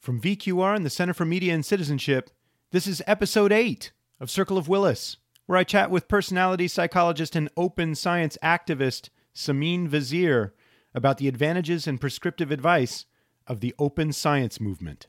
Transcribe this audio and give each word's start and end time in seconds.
From 0.00 0.18
VQR 0.18 0.74
and 0.74 0.86
the 0.86 0.88
Center 0.88 1.12
for 1.12 1.26
Media 1.26 1.52
and 1.52 1.62
Citizenship, 1.62 2.30
this 2.70 2.86
is 2.86 3.02
episode 3.06 3.52
8 3.52 3.92
of 4.18 4.30
Circle 4.30 4.56
of 4.56 4.66
Willis, 4.66 5.18
where 5.44 5.58
I 5.58 5.64
chat 5.64 5.90
with 5.90 6.08
personality 6.08 6.68
psychologist 6.68 7.36
and 7.36 7.50
open 7.54 7.94
science 7.94 8.38
activist 8.42 9.10
Samin 9.34 9.90
Vazire 9.90 10.52
about 10.94 11.18
the 11.18 11.28
advantages 11.28 11.86
and 11.86 12.00
prescriptive 12.00 12.50
advice 12.50 13.04
of 13.46 13.60
the 13.60 13.74
open 13.78 14.14
science 14.14 14.58
movement. 14.58 15.06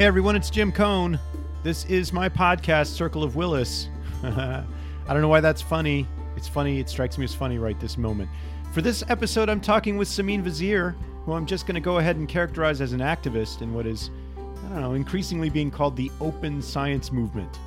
Hey 0.00 0.06
everyone, 0.06 0.34
it's 0.34 0.48
Jim 0.48 0.72
Coan. 0.72 1.20
This 1.62 1.84
is 1.84 2.10
my 2.10 2.26
podcast, 2.26 2.86
Circle 2.86 3.22
of 3.22 3.36
Willis. 3.36 3.90
I 4.22 4.64
don't 5.06 5.20
know 5.20 5.28
why 5.28 5.42
that's 5.42 5.60
funny. 5.60 6.08
It's 6.36 6.48
funny, 6.48 6.80
it 6.80 6.88
strikes 6.88 7.18
me 7.18 7.24
as 7.24 7.34
funny 7.34 7.58
right 7.58 7.78
this 7.78 7.98
moment. 7.98 8.30
For 8.72 8.80
this 8.80 9.04
episode, 9.10 9.50
I'm 9.50 9.60
talking 9.60 9.98
with 9.98 10.08
Samin 10.08 10.42
Vazire, 10.42 10.94
who 11.26 11.34
I'm 11.34 11.44
just 11.44 11.66
going 11.66 11.74
to 11.74 11.82
go 11.82 11.98
ahead 11.98 12.16
and 12.16 12.26
characterize 12.26 12.80
as 12.80 12.94
an 12.94 13.00
activist 13.00 13.60
in 13.60 13.74
what 13.74 13.86
is, 13.86 14.08
I 14.38 14.70
don't 14.70 14.80
know, 14.80 14.94
increasingly 14.94 15.50
being 15.50 15.70
called 15.70 15.96
the 15.96 16.10
open 16.18 16.62
science 16.62 17.12
movement. 17.12 17.58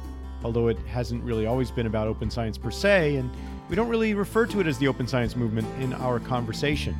Although 0.44 0.70
it 0.70 0.80
hasn't 0.88 1.24
really 1.24 1.46
always 1.46 1.70
been 1.70 1.86
about 1.86 2.08
open 2.08 2.32
science 2.32 2.58
per 2.58 2.72
se, 2.72 3.18
and 3.18 3.30
we 3.70 3.76
don't 3.76 3.90
really 3.90 4.16
refer 4.16 4.48
to 4.48 4.60
it 4.60 4.66
as 4.66 4.80
the 4.80 4.88
open 4.88 5.06
science 5.06 5.36
movement 5.36 5.68
in 5.80 5.94
our 5.94 6.20
conversation. 6.20 6.98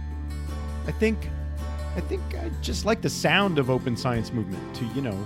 I 0.86 0.92
think 0.92 1.28
I 1.96 2.02
think 2.02 2.22
I 2.36 2.50
just 2.62 2.86
like 2.86 3.02
the 3.02 3.10
sound 3.10 3.60
of 3.60 3.70
open 3.70 3.96
science 3.96 4.34
movement 4.34 4.76
to, 4.76 4.86
you 4.96 5.02
know, 5.02 5.26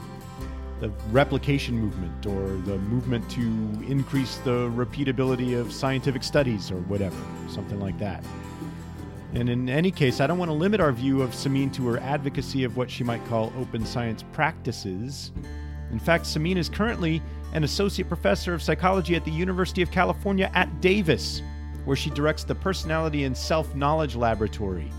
the 0.79 0.89
replication 1.11 1.79
movement 1.79 2.25
or 2.25 2.49
the 2.65 2.77
movement 2.77 3.29
to 3.31 3.41
increase 3.87 4.37
the 4.37 4.69
repeatability 4.69 5.59
of 5.59 5.71
scientific 5.71 6.23
studies 6.23 6.69
or 6.69 6.77
whatever, 6.81 7.15
something 7.49 7.79
like 7.79 7.97
that. 7.99 8.23
And 9.33 9.49
in 9.49 9.69
any 9.69 9.91
case, 9.91 10.19
I 10.19 10.27
don't 10.27 10.37
want 10.37 10.49
to 10.49 10.53
limit 10.53 10.79
our 10.79 10.91
view 10.91 11.21
of 11.21 11.31
Samin 11.31 11.73
to 11.73 11.87
her 11.87 11.99
advocacy 11.99 12.63
of 12.63 12.77
what 12.77 12.89
she 12.91 13.03
might 13.03 13.25
call 13.25 13.51
open 13.57 13.85
science 13.85 14.23
practices. 14.33 15.31
In 15.91 15.99
fact, 15.99 16.25
Samin 16.25 16.57
is 16.57 16.69
currently 16.69 17.21
an 17.53 17.63
associate 17.63 18.07
professor 18.07 18.53
of 18.53 18.61
psychology 18.61 19.15
at 19.15 19.25
the 19.25 19.31
University 19.31 19.81
of 19.81 19.89
California 19.89 20.51
at 20.53 20.81
Davis, 20.81 21.41
where 21.85 21.95
she 21.95 22.09
directs 22.09 22.43
the 22.43 22.55
Personality 22.55 23.23
and 23.23 23.35
Self 23.35 23.73
Knowledge 23.73 24.15
Laboratory, 24.15 24.91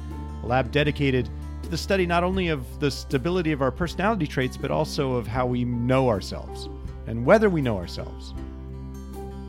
a 0.42 0.46
lab 0.46 0.70
dedicated 0.72 1.28
the 1.70 1.78
study 1.78 2.06
not 2.06 2.24
only 2.24 2.48
of 2.48 2.80
the 2.80 2.90
stability 2.90 3.52
of 3.52 3.62
our 3.62 3.70
personality 3.70 4.26
traits, 4.26 4.56
but 4.56 4.70
also 4.70 5.12
of 5.12 5.26
how 5.26 5.46
we 5.46 5.64
know 5.64 6.08
ourselves 6.08 6.68
and 7.06 7.24
whether 7.24 7.48
we 7.48 7.60
know 7.60 7.76
ourselves. 7.76 8.34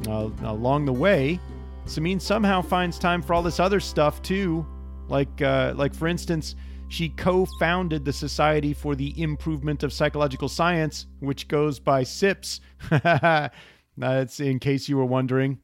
Along 0.07 0.85
the 0.85 0.93
way, 0.93 1.39
Samin 1.85 2.21
somehow 2.21 2.61
finds 2.61 2.97
time 2.97 3.21
for 3.21 3.33
all 3.33 3.43
this 3.43 3.59
other 3.59 3.79
stuff 3.79 4.21
too, 4.21 4.65
like 5.07 5.41
uh, 5.41 5.73
like 5.75 5.93
for 5.93 6.07
instance, 6.07 6.55
she 6.87 7.09
co-founded 7.09 8.03
the 8.03 8.13
Society 8.13 8.73
for 8.73 8.95
the 8.95 9.19
Improvement 9.21 9.83
of 9.83 9.93
Psychological 9.93 10.49
Science, 10.49 11.05
which 11.19 11.47
goes 11.47 11.79
by 11.79 12.03
SIPS. 12.03 12.61
That's 13.97 14.39
in 14.39 14.59
case 14.59 14.89
you 14.89 14.97
were 14.97 15.05
wondering. 15.05 15.59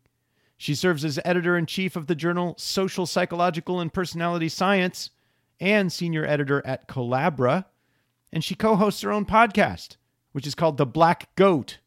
She 0.57 0.75
serves 0.75 1.03
as 1.03 1.19
editor 1.25 1.57
in 1.57 1.65
chief 1.65 1.95
of 1.95 2.07
the 2.07 2.15
journal 2.15 2.55
Social 2.57 3.05
Psychological 3.05 3.79
and 3.79 3.91
Personality 3.91 4.49
Science, 4.49 5.09
and 5.59 5.91
senior 5.91 6.25
editor 6.25 6.65
at 6.65 6.87
Collabra. 6.87 7.65
And 8.31 8.43
she 8.43 8.55
co 8.55 8.75
hosts 8.75 9.01
her 9.01 9.11
own 9.11 9.25
podcast, 9.25 9.97
which 10.31 10.47
is 10.47 10.55
called 10.55 10.77
The 10.77 10.85
Black 10.85 11.33
Goat, 11.35 11.79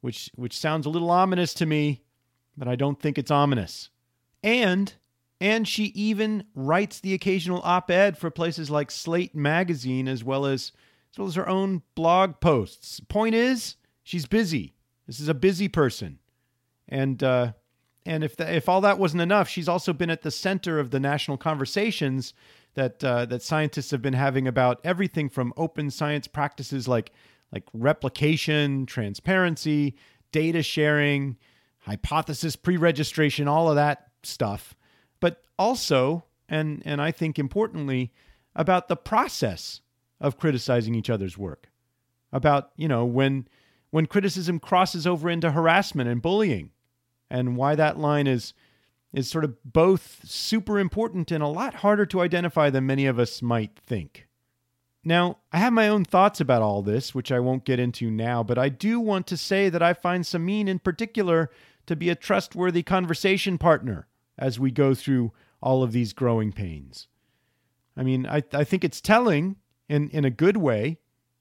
which, 0.00 0.30
which 0.34 0.56
sounds 0.56 0.86
a 0.86 0.90
little 0.90 1.10
ominous 1.10 1.54
to 1.54 1.66
me, 1.66 2.02
but 2.56 2.68
I 2.68 2.76
don't 2.76 3.00
think 3.00 3.18
it's 3.18 3.30
ominous. 3.30 3.90
And 4.42 4.94
and 5.40 5.66
she 5.66 5.84
even 5.86 6.44
writes 6.54 7.00
the 7.00 7.12
occasional 7.12 7.60
op-ed 7.64 8.16
for 8.16 8.30
places 8.30 8.70
like 8.70 8.90
Slate 8.90 9.34
magazine 9.34 10.08
as 10.08 10.24
well 10.24 10.46
as 10.46 10.72
as 11.12 11.18
well 11.18 11.28
as 11.28 11.34
her 11.34 11.48
own 11.48 11.82
blog 11.94 12.40
posts. 12.40 12.98
Point 13.00 13.34
is, 13.34 13.76
she's 14.02 14.26
busy. 14.26 14.74
This 15.06 15.20
is 15.20 15.28
a 15.28 15.34
busy 15.34 15.68
person. 15.68 16.18
And 16.88 17.22
uh, 17.22 17.52
and 18.06 18.24
if 18.24 18.36
the, 18.36 18.54
if 18.54 18.68
all 18.68 18.80
that 18.82 18.98
wasn't 18.98 19.22
enough, 19.22 19.48
she's 19.48 19.68
also 19.68 19.92
been 19.92 20.10
at 20.10 20.22
the 20.22 20.30
center 20.30 20.78
of 20.78 20.90
the 20.90 21.00
national 21.00 21.36
conversations 21.36 22.34
that 22.74 23.02
uh, 23.02 23.24
that 23.26 23.42
scientists 23.42 23.90
have 23.90 24.02
been 24.02 24.14
having 24.14 24.46
about 24.46 24.80
everything 24.84 25.28
from 25.28 25.52
open 25.56 25.90
science 25.90 26.26
practices 26.26 26.86
like 26.88 27.12
like 27.52 27.64
replication, 27.72 28.84
transparency, 28.86 29.96
data 30.32 30.62
sharing, 30.62 31.36
hypothesis 31.80 32.56
pre-registration, 32.56 33.46
all 33.46 33.68
of 33.68 33.76
that 33.76 34.08
stuff, 34.22 34.74
but 35.20 35.42
also 35.58 36.24
and 36.48 36.82
and 36.84 37.00
I 37.00 37.10
think 37.10 37.38
importantly 37.38 38.12
about 38.56 38.88
the 38.88 38.96
process 38.96 39.80
of 40.20 40.38
criticizing 40.38 40.94
each 40.94 41.10
other's 41.10 41.36
work. 41.36 41.70
About, 42.32 42.70
you 42.76 42.88
know, 42.88 43.04
when 43.04 43.46
when 43.90 44.06
criticism 44.06 44.58
crosses 44.58 45.06
over 45.06 45.30
into 45.30 45.52
harassment 45.52 46.08
and 46.08 46.20
bullying 46.20 46.70
and 47.30 47.56
why 47.56 47.76
that 47.76 47.98
line 47.98 48.26
is 48.26 48.52
is 49.14 49.30
sort 49.30 49.44
of 49.44 49.56
both 49.64 50.20
super 50.24 50.78
important 50.78 51.30
and 51.30 51.42
a 51.42 51.48
lot 51.48 51.76
harder 51.76 52.04
to 52.04 52.20
identify 52.20 52.68
than 52.68 52.84
many 52.84 53.06
of 53.06 53.18
us 53.18 53.40
might 53.40 53.78
think. 53.78 54.26
Now, 55.04 55.38
I 55.52 55.58
have 55.58 55.72
my 55.72 55.88
own 55.88 56.04
thoughts 56.04 56.40
about 56.40 56.62
all 56.62 56.82
this, 56.82 57.14
which 57.14 57.30
I 57.30 57.38
won't 57.38 57.64
get 57.64 57.78
into 57.78 58.10
now, 58.10 58.42
but 58.42 58.58
I 58.58 58.68
do 58.68 58.98
want 58.98 59.26
to 59.28 59.36
say 59.36 59.68
that 59.68 59.82
I 59.82 59.92
find 59.92 60.24
Samin 60.24 60.66
in 60.66 60.78
particular 60.78 61.50
to 61.86 61.94
be 61.94 62.08
a 62.08 62.14
trustworthy 62.14 62.82
conversation 62.82 63.56
partner 63.56 64.08
as 64.36 64.58
we 64.58 64.70
go 64.70 64.94
through 64.94 65.32
all 65.62 65.82
of 65.82 65.92
these 65.92 66.12
growing 66.12 66.50
pains. 66.52 67.06
I 67.96 68.02
mean, 68.02 68.26
I, 68.26 68.42
I 68.52 68.64
think 68.64 68.82
it's 68.82 69.00
telling 69.00 69.56
in, 69.88 70.08
in 70.10 70.24
a 70.24 70.30
good 70.30 70.56
way 70.56 70.98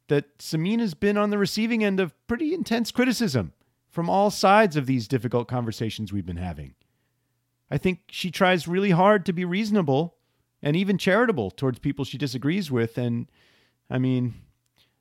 that 0.10 0.38
Samin 0.38 0.80
has 0.80 0.94
been 0.94 1.18
on 1.18 1.32
the 1.32 1.38
receiving 1.38 1.84
end 1.84 2.00
of 2.00 2.14
pretty 2.28 2.54
intense 2.54 2.92
criticism 2.92 3.54
from 3.90 4.10
all 4.10 4.30
sides 4.30 4.76
of 4.76 4.86
these 4.86 5.08
difficult 5.08 5.48
conversations 5.48 6.12
we've 6.12 6.26
been 6.26 6.38
having. 6.38 6.76
I 7.70 7.78
think 7.78 8.02
she 8.10 8.32
tries 8.32 8.68
really 8.68 8.92
hard 8.92 9.26
to 9.26 9.34
be 9.34 9.46
reasonable 9.46 10.16
and 10.62 10.76
even 10.76 10.98
charitable 10.98 11.52
towards 11.52 11.80
people 11.80 12.06
she 12.06 12.18
disagrees 12.18 12.72
with. 12.72 12.98
And 12.98 13.30
I 13.90 13.98
mean, 13.98 14.36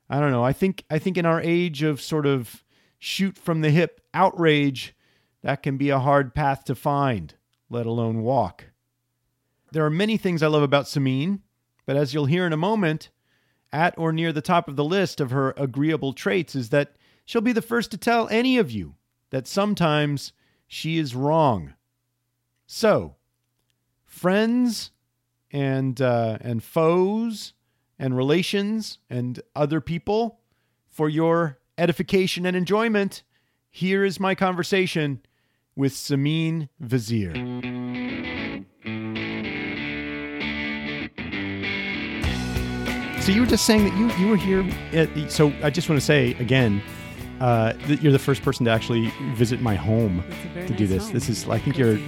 I 0.09 0.19
don't 0.19 0.31
know. 0.31 0.43
I 0.43 0.53
think 0.53 0.83
I 0.89 0.99
think 0.99 1.17
in 1.17 1.25
our 1.25 1.41
age 1.41 1.83
of 1.83 2.01
sort 2.01 2.25
of 2.25 2.63
shoot 2.99 3.37
from 3.37 3.61
the 3.61 3.69
hip 3.69 4.01
outrage, 4.13 4.95
that 5.41 5.63
can 5.63 5.77
be 5.77 5.89
a 5.89 5.99
hard 5.99 6.33
path 6.33 6.63
to 6.65 6.75
find, 6.75 7.35
let 7.69 7.85
alone 7.85 8.21
walk. 8.21 8.65
There 9.71 9.85
are 9.85 9.89
many 9.89 10.17
things 10.17 10.43
I 10.43 10.47
love 10.47 10.63
about 10.63 10.85
Samin, 10.85 11.39
but 11.85 11.97
as 11.97 12.13
you'll 12.13 12.27
hear 12.27 12.45
in 12.45 12.53
a 12.53 12.57
moment, 12.57 13.09
at 13.73 13.97
or 13.97 14.13
near 14.13 14.31
the 14.31 14.41
top 14.41 14.69
of 14.69 14.75
the 14.75 14.83
list 14.83 15.19
of 15.19 15.31
her 15.31 15.53
agreeable 15.57 16.13
traits 16.13 16.55
is 16.55 16.69
that 16.69 16.95
she'll 17.25 17.41
be 17.41 17.51
the 17.51 17.61
first 17.61 17.89
to 17.91 17.97
tell 17.97 18.29
any 18.29 18.57
of 18.57 18.69
you 18.69 18.95
that 19.31 19.47
sometimes 19.47 20.31
she 20.67 20.97
is 20.97 21.15
wrong. 21.15 21.73
So, 22.75 23.17
friends 24.03 24.89
and 25.51 26.01
uh, 26.01 26.39
and 26.41 26.63
foes 26.63 27.53
and 27.99 28.17
relations 28.17 28.97
and 29.11 29.39
other 29.55 29.79
people 29.79 30.39
for 30.87 31.07
your 31.07 31.59
edification 31.77 32.47
and 32.47 32.57
enjoyment. 32.57 33.21
Here 33.69 34.03
is 34.03 34.19
my 34.19 34.33
conversation 34.33 35.21
with 35.75 35.93
Samin 35.93 36.67
Vazire. 36.83 37.35
So 43.21 43.31
you 43.31 43.41
were 43.41 43.47
just 43.47 43.67
saying 43.67 43.83
that 43.83 43.95
you 43.95 44.11
you 44.13 44.29
were 44.29 44.35
here. 44.35 44.67
At, 44.93 45.31
so 45.31 45.53
I 45.61 45.69
just 45.69 45.89
want 45.89 46.01
to 46.01 46.05
say 46.05 46.31
again, 46.39 46.81
uh, 47.39 47.73
that 47.87 48.01
you're 48.01 48.11
the 48.11 48.17
first 48.17 48.41
person 48.41 48.65
to 48.65 48.71
actually 48.71 49.13
visit 49.35 49.61
my 49.61 49.75
home 49.75 50.23
to 50.55 50.73
do 50.73 50.87
this. 50.87 51.03
Home. 51.03 51.13
This 51.13 51.29
is 51.29 51.47
I 51.47 51.59
think 51.59 51.77
you're 51.77 51.99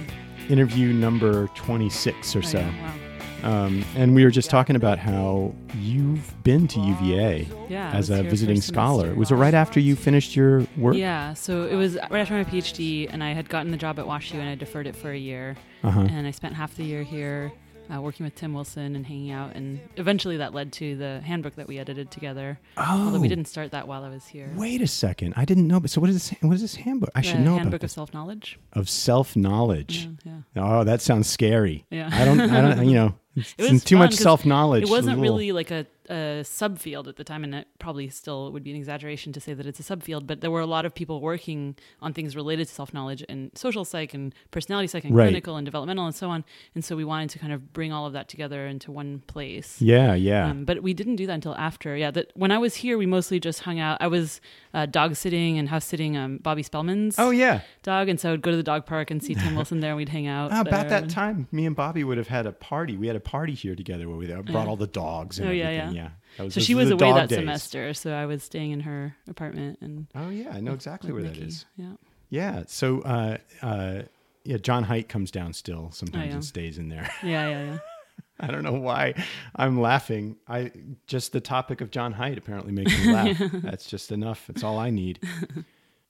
interview 0.48 0.92
number 0.92 1.48
26 1.48 2.36
or 2.36 2.42
so. 2.42 2.60
Wow. 2.60 2.94
Um, 3.42 3.84
and 3.94 4.14
we 4.14 4.24
were 4.24 4.30
just 4.30 4.50
talking 4.50 4.74
about 4.74 4.98
how 4.98 5.54
you've 5.76 6.42
been 6.42 6.66
to 6.68 6.80
UVA 6.80 7.46
yeah, 7.68 7.92
as 7.92 8.10
a 8.10 8.22
visiting 8.24 8.60
scholar. 8.60 9.14
Was 9.14 9.30
it 9.30 9.36
right 9.36 9.54
after 9.54 9.78
you 9.78 9.94
finished 9.94 10.34
your 10.34 10.66
work? 10.76 10.96
Yeah, 10.96 11.34
so 11.34 11.64
it 11.64 11.76
was 11.76 11.96
right 12.10 12.20
after 12.20 12.34
my 12.34 12.44
PhD, 12.44 13.08
and 13.08 13.22
I 13.22 13.34
had 13.34 13.48
gotten 13.48 13.70
the 13.70 13.76
job 13.76 14.00
at 14.00 14.06
WashU, 14.06 14.34
and 14.34 14.48
I 14.48 14.56
deferred 14.56 14.88
it 14.88 14.96
for 14.96 15.12
a 15.12 15.18
year. 15.18 15.56
Uh-huh. 15.84 16.00
And 16.00 16.26
I 16.26 16.32
spent 16.32 16.54
half 16.54 16.76
the 16.76 16.84
year 16.84 17.04
here 17.04 17.52
uh, 17.94 18.00
working 18.00 18.24
with 18.24 18.34
Tim 18.34 18.52
Wilson 18.54 18.96
and 18.96 19.06
hanging 19.06 19.30
out, 19.30 19.54
and 19.54 19.80
eventually 19.96 20.36
that 20.38 20.54
led 20.54 20.72
to 20.74 20.96
the 20.96 21.20
handbook 21.20 21.56
that 21.56 21.68
we 21.68 21.78
edited 21.78 22.10
together. 22.10 22.58
Oh, 22.76 23.06
Although 23.06 23.20
we 23.20 23.28
didn't 23.28 23.46
start 23.46 23.70
that 23.72 23.86
while 23.88 24.04
I 24.04 24.08
was 24.08 24.26
here. 24.26 24.50
Wait 24.56 24.80
a 24.82 24.86
second. 24.86 25.34
I 25.36 25.44
didn't 25.44 25.66
know. 25.68 25.80
But 25.80 25.90
so 25.90 26.00
what 26.00 26.10
is 26.10 26.28
this? 26.30 26.38
What 26.42 26.54
is 26.54 26.62
this 26.62 26.74
handbook? 26.76 27.10
I 27.14 27.20
the 27.20 27.28
should 27.28 27.40
know 27.40 27.52
about. 27.52 27.58
handbook 27.58 27.80
about 27.80 27.84
of 27.84 27.90
self 27.90 28.14
knowledge. 28.14 28.58
Of 28.72 28.88
self 28.88 29.36
knowledge. 29.36 30.08
Yeah, 30.24 30.32
yeah. 30.54 30.78
Oh, 30.80 30.84
that 30.84 31.00
sounds 31.00 31.28
scary. 31.28 31.84
Yeah. 31.90 32.10
I 32.12 32.24
don't. 32.24 32.40
I 32.40 32.60
don't. 32.60 32.88
You 32.88 32.94
know, 32.94 33.14
it's 33.36 33.54
It 33.58 33.70
was 33.72 33.84
too 33.84 33.96
much 33.96 34.14
self 34.14 34.44
knowledge. 34.46 34.82
It 34.84 34.88
wasn't 34.88 35.20
really 35.20 35.52
like 35.52 35.70
a, 35.70 35.86
a 36.10 36.42
subfield 36.42 37.06
at 37.08 37.16
the 37.16 37.24
time, 37.24 37.44
and 37.44 37.54
it 37.54 37.68
probably 37.78 38.08
still 38.08 38.52
would 38.52 38.62
be 38.64 38.70
an 38.70 38.76
exaggeration 38.76 39.32
to 39.32 39.40
say 39.40 39.54
that 39.54 39.66
it's 39.66 39.80
a 39.80 39.82
subfield. 39.82 40.26
But 40.26 40.40
there 40.40 40.50
were 40.50 40.60
a 40.60 40.66
lot 40.66 40.84
of 40.84 40.94
people 40.94 41.20
working 41.20 41.76
on 42.00 42.12
things 42.12 42.34
related 42.36 42.68
to 42.68 42.74
self 42.74 42.92
knowledge 42.94 43.24
and 43.28 43.50
social 43.54 43.84
psych 43.84 44.14
and 44.14 44.34
personality 44.50 44.86
psych 44.88 45.04
and 45.04 45.14
Right. 45.14 45.26
clinical 45.26 45.56
and 45.56 45.64
developmental 45.64 46.06
and 46.06 46.14
so 46.14 46.30
on. 46.30 46.44
And 46.74 46.84
so 46.84 46.96
we 46.96 47.04
wanted 47.04 47.30
to 47.30 47.38
kind 47.38 47.52
of 47.52 47.72
bring 47.72 47.92
all 47.92 48.06
of 48.06 48.12
that 48.12 48.28
together 48.28 48.66
into 48.66 48.90
one 48.92 49.20
place. 49.26 49.80
Yeah. 49.80 50.14
Yeah. 50.14 50.50
Um, 50.50 50.64
but 50.64 50.82
we 50.82 50.94
didn't 50.94 51.16
do 51.16 51.26
that 51.26 51.32
until 51.34 51.54
after. 51.56 51.96
Yeah, 51.96 52.10
that 52.12 52.32
when 52.34 52.50
I 52.52 52.58
was 52.58 52.76
here, 52.76 52.98
we 52.98 53.06
mostly 53.06 53.40
just 53.40 53.60
hung 53.60 53.78
out. 53.78 53.98
I 54.00 54.06
was 54.06 54.40
uh, 54.74 54.86
dog 54.86 55.16
sitting 55.16 55.58
and 55.58 55.68
house 55.68 55.84
sitting 55.84 56.16
um, 56.16 56.38
Bobby 56.38 56.62
Spellman's 56.62 57.16
oh 57.18 57.30
yeah. 57.30 57.60
dog, 57.82 58.08
and 58.08 58.20
so 58.20 58.28
I 58.28 58.32
would 58.32 58.42
go 58.42 58.50
to 58.50 58.56
the 58.56 58.62
dog 58.62 58.86
park 58.86 59.10
and 59.10 59.22
see 59.22 59.34
Tim 59.34 59.54
Wilson 59.56 59.80
there, 59.80 59.90
and 59.90 59.96
we'd 59.96 60.08
hang 60.10 60.26
out. 60.26 60.50
About 60.52 60.88
that 60.88 61.08
time, 61.08 61.48
me 61.50 61.64
and 61.66 61.74
Bobby 61.74 62.04
would 62.04 62.18
have 62.18 62.28
had 62.28 62.46
a 62.46 62.52
party. 62.52 62.96
We 62.96 63.06
had 63.06 63.16
a 63.16 63.20
party 63.20 63.54
here 63.54 63.74
together 63.74 64.08
where 64.08 64.18
we 64.18 64.30
uh, 64.32 64.42
brought 64.42 64.64
Yeah. 64.64 64.68
all 64.68 64.76
the 64.76 64.86
dogs 64.86 65.38
and 65.38 65.48
Oh, 65.48 65.50
everything. 65.50 65.74
yeah. 65.74 65.90
Yeah. 65.92 65.95
That 66.36 66.44
was, 66.44 66.54
So 66.54 66.60
she 66.60 66.74
was 66.74 66.90
away 66.90 67.12
that 67.12 67.28
days. 67.28 67.38
semester, 67.38 67.94
so 67.94 68.12
I 68.12 68.26
was 68.26 68.42
staying 68.42 68.70
in 68.72 68.80
her 68.80 69.16
apartment 69.28 69.78
and 69.80 70.06
Oh 70.14 70.28
yeah, 70.30 70.50
I 70.52 70.60
know 70.60 70.72
exactly 70.72 71.12
with 71.12 71.24
where 71.24 71.32
that 71.32 71.38
Mickey. 71.38 71.48
is. 71.48 71.64
Yeah. 71.76 71.92
Yeah. 72.30 72.64
So, 72.66 73.00
uh, 73.02 73.38
uh, 73.62 74.02
yeah, 74.44 74.58
Jon 74.58 74.84
Haidt 74.84 75.08
comes 75.08 75.30
down 75.30 75.52
still 75.52 75.90
sometimes 75.92 76.24
Oh, 76.24 76.26
yeah. 76.28 76.34
and 76.34 76.44
stays 76.44 76.78
in 76.78 76.88
there. 76.88 77.10
Yeah, 77.22 77.48
yeah, 77.48 77.64
yeah. 77.64 77.78
I 78.40 78.48
don't 78.48 78.62
know 78.64 78.74
why 78.74 79.14
I'm 79.54 79.80
laughing. 79.80 80.36
I 80.46 80.70
just 81.06 81.32
the 81.32 81.40
topic 81.40 81.80
of 81.80 81.90
Jon 81.90 82.12
Haidt 82.14 82.36
apparently 82.36 82.72
makes 82.72 82.96
me 82.98 83.10
laugh. 83.12 83.38
That's 83.54 83.86
just 83.86 84.12
enough. 84.12 84.46
That's 84.46 84.62
all 84.62 84.78
I 84.78 84.90
need. 84.90 85.20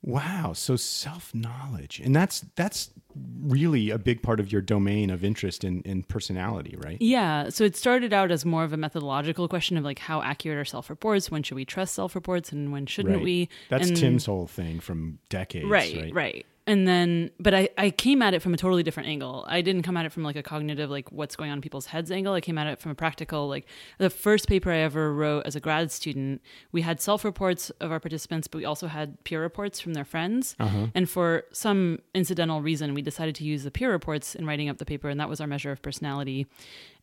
Wow, 0.07 0.53
so 0.53 0.77
self-knowledge. 0.77 2.01
And 2.01 2.15
that's 2.15 2.45
that's 2.55 2.91
really 3.43 3.91
a 3.91 3.99
big 3.99 4.23
part 4.23 4.39
of 4.39 4.53
your 4.53 4.61
domain 4.61 5.11
of 5.11 5.25
interest 5.25 5.65
in, 5.65 5.83
in 5.83 6.05
personality, 6.05 6.77
right? 6.79 6.97
Yeah. 7.01 7.49
So 7.49 7.65
it 7.65 7.77
started 7.77 8.13
out 8.13 8.31
as 8.31 8.45
more 8.45 8.63
of 8.63 8.73
a 8.73 8.77
methodological 8.77 9.49
question 9.49 9.77
of 9.77 9.83
like 9.85 9.99
how 9.99 10.23
accurate 10.23 10.59
are 10.59 10.65
self 10.65 10.89
reports? 10.91 11.29
When 11.31 11.43
should 11.43 11.57
we 11.57 11.65
trust 11.65 11.93
self 11.95 12.15
reports 12.15 12.53
and 12.53 12.71
when 12.73 12.87
shouldn't 12.87 13.17
Right. 13.17 13.25
we? 13.25 13.49
That's 13.69 13.89
And- 13.89 13.97
Tim's 13.97 14.27
whole 14.27 14.47
thing 14.47 14.79
from 14.79 15.19
decades, 15.29 15.67
right, 15.67 15.97
right? 15.97 16.15
right. 16.15 16.47
And 16.69 16.87
then, 16.89 17.31
but 17.39 17.55
I, 17.55 17.69
I 17.79 17.91
came 17.91 18.23
at 18.23 18.35
it 18.35 18.43
from 18.43 18.53
a 18.53 18.57
totally 18.57 18.83
different 18.83 19.09
angle. 19.09 19.45
I 19.49 19.61
didn't 19.61 19.83
come 19.83 19.97
at 19.97 20.05
it 20.05 20.11
from 20.13 20.25
like 20.25 20.35
a 20.35 20.43
cognitive, 20.43 20.91
like 20.91 21.13
what's 21.13 21.37
going 21.37 21.51
on 21.51 21.59
in 21.59 21.63
people's 21.63 21.87
heads 21.87 22.11
angle. 22.11 22.35
I 22.35 22.41
came 22.41 22.59
at 22.59 22.67
it 22.67 22.81
from 22.81 22.91
a 22.91 22.95
practical, 22.97 23.49
like 23.49 23.67
the 23.99 24.11
first 24.11 24.49
paper 24.49 24.73
I 24.73 24.79
ever 24.79 25.13
wrote 25.13 25.47
as 25.47 25.55
a 25.55 25.61
grad 25.61 25.93
student, 25.93 26.43
we 26.73 26.83
had 26.83 27.01
self 27.01 27.25
reports 27.25 27.71
of 27.81 27.93
our 27.93 28.01
participants, 28.01 28.49
but 28.49 28.59
we 28.59 28.65
also 28.65 28.89
had 28.89 29.23
peer 29.23 29.41
reports 29.41 29.79
from 29.79 29.95
their 29.95 30.05
friends. 30.05 30.57
Uh-huh. 30.59 30.89
And 30.93 31.09
for 31.09 31.45
some 31.53 32.01
incidental 32.15 32.61
reason, 32.63 32.95
we 32.95 33.03
decided 33.03 33.37
to 33.37 33.45
use 33.45 33.63
the 33.63 33.71
peer 33.71 33.93
reports 33.93 34.35
in 34.35 34.45
writing 34.45 34.69
up 34.69 34.79
the 34.79 34.85
paper, 34.85 35.09
and 35.09 35.21
that 35.21 35.29
was 35.29 35.41
our 35.41 35.47
measure 35.47 35.71
of 35.71 35.83
personality. 35.83 36.49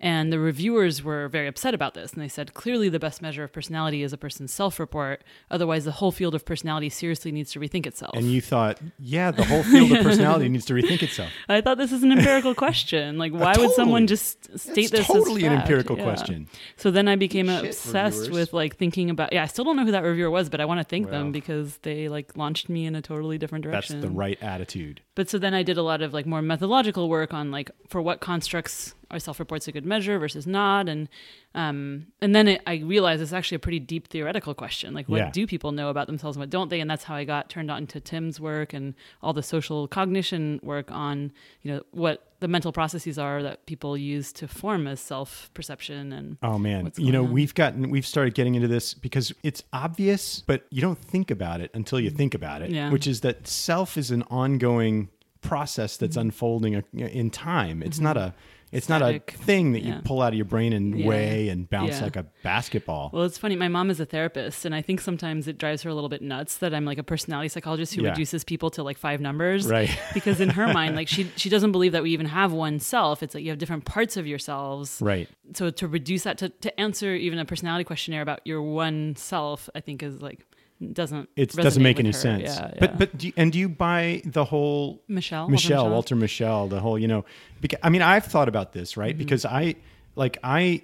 And 0.02 0.34
the 0.34 0.40
reviewers 0.40 1.02
were 1.02 1.30
very 1.30 1.48
upset 1.48 1.74
about 1.74 1.94
this, 1.94 2.12
and 2.12 2.22
they 2.22 2.28
said 2.28 2.54
clearly 2.54 2.90
the 2.90 3.00
best 3.00 3.22
measure 3.22 3.46
of 3.46 3.54
personality 3.54 4.04
is 4.04 4.12
a 4.12 4.18
person's 4.18 4.52
self 4.52 4.78
report. 4.78 5.24
Otherwise, 5.50 5.86
the 5.86 5.94
whole 5.94 6.12
field 6.12 6.36
of 6.36 6.46
personality 6.46 6.90
seriously 6.90 7.32
needs 7.32 7.54
to 7.54 7.60
rethink 7.60 7.88
itself. 7.88 8.12
And 8.14 8.26
you 8.26 8.42
thought, 8.42 8.80
yeah, 9.00 9.32
the 9.32 9.46
whole 9.54 9.64
field 9.64 9.92
of 9.92 10.04
personality 10.04 10.50
needs 10.50 10.66
to 10.66 10.74
rethink 10.74 11.02
itself. 11.04 11.30
I 11.50 11.62
thought 11.62 11.78
this 11.78 11.92
is 11.92 12.04
an 12.04 12.12
empirical 12.12 12.54
question. 12.56 13.18
Like, 13.24 13.32
why 13.32 13.50
would 13.52 13.56
totally. 13.56 13.74
someone 13.76 14.08
just 14.08 14.44
state 14.60 14.76
this? 14.92 14.92
It's 14.92 14.92
this? 14.92 15.08
totally 15.08 15.44
as 15.46 15.52
an 15.54 15.60
empirical 15.60 15.98
Yeah. 15.98 16.04
question. 16.04 16.48
So 16.78 16.92
then 16.92 17.08
I 17.08 17.16
became 17.16 17.48
Shit, 17.48 17.66
obsessed 17.66 18.18
reviewers. 18.22 18.40
with 18.48 18.54
like 18.54 18.76
thinking 18.78 19.10
about. 19.10 19.32
Yeah, 19.34 19.44
I 19.44 19.46
still 19.48 19.64
don't 19.66 19.76
know 19.78 19.86
who 19.86 19.92
that 19.92 20.04
reviewer 20.04 20.30
was, 20.32 20.50
but 20.50 20.60
I 20.62 20.66
want 20.66 20.80
to 20.80 20.84
thank 20.84 21.10
Well. 21.10 21.20
them 21.20 21.32
because 21.32 21.78
they 21.84 22.10
like 22.10 22.36
launched 22.36 22.68
me 22.70 22.86
in 22.86 22.96
a 22.96 23.02
totally 23.02 23.38
different 23.38 23.64
direction. 23.64 24.02
That's 24.02 24.06
direction. 24.06 24.14
the 24.14 24.20
right 24.20 24.44
attitude. 24.44 25.02
But 25.16 25.30
so 25.30 25.38
then 25.38 25.54
I 25.54 25.62
did 25.62 25.78
a 25.78 25.84
lot 25.84 26.02
of 26.02 26.12
like 26.14 26.26
more 26.26 26.42
methodological 26.42 27.08
work 27.08 27.34
on 27.34 27.52
like 27.52 27.70
for 27.88 28.02
what 28.02 28.20
constructs 28.20 28.96
are 29.12 29.20
self-reports 29.20 29.68
a 29.68 29.72
good 29.72 29.86
measure 29.86 30.18
versus 30.18 30.48
not, 30.48 30.90
and 30.90 31.08
um, 31.54 32.08
and 32.20 32.36
then 32.36 32.48
it, 32.48 32.62
I 32.66 32.78
realized 32.78 33.22
it's 33.22 33.32
actually 33.32 33.58
a 33.58 33.60
pretty 33.60 33.80
deep 33.80 34.08
theoretical 34.08 34.56
question. 34.56 34.96
Like, 34.96 35.08
what 35.08 35.18
Yeah. 35.20 35.30
do 35.30 35.46
people 35.46 35.72
know 35.72 35.90
about 35.90 36.08
themselves 36.08 36.36
and 36.36 36.42
what 36.42 36.50
don't 36.50 36.70
they? 36.70 36.80
And 36.82 36.90
that's 36.90 37.04
how 37.04 37.14
I 37.14 37.26
got 37.26 37.48
turned 37.48 37.70
on 37.70 37.86
to 37.88 38.00
Tim's 38.00 38.40
work 38.40 38.74
and 38.74 38.96
all 39.22 39.34
the 39.34 39.44
social 39.44 39.88
cognition 39.88 40.60
work 40.64 40.90
on 40.92 41.32
you 41.62 41.72
know 41.74 41.84
what 41.92 42.33
the 42.44 42.48
mental 42.50 42.74
processes 42.74 43.18
are 43.18 43.42
that 43.42 43.66
people 43.66 43.96
use 43.96 44.34
to 44.34 44.50
form 44.50 44.86
a 44.86 44.98
self-perception 44.98 46.12
and 46.12 46.38
Oh 46.44 46.60
man, 46.60 46.92
you 46.98 47.14
know 47.14 47.24
on. 47.24 47.32
we've 47.32 47.54
gotten 47.54 47.90
we've 47.90 48.06
started 48.06 48.34
getting 48.34 48.56
into 48.56 48.68
this 48.68 48.94
because 48.94 49.34
it's 49.44 49.64
obvious, 49.72 50.44
but 50.46 50.66
you 50.70 50.82
don't 50.82 51.00
think 51.00 51.32
about 51.32 51.62
it 51.62 51.72
until 51.74 52.02
you 52.02 52.12
mm. 52.12 52.18
think 52.18 52.34
about 52.34 52.62
it. 52.62 52.70
Yeah. 52.70 52.92
Which 52.92 53.08
is 53.08 53.22
that 53.22 53.48
self 53.48 53.98
is 53.98 54.12
an 54.12 54.24
ongoing 54.24 55.08
process 55.40 55.96
that's 55.96 56.18
mm-hmm. 56.18 56.28
unfolding 56.28 56.76
uh, 56.76 56.82
in 56.94 57.30
time. 57.30 57.82
It's 57.82 57.96
mm-hmm. 57.96 58.04
not 58.04 58.18
a 58.18 58.34
it's 58.74 58.90
not 58.90 59.02
a. 59.02 59.20
Thing 59.28 59.74
that 59.74 59.84
you 59.84 59.96
pull 60.04 60.22
out 60.22 60.30
of 60.34 60.36
your 60.36 60.46
brain 60.46 60.74
and 60.74 60.98
Yeah. 61.00 61.08
weigh 61.08 61.50
and 61.50 61.70
bounce 61.70 61.98
Yeah. 61.98 62.04
like 62.04 62.16
a 62.16 62.26
basketball. 62.44 63.10
Well, 63.14 63.24
it's 63.24 63.38
funny. 63.38 63.56
My 63.56 63.68
mom 63.68 63.90
is 63.90 64.00
a 64.00 64.06
therapist, 64.06 64.66
and 64.66 64.74
I 64.76 64.82
think 64.82 65.02
sometimes 65.02 65.48
it 65.48 65.58
drives 65.58 65.82
her 65.84 65.90
a 65.90 65.94
little 65.94 66.10
bit 66.10 66.22
nuts 66.22 66.58
that 66.58 66.74
I'm 66.74 66.86
like 66.86 66.98
a 66.98 67.04
personality 67.04 67.50
psychologist 67.50 67.94
who 67.96 68.04
Yeah. 68.04 68.10
reduces 68.10 68.44
people 68.44 68.70
to 68.72 68.84
like 68.84 68.98
five 68.98 69.22
numbers. 69.22 69.68
Right. 69.68 69.90
because 70.14 70.40
in 70.42 70.50
her 70.50 70.72
mind, 70.74 70.96
like 71.02 71.08
she 71.08 71.30
she 71.36 71.50
doesn't 71.50 71.72
believe 71.72 71.92
that 71.94 72.04
we 72.04 72.12
even 72.12 72.26
have 72.28 72.52
one 72.52 72.80
self. 72.80 73.24
It's 73.24 73.36
like 73.36 73.44
you 73.44 73.50
have 73.50 73.60
different 73.60 73.86
parts 73.86 74.18
of 74.18 74.26
yourselves. 74.28 75.00
right. 75.02 75.28
So 75.54 75.70
to 75.70 75.88
reduce 75.88 76.24
that 76.24 76.38
to 76.40 76.50
to 76.50 76.80
answer 76.80 77.14
even 77.16 77.40
a 77.40 77.46
personality 77.46 77.84
questionnaire 77.84 78.22
about 78.22 78.42
your 78.46 78.62
one 78.62 79.16
self, 79.16 79.70
I 79.76 79.80
think 79.82 80.02
is 80.04 80.22
like 80.22 80.46
doesn't 80.92 81.30
It 81.36 81.52
doesn't 81.54 81.82
make 81.84 82.00
any 82.00 82.10
her. 82.10 82.14
sense. 82.14 82.56
Yeah, 82.56 82.72
But 82.80 82.90
yeah. 82.92 82.96
but 82.98 83.18
do 83.18 83.28
you, 83.28 83.34
and 83.38 83.52
do 83.52 83.60
you 83.60 83.70
buy 83.70 84.22
the 84.26 84.44
whole 84.46 85.02
Mischel, 85.10 85.48
Walter 85.50 85.54
Mischel, 85.56 85.92
Walter 85.92 86.16
Mischel, 86.16 86.70
the 86.70 86.80
whole, 86.80 86.98
you 87.00 87.08
know, 87.08 87.24
because 87.62 87.80
I 87.84 87.90
mean, 87.90 88.02
I've 88.02 88.26
thought 88.26 88.48
about 88.50 88.74
this, 88.74 88.98
right? 88.98 89.12
Mm-hmm. 89.12 89.18
Because 89.20 89.46
I, 89.46 89.76
like, 90.16 90.38
I, 90.44 90.82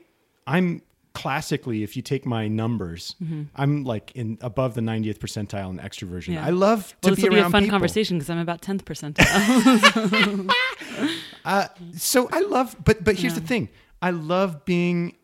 I'm 0.48 0.82
classically, 1.14 1.84
if 1.84 1.98
you 1.98 2.02
take 2.02 2.26
my 2.26 2.48
numbers, 2.48 3.16
Mm-hmm. 3.22 3.44
I'm 3.56 3.84
like 3.84 4.12
in 4.16 4.38
above 4.42 4.76
the 4.76 4.82
90th 4.82 5.18
percentile 5.18 5.70
in 5.72 5.80
extroversion. 5.80 6.34
Yeah. 6.36 6.46
I 6.46 6.52
love 6.52 6.96
Well, 7.04 7.10
to 7.10 7.16
this 7.16 7.24
be 7.24 7.30
will 7.30 7.36
be 7.36 7.42
around 7.42 7.50
a 7.50 7.52
fun 7.52 7.64
people. 7.64 7.74
conversation 7.74 8.18
because 8.20 8.30
I'm 8.30 8.38
about 8.40 8.62
tenth 8.62 8.86
percentile. 8.86 10.50
Uh, 11.46 11.68
so 11.94 12.30
I 12.32 12.42
love, 12.42 12.76
but 12.84 13.04
but 13.04 13.16
here's 13.16 13.34
the 13.34 13.42
thing: 13.42 13.70
I 14.02 14.12
love 14.12 14.66
being 14.66 15.16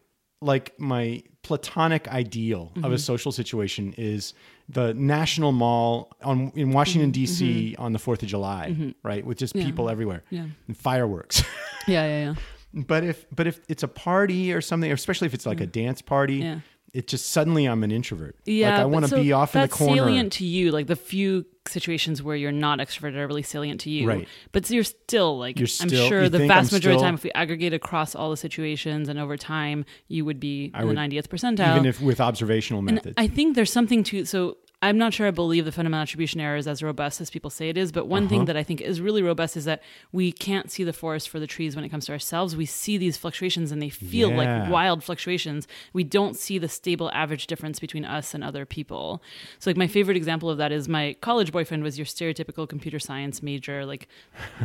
like 0.41 0.73
my 0.79 1.21
platonic 1.43 2.07
ideal 2.07 2.71
of 2.77 2.81
Mm-hmm. 2.83 2.93
a 2.93 2.97
social 2.97 3.31
situation 3.31 3.93
is 3.97 4.33
the 4.69 4.93
National 4.93 5.51
Mall 5.51 6.11
on 6.23 6.51
in 6.55 6.71
Washington 6.71 7.11
Mm-hmm. 7.11 7.21
D.C. 7.21 7.75
on 7.77 7.93
the 7.93 7.99
Fourth 7.99 8.23
of 8.23 8.29
July, 8.29 8.93
right, 9.03 9.25
with 9.25 9.37
just 9.37 9.55
Yeah. 9.55 9.65
people 9.65 9.89
everywhere, 9.89 10.23
Yeah. 10.31 10.45
and 10.67 10.75
fireworks. 10.77 11.43
yeah, 11.87 12.05
yeah, 12.05 12.25
yeah. 12.25 12.35
But 12.73 13.03
if 13.03 13.25
but 13.33 13.47
if 13.47 13.59
it's 13.69 13.83
a 13.83 13.87
party 13.87 14.51
or 14.51 14.61
something, 14.61 14.91
especially 14.91 15.27
if 15.27 15.33
it's 15.33 15.45
like 15.45 15.61
a 15.61 15.67
dance 15.67 16.01
party. 16.01 16.37
Yeah. 16.37 16.59
It 16.95 17.07
just 17.07 17.29
suddenly 17.29 17.65
I'm 17.65 17.83
an 17.83 17.91
introvert. 17.91 18.35
Yeah, 18.45 18.71
like 18.71 18.79
I 18.79 18.85
want 18.85 19.05
to 19.05 19.09
so 19.09 19.21
be 19.21 19.31
off 19.33 19.55
in 19.55 19.61
the 19.61 19.67
corner. 19.67 19.95
that's 19.95 20.05
salient 20.05 20.33
to 20.33 20.45
you. 20.45 20.71
Like 20.71 20.87
the 20.87 20.95
few 20.95 21.45
situations 21.67 22.23
where 22.23 22.35
you're 22.35 22.51
not 22.51 22.79
extroverted 22.79 23.15
are 23.17 23.27
really 23.27 23.41
salient 23.41 23.81
to 23.81 23.89
you. 23.89 24.07
Right. 24.07 24.27
But 24.51 24.69
you're 24.69 24.83
still 24.83 25.37
like 25.37 25.59
You're 25.59 25.67
I'm 25.81 25.89
sure 25.89 26.29
the 26.29 26.47
vast 26.47 26.71
I'm 26.71 26.75
majority 26.77 26.95
of 26.95 27.01
the 27.01 27.05
time, 27.05 27.15
if 27.15 27.23
we 27.23 27.31
aggregate 27.33 27.73
across 27.73 28.15
all 28.15 28.29
the 28.29 28.37
situations 28.37 29.09
and 29.09 29.19
over 29.19 29.35
time, 29.35 29.83
you 30.07 30.23
would 30.25 30.39
be 30.39 30.71
I 30.73 30.81
in 30.81 30.87
would- 30.87 30.97
the 30.97 31.01
90th 31.01 31.27
percentile. 31.27 31.75
even 31.75 31.85
if 31.85 31.99
with 32.01 32.21
observational 32.21 32.79
and 32.79 32.95
methods. 32.95 33.15
I 33.17 33.27
think 33.27 33.55
there's 33.55 33.71
something 33.71 34.03
to 34.05 34.25
so. 34.25 34.57
I'm 34.81 34.97
not 34.97 35.13
sure 35.13 35.25
I 35.27 35.31
believe 35.31 35.65
the 35.65 35.71
fundamental 35.71 36.03
attribution 36.03 36.39
error 36.39 36.57
is 36.57 36.67
as 36.67 36.83
robust 36.83 37.19
as 37.21 37.29
people 37.29 37.49
say 37.49 37.69
it 37.69 37.77
is, 37.77 37.91
but 37.91 38.07
one 38.07 38.23
Uh-huh. 38.23 38.29
thing 38.29 38.45
that 38.45 38.57
I 38.57 38.63
think 38.63 38.81
is 38.81 39.01
really 39.01 39.23
robust 39.23 39.57
is 39.57 39.65
that 39.65 39.81
we 40.11 40.31
can't 40.31 40.69
see 40.69 40.83
the 40.83 40.93
forest 40.93 41.29
for 41.29 41.39
the 41.39 41.47
trees 41.47 41.75
when 41.75 41.83
it 41.85 41.89
comes 41.89 42.05
to 42.07 42.11
ourselves. 42.11 42.55
We 42.55 42.65
see 42.65 42.97
these 42.97 43.17
fluctuations 43.17 43.71
and 43.71 43.81
they 43.81 43.89
feel 43.89 44.29
Yeah. 44.31 44.37
like 44.63 44.69
wild 44.71 45.03
fluctuations. 45.03 45.67
We 45.93 46.03
don't 46.03 46.35
see 46.35 46.57
the 46.57 46.67
stable 46.69 47.09
average 47.13 47.47
difference 47.47 47.79
between 47.79 48.05
us 48.05 48.33
and 48.33 48.43
other 48.43 48.65
people. 48.65 49.23
So, 49.59 49.69
like, 49.69 49.77
my 49.77 49.87
favorite 49.87 50.17
example 50.17 50.49
of 50.49 50.57
that 50.57 50.71
is 50.71 50.87
my 50.87 51.15
college 51.21 51.51
boyfriend 51.51 51.81
was 51.83 51.97
your 51.97 52.05
stereotypical 52.05 52.67
computer 52.67 52.99
science 52.99 53.41
major, 53.41 53.85
like, 53.85 54.07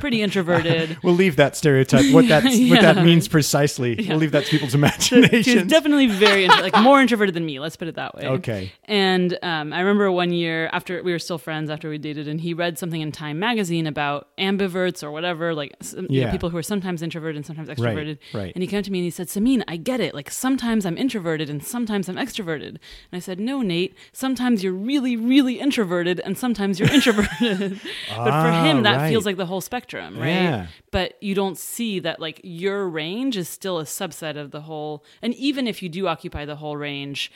pretty 0.00 0.23
introverted. 0.26 0.99
we'll 1.02 1.14
leave 1.14 1.37
that 1.37 1.57
stereotype. 1.57 2.12
What 2.12 2.29
that 2.29 2.45
what 2.71 2.81
that 2.83 3.05
means 3.05 3.29
precisely. 3.29 4.00
Yeah. 4.00 4.11
We'll 4.11 4.19
leave 4.19 4.33
that 4.33 4.45
to 4.45 4.50
people's 4.50 4.75
imagination. 4.81 5.69
definitely 5.69 6.07
very 6.09 6.45
intro- 6.45 6.62
like 6.62 6.79
more 6.81 7.00
introverted 7.00 7.35
than 7.35 7.47
me. 7.47 7.59
Let's 7.61 7.76
put 7.76 7.88
it 7.88 7.95
that 7.95 8.14
way. 8.14 8.26
Okay. 8.26 8.73
And 8.87 9.38
um, 9.43 9.73
I 9.73 9.81
remember 9.81 10.00
remember 10.00 10.16
one 10.16 10.33
year 10.33 10.69
after 10.73 11.02
we 11.02 11.12
were 11.12 11.19
still 11.19 11.38
friends 11.38 11.71
after 11.71 11.88
we 11.90 11.99
dated, 11.99 12.26
and 12.28 12.40
he 12.40 12.54
read 12.54 12.78
something 12.78 13.00
in 13.00 13.12
Time 13.12 13.38
magazine 13.38 13.87
about 13.87 14.28
ambiverts 14.38 15.02
or 15.02 15.11
whatever, 15.11 15.54
like 15.54 15.75
some, 15.80 16.07
you 16.09 16.25
know, 16.25 16.30
people 16.30 16.50
who 16.50 16.57
are 16.57 16.62
sometimes 16.62 17.02
introverted 17.02 17.37
and 17.37 17.47
sometimes 17.47 17.69
extroverted. 17.69 18.19
right. 18.33 18.52
And 18.54 18.62
he 18.62 18.66
came 18.69 18.83
to 18.83 18.90
me 18.90 18.99
and 18.99 19.04
he 19.04 19.11
said, 19.11 19.28
Samin, 19.28 19.62
I 19.69 19.76
get 19.76 20.00
it. 20.00 20.14
Like 20.14 20.30
sometimes 20.30 20.87
I'm 20.87 20.97
introverted 20.97 21.50
and 21.50 21.62
sometimes 21.64 22.09
I'm 22.09 22.16
extroverted. 22.16 22.69
And 22.69 22.78
I 23.12 23.19
said, 23.19 23.38
No, 23.38 23.62
Nate, 23.62 23.95
sometimes 24.12 24.62
you're 24.64 24.73
really, 24.73 25.16
really 25.16 25.61
introverted 25.61 26.21
and 26.21 26.37
sometimes 26.38 26.78
you're 26.80 26.90
introverted. 26.92 27.80
but 28.09 28.25
for 28.25 28.30
Ah, 28.30 28.64
him, 28.64 28.83
that 28.83 28.97
right. 28.97 29.09
feels 29.11 29.26
like 29.26 29.37
the 29.37 29.47
whole 29.47 29.61
spectrum, 29.61 30.19
right? 30.19 30.28
Yeah. 30.28 30.66
But 30.90 31.14
you 31.23 31.35
don't 31.35 31.59
see 31.59 31.99
that 32.00 32.21
like 32.21 32.40
your 32.42 32.88
range 32.88 33.37
is 33.37 33.49
still 33.49 33.78
a 33.78 33.85
subset 33.85 34.37
of 34.37 34.50
the 34.50 34.62
whole. 34.62 35.04
And 35.23 35.35
even 35.35 35.66
if 35.66 35.83
you 35.83 35.88
do 35.88 36.07
occupy 36.07 36.45
the 36.45 36.57
whole 36.57 36.76
range, 36.76 37.30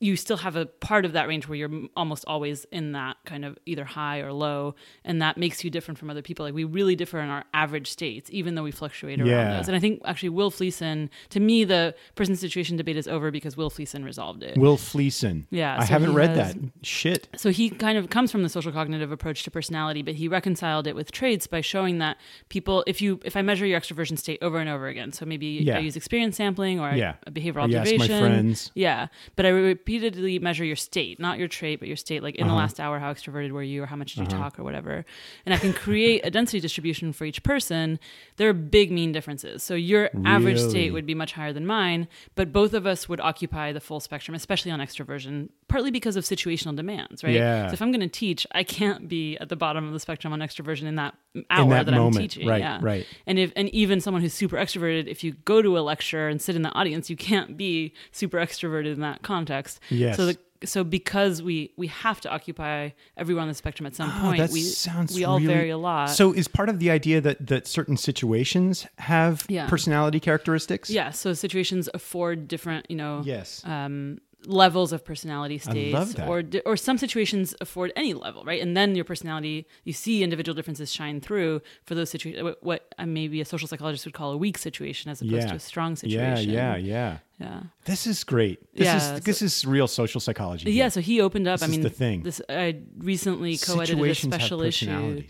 you 0.00 0.14
still 0.16 0.36
have 0.36 0.54
a 0.54 0.66
part 0.66 1.04
of 1.04 1.12
that 1.14 1.26
range 1.26 1.48
where 1.48 1.56
you're 1.56 1.70
almost 1.96 2.24
always 2.26 2.64
in 2.70 2.92
that 2.92 3.16
kind 3.24 3.44
of 3.44 3.58
either 3.66 3.84
high 3.84 4.20
or 4.20 4.32
low, 4.32 4.74
and 5.04 5.20
that 5.20 5.36
makes 5.36 5.64
you 5.64 5.70
different 5.70 5.98
from 5.98 6.08
other 6.08 6.22
people. 6.22 6.44
Like 6.46 6.54
we 6.54 6.64
really 6.64 6.94
differ 6.94 7.18
in 7.18 7.28
our 7.30 7.44
average 7.52 7.90
states, 7.90 8.28
even 8.32 8.54
though 8.54 8.62
we 8.62 8.70
fluctuate 8.70 9.18
around 9.20 9.28
Yeah. 9.28 9.56
those. 9.56 9.66
And 9.68 9.76
I 9.76 9.80
think 9.80 10.00
actually 10.04 10.28
Will 10.28 10.50
Fleeson, 10.52 11.10
to 11.30 11.40
me, 11.40 11.64
the 11.64 11.94
person 12.14 12.36
situation 12.36 12.76
debate 12.76 12.96
is 12.96 13.08
over 13.08 13.30
because 13.32 13.56
Will 13.56 13.70
Fleeson 13.70 14.04
resolved 14.04 14.42
it. 14.44 14.56
Will 14.56 14.76
Fleeson. 14.76 15.46
Yeah, 15.50 15.76
I 15.78 15.84
haven't 15.84 16.14
read 16.14 16.30
has- 16.30 16.54
that. 16.54 16.62
Shit. 16.82 17.28
so 17.36 17.50
he 17.50 17.70
kind 17.70 17.98
of 17.98 18.08
comes 18.10 18.30
from 18.30 18.42
the 18.44 18.48
social 18.48 18.70
cognitive 18.72 19.10
approach 19.10 19.42
to 19.42 19.50
personality 19.50 20.02
but 20.02 20.14
he 20.14 20.28
reconciled 20.28 20.86
it 20.86 20.94
with 20.94 21.10
traits 21.12 21.46
by 21.46 21.60
showing 21.60 21.98
that 21.98 22.16
people 22.48 22.84
if 22.86 23.02
you 23.02 23.20
if 23.24 23.36
i 23.36 23.42
measure 23.42 23.66
your 23.66 23.80
extroversion 23.80 24.18
state 24.18 24.38
over 24.42 24.58
and 24.58 24.68
over 24.70 24.86
again 24.86 25.12
so 25.12 25.24
maybe 25.26 25.46
Yeah. 25.46 25.76
i 25.76 25.80
use 25.80 25.96
experience 25.96 26.36
sampling 26.36 26.78
or 26.80 26.92
Yeah. 26.92 27.14
a 27.26 27.30
behavioral 27.30 27.66
Or 27.66 27.68
you 27.68 27.76
ask 27.76 27.94
my 27.98 28.06
friends. 28.06 28.70
yeah 28.74 29.08
but 29.36 29.44
i 29.46 29.74
repeatedly 29.88 30.38
measure 30.38 30.64
your 30.64 30.76
state 30.76 31.18
not 31.18 31.38
your 31.38 31.48
trait 31.48 31.78
but 31.78 31.88
your 31.88 31.96
state 31.96 32.22
like 32.22 32.34
in 32.34 32.44
Uh-huh. 32.44 32.52
the 32.52 32.56
last 32.56 32.78
hour 32.78 32.98
how 32.98 33.12
extroverted 33.12 33.52
were 33.52 33.62
you 33.62 33.82
or 33.82 33.86
how 33.86 33.96
much 33.96 34.14
did 34.14 34.20
you 34.20 34.26
talk 34.26 34.58
or 34.58 34.62
whatever 34.64 35.04
and 35.46 35.54
i 35.54 35.58
can 35.58 35.72
create 35.72 36.20
a 36.24 36.30
density 36.30 36.60
distribution 36.60 37.12
for 37.12 37.24
each 37.24 37.42
person 37.42 37.98
there 38.36 38.48
are 38.50 38.52
big 38.52 38.92
mean 38.92 39.12
differences 39.12 39.62
so 39.62 39.74
your 39.74 40.10
average 40.26 40.60
state 40.60 40.92
would 40.92 41.06
be 41.06 41.14
much 41.14 41.32
higher 41.32 41.52
than 41.54 41.66
mine 41.66 42.06
but 42.34 42.52
both 42.52 42.74
of 42.74 42.86
us 42.86 43.08
would 43.08 43.20
occupy 43.20 43.72
the 43.72 43.80
full 43.80 44.00
spectrum 44.00 44.34
especially 44.34 44.70
on 44.70 44.78
extroversion 44.78 45.48
partly 45.68 45.90
because 45.90 46.16
of 46.16 46.24
situational 46.24 46.76
demands 46.76 47.24
right 47.24 47.34
Yeah. 47.34 47.68
so 47.68 47.72
if 47.72 47.80
I'm 47.82 47.90
going 47.92 48.00
to 48.00 48.08
teach, 48.08 48.46
I 48.52 48.64
can't 48.64 49.08
be 49.08 49.36
at 49.38 49.48
the 49.48 49.56
bottom 49.56 49.86
of 49.86 49.92
the 49.92 50.00
spectrum 50.00 50.32
on 50.32 50.40
extroversion 50.40 50.84
in 50.84 50.96
that 50.96 51.14
hour 51.50 51.68
that 51.70 51.86
that, 51.86 51.94
I'm 51.94 52.10
teaching. 52.12 52.46
Right, 52.48 52.60
yeah. 52.60 52.78
right. 52.82 53.06
And 53.26 53.38
if 53.38 53.52
and 53.54 53.68
even 53.74 54.00
someone 54.00 54.22
who's 54.22 54.34
super 54.34 54.56
extroverted, 54.56 55.06
if 55.06 55.22
you 55.22 55.32
go 55.44 55.62
to 55.62 55.78
a 55.78 55.80
lecture 55.80 56.26
and 56.28 56.40
sit 56.42 56.56
in 56.56 56.62
the 56.62 56.70
audience, 56.70 57.08
you 57.10 57.16
can't 57.16 57.56
be 57.56 57.92
super 58.10 58.38
extroverted 58.38 58.94
in 58.94 59.00
that 59.00 59.22
context. 59.22 59.77
Yes. 59.90 60.16
So 60.16 60.26
the 60.26 60.38
so 60.64 60.82
because 60.82 61.40
we 61.40 61.70
we 61.76 61.86
have 61.86 62.20
to 62.22 62.28
occupy 62.30 62.90
everyone 63.16 63.42
on 63.42 63.48
the 63.48 63.54
spectrum 63.54 63.86
at 63.86 63.94
some 63.94 64.10
Oh, 64.16 64.20
point, 64.22 64.38
that 64.38 64.50
we 64.50 64.60
sounds 64.60 65.14
we 65.14 65.24
all 65.24 65.36
really- 65.38 65.46
vary 65.54 65.70
a 65.70 65.78
lot. 65.78 66.10
So 66.10 66.32
is 66.32 66.48
part 66.48 66.68
of 66.68 66.80
the 66.80 66.90
idea 66.90 67.20
that 67.20 67.46
that 67.46 67.66
certain 67.68 67.96
situations 67.96 68.84
have 68.98 69.46
Yeah. 69.48 69.68
personality 69.68 70.18
characteristics? 70.18 70.90
yeah, 70.90 71.10
so 71.10 71.32
situations 71.32 71.88
afford 71.94 72.48
different, 72.48 72.86
you 72.90 72.96
know, 72.96 73.22
Yes. 73.24 73.62
um, 73.64 74.18
levels 74.46 74.92
of 74.92 75.04
personality 75.04 75.58
states 75.58 76.14
or 76.20 76.42
or 76.64 76.76
some 76.76 76.96
situations 76.96 77.56
afford 77.60 77.92
any 77.96 78.14
level 78.14 78.44
right 78.44 78.62
and 78.62 78.76
then 78.76 78.94
your 78.94 79.04
personality 79.04 79.66
you 79.84 79.92
see 79.92 80.22
individual 80.22 80.54
differences 80.54 80.92
shine 80.92 81.20
through 81.20 81.60
for 81.84 81.96
those 81.96 82.08
situations 82.08 82.44
what, 82.44 82.62
what 82.62 82.94
uh, 82.98 83.04
maybe 83.04 83.40
a 83.40 83.44
social 83.44 83.66
psychologist 83.66 84.04
would 84.04 84.14
call 84.14 84.30
a 84.30 84.36
weak 84.36 84.56
situation 84.56 85.10
as 85.10 85.20
opposed 85.20 85.34
Yeah. 85.42 85.46
to 85.48 85.56
a 85.56 85.58
strong 85.58 85.96
situation 85.96 86.50
yeah, 86.50 86.76
yeah. 86.76 86.76
yeah 86.76 87.18
yeah 87.40 87.60
This 87.84 88.06
is 88.06 88.22
great. 88.24 88.58
This 88.74 88.84
Yeah, 88.86 88.96
is 88.96 89.02
so- 89.02 89.18
this 89.18 89.42
is 89.42 89.64
real 89.66 89.88
social 89.88 90.20
psychology. 90.20 90.70
yeah 90.70 90.84
here. 90.84 90.90
so 90.90 91.00
he 91.00 91.20
opened 91.20 91.48
up 91.48 91.58
This 91.58 91.68
i 91.68 91.70
mean 91.70 91.80
the 91.82 91.90
thing. 91.90 92.22
this 92.22 92.40
i 92.48 92.76
recently 92.98 93.56
co-edited 93.56 93.96
a 93.96 93.98
Situations 93.98 94.32
have 94.34 94.40
special 94.40 94.62
issue. 94.62 95.22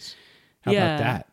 How 0.60 0.72
Yeah. 0.72 0.84
about 0.84 0.98
that? 0.98 1.28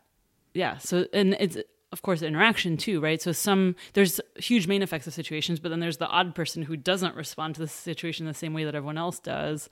yeah 0.54 0.78
so 0.78 1.06
and 1.14 1.36
it's 1.42 1.58
of 1.96 2.02
course 2.02 2.22
interaction 2.22 2.76
too 2.76 3.00
right 3.00 3.22
so 3.22 3.32
some 3.32 3.74
there's 3.94 4.20
huge 4.36 4.68
main 4.68 4.82
effects 4.82 5.08
of 5.08 5.14
situations 5.14 5.62
but 5.62 5.70
then 5.70 5.80
there's 5.80 5.96
the 5.98 6.08
odd 6.10 6.36
person 6.36 6.62
who 6.64 6.76
doesn't 6.76 7.16
respond 7.16 7.56
to 7.56 7.62
the 7.62 7.68
situation 7.70 8.26
the 8.26 8.34
same 8.34 8.54
way 8.54 8.66
that 8.66 8.76
everyone 8.76 8.98
else 8.98 9.18
does 9.20 9.70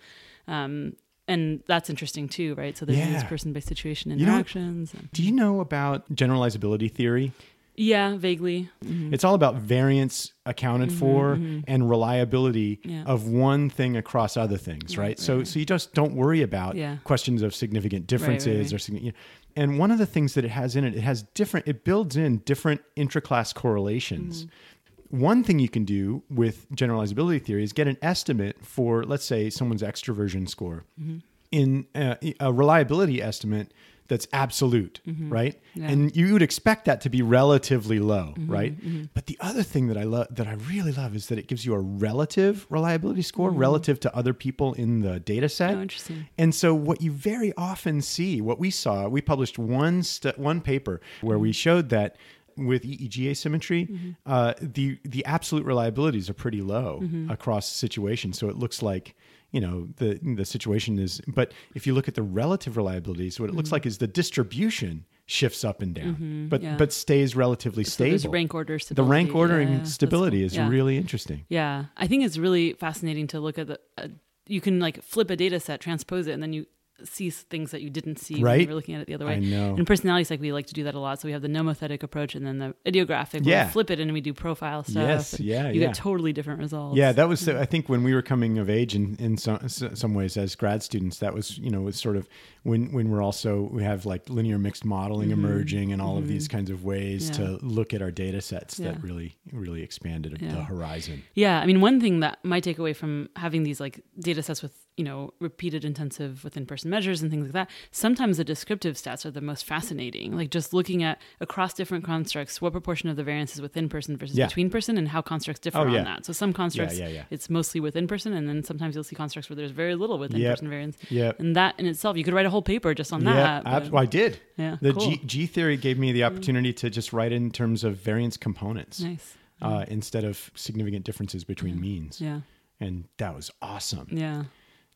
um 0.48 0.96
and 1.28 1.62
that's 1.68 1.90
interesting 1.90 2.30
too 2.30 2.56
right 2.56 2.78
so 2.78 2.86
there's 2.86 3.06
these 3.14 3.24
person 3.26 3.52
by 3.52 3.60
situation 3.60 4.12
You 4.18 4.26
know 4.26 4.32
interactions 4.40 4.94
Do 5.12 5.22
you 5.22 5.34
know 5.34 5.60
about 5.60 6.10
generalizability 6.16 6.90
theory? 6.90 7.34
yeah 7.76 8.16
vaguely 8.18 8.70
Mhm. 8.86 9.12
It's 9.14 9.24
all 9.24 9.34
about 9.34 9.56
variance 9.56 10.32
accounted 10.46 10.92
for 10.92 11.40
and 11.68 11.90
reliability 11.90 12.78
Mm-hmm, 12.78 12.90
Yeah. 12.90 13.04
of 13.14 13.28
one 13.28 13.70
thing 13.70 13.96
across 13.98 14.36
other 14.38 14.58
things, 14.58 14.96
right? 14.98 15.04
Right, 15.08 15.20
so 15.20 15.38
right, 15.38 15.48
so 15.48 15.58
you 15.60 15.66
just 15.66 15.94
don't 16.00 16.14
worry 16.24 16.42
about 16.44 16.76
Yeah. 16.76 16.98
questions 17.04 17.42
of 17.42 17.56
significant 17.56 18.06
differences 18.08 18.74
right. 18.74 18.90
or 18.90 18.94
you 18.98 19.12
know. 19.12 19.18
And 19.56 19.80
one 19.80 19.92
of 19.92 19.98
the 19.98 20.06
things 20.06 20.34
that 20.34 20.46
it 20.46 20.52
has 20.52 20.76
in 20.76 20.84
it, 20.84 20.96
it 20.96 21.02
has 21.02 21.24
different 21.34 21.68
it 21.68 21.84
builds 21.84 22.16
in 22.16 22.38
different 22.40 22.82
intraclass 22.96 23.54
correlations. 23.54 24.46
Mm-hmm. 24.46 25.20
One 25.20 25.44
thing 25.44 25.60
you 25.60 25.70
can 25.70 25.86
do 25.86 26.24
with 26.30 26.68
generalizability 26.72 27.44
theory 27.44 27.64
is 27.64 27.72
get 27.72 27.88
an 27.88 27.98
estimate 28.02 28.58
for, 28.66 29.04
let's 29.04 29.26
say, 29.26 29.50
someone's 29.52 29.84
extroversion 29.84 30.50
score 30.50 30.86
Mm-hmm. 31.00 31.18
in 31.52 31.86
uh, 31.94 32.16
a 32.40 32.52
reliability 32.52 33.22
estimate 33.22 33.72
that's 34.14 34.28
absolute, 34.32 35.02
right? 35.06 35.56
Mm-hmm. 35.56 35.82
Yeah. 35.82 35.90
And 35.92 36.16
you 36.16 36.34
would 36.34 36.42
expect 36.44 36.86
that 36.86 37.02
to 37.02 37.10
be 37.10 37.22
relatively 37.24 38.00
low, 38.00 38.34
Mm-hmm, 38.38 38.52
right? 38.52 38.74
But 39.14 39.26
the 39.26 39.38
other 39.42 39.64
thing 39.64 39.88
that 39.88 39.98
I 39.98 40.04
love 40.04 40.28
that 40.30 40.48
I 40.48 40.54
really 40.74 40.92
love 40.92 41.16
is 41.16 41.28
that 41.28 41.38
it 41.40 41.48
gives 41.48 41.66
you 41.66 41.74
a 41.74 41.80
relative 41.80 42.68
reliability 42.70 43.24
score 43.24 43.50
relative 43.50 44.00
to 44.02 44.16
other 44.16 44.34
people 44.46 44.74
in 44.74 45.02
the 45.02 45.20
data 45.20 45.50
set. 45.50 45.72
Mm-hmm. 45.72 45.80
Oh, 45.80 45.82
interesting. 45.82 46.28
And 46.38 46.54
so 46.54 46.76
what 46.76 47.02
you 47.02 47.12
very 47.12 47.52
often 47.58 48.02
see, 48.02 48.40
what 48.50 48.60
we 48.60 48.70
saw, 48.70 49.08
we 49.08 49.22
published 49.22 49.58
one 49.58 50.04
st- 50.04 50.38
one 50.38 50.62
paper 50.62 51.02
where 51.22 51.40
we 51.40 51.52
showed 51.52 51.90
that 51.90 52.16
with 52.56 52.84
EEG 52.84 53.18
asymmetry, 53.32 54.16
uh, 54.28 54.54
the 54.62 55.00
the 55.04 55.26
absolute 55.26 55.66
reliabilities 55.66 56.30
are 56.30 56.36
pretty 56.46 56.62
low 56.62 57.02
across 57.30 57.66
situations. 57.68 58.38
So 58.38 58.48
it 58.48 58.58
looks 58.58 58.82
like 58.84 59.16
you 59.54 59.62
know 59.62 59.88
the 59.98 60.20
the 60.36 60.44
situation 60.46 61.00
is. 61.00 61.22
But 61.28 61.54
if 61.76 61.88
you 61.88 61.94
look 61.94 62.08
at 62.10 62.16
the 62.16 62.24
relative 62.24 62.74
reliabilities, 62.74 63.40
what 63.40 63.50
it 63.50 63.56
looks 63.56 63.72
like 63.72 63.86
is 63.86 64.00
the 64.00 64.08
distribution 64.08 65.06
shifts 65.26 65.64
up 65.64 65.82
and 65.82 65.96
down, 65.96 66.48
but 66.50 66.62
yeah. 66.62 66.76
but 66.76 66.92
stays 66.92 67.34
relatively 67.36 67.86
so 67.86 68.18
stable. 68.18 68.34
rank 68.34 68.54
order 68.54 68.78
the 68.92 69.04
rank 69.04 69.34
ordering 69.34 69.70
Yeah, 69.72 69.84
stability 69.84 70.40
cool. 70.40 70.46
is 70.48 70.56
Yeah. 70.58 70.68
really 70.68 70.98
interesting. 70.98 71.46
Yeah, 71.48 71.86
I 71.96 72.08
think 72.08 72.26
it's 72.26 72.38
really 72.38 72.74
fascinating 72.74 73.28
to 73.28 73.40
look 73.40 73.58
at 73.58 73.68
the. 73.68 73.80
Uh, 73.98 74.08
you 74.48 74.60
can 74.60 74.80
like 74.82 75.02
flip 75.02 75.30
a 75.30 75.38
data 75.38 75.60
set, 75.62 75.80
transpose 75.80 76.28
it, 76.28 76.34
and 76.34 76.44
then 76.44 76.52
you 76.52 76.66
see 77.06 77.30
things 77.30 77.72
that 77.72 77.82
you 77.82 77.90
didn't 77.90 78.18
see 78.20 78.36
when 78.36 78.44
Right? 78.44 78.62
you 78.62 78.68
were 78.68 78.74
looking 78.76 78.96
at 78.96 79.02
it 79.02 79.08
the 79.08 79.14
other 79.14 79.26
way. 79.26 79.36
I 79.36 79.40
know. 79.40 79.76
In 79.76 79.86
personality 79.86 80.24
psych, 80.24 80.40
we 80.40 80.52
like 80.54 80.68
to 80.68 80.74
do 80.74 80.84
that 80.86 80.96
a 80.96 81.00
lot. 81.00 81.20
So 81.22 81.28
we 81.28 81.32
have 81.34 81.42
the 81.42 81.48
nomothetic 81.48 82.04
approach 82.04 82.36
and 82.36 82.46
then 82.46 82.60
the 82.60 82.76
idiographic. 82.86 83.42
Yeah. 83.46 83.66
we 83.66 83.72
flip 83.72 83.92
it 83.92 84.00
and 84.00 84.12
we 84.14 84.22
do 84.22 84.34
profile 84.34 84.84
stuff. 84.84 84.96
Yes, 85.08 85.40
yeah, 85.40 85.70
You 85.70 85.82
yeah. 85.82 85.88
get 85.88 85.96
totally 85.96 86.34
different 86.34 86.60
results. 86.60 86.98
Yeah, 86.98 87.12
that 87.12 87.28
was. 87.28 87.46
The, 87.46 87.60
I 87.60 87.66
think 87.66 87.90
when 87.90 88.04
we 88.04 88.14
were 88.14 88.22
coming 88.22 88.58
of 88.58 88.70
age 88.70 88.96
in 88.96 89.16
in 89.20 89.38
some 89.38 89.68
some 89.70 90.14
ways 90.14 90.38
as 90.38 90.56
grad 90.56 90.84
students, 90.84 91.20
that 91.20 91.34
was 91.34 91.58
you 91.58 91.70
know 91.70 91.82
was 91.82 91.98
sort 92.00 92.16
of 92.18 92.28
when 92.64 92.92
when 92.94 93.10
we're 93.12 93.22
also 93.22 93.70
we 93.72 93.84
have 93.84 94.06
like 94.06 94.30
linear 94.30 94.58
mixed 94.58 94.86
modeling 94.86 95.32
emerging 95.32 95.92
and 95.92 96.02
all 96.02 96.18
of 96.18 96.28
these 96.28 96.48
kinds 96.48 96.70
of 96.70 96.84
ways 96.84 97.30
Mm-hmm. 97.30 97.42
Yeah. 97.42 97.58
to 97.60 97.66
look 97.66 97.94
at 97.94 98.02
our 98.02 98.12
data 98.12 98.42
sets 98.42 98.80
Yeah. 98.80 98.92
that 98.92 99.04
really 99.04 99.36
really 99.52 99.84
expanded 99.84 100.38
the 100.40 100.64
horizon. 100.64 101.24
Yeah, 101.36 101.60
I 101.60 101.66
mean, 101.66 101.82
one 101.82 102.00
thing 102.02 102.22
that 102.22 102.40
my 102.44 102.60
takeaway 102.62 102.96
from 102.96 103.30
having 103.36 103.64
these 103.64 103.80
like 103.80 104.02
data 104.20 104.42
sets 104.42 104.62
with 104.62 104.74
you 104.98 105.04
know 105.04 105.34
repeated 105.40 105.84
intensive 105.84 106.44
within 106.44 106.66
person 106.66 106.90
measures 106.90 107.22
and 107.22 107.32
things 107.32 107.46
like 107.46 107.54
that, 107.54 107.70
sometimes 107.92 108.38
the 108.38 108.44
descriptive 108.44 108.96
stats 108.96 109.26
are 109.26 109.32
the 109.32 109.42
most 109.42 109.66
fascinating. 109.66 110.36
Like 110.36 110.52
just 110.52 110.74
looking 110.74 111.02
at 111.04 111.20
across 111.42 111.74
different 111.74 112.04
constructs, 112.04 112.62
what 112.62 112.72
proportion 112.74 113.10
of 113.10 113.16
the 113.16 113.24
variance 113.24 113.54
is 113.56 113.62
within 113.62 113.90
person 113.90 114.18
versus 114.18 114.38
Yeah. 114.38 114.46
between 114.48 114.70
person, 114.70 114.98
and 114.98 115.08
how 115.10 115.22
constructs 115.22 115.60
differ 115.60 115.80
Oh, 115.80 115.88
on 115.88 116.04
that. 116.04 116.26
So 116.26 116.34
some 116.34 116.54
constructs, 116.54 117.00
yeah, 117.00 117.08
yeah. 117.08 117.24
it's 117.32 117.50
mostly 117.50 117.80
within 117.80 118.08
person, 118.08 118.34
and 118.34 118.48
then 118.48 118.64
sometimes 118.64 118.94
you'll 118.96 119.04
see 119.04 119.16
constructs 119.16 119.50
where 119.50 119.56
there's 119.56 119.72
very 119.72 119.96
little 119.96 120.20
within 120.20 120.40
Yep. 120.42 120.52
person 120.54 120.70
variance. 120.70 120.98
Yep. 121.10 121.40
And 121.40 121.56
that 121.56 121.80
in 121.80 121.86
itself, 121.88 122.16
you 122.18 122.24
could 122.24 122.34
write 122.34 122.46
a 122.46 122.50
whole 122.52 122.62
paper 122.62 122.94
just 122.94 123.12
on 123.12 123.24
Yeah, 123.26 123.34
that. 123.34 123.66
ab- 123.66 123.90
well, 123.92 124.04
I 124.04 124.06
did. 124.06 124.40
Yeah, 124.58 124.78
the 124.82 124.94
cool. 124.94 125.04
Mm. 125.12 125.22
G, 125.22 125.26
G 125.26 125.46
theory 125.48 125.78
gave 125.78 125.98
me 125.98 126.12
the 126.12 126.24
opportunity 126.24 126.72
to 126.74 126.90
just 126.90 127.12
write 127.14 127.32
in 127.32 127.50
terms 127.52 127.84
of 127.84 127.98
variance 127.98 128.38
components 128.38 129.00
nice. 129.02 129.36
uh, 129.62 129.86
instead 129.88 130.24
of 130.24 130.52
significant 130.56 131.04
differences 131.04 131.44
between 131.44 131.82
means, 131.82 132.22
Yeah. 132.22 132.42
and 132.80 133.06
that 133.18 133.36
was 133.36 133.50
awesome. 133.62 134.08
Yeah. 134.12 134.44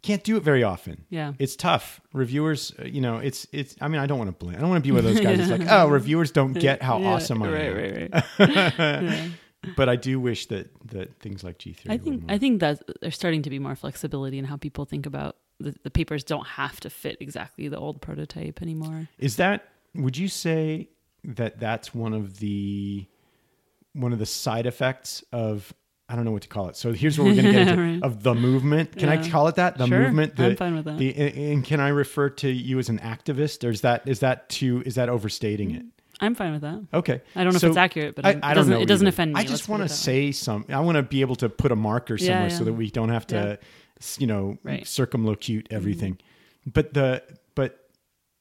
Can't 0.04 0.24
do 0.24 0.38
it 0.38 0.44
very 0.44 0.64
often. 0.64 1.06
Yeah. 1.10 1.34
It's 1.40 1.56
tough. 1.56 2.00
Reviewers, 2.14 2.72
uh, 2.80 2.86
you 2.86 3.02
know, 3.02 3.18
it's 3.18 3.48
it's. 3.52 3.76
I 3.82 3.88
mean, 3.88 4.00
I 4.00 4.06
don't 4.06 4.18
want 4.20 4.30
to 4.30 4.46
blame. 4.46 4.56
I 4.56 4.60
don't 4.60 4.70
want 4.70 4.84
to 4.84 4.88
be 4.88 4.92
one 4.92 5.00
of 5.00 5.06
those 5.06 5.20
guys. 5.24 5.38
that's 5.38 5.50
like, 5.52 5.70
oh, 5.72 5.88
reviewers 5.88 6.32
don't 6.32 6.54
get 6.54 6.82
how 6.82 7.00
Yeah, 7.00 7.08
awesome 7.08 7.42
I 7.44 7.50
right, 7.52 7.62
am. 7.66 7.76
Right, 7.76 8.24
right, 8.40 8.74
Yeah. 8.80 9.28
But 9.76 9.90
I 9.90 9.96
do 9.96 10.20
wish 10.20 10.46
that 10.48 10.70
that 10.92 11.20
things 11.20 11.44
like 11.44 11.58
G 11.58 11.74
theory. 11.74 11.96
I 11.96 11.98
think 11.98 12.24
I 12.30 12.38
think 12.38 12.60
that 12.62 12.82
there's 13.02 13.16
starting 13.16 13.42
to 13.42 13.50
be 13.50 13.60
more 13.60 13.76
flexibility 13.76 14.38
in 14.38 14.46
how 14.46 14.56
people 14.56 14.86
think 14.86 15.06
about 15.06 15.36
the, 15.60 15.76
the 15.84 15.90
papers 15.90 16.24
don't 16.24 16.46
have 16.48 16.80
to 16.82 16.90
fit 16.90 17.18
exactly 17.20 17.68
the 17.68 17.78
old 17.78 18.00
prototype 18.02 18.62
anymore. 18.62 19.10
is 19.18 19.36
that. 19.38 19.68
Would 19.96 20.16
you 20.16 20.28
say 20.28 20.90
that 21.24 21.60
that's 21.60 21.94
one 21.94 22.14
of 22.14 22.38
the 22.38 23.08
one 23.94 24.14
of 24.14 24.20
the 24.20 24.26
side 24.28 24.68
effects 24.68 25.24
of 25.34 25.74
I 26.10 26.16
don't 26.16 26.24
know 26.24 26.32
what 26.32 26.44
to 26.44 26.48
call 26.48 26.70
it. 26.70 26.78
So 26.78 26.94
here's 26.94 27.20
what 27.20 27.26
we're 27.26 27.34
going 27.34 27.46
to 27.48 27.52
get 27.52 27.68
into 27.68 27.82
Right. 27.82 28.02
of 28.04 28.24
the 28.24 28.34
movement. 28.34 28.96
Can 28.98 29.10
I 29.10 29.30
call 29.30 29.48
it 29.50 29.56
that? 29.56 29.78
The 29.78 29.88
Sure, 29.88 30.00
movement. 30.04 30.36
The, 30.38 30.46
I'm 30.48 30.56
fine 30.56 30.76
with 30.76 30.86
that. 30.86 30.98
The, 30.98 31.14
and 31.18 31.66
can 31.66 31.80
I 31.82 31.90
refer 31.90 32.30
to 32.30 32.50
you 32.50 32.80
as 32.80 32.88
an 32.90 33.00
activist, 33.00 33.68
or 33.68 33.70
is 33.72 33.82
that 33.82 34.08
is 34.08 34.20
that 34.22 34.48
too 34.50 34.84
is 34.86 34.96
that 34.96 35.10
overstating 35.10 35.72
it? 35.72 35.84
I'm 36.20 36.34
fine 36.34 36.54
with 36.54 36.62
that. 36.62 36.82
Okay. 36.94 37.22
I 37.36 37.44
don't 37.44 37.54
know 37.54 37.60
So 37.60 37.68
if 37.68 37.72
it's 37.72 37.78
accurate, 37.78 38.16
but 38.16 38.26
I, 38.26 38.30
I'm- 38.30 38.38
it 38.38 38.42
don't 38.42 38.56
doesn't, 38.56 38.82
it 38.82 38.88
doesn't 38.88 39.08
offend 39.08 39.34
me. 39.34 39.40
I 39.40 39.44
just 39.44 39.68
want 39.70 39.84
to 39.84 39.90
say 39.90 40.32
some. 40.32 40.66
I 40.70 40.80
want 40.80 40.96
to 40.96 41.04
be 41.04 41.22
able 41.22 41.36
to 41.38 41.50
put 41.50 41.72
a 41.72 41.76
marker 41.76 42.18
somewhere 42.18 42.44
Yeah, 42.48 42.58
so 42.58 42.64
that 42.64 42.74
we 42.74 42.90
don't 42.90 43.10
have 43.10 43.28
to, 43.28 43.60
Yeah. 43.60 44.06
you 44.18 44.26
know, 44.28 44.58
Right. 44.64 44.82
Mm-hmm. 44.84 45.04
circumlocute 45.04 45.68
everything. 45.72 46.18
But 46.66 46.94
the 46.94 47.22
but 47.54 47.80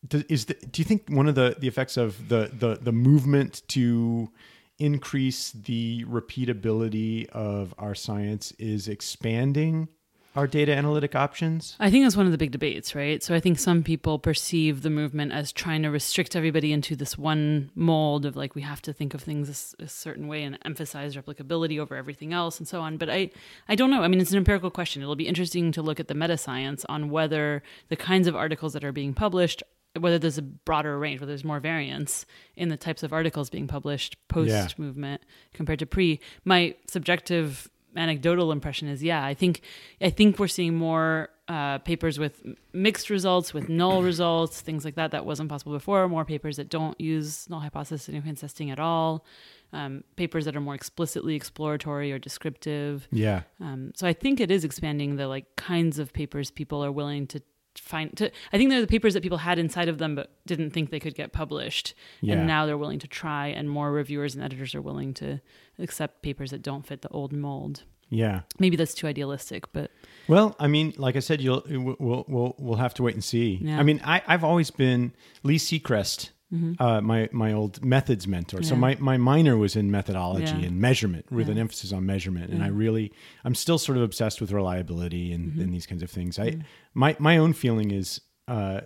the, 0.09 0.25
is 0.33 0.45
the, 0.47 0.55
do 0.55 0.81
you 0.81 0.85
think 0.85 1.09
one 1.09 1.27
of 1.29 1.35
the 1.35 1.57
the 1.59 1.67
effects 1.69 1.97
of 1.97 2.29
the 2.29 2.51
the 2.57 2.79
the 2.81 2.93
movement 2.93 3.63
to 3.69 4.31
increase 4.78 5.52
the 5.52 6.04
repeatability 6.04 7.28
of 7.30 7.75
our 7.78 7.95
science 7.95 8.52
is 8.52 8.88
expanding 8.88 9.88
our 10.37 10.47
data 10.47 10.75
analytic 10.75 11.14
options? 11.14 11.76
I 11.80 11.90
think 11.90 12.04
that's 12.04 12.16
one 12.16 12.26
of 12.26 12.33
the 12.33 12.38
big 12.38 12.50
debates, 12.50 12.95
right? 12.95 13.23
So 13.23 13.35
I 13.35 13.40
think 13.40 13.59
some 13.59 13.83
people 13.83 14.18
perceive 14.18 14.83
the 14.83 14.90
movement 14.90 15.33
as 15.33 15.50
trying 15.50 15.83
to 15.83 15.88
restrict 15.88 16.37
everybody 16.37 16.73
into 16.73 16.95
this 16.95 17.16
one 17.16 17.71
mold 17.75 18.26
of 18.26 18.37
like 18.37 18.54
we 18.54 18.62
have 18.62 18.83
to 18.83 18.92
think 18.92 19.14
of 19.14 19.23
things 19.23 19.75
a 19.78 19.88
certain 19.88 20.28
way 20.28 20.42
and 20.42 20.59
emphasize 20.64 21.16
replicability 21.16 21.78
over 21.78 21.97
everything 21.97 22.35
else 22.35 22.59
and 22.59 22.68
so 22.68 22.83
on. 22.83 22.99
But 22.99 23.09
I, 23.09 23.30
I 23.68 23.75
don't 23.75 23.90
know. 23.90 24.02
I 24.02 24.09
mean, 24.09 24.21
it's 24.21 24.33
an 24.33 24.37
empirical 24.37 24.71
question. 24.71 25.00
It'll 25.00 25.16
be 25.16 25.26
interesting 25.26 25.73
to 25.73 25.83
look 25.83 25.99
at 25.99 26.09
the 26.09 26.14
meta 26.14 26.37
science 26.37 26.85
on 26.87 27.09
whether 27.09 27.62
the 27.88 27.97
kinds 27.97 28.28
of 28.28 28.37
articles 28.37 28.75
that 28.75 28.85
are 28.85 28.92
being 28.92 29.14
published, 29.14 29.62
whether 29.99 30.19
there's 30.19 30.38
a 30.38 30.43
broader 30.43 30.99
range, 30.99 31.21
whether 31.21 31.31
there's 31.33 31.45
more 31.45 31.61
variance 31.61 32.26
in 32.57 32.69
the 32.69 32.76
types 32.76 33.03
of 33.03 33.12
articles 33.12 33.50
being 33.50 33.67
published 33.67 34.17
post 34.29 34.49
movement 34.79 35.23
compared 35.53 35.79
to 35.81 35.87
pre. 35.87 36.21
My 36.45 36.75
subjective 36.88 37.71
anecdotal 37.97 38.53
impression 38.53 38.88
is 38.88 39.03
yeah 39.03 39.25
i 39.25 39.33
think 39.33 39.62
i 40.03 40.11
think 40.11 40.38
we're 40.38 40.47
seeing 40.47 40.75
more 40.75 41.31
uh, 41.49 41.79
papers 41.79 42.19
with 42.19 42.45
mixed 42.75 43.09
results 43.09 43.55
with 43.55 43.71
null 43.71 44.03
results 44.12 44.61
things 44.61 44.85
like 44.85 44.97
that 44.97 45.12
that 45.12 45.25
wasn't 45.25 45.49
possible 45.49 45.73
before 45.73 46.07
more 46.07 46.23
papers 46.26 46.59
that 46.59 46.69
don't 46.69 47.00
use 47.00 47.49
null 47.49 47.61
hypothesis 47.61 48.03
significance 48.03 48.43
testing 48.43 48.71
at 48.71 48.79
all 48.79 49.25
um, 49.73 50.05
papers 50.17 50.45
that 50.45 50.55
are 50.55 50.61
more 50.61 50.75
explicitly 50.75 51.35
exploratory 51.35 52.12
or 52.12 52.19
descriptive 52.19 53.09
Yeah. 53.11 53.43
um, 53.62 53.93
so 53.95 54.07
I 54.07 54.12
think 54.12 54.41
it 54.41 54.50
is 54.50 54.62
expanding 54.62 55.17
the 55.17 55.26
like 55.26 55.57
kinds 55.57 55.99
of 55.99 56.12
papers 56.12 56.50
people 56.50 56.85
are 56.85 56.93
willing 56.93 57.26
to 57.29 57.41
find. 57.78 58.16
To 58.16 58.30
I 58.52 58.59
think 58.59 58.71
they're 58.71 58.80
the 58.80 58.87
papers 58.87 59.14
that 59.14 59.23
people 59.23 59.38
had 59.38 59.59
inside 59.59 59.88
of 59.88 59.99
them 59.99 60.14
but 60.14 60.30
didn't 60.47 60.71
think 60.71 60.90
they 60.90 61.00
could 61.00 61.14
get 61.14 61.33
published, 61.33 61.95
Yeah. 62.21 62.35
and 62.35 62.47
now 62.47 62.66
they're 62.66 62.78
willing 62.78 62.99
to 63.00 63.09
try, 63.09 63.49
and 63.49 63.68
more 63.71 63.92
reviewers 63.92 64.35
and 64.35 64.42
editors 64.45 64.75
are 64.75 64.83
willing 64.83 65.14
to 65.14 65.40
accept 65.78 66.23
papers 66.23 66.50
that 66.50 66.62
don't 66.62 66.87
fit 66.87 67.02
the 67.02 67.09
old 67.09 67.33
mold. 67.33 67.83
Yeah. 68.09 68.42
Maybe 68.61 68.76
that's 68.76 68.95
too 68.95 69.09
idealistic, 69.09 69.73
but 69.73 69.90
Well, 70.28 70.54
I 70.61 70.68
mean, 70.68 70.95
like 70.97 71.16
I 71.16 71.21
said, 71.21 71.40
you'll 71.40 71.64
we'll 71.68 72.25
we'll 72.28 72.54
we'll 72.59 72.76
have 72.78 72.95
to 72.95 73.02
wait 73.02 73.14
and 73.14 73.25
see. 73.25 73.59
Yeah. 73.61 73.78
I 73.80 73.83
mean, 73.83 74.00
I 74.04 74.23
I've 74.28 74.45
always 74.45 74.71
been 74.71 75.12
Lee 75.42 75.59
Sechrest, 75.59 76.30
uh, 76.79 77.00
my 77.00 77.29
my 77.33 77.53
old 77.53 77.85
methods 77.85 78.26
mentor. 78.29 78.62
So 78.62 78.75
Mm-hmm. 78.75 78.81
My 78.81 78.97
my 79.00 79.17
minor 79.17 79.57
was 79.57 79.75
in 79.76 79.91
methodology 79.91 80.45
Yeah. 80.59 80.67
and 80.69 80.81
measurement 80.81 81.31
with 81.31 81.49
an 81.49 81.59
emphasis 81.59 81.93
on 81.93 82.07
measurement, 82.07 82.53
and 82.53 82.62
I 82.62 82.69
really 82.69 83.12
I'm 83.45 83.55
still 83.55 83.79
sort 83.79 83.99
of 83.99 84.05
obsessed 84.05 84.41
with 84.41 84.53
reliability 84.53 85.33
and, 85.33 85.50
Mm-hmm. 85.53 85.61
and 85.62 85.75
these 85.75 85.87
kinds 85.87 86.03
of 86.03 86.11
things. 86.11 86.38
I 86.38 86.59
my 86.95 87.17
my 87.19 87.37
own 87.38 87.53
feeling 87.53 87.91
is. 87.91 88.21
Uh, 88.49 88.81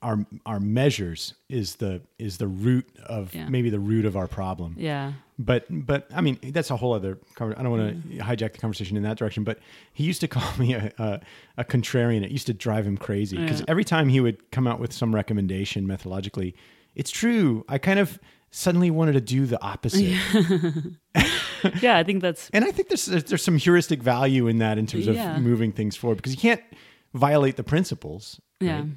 our 0.00 0.24
our 0.46 0.60
measures 0.60 1.34
is 1.48 1.76
the 1.76 2.00
is 2.20 2.38
the 2.38 2.46
root 2.46 2.86
of 3.06 3.34
Yeah. 3.34 3.48
maybe 3.48 3.68
the 3.70 3.80
root 3.80 4.04
of 4.04 4.16
our 4.16 4.28
problem 4.28 4.76
yeah, 4.78 5.12
but 5.40 5.64
but 5.70 6.08
I 6.14 6.20
mean 6.20 6.38
that's 6.52 6.70
a 6.70 6.76
whole 6.76 6.92
other. 6.92 7.18
conver- 7.36 7.58
I 7.58 7.62
don't 7.64 7.72
want 7.72 8.02
to 8.02 8.18
hijack 8.18 8.52
the 8.52 8.58
conversation 8.58 8.96
in 8.96 9.02
that 9.02 9.16
direction. 9.16 9.42
But 9.42 9.58
he 9.92 10.04
used 10.04 10.20
to 10.20 10.28
call 10.36 10.48
me 10.56 10.74
a 10.74 10.92
a, 10.98 11.20
a 11.58 11.64
contrarian. 11.64 12.22
It 12.24 12.30
used 12.30 12.46
to 12.46 12.54
drive 12.54 12.86
him 12.86 12.96
crazy 12.96 13.36
because 13.36 13.58
Yeah. 13.60 13.66
every 13.68 13.84
time 13.84 14.08
he 14.08 14.20
would 14.20 14.50
come 14.52 14.68
out 14.68 14.78
with 14.78 14.92
some 14.92 15.12
recommendation 15.14 15.84
methodologically, 15.86 16.54
it's 16.94 17.10
true. 17.10 17.64
I 17.68 17.78
kind 17.78 17.98
of 17.98 18.18
suddenly 18.50 18.90
wanted 18.90 19.12
to 19.12 19.20
do 19.20 19.46
the 19.46 19.60
opposite, 19.62 20.00
yeah. 21.80 21.96
I 21.96 22.02
think 22.04 22.22
that's 22.22 22.50
and 22.52 22.64
I 22.64 22.70
think 22.70 22.88
there's 22.88 23.06
there's 23.06 23.42
some 23.42 23.56
heuristic 23.56 24.02
value 24.02 24.46
in 24.46 24.58
that 24.58 24.78
in 24.78 24.86
terms 24.86 25.06
of 25.06 25.14
Yeah. 25.14 25.38
moving 25.38 25.72
things 25.72 25.96
forward 25.96 26.16
because 26.16 26.32
you 26.32 26.40
can't 26.40 26.60
violate 27.14 27.56
the 27.56 27.64
principles. 27.64 28.40
yeah. 28.60 28.80
right? 28.80 28.88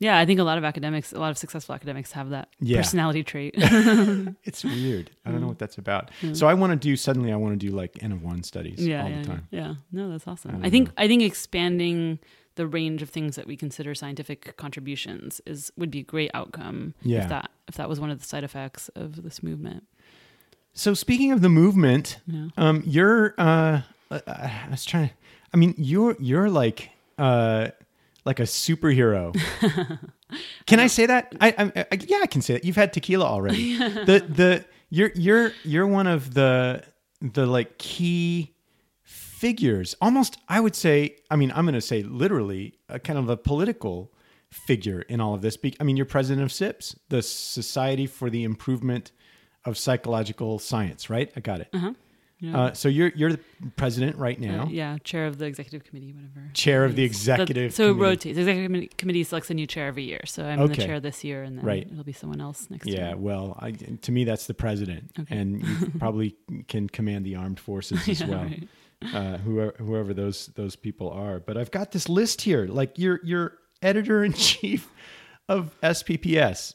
Yeah, 0.00 0.16
I 0.16 0.26
think 0.26 0.38
a 0.38 0.44
lot 0.44 0.58
of 0.58 0.64
academics, 0.64 1.12
a 1.12 1.18
lot 1.18 1.30
of 1.32 1.38
successful 1.38 1.74
academics 1.74 2.12
have 2.12 2.30
that 2.30 2.50
Yeah. 2.60 2.78
personality 2.78 3.24
trait. 3.24 3.54
It's 4.44 4.62
weird. 4.64 5.10
I 5.26 5.32
don't 5.32 5.40
know 5.40 5.48
what 5.48 5.58
that's 5.58 5.76
about. 5.76 6.12
Mm. 6.22 6.36
So 6.36 6.46
I 6.46 6.54
want 6.54 6.70
to 6.70 6.76
do 6.76 6.94
suddenly. 6.94 7.32
I 7.32 7.36
want 7.36 7.58
to 7.58 7.66
do 7.66 7.74
like 7.74 8.00
N 8.00 8.12
of 8.12 8.22
one 8.22 8.44
studies 8.44 8.78
yeah, 8.86 9.02
all 9.02 9.10
yeah, 9.10 9.18
the 9.22 9.26
time. 9.26 9.48
yeah. 9.50 9.60
Yeah. 9.60 9.74
No, 9.90 10.10
that's 10.10 10.26
awesome. 10.28 10.52
don't 10.52 10.64
I, 10.64 10.70
think 10.70 10.90
I 10.96 11.08
think 11.08 11.22
expanding 11.22 12.20
the 12.58 12.66
range 12.66 13.00
of 13.02 13.08
things 13.08 13.36
that 13.36 13.46
we 13.46 13.56
consider 13.56 13.94
scientific 13.94 14.56
contributions 14.56 15.40
is 15.46 15.72
would 15.78 15.90
be 15.90 16.00
a 16.00 16.08
great 16.14 16.30
outcome 16.34 16.92
Yeah. 17.02 17.22
if 17.22 17.28
that 17.30 17.50
if 17.68 17.74
that 17.76 17.88
was 17.88 17.98
one 18.00 18.10
of 18.10 18.18
the 18.20 18.26
side 18.26 18.44
effects 18.44 18.90
of 18.94 19.22
this 19.22 19.42
movement. 19.42 19.84
So 20.74 20.92
speaking 20.94 21.32
of 21.32 21.40
the 21.40 21.48
movement, 21.48 22.18
Yeah. 22.26 22.48
um, 22.56 22.82
you're. 22.86 23.34
Uh, 23.38 23.80
uh, 24.10 24.20
I 24.26 24.66
was 24.70 24.84
trying. 24.84 25.08
To, 25.08 25.14
I 25.54 25.56
mean, 25.56 25.74
you're 25.76 26.16
you're 26.20 26.50
like 26.50 26.90
uh, 27.18 27.68
like 28.24 28.38
a 28.40 28.44
superhero. 28.46 29.32
can 30.66 30.80
I 30.80 30.86
say 30.88 31.06
that? 31.06 31.34
I, 31.40 31.48
I, 31.58 31.86
I 31.92 31.98
yeah, 32.06 32.18
I 32.22 32.26
can 32.26 32.42
say 32.42 32.54
that. 32.54 32.64
You've 32.64 32.76
had 32.76 32.92
tequila 32.92 33.24
already. 33.26 33.76
the 34.10 34.24
the 34.28 34.64
you're 34.90 35.10
you're 35.14 35.52
you're 35.64 35.86
one 35.86 36.06
of 36.06 36.34
the 36.34 36.82
the 37.20 37.46
like 37.46 37.78
key 37.78 38.54
figures. 39.38 39.94
Almost, 40.00 40.38
I 40.48 40.60
would 40.60 40.74
say. 40.74 41.16
I 41.30 41.36
mean, 41.36 41.52
I'm 41.54 41.64
going 41.64 41.74
to 41.74 41.80
say 41.80 42.02
literally, 42.02 42.74
a 42.88 42.98
kind 42.98 43.18
of 43.18 43.28
a 43.28 43.36
political 43.36 44.12
figure 44.50 45.02
in 45.02 45.20
all 45.20 45.34
of 45.34 45.42
this. 45.42 45.56
I 45.80 45.84
mean, 45.84 45.96
you're 45.96 46.06
president 46.06 46.42
of 46.44 46.52
SIPS, 46.52 46.96
the 47.08 47.22
Society 47.22 48.06
for 48.06 48.30
the 48.30 48.44
Improvement 48.44 49.12
of 49.64 49.76
Psychological 49.76 50.58
Science, 50.58 51.10
right? 51.10 51.30
I 51.36 51.40
got 51.40 51.60
it. 51.60 51.68
Uh-huh. 51.72 51.92
Yeah. 52.40 52.56
Uh, 52.60 52.72
so 52.72 52.88
you're 52.88 53.10
you're 53.16 53.32
the 53.32 53.40
president 53.76 54.16
right 54.16 54.38
now, 54.40 54.62
Uh, 54.62 54.68
yeah, 54.68 54.96
chair 55.02 55.26
of 55.26 55.38
the 55.38 55.44
executive 55.46 55.82
committee, 55.84 56.12
whatever. 56.12 56.48
chair 56.54 56.84
of 56.84 56.94
the 56.94 57.02
Yes. 57.02 57.24
That- 57.24 57.40
executive. 57.40 57.74
so 57.74 57.90
it 57.90 57.94
rotates. 57.94 58.36
The 58.36 58.42
executive 58.42 58.66
committee- 58.68 58.90
committee 58.96 59.24
selects 59.24 59.50
a 59.50 59.54
new 59.54 59.66
chair 59.66 59.88
every 59.88 60.04
year. 60.04 60.20
So 60.24 60.44
I'm 60.44 60.68
the 60.68 60.76
chair 60.76 61.00
this 61.00 61.24
year, 61.24 61.42
and 61.42 61.58
then 61.58 61.64
Right. 61.64 61.88
it'll 61.90 62.04
be 62.04 62.12
someone 62.12 62.40
else 62.40 62.68
next 62.70 62.86
Yeah, 62.86 62.92
year. 62.94 63.06
Yeah. 63.08 63.14
Well, 63.16 63.56
I, 63.58 63.72
to 63.72 64.12
me 64.12 64.22
that's 64.22 64.46
the 64.46 64.54
president, 64.54 65.10
Okay. 65.18 65.36
and 65.36 65.48
you 65.66 65.90
probably 65.98 66.36
can 66.68 66.88
command 66.88 67.24
the 67.26 67.34
armed 67.34 67.58
forces 67.58 68.08
as 68.08 68.20
Yeah, 68.20 68.28
well. 68.28 68.44
right. 68.44 68.68
Uh, 69.02 69.38
whoever 69.38 69.74
whoever 69.78 70.14
those 70.14 70.46
those 70.54 70.76
people 70.76 71.10
are. 71.10 71.40
But 71.40 71.56
I've 71.56 71.70
got 71.70 71.92
this 71.92 72.08
list 72.08 72.42
here. 72.42 72.66
Like 72.66 72.98
you're 72.98 73.20
you're 73.24 73.54
editor 73.82 74.24
in 74.24 74.32
chief 74.34 74.90
of 75.48 75.74
SPPS, 75.82 76.74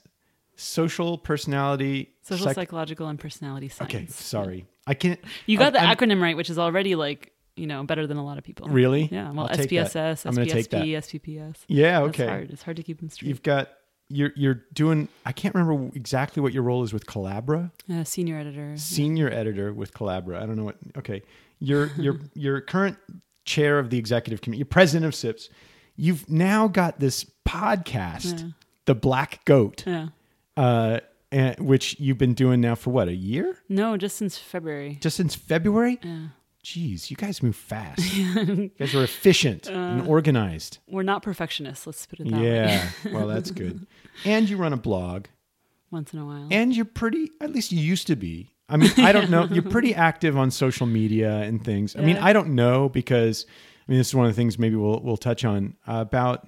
social 0.55 1.17
personality. 1.17 2.09
Social, 2.21 2.45
Psych- 2.45 2.55
psychological, 2.55 3.07
and 3.07 3.19
personality 3.19 3.67
science. 3.67 3.93
Okay, 3.93 4.05
sorry, 4.07 4.65
I 4.87 4.93
can't. 4.93 5.19
You 5.45 5.57
got 5.57 5.73
the 5.73 5.81
I'm- 5.81 5.95
acronym 5.95 6.21
right, 6.21 6.37
which 6.37 6.49
is 6.49 6.57
already 6.57 6.95
like 6.95 7.33
you 7.55 7.67
know 7.67 7.83
better 7.83 8.07
than 8.07 8.17
a 8.17 8.23
lot 8.25 8.37
of 8.37 8.43
people. 8.43 8.67
Really? 8.69 9.09
Yeah. 9.11 9.31
Well, 9.31 9.47
I'll. 9.51 9.57
SPSS, 9.57 10.25
I'm 10.25 10.35
take 10.45 10.69
that. 10.69 10.83
SPSP, 10.83 11.19
SPPS. 11.21 11.55
Yeah. 11.67 12.01
Okay. 12.03 12.25
hard. 12.27 12.51
It's 12.51 12.63
hard 12.63 12.77
to 12.77 12.83
keep 12.83 12.99
them 12.99 13.09
straight. 13.09 13.27
You've 13.29 13.43
got 13.43 13.69
you're 14.13 14.31
you're 14.35 14.61
doing. 14.73 15.07
I 15.25 15.31
can't 15.31 15.53
remember 15.55 15.91
exactly 15.95 16.41
what 16.41 16.53
your 16.53 16.63
role 16.63 16.83
is 16.83 16.93
with 16.93 17.05
Collabra. 17.05 17.71
Uh, 17.91 18.03
senior 18.03 18.37
editor. 18.37 18.77
Senior 18.77 19.29
editor 19.29 19.73
with 19.73 19.93
Collabra. 19.93 20.41
I 20.41 20.45
don't 20.45 20.55
know 20.55 20.63
what. 20.65 20.77
Okay, 20.97 21.21
you're 21.59 21.87
you're 21.97 22.19
you're 22.33 22.61
current 22.61 22.97
chair 23.45 23.79
of 23.79 23.89
the 23.89 23.97
executive 23.97 24.41
committee. 24.41 24.59
You're 24.59 24.65
president 24.65 25.05
of 25.05 25.15
SIPS. 25.15 25.49
You've 25.95 26.29
now 26.29 26.67
got 26.67 26.99
this 26.99 27.25
podcast, 27.47 28.39
Yeah. 28.41 28.47
The 28.85 28.95
Black 28.95 29.43
Goat, 29.45 29.83
Yeah. 29.85 30.07
uh, 30.57 30.99
and, 31.31 31.59
which 31.59 31.99
you've 31.99 32.17
been 32.17 32.33
doing 32.33 32.61
now 32.61 32.75
for 32.75 32.89
what 32.91 33.07
a 33.07 33.13
year? 33.13 33.57
No, 33.69 33.95
just 33.97 34.17
since 34.17 34.37
February. 34.37 34.97
Just 35.01 35.17
since 35.17 35.35
February. 35.35 35.99
Yeah. 36.03 36.27
Jeez, 36.63 37.09
you 37.09 37.17
guys 37.17 37.43
move 37.43 37.55
fast. 37.55 38.13
you 38.15 38.69
guys 38.79 38.95
are 38.95 39.03
efficient 39.03 39.67
and 39.69 40.07
organized. 40.07 40.77
We're 40.87 41.03
not 41.03 41.21
perfectionists. 41.21 41.85
Let's 41.85 42.05
put 42.05 42.21
it 42.21 42.27
Uh, 42.27 42.29
that 42.31 42.39
way. 42.39 42.45
Yeah, 42.45 42.89
well, 43.11 43.27
that's 43.27 43.51
good. 43.51 43.85
And 44.25 44.47
you 44.47 44.57
run 44.57 44.73
a 44.73 44.77
blog, 44.77 45.25
Once 45.91 46.13
in 46.13 46.19
a 46.19 46.25
while. 46.25 46.47
and 46.51 46.75
you're 46.75 46.85
pretty. 46.85 47.31
At 47.41 47.51
least 47.51 47.71
you 47.71 47.79
used 47.81 48.05
to 48.07 48.15
be. 48.15 48.51
I 48.69 48.77
mean, 48.77 48.91
I 48.97 49.11
don't 49.11 49.29
know. 49.31 49.45
You're 49.45 49.63
pretty 49.63 49.93
active 49.95 50.37
on 50.37 50.51
social 50.51 50.85
media 50.87 51.39
and 51.41 51.63
things. 51.63 51.95
I 51.95 52.01
mean, 52.01 52.17
I 52.17 52.31
don't 52.31 52.49
know 52.55 52.87
because 52.89 53.45
I 53.87 53.91
mean, 53.91 53.97
this 53.97 54.07
is 54.09 54.15
one 54.15 54.25
of 54.25 54.31
the 54.31 54.35
things 54.35 54.57
maybe 54.59 54.75
we'll 54.75 55.01
we'll 55.01 55.17
touch 55.17 55.43
on 55.43 55.75
uh, 55.87 55.95
about. 55.99 56.47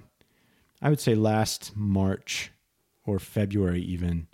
I 0.80 0.88
would 0.90 1.00
say 1.00 1.14
last 1.14 1.72
March 1.76 2.52
or 3.04 3.18
February 3.18 3.82
even. 3.82 4.28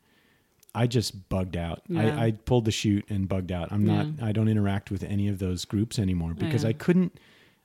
I 0.75 0.87
just 0.87 1.29
bugged 1.29 1.57
out. 1.57 1.83
Yeah. 1.89 2.17
I, 2.19 2.25
I 2.27 2.31
pulled 2.31 2.65
the 2.65 2.71
chute 2.71 3.05
and 3.11 3.29
bugged 3.29 3.53
out. 3.53 3.71
I'm 3.73 3.85
not. 3.85 4.07
Yeah. 4.07 4.27
I 4.27 4.33
don't 4.33 4.49
interact 4.49 4.91
with 4.91 5.03
any 5.03 5.29
of 5.29 5.39
those 5.39 5.65
groups 5.65 5.99
anymore 5.99 6.35
because 6.35 6.63
Yeah. 6.65 6.71
I 6.71 6.73
couldn't. 6.73 7.19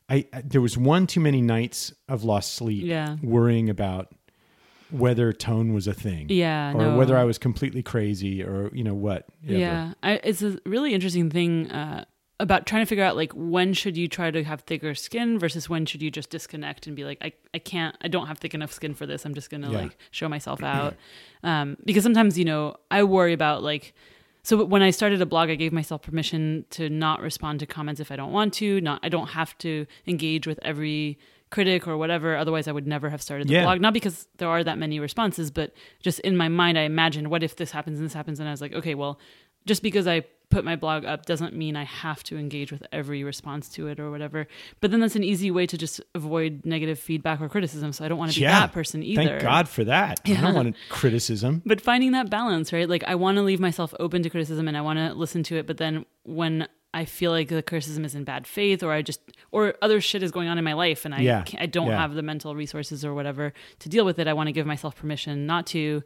I 0.10 0.26
I- 0.34 0.42
there 0.44 0.62
was 0.62 0.78
one 0.78 1.08
too 1.08 1.20
many 1.22 1.42
nights 1.42 1.94
of 2.10 2.24
lost 2.24 2.54
sleep 2.56 2.92
worrying 3.24 3.70
about 3.70 4.14
whether 4.90 5.34
tone 5.34 5.74
was 5.74 5.86
a 5.88 5.94
thing 5.94 6.28
Yeah. 6.30 6.72
or 6.74 6.82
no. 6.82 6.98
whether 6.98 7.18
I 7.18 7.26
was 7.26 7.38
completely 7.38 7.84
crazy 7.84 8.42
or 8.44 8.70
you 8.74 8.84
know 8.84 8.94
what. 8.94 9.26
Yeah, 9.44 9.94
I, 10.02 10.14
it's 10.24 10.42
a 10.42 10.60
really 10.66 10.94
interesting 10.94 11.30
thing. 11.30 11.70
Uh, 11.72 12.06
about 12.40 12.68
trying 12.68 12.84
to 12.84 12.86
figure 12.86 13.04
out 13.04 13.16
like 13.16 13.32
when 13.34 13.74
should 13.74 13.98
you 13.98 14.08
try 14.08 14.30
to 14.30 14.44
have 14.44 14.62
thicker 14.62 14.94
skin 14.94 15.40
versus 15.40 15.68
when 15.70 15.86
should 15.88 16.04
you 16.04 16.12
just 16.12 16.30
disconnect 16.30 16.86
and 16.86 16.96
be 16.96 17.04
like 17.04 17.18
I, 17.22 17.32
I 17.54 17.58
can't 17.58 17.96
I 18.02 18.08
don't 18.08 18.28
have 18.28 18.38
thick 18.38 18.54
enough 18.54 18.72
skin 18.72 18.94
for 18.94 19.06
this. 19.08 19.26
I'm 19.26 19.34
just 19.34 19.50
gonna 19.50 19.72
Yeah. 19.72 19.78
like 19.80 19.98
show 20.12 20.30
myself 20.30 20.62
out. 20.76 20.96
Um, 21.44 21.78
because 21.84 22.04
sometimes 22.04 22.38
you 22.38 22.46
know 22.46 22.76
I 22.92 23.04
worry 23.04 23.34
about 23.34 23.64
like 23.64 23.94
so 24.44 24.64
when 24.64 24.82
I 24.84 24.92
started 24.92 25.20
a 25.22 25.26
blog 25.26 25.50
I 25.50 25.56
gave 25.56 25.74
myself 25.74 26.04
permission 26.04 26.66
to 26.72 26.90
not 26.90 27.22
respond 27.22 27.60
to 27.62 27.66
comments 27.66 28.00
if 28.00 28.12
I 28.12 28.16
don't 28.16 28.32
want 28.32 28.54
to 28.56 28.82
not 28.82 29.00
I 29.02 29.10
don't 29.10 29.28
have 29.30 29.58
to 29.60 29.88
engage 30.06 30.46
with 30.46 30.60
every 30.62 31.18
critic 31.50 31.88
or 31.88 31.98
whatever. 31.98 32.36
Otherwise 32.36 32.68
I 32.68 32.72
would 32.72 32.86
never 32.86 33.10
have 33.10 33.22
started 33.22 33.48
the 33.48 33.54
Yeah. 33.54 33.64
blog. 33.64 33.82
Not 33.82 33.94
because 33.94 34.28
there 34.38 34.50
are 34.50 34.64
that 34.64 34.78
many 34.78 35.00
responses 35.00 35.50
but 35.50 35.74
just 36.02 36.20
in 36.20 36.38
my 36.38 36.50
mind 36.50 36.78
I 36.78 36.82
imagined 36.84 37.30
what 37.30 37.42
if 37.42 37.56
this 37.56 37.72
happens 37.72 37.98
and 37.98 38.06
this 38.06 38.14
happens? 38.14 38.40
And 38.40 38.48
I 38.48 38.52
was 38.52 38.62
like 38.62 38.74
okay 38.74 38.94
well 38.94 39.18
just 39.66 39.82
because 39.82 40.06
I 40.08 40.24
put 40.50 40.64
my 40.64 40.76
blog 40.78 41.04
up 41.04 41.26
doesn't 41.26 41.54
mean 41.54 41.76
I 41.76 41.84
have 41.84 42.24
to 42.24 42.38
engage 42.38 42.72
with 42.72 42.86
every 42.94 43.24
response 43.24 43.68
to 43.70 43.88
it 43.88 44.00
or 44.00 44.10
whatever. 44.10 44.48
But 44.80 44.92
then 44.92 45.02
that's 45.02 45.16
an 45.18 45.24
easy 45.24 45.52
way 45.52 45.66
to 45.68 45.78
just 45.78 46.00
avoid 46.16 46.62
negative 46.66 46.98
feedback 47.00 47.42
or 47.42 47.50
criticism. 47.50 47.92
So 47.92 48.06
I 48.06 48.08
don't 48.08 48.18
want 48.18 48.32
to 48.32 48.38
be 48.40 48.44
Yeah. 48.44 48.62
that 48.62 48.72
person 48.72 49.04
either. 49.04 49.24
Thank 49.24 49.42
God 49.42 49.68
for 49.68 49.84
that. 49.84 50.22
I 50.26 50.34
don't 50.36 50.56
want 50.56 50.76
criticism. 50.90 51.62
But 51.66 51.82
finding 51.82 52.14
that 52.14 52.30
balance, 52.30 52.72
right? 52.72 52.88
Like 52.88 53.04
I 53.06 53.16
want 53.16 53.36
to 53.38 53.42
leave 53.42 53.60
myself 53.60 53.94
open 54.00 54.24
to 54.24 54.30
criticism 54.30 54.68
and 54.70 54.78
I 54.78 54.82
want 54.82 55.00
to 55.00 55.14
listen 55.14 55.44
to 55.44 55.58
it, 55.58 55.68
but 55.68 55.78
then 55.78 56.06
when 56.24 56.68
I 56.94 57.04
feel 57.04 57.32
like 57.32 57.50
the 57.50 57.62
criticism 57.62 58.06
is 58.06 58.16
in 58.16 58.24
bad 58.24 58.48
faith 58.48 58.82
or 58.82 58.92
I 58.94 59.02
just 59.02 59.20
or 59.52 59.76
other 59.82 60.00
shit 60.00 60.24
is 60.24 60.32
going 60.32 60.48
on 60.48 60.58
in 60.58 60.64
my 60.64 60.74
life 60.74 61.04
and 61.04 61.14
I 61.14 61.20
Yeah. 61.20 61.44
I 61.60 61.66
don't 61.66 61.88
Yeah. 61.88 62.00
have 62.00 62.14
the 62.14 62.22
mental 62.24 62.56
resources 62.56 63.04
or 63.04 63.14
whatever 63.14 63.54
to 63.80 63.90
deal 63.90 64.06
with 64.06 64.18
it, 64.18 64.28
I 64.28 64.34
want 64.34 64.48
to 64.48 64.54
give 64.54 64.66
myself 64.66 64.96
permission 64.96 65.46
not 65.46 65.68
to 65.68 66.04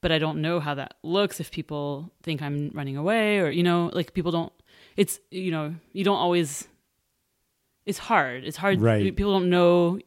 but 0.00 0.10
I 0.12 0.18
don't 0.18 0.40
know 0.40 0.60
how 0.60 0.74
that 0.74 0.94
looks 1.02 1.40
if 1.40 1.50
people 1.50 2.10
think 2.22 2.40
I'm 2.42 2.70
running 2.74 2.96
away 2.96 3.38
or 3.40 3.50
you 3.50 3.62
know 3.62 3.90
like 3.92 4.12
people 4.14 4.32
don't 4.32 4.52
it's 4.96 5.20
you 5.30 5.50
know 5.50 5.74
you 5.92 6.04
don't 6.04 6.16
always 6.18 6.66
it's 7.86 7.98
hard 7.98 8.44
it's 8.44 8.56
hard 8.56 8.80
Right. 8.80 9.02
people 9.14 9.32
don't 9.32 9.50
know 9.50 9.98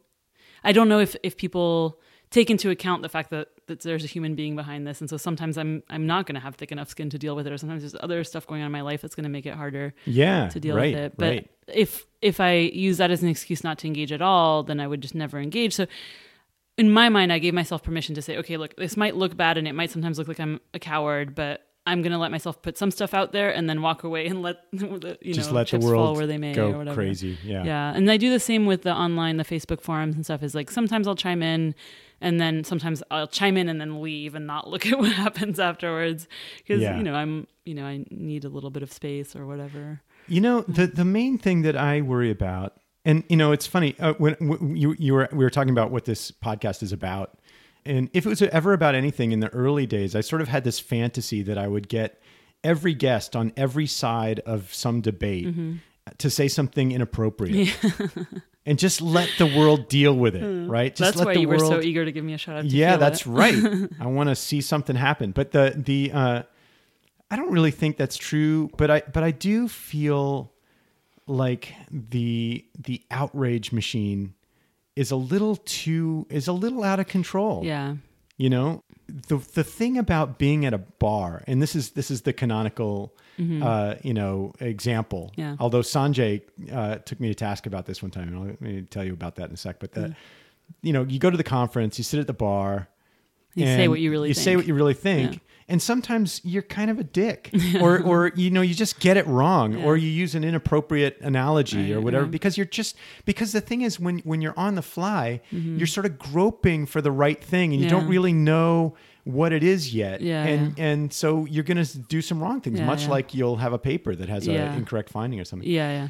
I 0.63 0.71
don't 0.71 0.89
know 0.89 0.99
if 0.99 1.15
if 1.23 1.37
people 1.37 1.99
take 2.29 2.49
into 2.49 2.69
account 2.69 3.01
the 3.03 3.09
fact 3.09 3.29
that 3.29 3.49
that 3.67 3.81
there's 3.81 4.03
a 4.03 4.07
human 4.07 4.35
being 4.35 4.55
behind 4.55 4.85
this 4.87 4.99
and 5.01 5.09
so 5.09 5.17
sometimes 5.17 5.57
I'm 5.57 5.83
I'm 5.89 6.05
not 6.07 6.25
going 6.25 6.35
to 6.35 6.41
have 6.41 6.55
thick 6.55 6.71
enough 6.71 6.89
skin 6.89 7.09
to 7.11 7.17
deal 7.17 7.35
with 7.35 7.47
it 7.47 7.53
or 7.53 7.57
sometimes 7.57 7.81
there's 7.83 7.95
other 8.01 8.23
stuff 8.23 8.45
going 8.47 8.61
on 8.61 8.67
in 8.67 8.71
my 8.71 8.81
life 8.81 9.01
that's 9.01 9.15
going 9.15 9.23
to 9.25 9.29
make 9.29 9.45
it 9.45 9.53
harder 9.53 9.93
Yeah. 10.05 10.49
to 10.49 10.59
deal 10.59 10.75
right, 10.75 10.93
with 10.93 11.03
it. 11.03 11.13
But 11.17 11.25
right. 11.29 11.49
if 11.67 12.05
if 12.21 12.39
I 12.39 12.53
use 12.55 12.97
that 12.97 13.11
as 13.11 13.21
an 13.23 13.29
excuse 13.29 13.63
not 13.63 13.77
to 13.79 13.87
engage 13.87 14.11
at 14.11 14.21
all, 14.21 14.63
then 14.63 14.79
I 14.79 14.87
would 14.87 15.01
just 15.01 15.15
never 15.15 15.39
engage. 15.39 15.73
So 15.73 15.85
in 16.77 16.91
my 16.91 17.09
mind, 17.09 17.31
I 17.31 17.39
gave 17.39 17.53
myself 17.53 17.83
permission 17.83 18.15
to 18.15 18.21
say, 18.21 18.37
okay, 18.37 18.57
look, 18.57 18.75
this 18.77 18.97
might 18.97 19.15
look 19.15 19.37
bad 19.37 19.57
and 19.57 19.67
it 19.67 19.73
might 19.73 19.91
sometimes 19.91 20.17
look 20.17 20.27
like 20.27 20.39
I'm 20.39 20.59
a 20.73 20.79
coward, 20.79 21.35
but 21.35 21.61
I'm 21.85 22.01
gonna 22.01 22.17
let 22.17 22.31
myself 22.31 22.61
put 22.61 22.77
some 22.77 22.91
stuff 22.91 23.13
out 23.13 23.33
there 23.33 23.49
and 23.53 23.69
then 23.69 23.81
walk 23.81 24.03
away 24.05 24.25
and 24.27 24.41
let 24.41 24.55
the, 24.71 24.85
you 25.21 25.33
know, 25.33 25.33
Just 25.33 25.49
know 25.49 25.55
let 25.57 25.67
the 25.67 25.79
world 25.79 26.15
where 26.17 26.25
they 26.25 26.37
may 26.37 26.53
go 26.53 26.71
or 26.71 26.77
whatever. 26.77 26.95
crazy. 26.95 27.37
Yeah. 27.43 27.63
Yeah, 27.65 27.93
and 27.93 28.09
I 28.09 28.15
do 28.17 28.29
the 28.31 28.39
same 28.39 28.65
with 28.65 28.83
the 28.83 28.93
online, 28.93 29.35
the 29.37 29.43
Facebook 29.43 29.81
forums 29.81 30.15
and 30.15 30.23
stuff. 30.23 30.41
Is 30.43 30.55
like 30.55 30.71
sometimes 30.71 31.07
I'll 31.09 31.15
chime 31.15 31.43
in, 31.43 31.75
and 32.21 32.39
then 32.39 32.63
sometimes 32.63 33.03
I'll 33.11 33.27
chime 33.27 33.57
in 33.57 33.67
and 33.67 33.81
then 33.81 34.01
leave 34.01 34.33
and 34.33 34.47
not 34.47 34.69
look 34.69 34.85
at 34.91 34.97
what 34.97 35.11
happens 35.11 35.59
afterwards 35.59 36.27
because 36.59 36.81
Yeah. 36.81 36.95
you 36.97 37.03
know 37.03 37.15
I'm 37.15 37.47
you 37.65 37.73
know 37.75 37.85
I 37.85 38.05
need 38.09 38.45
a 38.45 38.49
little 38.49 38.69
bit 38.69 38.81
of 38.81 38.91
space 38.91 39.35
or 39.35 39.45
whatever. 39.45 40.01
You 40.29 40.39
know, 40.39 40.61
the 40.61 40.87
the 40.87 41.03
main 41.05 41.37
thing 41.37 41.63
that 41.63 41.75
I 41.75 41.99
worry 41.99 42.31
about, 42.31 42.77
and 43.05 43.23
you 43.29 43.37
know, 43.37 43.51
it's 43.51 43.67
funny 43.67 43.95
uh, 43.99 44.13
when, 44.13 44.35
when 44.39 44.75
you 44.75 44.95
you 44.97 45.13
were 45.13 45.29
we 45.31 45.43
were 45.43 45.49
talking 45.49 45.71
about 45.71 45.91
what 45.91 46.05
this 46.05 46.31
podcast 46.31 46.83
is 46.83 46.91
about, 46.91 47.37
and 47.85 48.09
if 48.13 48.25
it 48.25 48.29
was 48.29 48.41
ever 48.41 48.73
about 48.73 48.95
anything 48.95 49.31
in 49.31 49.39
the 49.39 49.49
early 49.49 49.85
days, 49.85 50.15
I 50.15 50.21
sort 50.21 50.41
of 50.41 50.47
had 50.47 50.63
this 50.63 50.79
fantasy 50.79 51.41
that 51.43 51.57
I 51.57 51.67
would 51.67 51.87
get 51.89 52.21
every 52.63 52.93
guest 52.93 53.35
on 53.35 53.51
every 53.57 53.87
side 53.87 54.39
of 54.41 54.73
some 54.73 55.01
debate 55.01 55.47
Mm-hmm. 55.47 55.73
to 56.17 56.29
say 56.29 56.47
something 56.47 56.91
inappropriate. 56.91 57.75
And 58.65 58.79
just 58.79 59.01
let 59.01 59.29
the 59.37 59.45
world 59.45 59.89
deal 59.89 60.15
with 60.15 60.37
it, 60.37 60.69
right? 60.69 60.95
Just. 60.95 61.15
That's 61.17 61.25
why 61.25 61.33
you 61.33 61.49
were 61.49 61.59
so 61.59 61.81
eager 61.81 62.05
to 62.05 62.13
give 62.13 62.23
me 62.23 62.33
a 62.33 62.37
shout 62.37 62.55
out. 62.55 62.61
To 62.61 62.67
yeah 62.69 62.95
that's 62.95 63.27
right 63.27 63.55
i 63.99 64.05
want 64.05 64.29
to 64.29 64.37
see 64.37 64.61
something 64.61 64.95
happen 64.95 65.31
but 65.33 65.51
the 65.51 65.73
the 65.75 66.13
uh 66.13 66.43
i 67.29 67.35
don't 67.35 67.51
really 67.51 67.71
think 67.71 67.97
that's 67.97 68.15
true 68.15 68.69
but 68.77 68.89
i 68.89 69.01
but 69.11 69.21
i 69.21 69.31
do 69.31 69.67
feel 69.67 70.52
like 71.27 71.73
the 71.91 72.65
the 72.77 73.01
outrage 73.11 73.71
machine 73.71 74.33
is 74.95 75.11
a 75.11 75.15
little 75.15 75.55
too 75.57 76.27
is 76.29 76.47
a 76.47 76.53
little 76.53 76.83
out 76.83 76.99
of 76.99 77.07
control 77.07 77.63
Yeah, 77.63 77.95
you 78.37 78.49
know 78.49 78.83
the 79.07 79.37
the 79.53 79.63
thing 79.63 79.97
about 79.97 80.37
being 80.37 80.65
at 80.65 80.73
a 80.73 80.77
bar 80.77 81.43
and 81.47 81.61
this 81.61 81.75
is 81.75 81.91
this 81.91 82.09
is 82.11 82.21
the 82.23 82.33
canonical 82.33 83.13
uh 83.63 83.95
you 84.03 84.13
know 84.13 84.53
example 84.59 85.31
Mm-hmm. 85.31 85.41
Yeah. 85.41 85.55
although 85.59 85.81
sanjay 85.81 86.41
uh 86.71 86.97
took 86.97 87.19
me 87.19 87.29
to 87.29 87.33
task 87.35 87.65
about 87.65 87.85
this 87.87 88.01
one 88.03 88.11
time 88.11 88.27
and 88.27 88.37
i'll 88.37 88.43
let 88.45 88.61
me 88.61 88.81
tell 88.83 89.03
you 89.03 89.13
about 89.13 89.35
that 89.37 89.47
in 89.49 89.53
a 89.53 89.57
sec 89.57 89.79
but 89.79 89.91
that 89.93 90.11
Mm. 90.11 90.15
you 90.83 90.93
know 90.93 91.03
you 91.03 91.17
go 91.19 91.29
to 91.31 91.37
the 91.37 91.43
conference 91.43 91.97
you 91.97 92.03
sit 92.03 92.19
at 92.19 92.27
the 92.27 92.33
bar 92.33 92.87
you 93.55 93.65
say 93.65 93.87
what 93.87 93.99
you 93.99 94.11
really 94.11 94.29
you 94.29 94.33
think. 94.35 94.43
say 94.45 94.55
what 94.55 94.67
you 94.67 94.73
really 94.75 94.93
think 94.93 95.31
Yeah. 95.33 95.39
And 95.67 95.81
sometimes 95.81 96.41
you're 96.43 96.61
kind 96.61 96.89
of 96.91 96.99
a 96.99 97.03
dick 97.03 97.49
or 97.81 97.99
or 98.01 98.31
you 98.35 98.49
know 98.51 98.61
you 98.61 98.73
just 98.73 98.99
get 98.99 99.17
it 99.17 99.25
wrong 99.27 99.75
or 99.83 99.95
you 99.97 100.09
use 100.09 100.35
an 100.35 100.43
inappropriate 100.43 101.19
analogy 101.21 101.93
or 101.93 102.01
whatever 102.01 102.25
yeah. 102.25 102.31
because 102.31 102.57
you're 102.57 102.65
just 102.65 102.95
because 103.25 103.51
the 103.51 103.61
thing 103.61 103.81
is 103.81 103.99
when 103.99 104.19
when 104.19 104.41
you're 104.41 104.57
on 104.57 104.75
the 104.75 104.81
fly 104.81 105.41
Mm-hmm. 105.53 105.77
you're 105.77 105.87
sort 105.87 106.05
of 106.05 106.17
groping 106.19 106.85
for 106.85 107.01
the 107.01 107.11
right 107.11 107.41
thing 107.43 107.73
and 107.73 107.81
you 107.81 107.89
don't 107.89 108.07
really 108.07 108.33
know 108.33 108.95
what 109.25 109.53
it 109.53 109.63
is 109.63 109.93
yet 109.93 110.19
Yeah, 110.21 110.43
and 110.43 110.77
and 110.77 111.13
so 111.13 111.45
you're 111.45 111.63
going 111.63 111.81
to 111.83 111.97
do 111.97 112.21
some 112.21 112.41
wrong 112.43 112.59
things 112.61 112.79
Yeah, 112.79 112.85
much 112.85 113.03
yeah. 113.03 113.09
like 113.11 113.33
you'll 113.33 113.55
have 113.57 113.71
a 113.71 113.77
paper 113.79 114.15
that 114.15 114.27
has 114.27 114.45
Yeah. 114.45 114.71
an 114.71 114.77
incorrect 114.79 115.09
finding 115.09 115.39
or 115.39 115.45
something 115.45 115.69
Yeah, 115.69 115.89
yeah. 115.91 116.07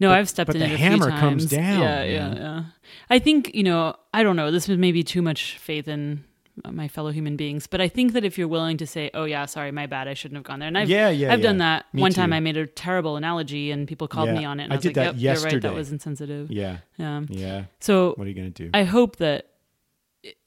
No, 0.00 0.08
But- 0.08 0.18
I've 0.18 0.28
stepped 0.30 0.46
but 0.46 0.56
in 0.56 0.60
the 0.60 0.66
a 0.66 0.68
few 0.70 0.76
hammer 0.78 1.10
comes 1.10 1.44
down, 1.46 1.80
Yeah, 1.82 2.04
yeah, 2.04 2.34
yeah. 2.34 2.62
I 3.10 3.18
think 3.18 3.54
you 3.54 3.64
know. 3.64 3.96
I 4.14 4.22
don't 4.22 4.36
know. 4.36 4.50
This 4.50 4.68
was 4.68 4.78
maybe 4.78 5.02
too 5.02 5.20
much 5.22 5.58
faith 5.58 5.88
in 5.88 6.24
my 6.70 6.86
fellow 6.88 7.10
human 7.10 7.36
beings, 7.36 7.66
but 7.66 7.80
I 7.80 7.88
think 7.88 8.12
that 8.12 8.24
if 8.24 8.38
you're 8.38 8.46
willing 8.48 8.76
to 8.76 8.86
say, 8.86 9.10
"Oh 9.12 9.24
yeah, 9.24 9.44
sorry, 9.46 9.72
my 9.72 9.86
bad, 9.86 10.06
I 10.06 10.14
shouldn't 10.14 10.36
have 10.36 10.44
gone 10.44 10.60
there," 10.60 10.68
and 10.68 10.78
I've 10.78 10.88
Yeah, 10.88 11.08
yeah, 11.10 11.32
I've 11.32 11.42
done 11.42 11.58
that. 11.58 11.86
Me 11.92 12.00
One 12.02 12.12
time. 12.12 12.32
I 12.32 12.40
made 12.40 12.56
a 12.56 12.66
terrible 12.66 13.16
analogy, 13.16 13.70
and 13.72 13.88
people 13.88 14.06
called 14.06 14.28
Yeah, 14.28 14.38
me 14.38 14.44
on 14.44 14.60
it, 14.60 14.64
and 14.64 14.72
I 14.72 14.74
I, 14.74 14.78
was 14.78 14.82
did 14.82 14.90
like, 14.90 14.94
that 14.94 15.14
"Yep, 15.16 15.20
you're 15.20 15.32
right. 15.32 15.42
yesterday. 15.42 15.68
That 15.68 15.74
was 15.74 15.90
insensitive." 15.92 16.50
yeah 16.50 16.78
Yeah. 16.96 17.22
yeah 17.28 17.64
So 17.80 18.14
what 18.16 18.26
are 18.26 18.30
you 18.30 18.34
going 18.36 18.52
to 18.52 18.62
do 18.64 18.70
I 18.72 18.84
hope 18.84 19.16
that 19.16 19.48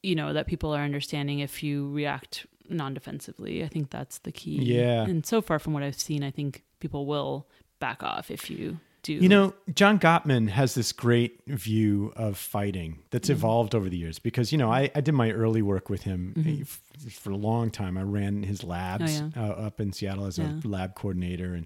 you 0.02 0.16
know 0.16 0.34
that 0.34 0.48
people 0.48 0.74
are 0.74 0.82
understanding 0.82 1.40
if 1.40 1.62
you 1.62 1.92
react 1.92 2.46
non-defensively. 2.70 3.64
I 3.64 3.68
think 3.68 3.92
that's 3.92 4.20
the 4.20 4.32
key. 4.32 4.58
Yeah. 4.62 5.04
And 5.04 5.26
so 5.26 5.42
far 5.42 5.58
from 5.60 5.74
what 5.74 5.84
I've 5.84 6.00
seen, 6.00 6.22
I 6.24 6.32
think 6.32 6.64
people 6.80 7.06
will 7.06 7.48
back 7.80 8.04
off 8.04 8.30
if 8.32 8.50
you 8.50 8.80
do. 9.08 9.24
You 9.24 9.30
know, 9.30 9.54
John 9.74 10.00
Gottman 10.00 10.50
has 10.50 10.76
this 10.76 10.92
great 10.92 11.40
view 11.48 12.14
of 12.16 12.38
fighting 12.38 12.92
Mm-hmm. 12.94 13.02
that's 13.12 13.30
evolved 13.30 13.74
over 13.76 13.90
the 13.90 13.98
years 13.98 14.20
because, 14.20 14.52
you 14.52 14.58
know, 14.58 14.72
I, 14.72 14.90
I 14.96 15.02
did 15.02 15.14
my 15.14 15.32
early 15.32 15.62
work 15.62 15.90
with 15.90 16.04
him 16.04 16.34
Mm-hmm. 16.38 17.10
for 17.10 17.32
a 17.32 17.36
long 17.38 17.72
time. 17.72 17.98
I 17.98 18.04
ran 18.04 18.44
his 18.44 18.64
labs 18.64 19.22
Oh, 19.36 19.42
uh, 19.42 19.68
up 19.68 19.80
in 19.80 19.94
Seattle 19.94 20.26
as 20.26 20.38
Yeah. 20.38 20.52
a 20.64 20.68
lab 20.68 20.96
coordinator, 20.96 21.54
and 21.54 21.66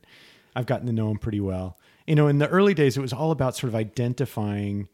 I've 0.55 0.65
gotten 0.65 0.87
to 0.87 0.93
know 0.93 1.09
him 1.11 1.17
pretty 1.17 1.39
well. 1.39 1.77
You 2.07 2.15
know, 2.15 2.27
in 2.27 2.39
the 2.39 2.47
early 2.49 2.73
days, 2.73 2.97
it 2.97 3.01
was 3.01 3.13
all 3.13 3.31
about 3.31 3.55
sort 3.55 3.69
of 3.69 3.75
identifying 3.75 4.87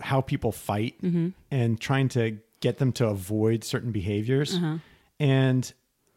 how 0.00 0.20
people 0.20 0.52
fight 0.52 1.00
Mm-hmm. 1.02 1.28
and 1.50 1.80
trying 1.80 2.08
to 2.10 2.38
get 2.60 2.78
them 2.78 2.92
to 2.92 3.06
avoid 3.08 3.64
certain 3.64 3.90
behaviors. 3.92 4.54
Uh-huh. 4.56 4.78
And 5.18 5.72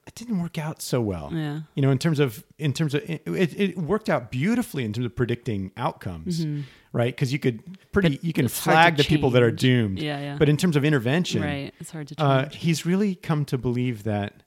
it 0.06 0.16
didn't 0.16 0.42
work 0.42 0.58
out 0.58 0.82
so 0.82 1.00
well 1.02 1.30
Yeah. 1.34 1.62
you 1.76 1.82
know 1.82 1.90
in 1.92 1.98
terms 1.98 2.20
of 2.20 2.44
in 2.58 2.74
terms 2.74 2.94
of 2.94 3.02
it, 3.10 3.22
it, 3.26 3.60
it 3.60 3.78
worked 3.78 4.10
out 4.10 4.32
beautifully 4.32 4.84
in 4.84 4.92
terms 4.94 5.06
of 5.06 5.16
predicting 5.16 5.72
outcomes 5.78 6.46
right 6.92 7.14
because 7.16 7.32
you 7.32 7.40
could 7.40 7.62
pretty 7.92 8.10
Mm-hmm. 8.10 8.16
But 8.18 8.24
you 8.26 8.34
can 8.34 8.48
flag 8.48 8.98
the 8.98 9.04
people 9.04 9.30
that 9.32 9.44
are 9.44 9.52
doomed 9.52 10.00
Yeah, 10.00 10.20
yeah. 10.20 10.36
but 10.38 10.50
in 10.50 10.58
terms 10.58 10.76
of 10.76 10.84
intervention 10.86 11.42
Right. 11.42 11.74
It's 11.80 11.92
hard 11.92 12.08
to 12.10 12.16
uh, 12.22 12.42
change. 12.44 12.56
he's 12.58 12.86
really 12.86 13.16
come 13.16 13.46
to 13.46 13.58
believe 13.58 14.04
that 14.04 14.44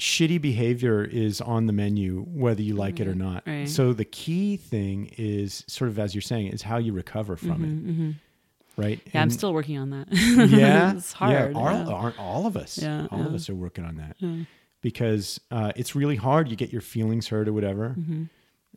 shitty 0.00 0.40
behavior 0.40 1.02
is 1.04 1.40
on 1.40 1.66
the 1.66 1.72
menu 1.72 2.22
whether 2.22 2.62
you 2.62 2.74
like 2.74 3.00
it 3.00 3.08
or 3.08 3.14
not 3.16 3.42
right. 3.46 3.68
so 3.68 3.92
the 3.92 4.04
key 4.04 4.56
thing 4.56 5.10
is 5.18 5.64
sort 5.66 5.90
of 5.90 5.98
as 5.98 6.14
you're 6.14 6.22
saying 6.22 6.46
is 6.48 6.62
how 6.62 6.76
you 6.78 6.92
recover 6.92 7.36
from 7.36 7.64
it 7.64 8.80
right 8.80 8.98
Mm-hmm, 9.04 9.16
yeah, 9.16 9.22
I'm 9.22 9.30
still 9.30 9.52
working 9.52 9.76
on 9.76 9.90
that. 9.90 10.06
yeah 10.12 10.92
it's 10.94 11.12
hard. 11.12 11.32
yeah, 11.32 11.58
all, 11.58 11.64
yeah. 11.72 11.92
aren't 11.92 12.18
all 12.18 12.46
of 12.46 12.56
us 12.56 12.78
Yeah, 12.78 13.08
all 13.10 13.26
of 13.26 13.34
us 13.34 13.48
are 13.50 13.56
working 13.56 13.84
on 13.84 13.96
that 13.96 14.14
Yeah. 14.18 14.44
Because 14.80 15.40
uh, 15.50 15.72
it's 15.76 15.94
really 15.94 16.16
hard 16.16 16.48
you 16.48 16.56
get 16.56 16.72
your 16.72 16.80
feelings 16.82 17.28
hurt 17.28 17.48
or 17.48 17.52
whatever 17.52 17.94
Mm-hmm. 17.98 18.24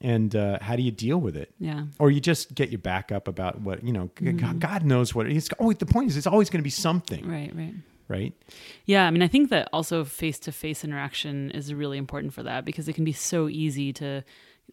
and 0.01 0.35
uh, 0.35 0.57
how 0.61 0.75
do 0.75 0.81
you 0.81 0.91
deal 0.91 1.17
with 1.19 1.35
it 1.37 1.53
Yeah. 1.59 1.85
or 1.99 2.09
you 2.11 2.19
just 2.19 2.55
get 2.55 2.69
your 2.69 2.79
back 2.79 3.11
up 3.11 3.27
about 3.27 3.61
what 3.61 3.83
you 3.83 3.93
know 3.93 4.09
Mm-hmm. 4.15 4.37
God, 4.37 4.59
God 4.59 4.83
knows 4.85 5.13
what 5.15 5.27
it's 5.27 5.49
always 5.59 5.77
the 5.77 5.85
point 5.85 6.09
is 6.09 6.17
it's 6.17 6.27
always 6.27 6.49
going 6.49 6.59
to 6.61 6.63
be 6.63 6.69
something 6.69 7.27
Right, 7.29 7.51
right. 7.55 7.73
right 8.07 8.33
Yeah, 8.85 9.05
I 9.07 9.11
mean, 9.11 9.21
I 9.21 9.27
think 9.27 9.49
that 9.49 9.69
also 9.73 10.03
face 10.03 10.39
to 10.39 10.51
face 10.51 10.83
interaction 10.83 11.51
is 11.51 11.73
really 11.73 11.97
important 11.97 12.33
for 12.33 12.43
that 12.43 12.65
because 12.65 12.87
it 12.89 12.93
can 12.93 13.03
be 13.05 13.13
so 13.13 13.47
easy 13.47 13.93
to 13.93 14.23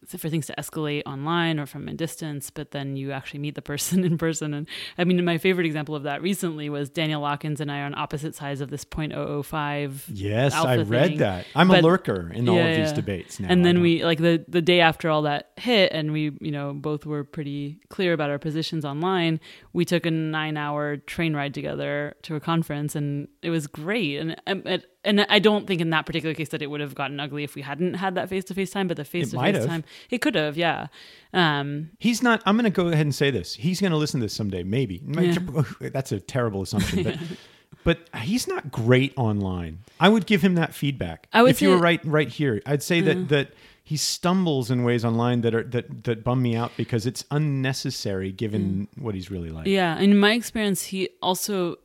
for 0.06 0.28
things 0.30 0.46
to 0.46 0.54
escalate 0.56 1.02
online 1.06 1.58
or 1.58 1.66
from 1.66 1.86
a 1.88 1.92
distance, 1.92 2.50
but 2.50 2.70
then 2.70 2.96
you 2.96 3.10
actually 3.12 3.40
meet 3.40 3.54
the 3.56 3.62
person 3.62 4.04
in 4.08 4.16
person. 4.16 4.54
And 4.54 4.66
I 4.96 5.04
mean, 5.04 5.22
my 5.24 5.38
favorite 5.38 5.66
example 5.66 5.94
of 5.94 6.04
that 6.04 6.22
recently 6.22 6.70
was 6.70 6.88
Daniel 6.88 7.20
Watkins 7.20 7.60
and 7.60 7.70
I 7.70 7.80
are 7.80 7.84
on 7.84 7.94
opposite 7.94 8.34
sides 8.34 8.60
of 8.60 8.70
this 8.70 8.84
0.005. 8.84 10.04
Yes, 10.12 10.54
I 10.54 10.76
read 10.76 11.08
thing. 11.10 11.18
that. 11.18 11.46
I'm 11.54 11.70
a 11.70 11.80
lurker 11.80 12.30
in 12.32 12.48
all 12.48 12.56
Yeah, 12.56 12.64
of 12.66 12.76
these 12.76 12.88
yeah. 12.90 12.94
debates 12.94 13.40
now. 13.40 13.48
and 13.50 13.64
then 13.64 13.80
we 13.80 14.04
like 14.04 14.18
the 14.18 14.44
the 14.48 14.62
day 14.62 14.80
after 14.80 15.10
all 15.10 15.22
that 15.22 15.50
hit 15.56 15.92
and 15.92 16.12
we 16.12 16.32
you 16.40 16.50
know 16.50 16.72
both 16.72 17.04
were 17.06 17.24
pretty 17.24 17.80
clear 17.88 18.12
about 18.12 18.30
our 18.30 18.38
positions 18.38 18.84
online 18.84 19.40
we 19.72 19.84
took 19.84 20.06
a 20.06 20.10
nine 20.10 20.56
hour 20.56 20.96
train 20.96 21.34
ride 21.34 21.54
together 21.54 22.14
to 22.22 22.34
a 22.36 22.40
conference 22.40 22.94
and 22.94 23.28
it 23.42 23.50
was 23.50 23.66
great 23.66 24.18
and 24.18 24.40
um, 24.46 24.62
it, 24.66 24.86
and 25.04 25.20
i 25.28 25.38
don't 25.38 25.66
think 25.66 25.80
in 25.80 25.90
that 25.90 26.06
particular 26.06 26.34
case 26.34 26.48
that 26.50 26.62
it 26.62 26.66
would 26.68 26.80
have 26.80 26.94
gotten 26.94 27.18
ugly 27.20 27.44
if 27.44 27.54
we 27.54 27.62
hadn't 27.62 27.94
had 27.94 28.14
that 28.14 28.28
face-to-face 28.28 28.70
time 28.70 28.88
but 28.88 28.96
the 28.96 29.04
face-to-face 29.04 29.64
time 29.66 29.77
it 30.10 30.18
could 30.18 30.34
have 30.34 30.56
yeah 30.56 30.86
um 31.34 31.90
He's 31.98 32.22
not. 32.22 32.42
I'm 32.46 32.56
going 32.56 32.64
to 32.64 32.70
go 32.70 32.88
ahead 32.88 33.04
and 33.04 33.14
say 33.14 33.30
this. 33.30 33.54
He's 33.54 33.80
going 33.80 33.90
to 33.90 33.98
listen 33.98 34.20
to 34.20 34.24
this 34.26 34.32
someday, 34.32 34.62
maybe. 34.62 35.02
That's 35.80 36.12
a 36.12 36.20
terrible 36.20 36.62
assumption, 36.62 37.02
but 37.02 37.18
but 37.84 37.98
he's 38.20 38.48
not 38.48 38.70
great 38.70 39.12
online. 39.16 39.80
I 40.00 40.08
would 40.08 40.26
give 40.26 40.42
him 40.42 40.54
that 40.54 40.74
feedback. 40.74 41.28
I 41.32 41.42
would 41.42 41.50
if 41.50 41.62
you 41.62 41.70
were 41.70 41.78
right 41.78 42.00
right 42.04 42.28
here, 42.28 42.62
I'd 42.66 42.82
say 42.82 43.00
that 43.02 43.28
that 43.28 43.52
he 43.84 43.96
stumbles 43.96 44.70
in 44.70 44.84
ways 44.84 45.04
online 45.04 45.40
that 45.42 45.54
are 45.54 45.62
that 45.64 46.04
that 46.04 46.24
bum 46.24 46.42
me 46.42 46.56
out 46.56 46.72
because 46.76 47.06
it's 47.06 47.24
unnecessary 47.30 48.32
given 48.32 48.88
what 48.96 49.14
he's 49.14 49.30
really 49.30 49.50
like. 49.50 49.66
Yeah, 49.66 49.98
in 49.98 50.16
my 50.18 50.32
experience, 50.32 50.84
he 50.84 51.08
also 51.22 51.76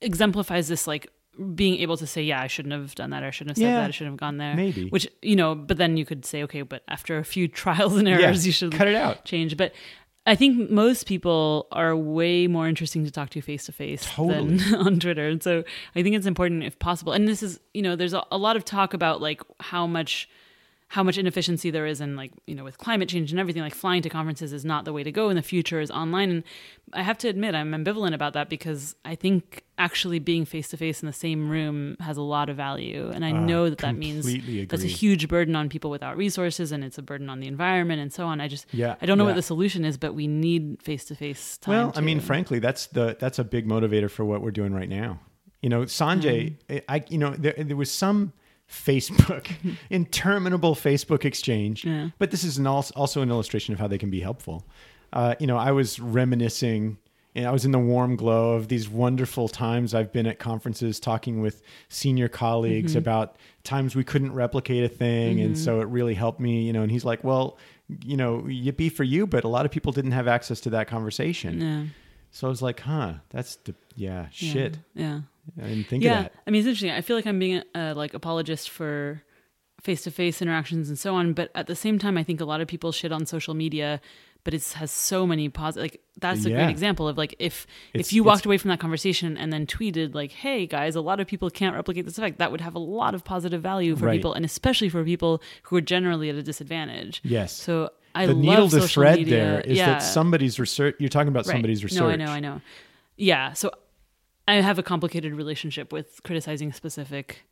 exemplifies 0.00 0.68
this 0.68 0.86
like 0.86 1.10
being 1.54 1.80
able 1.80 1.96
to 1.96 2.06
say, 2.06 2.22
"Yeah, 2.22 2.40
I 2.40 2.46
shouldn't 2.46 2.72
have 2.72 2.94
done 2.94 3.10
that. 3.10 3.22
Or 3.22 3.26
I 3.26 3.30
shouldn't 3.30 3.56
have 3.56 3.62
said 3.62 3.70
Yeah, 3.70 3.80
that. 3.80 3.88
I 3.88 3.90
shouldn't 3.90 4.14
have 4.14 4.20
gone 4.20 4.38
there." 4.38 4.54
maybe. 4.54 4.88
Which 4.88 5.08
you 5.22 5.36
know, 5.36 5.54
but 5.54 5.76
then 5.76 5.96
you 5.96 6.04
could 6.04 6.24
say, 6.24 6.42
"Okay, 6.44 6.62
but 6.62 6.82
after 6.88 7.18
a 7.18 7.24
few 7.24 7.48
trials 7.62 7.96
and 7.96 8.08
errors, 8.08 8.46
you 8.46 8.52
should 8.52 8.72
cut 8.72 8.88
it 8.88 8.94
out. 8.94 9.24
change." 9.24 9.56
But 9.56 9.72
I 10.26 10.34
think 10.34 10.70
most 10.70 11.06
people 11.06 11.68
are 11.72 11.96
way 11.96 12.46
more 12.48 12.68
interesting 12.68 13.04
to 13.04 13.10
talk 13.10 13.30
to 13.30 13.40
face 13.40 13.64
to 13.66 13.72
face 13.72 14.06
than 14.16 14.60
on 14.74 15.00
Twitter, 15.00 15.28
and 15.28 15.42
so 15.42 15.64
I 15.94 16.02
think 16.02 16.16
it's 16.16 16.26
important, 16.26 16.64
if 16.64 16.78
possible. 16.78 17.12
And 17.12 17.26
this 17.26 17.42
is, 17.42 17.60
you 17.72 17.80
know, 17.82 17.96
there's 17.96 18.12
a, 18.12 18.24
a 18.30 18.36
lot 18.36 18.56
of 18.56 18.64
talk 18.64 18.92
about 18.92 19.22
like 19.22 19.40
how 19.60 19.86
much 19.86 20.28
how 20.90 21.02
much 21.02 21.18
inefficiency 21.18 21.70
there 21.70 21.84
is 21.86 22.00
in 22.00 22.16
like 22.16 22.32
you 22.46 22.54
know 22.54 22.64
with 22.64 22.78
climate 22.78 23.08
change 23.10 23.30
and 23.30 23.38
everything 23.38 23.62
like 23.62 23.74
flying 23.74 24.00
to 24.00 24.08
conferences 24.08 24.52
is 24.54 24.64
not 24.64 24.84
the 24.86 24.92
way 24.92 25.02
to 25.02 25.12
go 25.12 25.28
and 25.28 25.36
the 25.36 25.42
future 25.42 25.80
is 25.80 25.90
online 25.90 26.30
and 26.30 26.42
i 26.94 27.02
have 27.02 27.18
to 27.18 27.28
admit 27.28 27.54
i'm 27.54 27.72
ambivalent 27.72 28.14
about 28.14 28.32
that 28.32 28.48
because 28.48 28.96
i 29.04 29.14
think 29.14 29.64
actually 29.76 30.18
being 30.18 30.46
face 30.46 30.68
to 30.68 30.76
face 30.78 31.02
in 31.02 31.06
the 31.06 31.12
same 31.12 31.50
room 31.50 31.94
has 32.00 32.16
a 32.16 32.22
lot 32.22 32.48
of 32.48 32.56
value 32.56 33.10
and 33.14 33.22
i 33.22 33.30
know 33.30 33.68
that 33.68 33.78
that 33.80 33.94
means 33.96 34.24
Uh, 34.26 34.30
completely 34.30 34.64
that's 34.64 34.82
a 34.82 34.86
huge 34.86 35.28
burden 35.28 35.54
on 35.54 35.68
people 35.68 35.90
without 35.90 36.16
resources 36.16 36.72
and 36.72 36.82
it's 36.82 36.96
a 36.96 37.02
burden 37.02 37.28
on 37.28 37.40
the 37.40 37.46
environment 37.46 38.00
and 38.00 38.10
so 38.12 38.26
on 38.26 38.40
i 38.40 38.48
just 38.48 38.64
Yeah, 38.72 38.94
i 39.02 39.04
don't 39.06 39.18
know 39.18 39.24
yeah. 39.24 39.30
what 39.32 39.36
the 39.36 39.42
solution 39.42 39.84
is 39.84 39.98
but 39.98 40.14
we 40.14 40.26
need 40.26 40.82
face 40.82 41.04
to 41.06 41.14
face 41.14 41.58
time 41.58 41.72
Well, 41.74 41.92
I 41.96 42.00
mean, 42.00 42.18
frankly, 42.20 42.60
that's 42.60 42.86
the 42.86 43.14
that's 43.20 43.38
a 43.38 43.44
big 43.44 43.66
motivator 43.68 44.10
for 44.10 44.24
what 44.24 44.40
we're 44.42 44.50
doing 44.60 44.72
right 44.72 44.88
now. 44.88 45.20
You 45.60 45.68
know, 45.68 45.82
Sanjay, 45.82 46.56
Mm-hmm. 46.68 46.78
I 46.94 47.04
you 47.08 47.18
know 47.18 47.30
there, 47.36 47.52
there 47.58 47.76
was 47.76 47.90
some 47.90 48.32
Facebook 48.70 49.50
interminable 49.90 50.74
Facebook 50.74 51.24
exchange, 51.24 51.84
Yeah. 51.84 52.10
but 52.18 52.30
this 52.30 52.44
is 52.44 52.58
an 52.58 52.66
also, 52.66 52.92
also 52.96 53.22
an 53.22 53.30
illustration 53.30 53.72
of 53.72 53.80
how 53.80 53.86
they 53.88 53.98
can 53.98 54.10
be 54.10 54.20
helpful. 54.20 54.66
Uh, 55.12 55.34
you 55.40 55.46
know, 55.46 55.56
I 55.56 55.72
was 55.72 55.98
reminiscing. 55.98 56.98
And 57.34 57.46
I 57.46 57.52
was 57.52 57.64
in 57.64 57.70
the 57.70 57.78
warm 57.78 58.16
glow 58.16 58.54
of 58.54 58.66
these 58.66 58.88
wonderful 58.88 59.46
times 59.48 59.94
I've 59.94 60.12
been 60.12 60.26
at 60.26 60.40
conferences 60.40 60.98
talking 60.98 61.40
with 61.40 61.62
senior 61.88 62.26
colleagues 62.26 62.92
Mm-hmm. 62.92 62.98
about 62.98 63.36
times 63.62 63.94
we 63.94 64.02
couldn't 64.02 64.32
replicate 64.32 64.82
a 64.82 64.88
thing. 64.88 65.40
And 65.40 65.56
so 65.56 65.80
it 65.80 65.84
really 65.88 66.14
helped 66.14 66.40
me, 66.40 66.62
you 66.62 66.72
know, 66.72 66.82
and 66.82 66.90
he's 66.90 67.04
like, 67.04 67.22
well, 67.22 67.56
you 68.04 68.16
know, 68.16 68.38
yippee 68.46 68.90
for 68.90 69.04
you, 69.04 69.24
but 69.26 69.44
a 69.44 69.48
lot 69.48 69.66
of 69.66 69.70
people 69.70 69.92
didn't 69.92 70.12
have 70.12 70.26
access 70.26 70.58
to 70.62 70.70
that 70.70 70.88
conversation. 70.88 71.60
yeah 71.60 71.84
So 72.32 72.48
I 72.48 72.50
was 72.50 72.62
like, 72.62 72.80
huh, 72.80 73.14
that's 73.30 73.56
the 73.56 73.74
yeah, 73.94 74.26
shit. 74.32 74.78
yeah 74.94 75.20
I 75.62 75.68
didn't 75.68 75.84
think 75.88 76.02
yeah 76.04 76.18
of 76.18 76.22
that. 76.24 76.32
i 76.46 76.50
mean 76.50 76.60
it's 76.60 76.66
interesting 76.68 76.90
i 76.90 77.00
feel 77.00 77.16
like 77.16 77.26
i'm 77.26 77.38
being 77.38 77.62
a 77.74 77.94
like 77.94 78.14
apologist 78.14 78.70
for 78.70 79.22
face-to-face 79.82 80.42
interactions 80.42 80.88
and 80.88 80.98
so 80.98 81.14
on 81.14 81.32
but 81.32 81.50
at 81.54 81.66
the 81.68 81.76
same 81.76 81.98
time 81.98 82.18
i 82.18 82.22
think 82.22 82.40
a 82.40 82.44
lot 82.44 82.60
of 82.60 82.68
people 82.68 82.90
shit 82.92 83.12
on 83.12 83.24
social 83.26 83.54
media 83.54 84.00
but 84.44 84.54
it 84.54 84.64
has 84.72 84.90
so 84.90 85.26
many 85.26 85.48
positive 85.48 85.82
like 85.82 86.00
that's 86.18 86.44
a 86.44 86.50
Yeah. 86.50 86.56
great 86.64 86.70
example 86.70 87.06
of 87.06 87.16
like 87.16 87.34
if 87.38 87.66
It's- 87.94 88.08
if 88.08 88.12
you 88.12 88.24
walked 88.24 88.44
away 88.46 88.58
from 88.58 88.70
that 88.70 88.80
conversation 88.80 89.36
and 89.36 89.52
then 89.52 89.66
tweeted 89.66 90.14
like 90.14 90.32
hey 90.32 90.66
guys 90.66 90.96
a 90.96 91.00
lot 91.00 91.20
of 91.20 91.26
people 91.28 91.48
can't 91.50 91.74
replicate 91.76 92.04
this 92.06 92.18
effect 92.18 92.38
that 92.38 92.50
would 92.50 92.60
have 92.60 92.74
a 92.74 92.78
lot 92.80 93.14
of 93.14 93.24
positive 93.24 93.62
value 93.62 93.94
for 93.94 94.06
Right. 94.06 94.16
people 94.18 94.32
and 94.34 94.44
especially 94.44 94.88
for 94.88 95.04
people 95.04 95.40
who 95.64 95.76
are 95.76 95.80
generally 95.80 96.28
at 96.28 96.34
a 96.36 96.42
disadvantage 96.42 97.20
Yes. 97.22 97.52
so 97.52 97.90
i 98.16 98.26
the 98.26 98.32
love 98.34 98.42
needle 98.42 98.68
to 98.68 98.80
social 98.80 99.02
thread 99.02 99.18
media. 99.18 99.36
there 99.36 99.60
is 99.60 99.76
yeah. 99.78 99.86
that 99.90 99.98
somebody's 100.00 100.58
research. 100.58 100.96
You're 100.98 101.08
talking 101.10 101.28
about 101.28 101.46
Right. 101.46 101.52
somebody's 101.52 101.84
research. 101.84 102.00
No, 102.00 102.08
I 102.08 102.16
know, 102.16 102.26
I 102.32 102.40
know. 102.40 102.60
Yeah, 103.16 103.52
so 103.52 103.70
I 104.48 104.54
have 104.62 104.78
a 104.78 104.82
complicated 104.82 105.34
relationship 105.34 105.92
with 105.92 106.22
criticizing 106.24 106.72
specific 106.72 107.44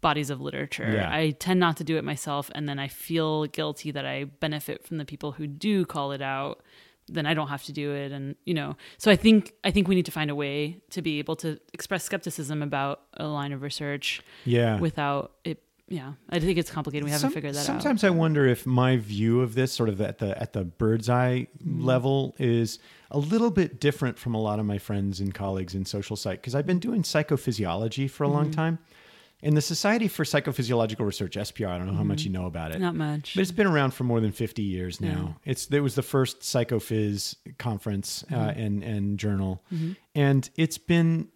bodies 0.00 0.30
of 0.30 0.40
literature. 0.40 0.90
Yeah. 0.92 1.08
I 1.10 1.30
tend 1.30 1.60
not 1.60 1.76
to 1.78 1.84
do 1.84 1.96
it 1.96 2.04
myself, 2.04 2.50
and 2.54 2.68
then 2.68 2.78
I 2.78 2.88
feel 2.88 3.46
guilty 3.46 3.90
that 3.92 4.06
I 4.06 4.24
benefit 4.24 4.86
from 4.86 4.96
the 4.98 5.04
people 5.04 5.32
who 5.32 5.46
do 5.46 5.84
call 5.84 6.12
it 6.12 6.22
out. 6.22 6.62
Then 7.08 7.26
I 7.26 7.34
don't 7.34 7.48
have 7.48 7.62
to 7.64 7.72
do 7.72 7.92
it, 7.92 8.12
and 8.12 8.36
you 8.44 8.54
know. 8.54 8.76
So 8.98 9.10
I 9.10 9.16
think 9.16 9.52
I 9.64 9.70
think 9.70 9.88
we 9.88 9.94
need 9.94 10.06
to 10.06 10.12
find 10.12 10.30
a 10.30 10.34
way 10.34 10.78
to 10.90 11.02
be 11.02 11.18
able 11.18 11.36
to 11.36 11.58
express 11.72 12.04
skepticism 12.04 12.62
about 12.62 13.02
a 13.14 13.26
line 13.26 13.52
of 13.52 13.62
research 13.62 14.22
Yeah. 14.44 14.78
without 14.78 15.32
it. 15.44 15.62
Yeah, 15.90 16.12
I 16.30 16.38
think 16.38 16.56
it's 16.56 16.70
complicated. 16.70 17.04
We 17.04 17.10
haven't 17.10 17.20
Some- 17.28 17.32
figured 17.34 17.54
that 17.54 17.60
out. 17.60 17.64
sometimes 17.66 18.04
I 18.04 18.10
wonder 18.10 18.46
if 18.46 18.64
my 18.64 18.96
view 18.96 19.40
of 19.40 19.54
this, 19.54 19.72
sort 19.72 19.88
of 19.88 20.00
at 20.00 20.18
the 20.18 20.40
at 20.40 20.52
the 20.52 20.64
bird's 20.64 21.10
eye 21.10 21.48
Mm-hmm. 21.62 21.84
level, 21.84 22.34
is 22.38 22.78
a 23.10 23.18
little 23.18 23.50
bit 23.50 23.80
different 23.80 24.16
from 24.18 24.34
a 24.34 24.40
lot 24.40 24.58
of 24.60 24.66
my 24.66 24.78
friends 24.78 25.18
and 25.20 25.34
colleagues 25.34 25.74
in 25.74 25.84
social 25.84 26.14
psych 26.16 26.40
because 26.40 26.54
I've 26.54 26.66
been 26.66 26.78
doing 26.78 27.02
psychophysiology 27.02 28.08
for 28.08 28.24
a 28.24 28.26
Mm-hmm. 28.28 28.36
long 28.36 28.50
time. 28.52 28.78
In 29.42 29.54
the 29.54 29.62
Society 29.62 30.06
for 30.06 30.22
Psychophysiological 30.24 31.00
Research 31.06 31.34
(SPR), 31.34 31.68
I 31.70 31.78
don't 31.78 31.86
know 31.86 31.94
how 31.94 32.04
much 32.04 32.24
you 32.24 32.30
know 32.30 32.44
about 32.44 32.72
it. 32.72 32.74
Mm-hmm. 32.74 32.82
Not 32.82 32.94
much. 32.94 33.34
But 33.34 33.40
it's 33.40 33.50
been 33.50 33.66
around 33.66 33.92
for 33.94 34.04
more 34.04 34.20
than 34.20 34.32
50 34.32 34.60
years 34.62 35.00
now. 35.00 35.36
It's 35.46 35.66
it 35.70 35.80
was 35.80 35.94
the 35.94 36.02
first 36.02 36.40
psychophys 36.40 37.36
conference 37.58 38.22
uh, 38.30 38.34
Mm-hmm. 38.34 38.60
and 38.60 38.82
and 38.84 39.18
journal, 39.18 39.64
and 40.14 40.48
it's 40.56 40.76
been 40.78 41.28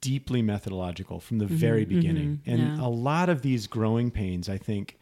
deeply 0.00 0.42
methodological 0.42 1.20
from 1.20 1.38
the 1.38 1.46
very 1.46 1.84
beginning. 1.84 2.40
And 2.46 2.60
Mm-hmm. 2.60 2.80
yeah. 2.80 2.86
a 2.86 2.88
lot 2.88 3.28
of 3.28 3.42
these 3.42 3.66
growing 3.66 4.10
pains, 4.10 4.48
I 4.48 4.58
think, 4.58 4.98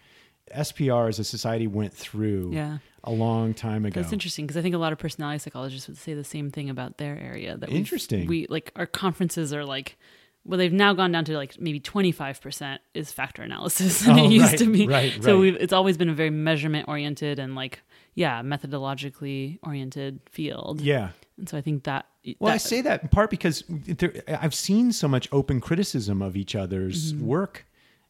SPR 0.55 1.09
as 1.09 1.19
a 1.19 1.25
society 1.25 1.67
went 1.67 1.95
through 1.95 2.51
Yeah. 2.53 2.79
a 3.05 3.11
long 3.13 3.55
time 3.55 3.85
ago. 3.85 4.01
That's 4.01 4.13
interesting 4.13 4.45
because 4.47 4.57
I 4.57 4.63
think 4.63 4.75
a 4.75 4.79
lot 4.79 4.93
of 4.93 4.99
personality 4.99 5.39
psychologists 5.39 5.89
would 5.89 5.97
say 5.99 6.15
the 6.15 6.25
same 6.25 6.51
thing 6.51 6.69
about 6.69 6.99
their 6.99 7.19
area. 7.19 7.57
That 7.57 7.71
Interesting. 7.71 8.27
We 8.27 8.47
like 8.51 8.73
our 8.77 8.87
conferences 8.87 9.55
are 9.55 9.65
like, 9.65 9.97
well, 10.45 10.59
they've 10.59 10.73
now 10.73 10.93
gone 10.93 11.13
down 11.13 11.25
to 11.27 11.37
like 11.37 11.59
maybe 11.61 11.79
twenty 11.81 12.11
five 12.13 12.41
percent 12.41 12.83
is 12.95 13.13
factor 13.13 13.43
analysis 13.43 14.01
than 14.01 14.19
Oh, 14.19 14.25
it 14.27 14.33
used 14.33 14.47
right, 14.51 14.59
to 14.59 14.73
be. 14.73 14.87
right, 14.89 15.23
So 15.23 15.35
right. 15.35 15.41
we've, 15.41 15.57
it's 15.57 15.73
always 15.73 15.97
been 15.97 16.09
a 16.09 16.15
very 16.15 16.31
measurement 16.31 16.89
oriented 16.89 17.39
and 17.39 17.55
like 17.55 17.81
yeah 18.15 18.43
methodologically 18.43 19.59
oriented 19.63 20.21
field. 20.31 20.81
Yeah. 20.81 21.11
And 21.39 21.49
so 21.49 21.57
I 21.57 21.61
think 21.61 21.85
that 21.85 22.07
Well, 22.39 22.53
I 22.53 22.57
say 22.59 22.81
that 22.83 23.03
in 23.03 23.09
part 23.09 23.31
because 23.31 23.65
there, 23.69 24.13
I've 24.29 24.55
seen 24.55 24.93
so 24.93 25.09
much 25.09 25.29
open 25.33 25.61
criticism 25.61 26.23
of 26.23 26.37
each 26.37 26.55
other's 26.55 27.13
Mm-hmm. 27.13 27.27
work 27.27 27.67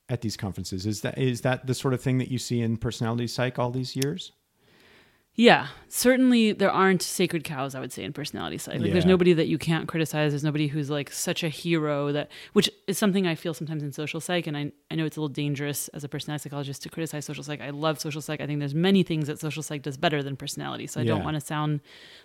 at 0.08 0.20
these 0.20 0.36
conferences. 0.36 0.84
Is 0.84 1.00
that 1.00 1.16
is 1.16 1.40
that 1.42 1.66
the 1.66 1.74
sort 1.74 1.94
of 1.94 2.00
thing 2.02 2.18
that 2.18 2.28
you 2.28 2.38
see 2.38 2.60
in 2.60 2.76
personality 2.76 3.26
psych 3.26 3.58
all 3.58 3.70
these 3.70 3.96
years? 3.96 4.32
Yeah, 5.34 5.68
certainly 5.88 6.52
there 6.52 6.70
aren't 6.70 7.00
sacred 7.00 7.42
cows. 7.42 7.74
I 7.74 7.80
would 7.80 7.90
say 7.90 8.04
in 8.04 8.12
personality 8.12 8.58
psych, 8.58 8.80
like 8.80 8.92
there's 8.92 9.06
nobody 9.06 9.32
that 9.32 9.48
you 9.48 9.56
can't 9.56 9.88
criticize. 9.88 10.32
There's 10.32 10.44
nobody 10.44 10.66
who's 10.66 10.90
like 10.90 11.10
such 11.10 11.42
a 11.42 11.48
hero 11.48 12.12
that, 12.12 12.30
which 12.52 12.68
is 12.86 12.98
something 12.98 13.26
I 13.26 13.34
feel 13.34 13.54
sometimes 13.54 13.82
in 13.82 13.92
social 13.92 14.20
psych, 14.20 14.46
and 14.46 14.56
I 14.58 14.72
I 14.90 14.94
know 14.94 15.06
it's 15.06 15.16
a 15.16 15.20
little 15.20 15.32
dangerous 15.32 15.88
as 15.88 16.04
a 16.04 16.08
personality 16.08 16.42
psychologist 16.42 16.82
to 16.82 16.90
criticize 16.90 17.24
social 17.24 17.42
psych. 17.42 17.62
I 17.62 17.70
love 17.70 17.98
social 17.98 18.20
psych. 18.20 18.42
I 18.42 18.46
think 18.46 18.58
there's 18.58 18.74
many 18.74 19.02
things 19.02 19.26
that 19.26 19.38
social 19.40 19.62
psych 19.62 19.80
does 19.80 19.96
better 19.96 20.22
than 20.22 20.36
personality. 20.36 20.86
So 20.86 21.00
I 21.00 21.04
Yeah. 21.04 21.12
don't 21.14 21.24
want 21.24 21.36
to 21.36 21.40
sound 21.40 21.80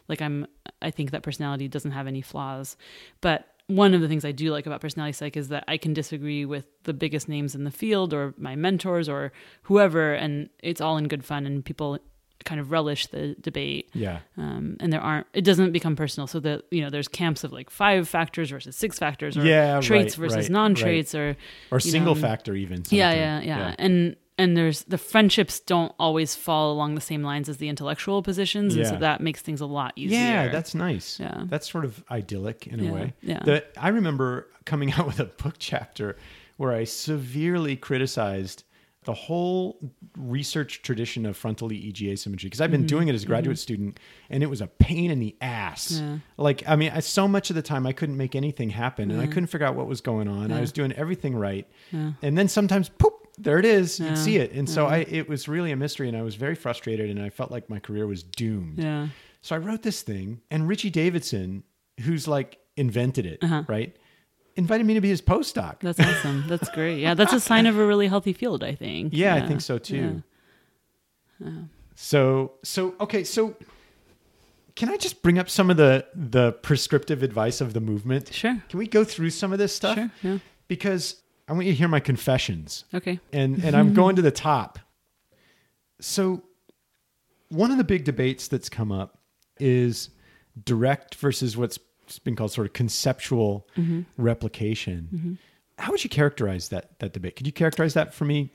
like 0.09 0.21
I'm. 0.21 0.45
I 0.81 0.91
think 0.91 1.11
that 1.11 1.23
personality 1.23 1.69
doesn't 1.69 1.91
have 1.91 2.07
any 2.07 2.21
flaws, 2.21 2.75
but 3.21 3.47
one 3.67 3.93
of 3.93 4.01
the 4.01 4.09
things 4.09 4.25
I 4.25 4.31
do 4.33 4.51
like 4.51 4.65
about 4.65 4.81
personality 4.81 5.13
psych 5.13 5.37
is 5.37 5.47
that 5.47 5.63
I 5.69 5.77
can 5.77 5.93
disagree 5.93 6.43
with 6.43 6.65
the 6.83 6.93
biggest 6.93 7.29
names 7.29 7.55
in 7.55 7.63
the 7.63 7.71
field 7.71 8.13
or 8.13 8.33
my 8.37 8.55
mentors 8.57 9.07
or 9.07 9.31
whoever, 9.63 10.13
and 10.13 10.49
it's 10.61 10.81
all 10.81 10.97
in 10.97 11.07
good 11.07 11.23
fun, 11.23 11.45
and 11.45 11.63
people 11.63 11.99
kind 12.45 12.59
of 12.61 12.71
relish 12.71 13.07
the 13.07 13.35
debate 13.41 13.89
Yeah. 13.93 14.19
um, 14.37 14.77
and 14.79 14.91
there 14.93 15.01
aren't 15.01 15.27
it 15.33 15.43
doesn't 15.43 15.71
become 15.71 15.95
personal 15.95 16.27
so 16.27 16.39
that 16.41 16.63
you 16.71 16.81
know 16.81 16.89
there's 16.89 17.07
camps 17.07 17.43
of 17.43 17.51
like 17.51 17.69
five 17.69 18.07
factors 18.07 18.49
versus 18.51 18.75
six 18.75 18.97
factors 18.99 19.37
or 19.37 19.43
Yeah, 19.45 19.79
traits 19.81 20.17
right, 20.17 20.29
versus 20.29 20.45
right, 20.45 20.49
non-traits 20.51 21.13
or 21.15 21.35
Or 21.71 21.79
single 21.79 22.15
know, 22.15 22.21
factor 22.21 22.55
even. 22.55 22.83
yeah, 22.89 23.11
sometimes. 23.11 23.45
yeah 23.45 23.57
yeah 23.69 23.75
and 23.79 24.15
and 24.39 24.55
there's 24.55 24.83
the 24.83 24.99
friendships 24.99 25.59
don't 25.59 25.91
always 25.97 26.35
fall 26.35 26.71
along 26.71 26.93
the 26.93 27.01
same 27.01 27.23
lines 27.23 27.49
as 27.49 27.57
the 27.57 27.69
intellectual 27.69 28.21
positions 28.21 28.75
and 28.75 28.85
so 28.85 28.95
that 28.97 29.19
makes 29.19 29.41
things 29.41 29.61
a 29.61 29.65
lot 29.65 29.93
easier 29.95 30.19
Yeah, 30.19 30.47
that's 30.49 30.75
nice. 30.75 31.19
Yeah. 31.19 31.45
That's 31.47 31.67
sort 31.71 31.85
of 31.85 32.03
idyllic 32.11 32.67
in 32.67 32.79
Yeah, 32.83 32.89
a 32.89 32.93
way. 32.93 33.13
yeah. 33.23 33.39
The, 33.43 33.63
I 33.75 33.87
remember 33.87 34.47
coming 34.65 34.91
out 34.97 35.07
with 35.07 35.19
a 35.19 35.25
book 35.25 35.55
chapter 35.57 36.17
where 36.57 36.71
I 36.71 36.83
severely 36.83 37.75
criticized 37.75 38.63
the 39.07 39.13
whole 39.13 39.79
research 40.17 40.81
tradition 40.81 41.25
of 41.25 41.37
frontal 41.37 41.69
EEG 41.69 42.09
asymmetry 42.11 42.47
because 42.47 42.59
I've 42.59 42.71
been 42.71 42.85
doing 42.85 43.07
it 43.07 43.15
as 43.15 43.23
a 43.23 43.25
graduate 43.25 43.57
student 43.57 43.99
and 44.29 44.43
it 44.43 44.47
was 44.47 44.59
a 44.59 44.67
pain 44.67 45.09
in 45.11 45.19
the 45.19 45.33
ass. 45.39 46.01
Yeah. 46.01 46.17
Like 46.35 46.63
I 46.67 46.75
mean, 46.75 46.91
I, 46.93 46.99
so 46.99 47.25
much 47.25 47.49
of 47.49 47.55
the 47.55 47.61
time 47.61 47.87
I 47.87 47.93
couldn't 47.93 48.17
make 48.17 48.35
anything 48.35 48.69
happen 48.69 49.09
and 49.09 49.21
I 49.21 49.25
couldn't 49.27 49.47
figure 49.47 49.65
out 49.65 49.75
what 49.75 49.87
was 49.87 50.01
going 50.01 50.27
on. 50.27 50.51
I 50.51 50.59
was 50.59 50.73
doing 50.73 50.91
everything 50.91 51.35
right, 51.35 51.65
and 51.91 52.37
then 52.37 52.47
sometimes 52.49 52.89
poop. 52.89 53.13
There 53.39 53.59
it 53.59 53.65
is. 53.65 53.99
You'd 53.99 54.17
see 54.17 54.37
it, 54.37 54.51
and 54.51 54.67
so 54.69 54.87
I. 54.87 54.97
It 54.97 55.29
was 55.29 55.47
really 55.47 55.71
a 55.71 55.75
mystery, 55.77 56.07
and 56.09 56.17
I 56.17 56.21
was 56.23 56.35
very 56.35 56.55
frustrated, 56.55 57.09
and 57.09 57.21
I 57.21 57.29
felt 57.29 57.49
like 57.51 57.69
my 57.69 57.79
career 57.79 58.07
was 58.07 58.23
doomed. 58.23 58.79
Yeah. 58.79 59.07
So 59.41 59.55
I 59.55 59.59
wrote 59.59 59.83
this 59.83 60.01
thing, 60.01 60.41
and 60.51 60.67
Richie 60.67 60.89
Davidson, 60.89 61.63
who's 62.01 62.27
like 62.27 62.57
invented 62.75 63.25
it, 63.25 63.43
Uh-huh. 63.43 63.63
right, 63.67 63.95
invited 64.57 64.85
me 64.85 64.93
to 64.95 65.01
be 65.01 65.09
his 65.09 65.21
postdoc. 65.21 65.79
That's 65.79 65.99
awesome. 65.99 66.45
That's 66.47 66.69
great. 66.69 66.99
Yeah, 66.99 67.13
that's 67.13 67.33
a 67.33 67.39
sign 67.39 67.65
of 67.65 67.77
a 67.77 67.85
really 67.85 68.07
healthy 68.07 68.33
field, 68.33 68.63
I 68.63 68.75
think. 68.75 69.13
yeah, 69.13 69.35
I 69.35 69.47
think 69.47 69.61
so 69.61 69.77
too. 69.77 70.23
So 71.95 72.53
so 72.63 72.93
okay, 72.99 73.23
so 73.23 73.55
can 74.75 74.89
I 74.89 74.97
just 74.97 75.21
bring 75.23 75.39
up 75.39 75.49
some 75.49 75.69
of 75.69 75.77
the 75.77 76.05
the 76.13 76.51
prescriptive 76.53 77.23
advice 77.23 77.61
of 77.61 77.73
the 77.73 77.79
movement? 77.79 78.33
Sure. 78.33 78.61
Can 78.69 78.79
we 78.79 78.87
go 78.87 79.03
through 79.03 79.31
some 79.31 79.51
of 79.53 79.59
this 79.59 79.73
stuff? 79.73 79.95
Sure. 79.95 80.11
Yeah. 80.21 80.37
Because 80.67 81.21
I 81.47 81.53
want 81.53 81.65
you 81.65 81.71
to 81.71 81.77
hear 81.77 81.87
my 81.87 81.99
confessions. 81.99 82.85
Okay. 82.93 83.19
and 83.31 83.63
and 83.63 83.75
I'm 83.75 83.93
going 84.01 84.15
to 84.17 84.21
the 84.21 84.31
top. 84.31 84.79
So, 85.99 86.43
one 87.49 87.71
of 87.71 87.77
the 87.77 87.83
big 87.83 88.03
debates 88.03 88.47
that's 88.47 88.69
come 88.69 88.91
up 88.91 89.17
is 89.59 90.09
direct 90.63 91.15
versus 91.15 91.57
what's 91.57 91.79
been 92.19 92.35
called 92.35 92.51
sort 92.51 92.67
of 92.67 92.73
conceptual 92.73 93.67
replication. 94.17 95.37
How 95.79 95.91
would 95.91 96.03
you 96.03 96.09
characterize 96.09 96.69
that 96.69 96.99
that 96.99 97.13
debate? 97.13 97.35
Could 97.35 97.47
you 97.47 97.53
characterize 97.53 97.93
that 97.93 98.13
for 98.13 98.25
me 98.25 98.51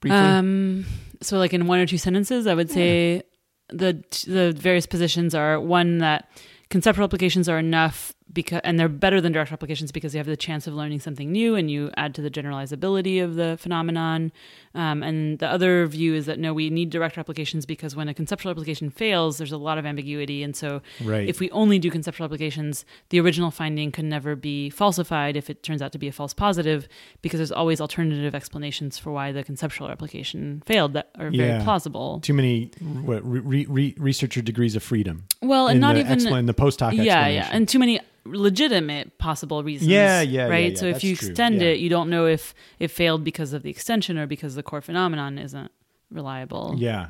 briefly? 0.00 0.18
Um, 0.18 0.86
so 1.20 1.38
like 1.38 1.54
in 1.54 1.66
one 1.66 1.78
or 1.78 1.86
two 1.86 1.98
sentences, 1.98 2.46
I 2.46 2.54
would 2.54 2.70
say 2.70 3.22
the 3.68 4.02
the 4.26 4.52
various 4.56 4.86
positions 4.86 5.34
are 5.34 5.60
one 5.60 5.98
that 5.98 6.28
conceptual 6.70 7.04
applications 7.04 7.48
are 7.48 7.58
enough 7.58 8.12
because 8.32 8.60
and 8.64 8.80
they're 8.80 8.88
better 8.88 9.20
than 9.20 9.32
direct 9.32 9.50
replications 9.50 9.92
because 9.92 10.14
you 10.14 10.18
have 10.18 10.26
the 10.26 10.36
chance 10.36 10.66
of 10.66 10.74
learning 10.74 10.98
something 10.98 11.30
new 11.30 11.54
and 11.54 11.70
you 11.70 11.90
add 11.96 12.14
to 12.14 12.22
the 12.22 12.30
generalizability 12.30 13.22
of 13.22 13.34
the 13.34 13.56
phenomenon. 13.60 14.32
Um, 14.74 15.02
and 15.02 15.38
the 15.38 15.46
other 15.48 15.86
view 15.86 16.14
is 16.14 16.26
that 16.26 16.38
no, 16.38 16.52
we 16.54 16.70
need 16.70 16.90
direct 16.90 17.16
replications 17.16 17.64
because 17.66 17.94
when 17.94 18.08
a 18.08 18.14
conceptual 18.14 18.50
replication 18.50 18.90
fails, 18.90 19.38
there's 19.38 19.52
a 19.52 19.56
lot 19.58 19.78
of 19.78 19.86
ambiguity, 19.86 20.42
and 20.42 20.56
so 20.56 20.80
Right. 21.04 21.28
if 21.28 21.38
we 21.38 21.50
only 21.50 21.78
do 21.78 21.90
conceptual 21.90 22.24
replications, 22.24 22.84
the 23.10 23.20
original 23.20 23.50
finding 23.52 23.92
can 23.92 24.08
never 24.08 24.34
be 24.34 24.70
falsified 24.70 25.36
if 25.36 25.48
it 25.50 25.62
turns 25.62 25.80
out 25.82 25.92
to 25.92 25.98
be 25.98 26.08
a 26.08 26.12
false 26.12 26.34
positive, 26.34 26.88
because 27.22 27.38
there's 27.38 27.52
always 27.52 27.80
alternative 27.80 28.34
explanations 28.34 28.98
for 28.98 29.12
why 29.12 29.30
the 29.30 29.44
conceptual 29.44 29.88
replication 29.88 30.62
failed 30.66 30.94
that 30.94 31.10
are 31.18 31.30
very 31.30 31.62
plausible. 31.62 32.20
Too 32.20 32.34
many 32.34 32.70
what, 32.80 33.20
re, 33.24 33.66
re, 33.66 33.94
researcher 33.98 34.42
degrees 34.42 34.74
of 34.74 34.82
freedom. 34.82 35.24
Well, 35.42 35.68
and 35.68 35.78
not 35.80 35.94
the 35.94 36.00
even 36.00 36.18
explan- 36.18 36.46
the 36.46 36.54
postdoc 36.54 36.94
yeah, 36.94 37.28
yeah, 37.28 37.48
and 37.52 37.68
too 37.68 37.78
many 37.78 38.00
legitimate 38.24 39.18
possible 39.18 39.62
reasons. 39.62 39.90
Yeah, 39.90 40.20
yeah, 40.20 40.46
yeah, 40.46 40.48
right. 40.48 40.72
yeah, 40.72 40.78
so 40.78 40.86
if 40.86 40.94
that's 40.94 41.04
you 41.04 41.12
extend 41.12 41.60
yeah. 41.60 41.68
it, 41.68 41.78
you 41.80 41.88
don't 41.88 42.10
know 42.10 42.26
if 42.26 42.54
it 42.78 42.88
failed 42.88 43.24
because 43.24 43.52
of 43.52 43.62
the 43.62 43.70
extension 43.70 44.18
or 44.18 44.26
because 44.26 44.54
the 44.54 44.62
core 44.62 44.80
phenomenon 44.80 45.38
isn't 45.38 45.70
reliable. 46.10 46.74
yeah, 46.76 47.08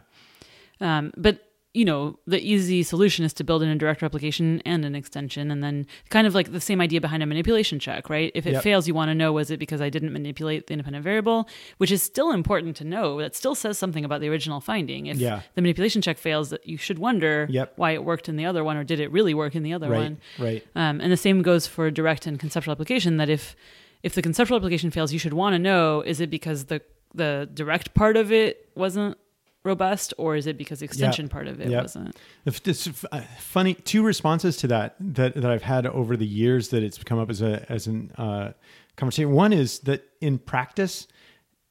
Um, 0.81 1.12
but 1.16 1.38
you 1.74 1.84
know, 1.84 2.16
the 2.26 2.40
easy 2.40 2.84
solution 2.84 3.24
is 3.24 3.32
to 3.34 3.42
build 3.42 3.60
in 3.60 3.68
a 3.68 3.74
direct 3.74 4.00
replication 4.00 4.62
and 4.64 4.84
an 4.84 4.94
extension, 4.94 5.50
and 5.50 5.60
then 5.62 5.87
kind 6.08 6.24
of 6.24 6.32
like 6.34 6.52
the 6.52 6.60
same 6.60 6.80
idea 6.80 7.00
behind 7.00 7.20
a 7.20 7.26
manipulation 7.26 7.80
check, 7.80 8.08
right? 8.08 8.30
If 8.32 8.46
it 8.46 8.52
Yep. 8.52 8.62
fails, 8.62 8.87
you 8.87 8.94
want 8.94 9.08
to 9.08 9.14
know 9.14 9.32
was 9.32 9.50
it 9.50 9.58
because 9.58 9.80
I 9.80 9.90
didn't 9.90 10.12
manipulate 10.12 10.68
the 10.68 10.74
independent 10.74 11.02
variable, 11.02 11.48
which 11.78 11.90
is 11.90 12.00
still 12.00 12.30
important 12.30 12.76
to 12.76 12.84
know. 12.84 13.18
That 13.20 13.34
still 13.34 13.56
says 13.56 13.76
something 13.76 14.04
about 14.04 14.20
the 14.20 14.28
original 14.28 14.60
finding. 14.60 15.06
If 15.06 15.16
Yeah. 15.18 15.40
the 15.56 15.62
manipulation 15.62 16.00
check 16.00 16.16
fails, 16.16 16.50
that 16.50 16.64
you 16.64 16.76
should 16.76 17.00
wonder 17.00 17.48
Yep. 17.50 17.72
why 17.74 17.90
it 17.90 18.04
worked 18.04 18.28
in 18.28 18.37
the 18.37 18.46
other 18.46 18.62
one, 18.62 18.76
or 18.76 18.84
did 18.84 19.00
it 19.00 19.10
really 19.10 19.34
work 19.34 19.56
in 19.56 19.64
the 19.64 19.72
other 19.72 19.90
right, 19.90 19.98
one? 19.98 20.18
right. 20.38 20.64
Um, 20.76 21.00
and 21.00 21.10
the 21.10 21.16
same 21.16 21.42
goes 21.42 21.66
for 21.66 21.90
direct 21.90 22.26
and 22.28 22.38
conceptual 22.38 22.72
replication. 22.72 23.16
That 23.16 23.28
if 23.28 23.56
if 24.04 24.14
the 24.14 24.22
conceptual 24.22 24.58
replication 24.58 24.90
fails, 24.92 25.12
you 25.12 25.18
should 25.18 25.32
want 25.34 25.54
to 25.54 25.58
know 25.58 26.02
is 26.02 26.20
it 26.20 26.30
because 26.30 26.66
the 26.66 26.82
the 27.16 27.48
direct 27.52 27.94
part 27.94 28.16
of 28.16 28.30
it 28.32 28.68
wasn't 28.74 29.16
robust, 29.64 30.14
or 30.18 30.37
is 30.37 30.46
it 30.46 30.57
because 30.59 30.79
the 30.81 30.85
extension 30.85 31.29
part 31.29 31.48
of 31.48 31.61
it 31.61 31.68
Yep. 31.70 31.83
wasn't? 31.83 32.16
If 32.44 32.62
This 32.62 32.87
uh, 33.11 33.22
funny 33.38 33.74
two 33.74 34.03
responses 34.05 34.57
to 34.59 34.66
that 34.68 34.94
that 35.00 35.35
that 35.35 35.50
I've 35.50 35.62
had 35.62 35.87
over 35.87 36.16
the 36.16 36.27
years 36.27 36.68
that 36.68 36.83
it's 36.83 36.98
come 37.03 37.18
up 37.18 37.31
as 37.31 37.42
a 37.42 37.64
as 37.70 37.87
an 37.87 38.12
uh, 38.16 38.53
conversation. 38.96 39.33
One 39.33 39.53
is 39.53 39.81
that 39.81 40.05
in 40.20 40.38
practice, 40.38 41.09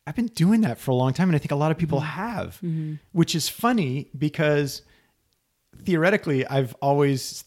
I've 0.06 0.16
been 0.16 0.28
doing 0.28 0.62
that 0.62 0.78
for 0.80 0.92
a 0.92 0.96
long 0.96 1.14
time, 1.14 1.30
and 1.30 1.36
I 1.36 1.40
think 1.40 1.52
a 1.52 1.56
lot 1.56 1.72
of 1.72 1.78
people 1.78 2.02
have, 2.02 2.60
which 3.14 3.36
is 3.36 3.48
funny 3.48 4.10
because 4.18 4.82
theoretically, 5.84 6.46
I've 6.48 6.76
always 6.82 7.44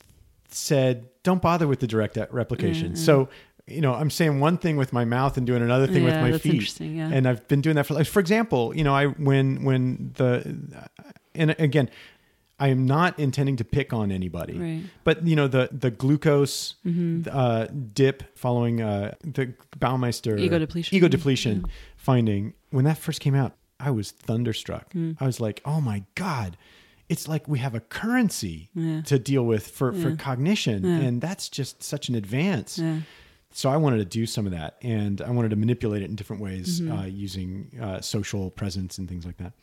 said, 0.48 1.08
"Don't 1.22 1.42
bother 1.42 1.66
with 1.66 1.80
the 1.80 1.86
direct 1.86 2.16
replication." 2.30 2.96
So. 2.96 3.28
You 3.68 3.80
know, 3.80 3.94
I'm 3.94 4.10
saying 4.10 4.38
one 4.38 4.58
thing 4.58 4.76
with 4.76 4.92
my 4.92 5.04
mouth 5.04 5.36
and 5.36 5.44
doing 5.46 5.60
another 5.62 5.88
thing 5.88 6.04
with 6.04 6.14
Yeah, 6.14 6.22
my 6.22 6.30
that's 6.30 6.42
feet, 6.44 6.52
interesting, 6.54 6.96
yeah. 6.96 7.10
and 7.12 7.26
I've 7.26 7.48
been 7.48 7.60
doing 7.60 7.74
that 7.76 7.86
for, 7.86 7.94
like, 7.94 8.06
for 8.06 8.20
example, 8.20 8.72
you 8.76 8.84
know, 8.84 8.94
I 8.94 9.06
when 9.06 9.64
when 9.64 10.12
the, 10.14 10.88
and 11.34 11.50
again, 11.58 11.90
I 12.60 12.68
am 12.68 12.86
not 12.86 13.18
intending 13.18 13.56
to 13.56 13.64
pick 13.64 13.92
on 13.92 14.12
anybody, 14.12 14.56
Right. 14.58 14.82
but 15.02 15.26
you 15.26 15.34
know 15.34 15.48
the 15.48 15.68
the 15.72 15.90
glucose 15.90 16.76
Mm-hmm. 16.86 17.28
uh, 17.30 17.66
dip 17.92 18.38
following 18.38 18.80
uh, 18.82 19.14
the 19.24 19.52
Baumeister 19.78 20.38
Ego 20.38 20.58
depletion. 20.60 20.96
ego 20.96 21.08
depletion 21.08 21.64
finding 21.96 22.54
when 22.70 22.84
that 22.84 22.98
first 22.98 23.20
came 23.20 23.34
out, 23.34 23.56
I 23.80 23.90
was 23.90 24.12
thunderstruck. 24.12 24.92
Mm. 24.94 25.16
I 25.20 25.26
was 25.26 25.40
like, 25.40 25.60
oh 25.64 25.80
my 25.80 26.04
god. 26.14 26.56
It's 27.08 27.28
like 27.28 27.46
we 27.46 27.58
have 27.60 27.74
a 27.74 27.80
currency 27.80 28.70
Yeah. 28.74 29.00
to 29.02 29.18
deal 29.18 29.44
with 29.44 29.68
for, 29.68 29.92
for 29.92 30.16
cognition, 30.16 30.82
Yeah. 30.84 31.06
and 31.06 31.20
that's 31.20 31.48
just 31.48 31.82
such 31.82 32.08
an 32.08 32.14
advance. 32.16 32.80
So 33.56 33.70
I 33.70 33.78
wanted 33.78 33.96
to 33.98 34.04
do 34.04 34.26
some 34.26 34.44
of 34.44 34.52
that, 34.52 34.76
and 34.82 35.22
I 35.22 35.30
wanted 35.30 35.48
to 35.48 35.56
manipulate 35.56 36.02
it 36.02 36.10
in 36.10 36.14
different 36.14 36.42
ways 36.42 36.80
Mm-hmm. 36.82 36.92
uh, 36.92 37.04
using 37.06 37.70
uh, 37.80 38.02
social 38.02 38.50
presence 38.50 38.98
and 38.98 39.08
things 39.08 39.24
like 39.24 39.38
that. 39.38 39.54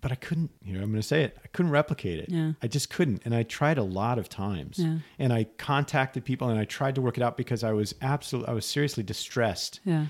But 0.00 0.12
I 0.12 0.14
couldn't. 0.14 0.52
You 0.64 0.74
know, 0.74 0.82
I'm 0.82 0.90
going 0.92 1.02
to 1.02 1.06
say 1.06 1.24
it. 1.24 1.36
I 1.44 1.48
couldn't 1.48 1.72
replicate 1.72 2.20
it. 2.20 2.28
Yeah. 2.30 2.52
I 2.62 2.68
just 2.68 2.90
couldn't, 2.90 3.22
and 3.24 3.34
I 3.34 3.42
tried 3.42 3.76
a 3.76 3.82
lot 3.82 4.18
of 4.20 4.28
times. 4.28 4.78
Yeah. 4.78 4.98
And 5.18 5.32
I 5.32 5.44
contacted 5.58 6.24
people, 6.24 6.48
and 6.48 6.60
I 6.60 6.64
tried 6.64 6.94
to 6.94 7.00
work 7.02 7.16
it 7.18 7.24
out 7.24 7.36
because 7.36 7.64
I 7.64 7.72
was 7.72 7.92
absolutely, 8.00 8.50
I 8.52 8.54
was 8.54 8.64
seriously 8.66 9.02
distressed 9.02 9.80
Yeah. 9.84 10.06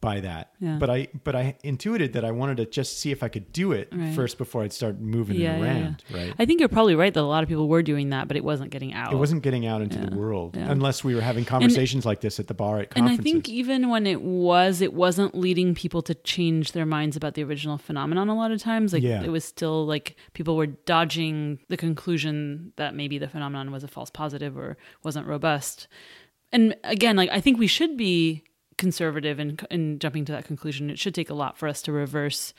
By 0.00 0.20
that. 0.20 0.52
Yeah. 0.60 0.76
But 0.78 0.90
I, 0.90 1.08
but 1.24 1.34
I 1.34 1.56
intuited 1.62 2.12
that 2.14 2.24
I 2.24 2.30
wanted 2.30 2.56
to 2.58 2.66
just 2.66 2.98
see 3.00 3.10
if 3.10 3.22
I 3.22 3.28
could 3.28 3.52
do 3.52 3.72
it 3.72 3.88
Right. 3.92 4.14
first 4.14 4.38
before 4.38 4.62
I'd 4.62 4.72
start 4.72 5.00
moving 5.00 5.36
Yeah, 5.36 5.56
it 5.56 5.62
around. 5.62 6.04
yeah. 6.10 6.16
Right. 6.16 6.34
I 6.38 6.44
think 6.46 6.60
you're 6.60 6.68
probably 6.68 6.94
right 6.94 7.12
that 7.12 7.20
a 7.20 7.22
lot 7.22 7.42
of 7.42 7.48
people 7.48 7.68
were 7.68 7.82
doing 7.82 8.10
that, 8.10 8.28
but 8.28 8.36
it 8.36 8.44
wasn't 8.44 8.70
getting 8.70 8.92
out. 8.92 9.12
it 9.12 9.16
wasn't 9.16 9.42
getting 9.42 9.66
out 9.66 9.82
into 9.82 9.98
the 9.98 10.14
world 10.16 10.56
unless 10.56 11.02
we 11.04 11.14
were 11.14 11.20
having 11.20 11.44
conversations 11.44 12.04
like 12.06 12.20
this 12.20 12.38
at 12.40 12.46
the 12.48 12.54
bar 12.54 12.80
at 12.80 12.90
conferences. 12.90 13.18
And 13.18 13.20
I 13.20 13.22
think 13.22 13.48
even 13.48 13.88
when 13.90 14.06
it 14.06 14.22
was, 14.22 14.80
it 14.80 14.92
wasn't 14.94 15.34
leading 15.34 15.74
people 15.74 16.02
to 16.02 16.14
change 16.14 16.72
their 16.72 16.86
minds 16.86 17.16
about 17.16 17.34
the 17.34 17.44
original 17.44 17.78
phenomenon 17.78 18.28
a 18.28 18.34
lot 18.36 18.50
of 18.50 18.60
times. 18.60 18.92
Like 18.92 19.02
it 19.04 19.30
was 19.30 19.44
still 19.44 19.86
like 19.86 20.16
people 20.32 20.56
were 20.56 20.66
dodging 20.66 21.58
the 21.68 21.76
conclusion 21.76 22.72
that 22.76 22.94
maybe 22.94 23.18
the 23.18 23.28
phenomenon 23.28 23.70
was 23.70 23.84
a 23.84 23.88
false 23.88 24.10
positive 24.10 24.56
or 24.56 24.76
wasn't 25.02 25.26
robust. 25.26 25.88
And 26.52 26.76
again, 26.84 27.16
like 27.16 27.30
I 27.30 27.40
think 27.40 27.58
we 27.58 27.66
should 27.66 27.96
be 27.96 28.44
conservative 28.76 29.38
in 29.40 29.58
in 29.70 29.98
jumping 29.98 30.24
to 30.26 30.32
that 30.32 30.44
conclusion. 30.44 30.90
It 30.90 30.98
should 30.98 31.14
take 31.14 31.30
a 31.30 31.34
lot 31.34 31.56
for 31.58 31.68
us 31.68 31.82
to 31.82 31.92
reverse 31.92 32.54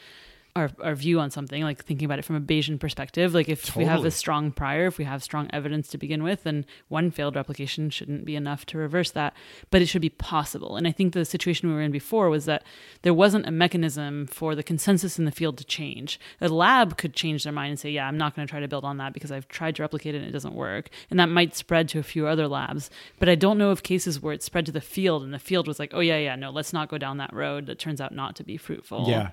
our, 0.55 0.71
our 0.81 0.95
view 0.95 1.19
on 1.19 1.29
something, 1.31 1.63
like 1.63 1.83
thinking 1.83 2.05
about 2.05 2.17
it 2.17 2.23
from 2.23 2.37
a 2.37 2.41
Bayesian 2.41 2.79
perspective. 2.79 3.33
Like 3.33 3.49
if 3.49 3.75
we 3.75 3.83
have 3.83 4.05
a 4.05 4.11
strong 4.11 4.51
prior, 4.51 4.87
if 4.87 4.97
we 4.97 5.03
have 5.03 5.21
strong 5.21 5.49
evidence 5.51 5.89
to 5.89 5.97
begin 5.97 6.23
with, 6.23 6.43
then 6.43 6.65
one 6.87 7.11
failed 7.11 7.35
replication 7.35 7.89
shouldn't 7.89 8.23
be 8.23 8.37
enough 8.37 8.65
to 8.67 8.77
reverse 8.77 9.11
that. 9.11 9.33
But 9.69 9.81
it 9.81 9.87
should 9.87 10.01
be 10.01 10.09
possible. 10.09 10.77
And 10.77 10.87
I 10.87 10.93
think 10.93 11.13
the 11.13 11.25
situation 11.25 11.67
we 11.67 11.75
were 11.75 11.81
in 11.81 11.91
before 11.91 12.29
was 12.29 12.45
that 12.45 12.63
there 13.01 13.13
wasn't 13.13 13.47
a 13.47 13.51
mechanism 13.51 14.27
for 14.27 14.55
the 14.55 14.63
consensus 14.63 15.19
in 15.19 15.25
the 15.25 15.31
field 15.31 15.57
to 15.57 15.65
change. 15.65 16.21
The 16.39 16.47
lab 16.47 16.97
could 16.97 17.13
change 17.13 17.43
their 17.43 17.51
mind 17.51 17.71
and 17.71 17.79
say, 17.79 17.89
yeah, 17.89 18.07
I'm 18.07 18.17
not 18.17 18.33
going 18.33 18.47
to 18.47 18.49
try 18.49 18.61
to 18.61 18.67
build 18.69 18.85
on 18.85 18.95
that 18.97 19.11
because 19.11 19.33
I've 19.33 19.49
tried 19.49 19.75
to 19.75 19.83
replicate 19.83 20.15
it 20.15 20.19
and 20.19 20.27
it 20.27 20.31
doesn't 20.31 20.55
work. 20.55 20.89
And 21.09 21.19
that 21.19 21.27
might 21.27 21.53
spread 21.53 21.89
to 21.89 21.99
a 21.99 22.03
few 22.03 22.27
other 22.27 22.47
labs. 22.47 22.89
But 23.19 23.27
I 23.27 23.35
don't 23.35 23.57
know 23.57 23.71
of 23.71 23.83
cases 23.83 24.21
where 24.21 24.33
it 24.33 24.41
spread 24.41 24.65
to 24.67 24.71
the 24.71 24.79
field 24.79 25.21
and 25.21 25.33
the 25.33 25.39
field 25.39 25.67
was 25.67 25.79
like, 25.79 25.91
oh, 25.93 25.99
yeah, 25.99 26.17
yeah, 26.17 26.37
no, 26.37 26.49
let's 26.49 26.71
not 26.71 26.87
go 26.87 26.97
down 26.97 27.17
that 27.17 27.33
road 27.33 27.65
that 27.65 27.77
turns 27.77 27.99
out 27.99 28.15
not 28.15 28.37
to 28.37 28.45
be 28.45 28.55
fruitful. 28.55 29.05
yeah. 29.09 29.31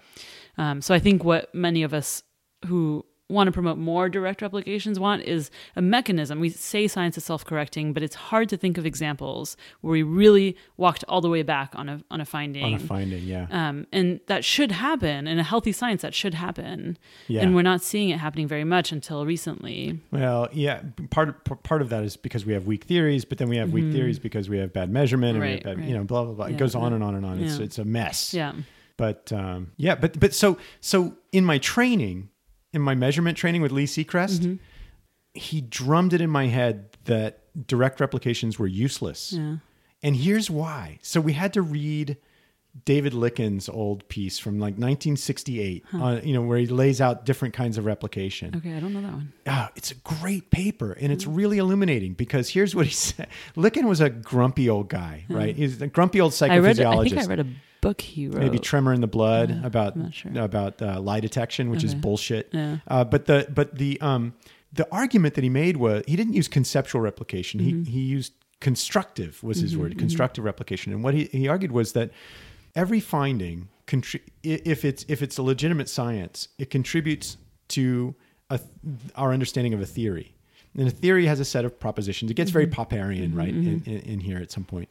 Um, 0.59 0.81
so 0.83 0.95
I 0.95 0.99
think 0.99 1.25
what 1.25 1.55
many 1.55 1.83
of 1.83 1.95
us 1.95 2.23
who 2.67 3.05
want 3.29 3.49
to 3.49 3.53
promote 3.53 3.79
more 3.79 4.11
direct 4.11 4.43
replications 4.43 5.01
want 5.01 5.23
is 5.23 5.51
a 5.75 5.81
mechanism. 5.81 6.39
We 6.39 6.51
say 6.51 6.87
science 6.87 7.17
is 7.17 7.25
self-correcting, 7.25 7.95
but 7.95 8.03
it's 8.03 8.15
hard 8.15 8.51
to 8.51 8.59
think 8.59 8.77
of 8.77 8.85
examples 8.85 9.57
where 9.81 9.93
we 9.93 10.03
really 10.03 10.55
walked 10.77 11.03
all 11.09 11.23
the 11.23 11.31
way 11.31 11.43
back 11.43 11.73
on 11.75 11.89
a 11.89 12.03
on 12.11 12.21
a 12.21 12.27
finding. 12.27 12.63
On 12.63 12.75
a 12.75 12.79
finding, 12.79 13.25
yeah. 13.25 13.47
um, 13.51 13.87
and 13.91 14.21
that 14.27 14.45
should 14.45 14.71
happen 14.71 15.27
in 15.27 15.39
a 15.39 15.43
healthy 15.43 15.73
science. 15.73 16.03
That 16.03 16.13
should 16.15 16.35
happen, 16.35 16.99
Yeah. 17.27 17.41
and 17.41 17.55
we're 17.55 17.63
not 17.63 17.81
seeing 17.81 18.11
it 18.11 18.19
happening 18.19 18.47
very 18.49 18.65
much 18.65 18.93
until 18.93 19.25
recently. 19.25 19.99
Well, 20.11 20.51
yeah, 20.53 20.83
part 21.09 21.43
part 21.63 21.81
of 21.81 21.89
that 21.89 22.05
is 22.05 22.19
because 22.19 22.45
we 22.45 22.53
have 22.53 22.67
weak 22.67 22.85
theories, 22.85 23.25
but 23.25 23.39
then 23.39 23.49
we 23.49 23.57
have 23.57 23.73
weak 23.73 23.93
theories 23.95 24.19
because 24.19 24.51
we 24.51 24.59
have 24.59 24.75
bad 24.75 24.91
measurement, 24.91 25.37
and 25.39 25.43
we 25.43 25.51
have 25.53 25.61
Mm-hmm. 25.61 25.69
Bad, 25.71 25.79
right. 25.79 25.89
you 25.89 25.95
know, 25.97 26.05
blah 26.05 26.25
blah 26.25 26.35
blah. 26.35 26.47
Yeah, 26.49 26.53
it 26.55 26.59
goes 26.59 26.75
on 26.75 26.91
yeah. 26.91 26.97
and 26.97 27.05
on 27.05 27.15
and 27.15 27.25
on. 27.25 27.41
It's 27.41 27.57
Yeah. 27.59 27.65
it's 27.65 27.79
a 27.79 27.85
mess. 27.87 28.35
Yeah, 28.35 28.53
but 29.03 29.33
um, 29.33 29.73
yeah, 29.77 29.97
but 30.03 30.19
but 30.21 30.33
so 30.33 30.49
so 30.81 31.17
in 31.33 31.45
my 31.45 31.59
training, 31.59 32.29
in 32.73 32.81
my 32.81 32.95
measurement 32.95 33.37
training 33.37 33.63
with 33.63 33.73
Lee 33.73 33.87
Sechrest, 33.87 34.41
Mm-hmm. 34.41 34.57
he 35.35 35.61
drummed 35.61 36.13
it 36.13 36.21
in 36.21 36.31
my 36.31 36.47
head 36.47 36.75
that 37.05 37.41
direct 37.67 37.99
replications 38.01 38.59
were 38.61 38.69
useless. 38.69 39.33
Yeah. 39.33 39.57
And 40.05 40.15
here's 40.17 40.49
why. 40.51 40.99
So 41.03 41.21
we 41.21 41.33
had 41.33 41.53
to 41.55 41.63
read 41.63 42.17
David 42.85 43.13
Lykken's 43.13 43.69
old 43.69 44.07
piece 44.09 44.39
from 44.39 44.55
like 44.59 44.75
1968, 44.79 45.85
uh, 45.93 46.21
you 46.25 46.33
know, 46.33 46.43
where 46.43 46.59
he 46.59 46.67
lays 46.67 47.01
out 47.01 47.25
different 47.27 47.55
kinds 47.55 47.77
of 47.79 47.85
replication. 47.85 48.55
Okay, 48.57 48.75
I 48.77 48.81
don't 48.81 48.93
know 48.95 49.03
that 49.03 49.13
one. 49.13 49.33
Ah, 49.47 49.71
it's 49.77 49.91
a 49.91 49.95
great 49.97 50.51
paper 50.51 50.93
and 51.01 51.13
it's 51.13 51.27
really 51.27 51.59
illuminating 51.59 52.15
because 52.15 52.49
here's 52.51 52.75
what 52.75 52.87
he 52.87 52.93
said. 53.09 53.27
Lykken 53.57 53.85
was 53.89 54.01
a 54.01 54.11
grumpy 54.11 54.71
old 54.71 54.89
guy, 54.89 55.25
right? 55.29 55.55
He's 55.57 55.83
a 55.83 55.87
grumpy 55.89 56.21
old 56.21 56.33
I 56.41 56.59
read. 56.59 56.81
I 56.81 57.03
think 57.05 57.19
I 57.19 57.27
read 57.27 57.41
a 57.41 57.47
book 57.83 58.01
he 58.01 58.29
wrote. 58.29 58.41
Maybe 58.41 58.59
Tremor 58.59 58.95
in 58.95 59.03
the 59.03 59.07
Blood 59.07 59.61
about 59.63 59.95
sure. 60.15 60.33
about 60.41 60.81
uh, 60.81 60.99
lie 61.01 61.21
detection, 61.21 61.69
which 61.69 61.85
is 61.85 61.95
bullshit. 61.95 62.49
Yeah. 62.53 62.79
Uh, 62.89 63.05
but 63.05 63.27
the 63.27 63.47
but 63.55 63.77
the 63.77 64.01
um 64.01 64.33
the 64.73 64.89
argument 64.91 65.35
that 65.35 65.45
he 65.45 65.51
made 65.51 65.77
was 65.77 66.03
he 66.07 66.17
didn't 66.17 66.33
use 66.33 66.49
conceptual 66.49 67.03
replication. 67.03 67.61
Mm-hmm. 67.61 67.83
He 67.83 67.91
he 67.91 68.01
used 68.01 68.33
constructive 68.61 69.43
was 69.43 69.59
his 69.59 69.77
word, 69.77 69.99
constructive 69.99 70.45
replication. 70.45 70.93
And 70.93 71.03
what 71.05 71.15
he, 71.15 71.25
he 71.25 71.49
argued 71.49 71.73
was 71.73 71.93
that 71.93 72.11
every 72.75 73.01
finding 73.01 73.69
contri- 73.87 74.23
if 74.43 74.85
it's 74.85 75.05
if 75.09 75.21
it's 75.21 75.37
a 75.37 75.43
legitimate 75.43 75.89
science, 75.89 76.49
it 76.59 76.71
contributes 76.71 77.37
to 77.69 78.15
a, 78.49 78.61
our 79.17 79.33
understanding 79.33 79.75
of 79.75 79.81
a 79.81 79.87
theory. 79.87 80.35
And 80.75 80.89
a 80.89 80.91
theory 80.91 81.27
has 81.27 81.39
a 81.39 81.45
set 81.45 81.67
of 81.67 81.79
propositions. 81.79 82.31
It 82.31 82.35
gets 82.35 82.51
very 82.51 82.67
Popperian, 82.67 83.37
right, 83.37 83.51
in, 83.51 83.83
in, 83.85 83.99
in 83.99 84.21
here 84.21 84.39
at 84.39 84.51
some 84.51 84.65
point. 84.65 84.89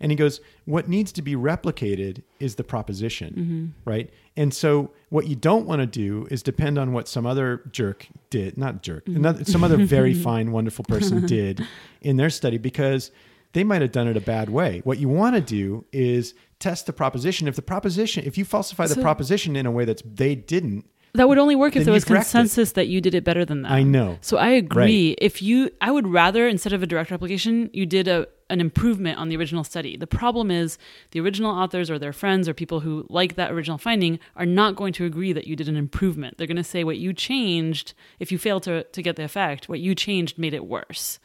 And 0.00 0.10
he 0.10 0.16
goes, 0.16 0.40
what 0.64 0.88
needs 0.88 1.12
to 1.12 1.22
be 1.22 1.34
replicated 1.34 2.22
is 2.38 2.54
the 2.54 2.64
proposition, 2.64 3.34
mm-hmm. 3.34 3.90
right? 3.90 4.10
And 4.36 4.52
so 4.52 4.90
what 5.10 5.26
you 5.26 5.36
don't 5.36 5.66
want 5.66 5.80
to 5.80 5.86
do 5.86 6.26
is 6.30 6.42
depend 6.42 6.78
on 6.78 6.92
what 6.92 7.06
some 7.06 7.26
other 7.26 7.62
jerk 7.70 8.08
did, 8.30 8.56
not 8.56 8.82
jerk, 8.82 9.04
mm-hmm. 9.04 9.16
another, 9.16 9.44
some 9.44 9.62
other 9.62 9.76
very 9.76 10.14
fine, 10.28 10.52
wonderful 10.52 10.84
person 10.86 11.26
did 11.26 11.66
in 12.00 12.16
their 12.16 12.30
study 12.30 12.56
because 12.56 13.10
they 13.52 13.62
might 13.62 13.82
have 13.82 13.92
done 13.92 14.08
it 14.08 14.16
a 14.16 14.20
bad 14.20 14.48
way. 14.48 14.80
What 14.84 14.98
you 14.98 15.08
want 15.08 15.34
to 15.34 15.42
do 15.42 15.84
is 15.92 16.34
test 16.60 16.86
the 16.86 16.92
proposition. 16.92 17.46
If 17.46 17.56
the 17.56 17.62
proposition, 17.62 18.24
if 18.24 18.38
you 18.38 18.44
falsify 18.44 18.86
the 18.86 19.02
proposition 19.02 19.56
in 19.56 19.66
a 19.66 19.70
way 19.70 19.84
that's 19.84 20.02
they 20.02 20.34
didn't, 20.34 20.86
That 21.14 21.28
would 21.28 21.38
only 21.38 21.56
work 21.56 21.76
if 21.76 21.84
there 21.84 21.92
was 21.92 22.04
correct 22.04 22.28
it. 22.28 22.32
consensus 22.32 22.72
that 22.72 22.86
you 22.86 23.00
did 23.00 23.14
it 23.14 23.24
better 23.24 23.44
than 23.44 23.62
that. 23.62 23.72
I 23.72 23.82
know. 23.82 24.18
So 24.20 24.36
I 24.36 24.50
agree. 24.50 25.16
If 25.18 25.42
you, 25.42 25.70
I 25.80 25.90
would 25.90 26.06
rather 26.06 26.46
instead 26.46 26.72
of 26.72 26.82
a 26.82 26.86
direct 26.86 27.10
replication, 27.10 27.68
you 27.72 27.84
did 27.84 28.06
a 28.06 28.28
an 28.50 28.60
improvement 28.60 29.18
on 29.18 29.28
the 29.28 29.36
original 29.36 29.64
study. 29.64 29.96
The 29.96 30.06
problem 30.06 30.50
is 30.50 30.76
the 31.12 31.20
original 31.20 31.52
authors 31.52 31.90
or 31.90 31.98
their 31.98 32.12
friends 32.12 32.48
or 32.48 32.54
people 32.54 32.80
who 32.80 33.06
like 33.08 33.36
that 33.36 33.52
original 33.52 33.78
finding 33.78 34.18
are 34.36 34.46
not 34.46 34.76
going 34.76 34.92
to 34.94 35.04
agree 35.06 35.32
that 35.32 35.46
you 35.46 35.56
did 35.56 35.68
an 35.68 35.76
improvement. 35.76 36.36
They're 36.36 36.46
going 36.46 36.56
to 36.56 36.64
say 36.64 36.84
what 36.84 36.98
you 36.98 37.12
changed. 37.12 37.94
If 38.18 38.30
you 38.30 38.38
fail 38.38 38.60
to 38.60 38.82
to 38.82 39.02
get 39.02 39.16
the 39.16 39.24
effect, 39.24 39.68
what 39.68 39.80
you 39.80 39.94
changed 39.94 40.38
made 40.38 40.54
it 40.54 40.66
worse. 40.66 41.18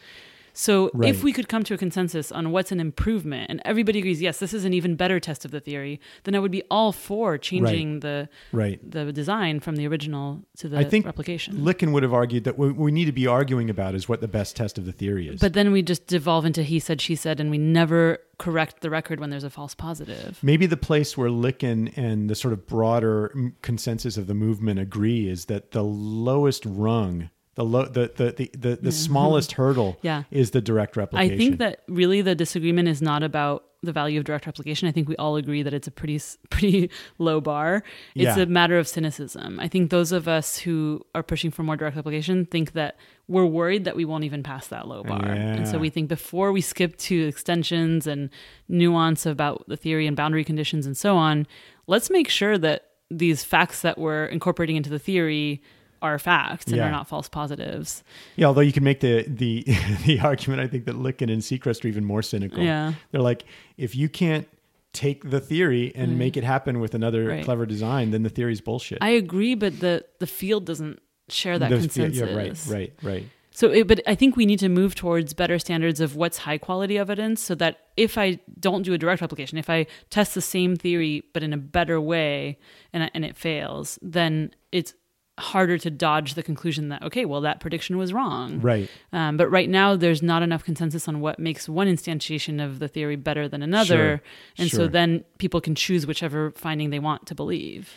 So 0.58 0.90
Right. 0.94 1.10
if 1.10 1.24
we 1.24 1.34
could 1.34 1.48
come 1.50 1.64
to 1.66 1.74
a 1.74 1.78
consensus 1.78 2.32
on 2.32 2.52
what's 2.52 2.72
an 2.72 2.80
improvement 2.80 3.48
and 3.50 3.62
everybody 3.66 4.00
agrees, 4.00 4.22
yes, 4.22 4.40
this 4.40 4.54
is 4.54 4.64
an 4.66 4.74
even 4.74 4.96
better 4.96 5.20
test 5.20 5.46
of 5.46 5.52
the 5.52 5.60
theory, 5.60 6.00
then 6.24 6.34
I 6.34 6.40
would 6.40 6.52
be 6.52 6.64
all 6.72 6.92
for 6.92 7.38
changing 7.38 8.00
the 8.00 8.30
right? 8.52 8.80
the 8.90 9.12
design 9.12 9.60
from 9.60 9.76
the 9.76 9.86
original 9.86 10.42
to 10.58 10.70
the 10.70 10.78
I 10.80 10.84
think 10.86 11.06
replication. 11.06 11.58
Lykken 11.58 11.92
would 11.92 12.04
have 12.04 12.14
argued 12.14 12.46
that 12.46 12.58
what 12.58 12.76
we 12.76 12.92
need 12.92 13.06
to 13.06 13.12
be 13.12 13.28
arguing 13.28 13.70
about 13.70 13.96
is 13.96 14.08
what 14.10 14.22
the 14.22 14.28
best 14.28 14.56
test 14.56 14.78
of 14.78 14.86
the 14.86 14.92
theory 14.92 15.28
is. 15.28 15.40
but 15.42 15.54
then 15.54 15.72
we 15.72 15.82
just 15.82 16.08
devolve 16.08 16.46
into 16.46 16.64
he 16.64 16.80
said, 16.80 17.02
she 17.02 17.16
said, 17.16 17.40
and 17.40 17.52
we 17.52 17.58
never 17.58 18.20
correct 18.38 18.82
the 18.82 18.90
record 18.90 19.20
when 19.20 19.30
there's 19.30 19.44
a 19.44 19.50
false 19.50 19.76
positive. 19.76 20.40
Maybe 20.42 20.66
the 20.66 20.78
place 20.78 21.18
where 21.18 21.30
Lykken 21.30 21.96
and 21.98 22.30
the 22.30 22.36
sort 22.36 22.54
of 22.54 22.66
broader 22.66 23.34
consensus 23.62 24.18
of 24.18 24.28
the 24.28 24.34
movement 24.34 24.80
agree 24.80 25.28
is 25.30 25.46
that 25.46 25.72
the 25.72 25.84
lowest 25.84 26.64
rung, 26.66 27.30
the 27.56 27.64
low, 27.66 27.86
the 27.86 28.12
the 28.16 28.32
the, 28.32 28.52
the, 28.58 28.76
the 28.78 28.92
smallest 28.92 29.54
hurdle, 29.54 29.98
Yeah. 30.02 30.24
is 30.32 30.52
the 30.52 30.62
direct 30.62 30.96
replication. 30.98 31.34
I 31.34 31.38
think 31.38 31.58
that 31.60 31.82
really 31.88 32.22
the 32.22 32.36
disagreement 32.36 32.88
is 32.88 33.02
not 33.02 33.24
about 33.24 33.64
the 33.82 33.92
value 33.94 34.18
of 34.18 34.26
direct 34.26 34.48
replication. 34.48 34.88
I 34.88 34.92
think 34.92 35.08
we 35.08 35.16
all 35.18 35.36
agree 35.36 35.62
that 35.62 35.72
it's 35.74 35.88
a 35.88 35.92
pretty 35.92 36.20
pretty 36.50 36.90
low 37.20 37.40
bar. 37.40 37.84
It's 38.16 38.36
Yeah. 38.38 38.44
a 38.44 38.46
matter 38.48 38.78
of 38.80 38.88
cynicism. 38.88 39.60
I 39.60 39.68
think 39.68 39.90
those 39.92 40.12
of 40.12 40.28
us 40.28 40.58
who 40.58 41.02
are 41.14 41.22
pushing 41.24 41.52
for 41.52 41.62
more 41.64 41.76
direct 41.78 41.96
replication 41.96 42.46
think 42.48 42.72
that 42.74 42.98
we're 43.28 43.46
worried 43.46 43.86
that 43.86 43.96
we 43.96 44.06
won't 44.06 44.24
even 44.24 44.42
pass 44.44 44.68
that 44.68 44.88
low 44.88 45.04
bar. 45.04 45.26
And 45.26 45.68
so 45.68 45.78
we 45.80 45.90
think 45.90 46.10
before 46.10 46.52
we 46.52 46.62
skip 46.62 46.98
to 46.98 47.28
extensions 47.28 48.06
and 48.08 48.30
nuance 48.68 49.26
about 49.26 49.66
the 49.68 49.78
theory 49.78 50.08
and 50.08 50.16
boundary 50.18 50.44
conditions 50.44 50.86
and 50.86 50.98
so 50.98 51.16
on, 51.16 51.48
let's 51.88 52.10
make 52.10 52.30
sure 52.30 52.58
that 52.58 52.88
these 53.12 53.44
facts 53.44 53.82
that 53.82 53.98
we're 53.98 54.26
incorporating 54.26 54.76
into 54.76 54.90
the 54.90 55.00
theory 55.00 55.62
are 56.02 56.20
facts 56.20 56.66
and 56.68 56.76
Yeah. 56.78 56.88
are 56.88 56.92
not 56.92 57.08
false 57.08 57.28
positives. 57.30 58.04
yeah. 58.36 58.48
Although 58.48 58.62
you 58.62 58.72
can 58.74 58.84
make 58.84 59.00
the 59.00 59.24
the 59.28 59.64
the 60.06 60.20
argument, 60.20 60.62
I 60.62 60.68
think 60.68 60.86
that 60.86 60.96
Lykken 60.96 61.32
and 61.32 61.42
Sechrest 61.42 61.84
are 61.86 61.88
even 61.88 62.06
more 62.06 62.22
cynical. 62.22 62.60
Yeah. 62.64 62.94
they're 63.12 63.22
like, 63.22 63.46
if 63.78 63.96
you 63.96 64.10
can't 64.10 64.48
take 64.94 65.30
the 65.30 65.42
theory 65.42 65.92
and 65.96 66.18
make 66.18 66.38
it 66.38 66.44
happen 66.46 66.80
with 66.80 66.96
another 66.96 67.26
Right. 67.28 67.44
clever 67.44 67.66
design, 67.66 68.12
then 68.12 68.24
the 68.24 68.30
theory's 68.30 68.62
bullshit. 68.62 69.00
I 69.02 69.10
agree, 69.10 69.54
but 69.56 69.80
the 69.80 70.06
the 70.20 70.28
field 70.28 70.66
doesn't 70.66 71.00
share 71.28 71.60
that 71.60 71.70
The- 71.70 71.78
consensus. 71.80 72.18
Yeah, 72.30 72.36
right, 72.36 72.66
right, 72.70 72.94
right. 73.04 73.24
So, 73.52 73.70
it, 73.72 73.88
but 73.88 74.02
I 74.06 74.16
think 74.16 74.36
we 74.36 74.46
need 74.46 74.60
to 74.60 74.68
move 74.68 74.96
towards 74.96 75.34
better 75.34 75.58
standards 75.60 76.02
of 76.02 76.18
what's 76.18 76.40
high 76.40 76.58
quality 76.58 76.98
evidence, 76.98 77.40
so 77.42 77.56
that 77.56 77.80
if 77.96 78.18
I 78.18 78.40
don't 78.60 78.82
do 78.84 78.92
a 78.92 78.98
direct 78.98 79.22
replication, 79.22 79.58
if 79.58 79.70
I 79.70 79.88
test 80.10 80.36
the 80.36 80.42
same 80.42 80.76
theory 80.76 81.24
but 81.34 81.42
in 81.42 81.54
a 81.54 81.58
better 81.58 82.00
way, 82.02 82.58
and 82.92 83.10
and 83.14 83.24
it 83.24 83.36
fails, 83.38 83.98
then 84.02 84.52
it's 84.74 84.94
harder 85.38 85.78
to 85.78 85.92
dodge 85.92 86.36
the 86.36 86.44
conclusion 86.44 86.90
that 86.90 87.04
okay, 87.04 87.26
well 87.26 87.42
that 87.42 87.60
prediction 87.60 87.98
was 87.98 88.14
wrong. 88.14 88.62
Right. 88.62 88.90
Um, 89.12 89.36
but 89.38 89.50
right 89.50 89.70
now, 89.70 89.96
there's 89.96 90.24
not 90.24 90.42
enough 90.44 90.64
consensus 90.64 91.08
on 91.08 91.20
what 91.20 91.40
makes 91.40 91.68
one 91.68 91.88
instantiation 91.88 92.64
of 92.64 92.80
the 92.80 92.88
theory 92.88 93.16
better 93.18 93.48
than 93.50 93.62
another, 93.62 93.96
Sure, 94.18 94.22
and 94.58 94.70
sure. 94.70 94.78
so 94.82 94.88
then 94.88 95.24
people 95.38 95.60
can 95.62 95.76
choose 95.76 96.08
whichever 96.08 96.52
finding 96.52 96.90
they 96.90 97.00
want 97.00 97.26
to 97.28 97.36
believe. 97.36 97.94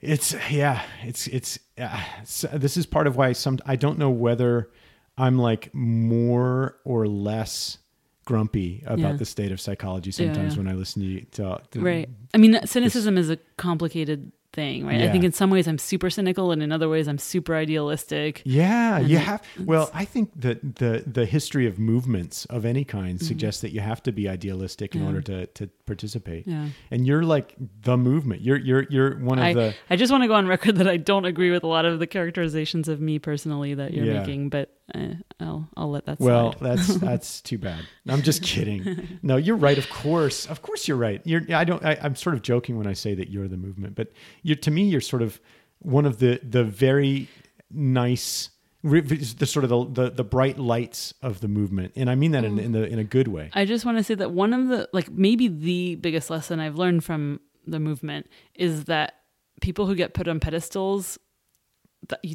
It's 0.00 0.34
yeah, 0.50 0.82
it's 1.02 1.26
it's 1.26 1.58
uh, 1.78 2.02
so 2.24 2.48
this 2.48 2.76
is 2.76 2.86
part 2.86 3.06
of 3.06 3.16
why 3.16 3.32
some 3.32 3.58
I 3.66 3.76
don't 3.76 3.98
know 3.98 4.10
whether 4.10 4.70
I'm 5.18 5.38
like 5.38 5.74
more 5.74 6.76
or 6.84 7.06
less 7.06 7.78
grumpy 8.26 8.82
about 8.86 8.98
Yeah. 8.98 9.12
the 9.16 9.24
state 9.24 9.52
of 9.52 9.60
psychology 9.60 10.10
sometimes 10.10 10.54
yeah. 10.54 10.58
when 10.62 10.68
I 10.68 10.74
listen 10.74 11.00
to 11.02 11.08
you 11.08 11.20
talk. 11.30 11.70
to- 11.70 11.80
Right. 11.80 12.08
I 12.34 12.38
mean, 12.38 12.58
cynicism 12.66 13.16
is 13.16 13.30
a 13.30 13.38
complicated 13.56 14.32
thing, 14.56 14.86
right? 14.86 15.02
I 15.02 15.08
think 15.12 15.22
in 15.24 15.32
some 15.32 15.50
ways 15.50 15.66
I'm 15.68 15.78
super 15.78 16.10
cynical, 16.10 16.50
and 16.52 16.60
in 16.62 16.72
other 16.72 16.88
ways 16.88 17.06
I'm 17.10 17.18
super 17.18 17.54
idealistic. 17.54 18.42
Yeah, 18.44 18.98
And 18.98 19.08
you 19.08 19.18
have. 19.18 19.40
Well, 19.72 19.90
I 20.02 20.04
think 20.04 20.30
that 20.40 20.58
the 20.82 21.04
the 21.18 21.26
history 21.26 21.66
of 21.70 21.78
movements 21.78 22.44
of 22.46 22.64
any 22.64 22.84
kind 22.84 23.20
suggests 23.20 23.60
that 23.62 23.70
you 23.72 23.80
have 23.80 24.02
to 24.04 24.12
be 24.12 24.28
idealistic 24.28 24.94
in 24.94 25.00
Mm-hmm. 25.02 25.06
Yeah. 25.08 25.14
order 25.14 25.20
to 25.22 25.46
to 25.58 25.70
participate. 25.86 26.46
Yeah. 26.46 26.68
And 26.90 27.06
you're 27.06 27.22
like 27.36 27.54
the 27.82 27.96
movement. 27.96 28.40
You're 28.42 28.58
you're 28.68 28.84
you're 28.90 29.12
one 29.32 29.38
of 29.38 29.44
I, 29.44 29.52
the 29.54 29.74
I 29.90 29.96
just 29.96 30.10
want 30.10 30.22
to 30.24 30.28
go 30.28 30.34
on 30.34 30.46
record 30.48 30.76
that 30.76 30.88
I 30.88 30.96
don't 30.96 31.26
agree 31.26 31.50
with 31.50 31.62
a 31.64 31.68
lot 31.76 31.84
of 31.84 31.98
the 31.98 32.06
characterizations 32.06 32.88
of 32.88 33.00
me 33.00 33.18
personally 33.18 33.74
that 33.74 33.92
you're 33.92 34.06
Yeah. 34.06 34.20
making, 34.20 34.48
but 34.48 34.70
uh, 34.94 35.14
I'll 35.40 35.68
I'll 35.76 35.90
let 35.90 36.06
that 36.06 36.20
Well, 36.20 36.52
slide. 36.58 36.76
that's 36.76 36.86
that's 37.08 37.40
too 37.40 37.58
bad. 37.58 37.84
I'm 38.08 38.22
just 38.22 38.42
kidding. 38.42 39.18
No, 39.22 39.36
you're 39.36 39.56
right. 39.56 39.78
Of 39.78 39.88
course, 39.90 40.46
of 40.46 40.62
course, 40.62 40.86
you're 40.86 40.96
right. 40.96 41.20
You're. 41.24 41.42
I 41.54 41.64
don't. 41.64 41.84
I, 41.84 41.98
I'm 42.02 42.14
sort 42.16 42.34
of 42.36 42.42
joking 42.42 42.78
when 42.78 42.86
I 42.86 42.92
say 42.92 43.14
that 43.14 43.28
you're 43.28 43.48
the 43.48 43.56
movement, 43.56 43.94
but 43.96 44.12
you're 44.42 44.56
to 44.56 44.70
me, 44.70 44.84
you're 44.84 45.00
sort 45.00 45.22
of 45.22 45.40
one 45.80 46.06
of 46.06 46.18
the 46.18 46.40
the 46.42 46.62
very 46.64 47.28
nice, 47.70 48.50
the 48.82 49.46
sort 49.46 49.64
of 49.64 49.70
the 49.70 50.02
the, 50.04 50.10
the 50.10 50.24
bright 50.24 50.58
lights 50.58 51.14
of 51.22 51.40
the 51.40 51.48
movement, 51.48 51.92
and 51.96 52.08
I 52.08 52.14
mean 52.14 52.30
that 52.32 52.44
in, 52.44 52.58
in 52.58 52.72
the 52.72 52.86
in 52.86 52.98
a 52.98 53.04
good 53.04 53.28
way. 53.28 53.50
I 53.54 53.64
just 53.64 53.84
want 53.84 53.98
to 53.98 54.04
say 54.04 54.14
that 54.14 54.30
one 54.30 54.52
of 54.54 54.68
the 54.68 54.88
like 54.92 55.10
maybe 55.10 55.48
the 55.48 55.96
biggest 55.96 56.30
lesson 56.30 56.60
I've 56.60 56.76
learned 56.76 57.02
from 57.04 57.40
the 57.66 57.80
movement 57.80 58.28
is 58.54 58.84
that 58.84 59.14
people 59.60 59.86
who 59.86 59.94
get 59.96 60.14
put 60.14 60.28
on 60.28 60.38
pedestals 60.38 61.18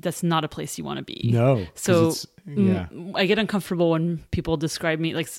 that's 0.02 0.24
not 0.24 0.44
a 0.44 0.48
place 0.48 0.78
you 0.78 0.84
want 0.84 0.98
to 0.98 1.04
be. 1.04 1.30
No. 1.34 1.66
So 1.76 2.14
yeah, 2.46 2.88
mm, 2.92 3.12
I 3.16 3.26
get 3.26 3.40
uncomfortable 3.40 3.92
when 3.92 4.24
people 4.32 4.58
describe 4.58 5.00
me 5.00 5.14
like 5.14 5.30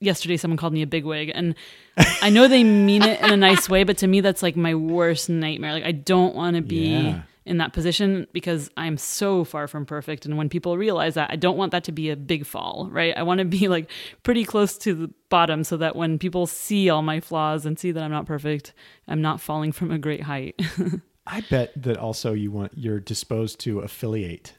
yesterday 0.00 0.36
someone 0.36 0.56
called 0.56 0.72
me 0.72 0.82
a 0.82 0.86
bigwig 0.86 1.32
and 1.34 1.54
I 2.22 2.30
know 2.30 2.46
they 2.48 2.62
mean 2.64 3.02
it 3.02 3.20
in 3.20 3.30
a 3.32 3.36
nice 3.36 3.68
way 3.68 3.82
but 3.84 3.98
to 3.98 4.06
me 4.06 4.20
that's 4.20 4.42
like 4.44 4.54
my 4.56 4.74
worst 4.74 5.28
nightmare 5.28 5.72
like 5.72 5.84
I 5.84 5.92
don't 5.92 6.34
want 6.36 6.54
to 6.56 6.62
be 6.62 6.86
Yeah. 6.86 7.22
in 7.44 7.58
that 7.58 7.72
position 7.72 8.28
because 8.32 8.70
I'm 8.76 8.96
so 8.96 9.42
far 9.42 9.66
from 9.66 9.86
perfect 9.86 10.24
and 10.24 10.36
when 10.38 10.48
people 10.48 10.78
realize 10.78 11.14
that 11.14 11.30
I 11.32 11.36
don't 11.36 11.56
want 11.56 11.72
that 11.72 11.82
to 11.84 11.92
be 11.92 12.10
a 12.10 12.16
big 12.16 12.46
fall 12.46 12.88
right 12.92 13.12
I 13.16 13.24
want 13.24 13.38
to 13.40 13.44
be 13.44 13.66
like 13.66 13.90
pretty 14.22 14.44
close 14.44 14.78
to 14.78 14.94
the 14.94 15.10
bottom 15.30 15.64
so 15.64 15.76
that 15.78 15.96
when 15.96 16.16
people 16.18 16.46
see 16.46 16.88
all 16.90 17.02
my 17.02 17.18
flaws 17.18 17.66
and 17.66 17.76
see 17.76 17.90
that 17.90 18.02
I'm 18.02 18.12
not 18.12 18.26
perfect 18.26 18.74
I'm 19.08 19.20
not 19.22 19.40
falling 19.40 19.72
from 19.72 19.90
a 19.90 19.98
great 19.98 20.22
height 20.22 20.60
I 21.30 21.42
bet 21.42 21.72
that 21.82 21.96
also 21.96 22.32
you 22.32 22.50
want 22.50 22.72
you're 22.76 23.00
disposed 23.00 23.60
to 23.60 23.80
affiliate. 23.80 24.54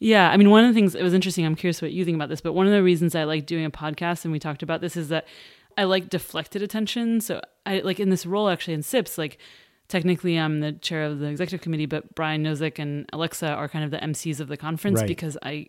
Yeah, 0.00 0.30
I 0.30 0.36
mean, 0.36 0.50
one 0.50 0.62
of 0.64 0.68
the 0.68 0.74
things 0.74 0.94
it 0.94 1.02
was 1.02 1.14
interesting. 1.14 1.44
I'm 1.44 1.56
curious 1.56 1.82
what 1.82 1.90
you 1.92 2.04
think 2.04 2.14
about 2.14 2.28
this, 2.28 2.40
but 2.40 2.52
one 2.52 2.66
of 2.66 2.72
the 2.72 2.82
reasons 2.82 3.14
I 3.14 3.24
like 3.24 3.46
doing 3.46 3.64
a 3.64 3.70
podcast, 3.70 4.24
and 4.24 4.30
we 4.32 4.38
talked 4.38 4.62
about 4.62 4.80
this, 4.80 4.96
is 4.96 5.08
that 5.08 5.26
I 5.76 5.84
like 5.84 6.08
deflected 6.08 6.62
attention. 6.62 7.20
So 7.20 7.40
I 7.66 7.80
like 7.80 7.98
in 7.98 8.10
this 8.10 8.24
role 8.26 8.48
actually 8.48 8.74
in 8.74 8.82
SIPS, 8.82 9.18
like 9.18 9.38
technically 9.88 10.36
I'm 10.36 10.60
the 10.60 10.72
chair 10.72 11.04
of 11.04 11.18
the 11.18 11.26
executive 11.26 11.62
committee, 11.62 11.86
but 11.86 12.14
Brian 12.14 12.44
Nosek 12.44 12.78
and 12.78 13.08
Alexa 13.12 13.48
are 13.48 13.68
kind 13.68 13.84
of 13.84 13.90
the 13.90 13.96
MCs 13.98 14.38
of 14.38 14.48
the 14.48 14.56
conference 14.56 15.00
Right. 15.00 15.08
because 15.08 15.36
I 15.42 15.68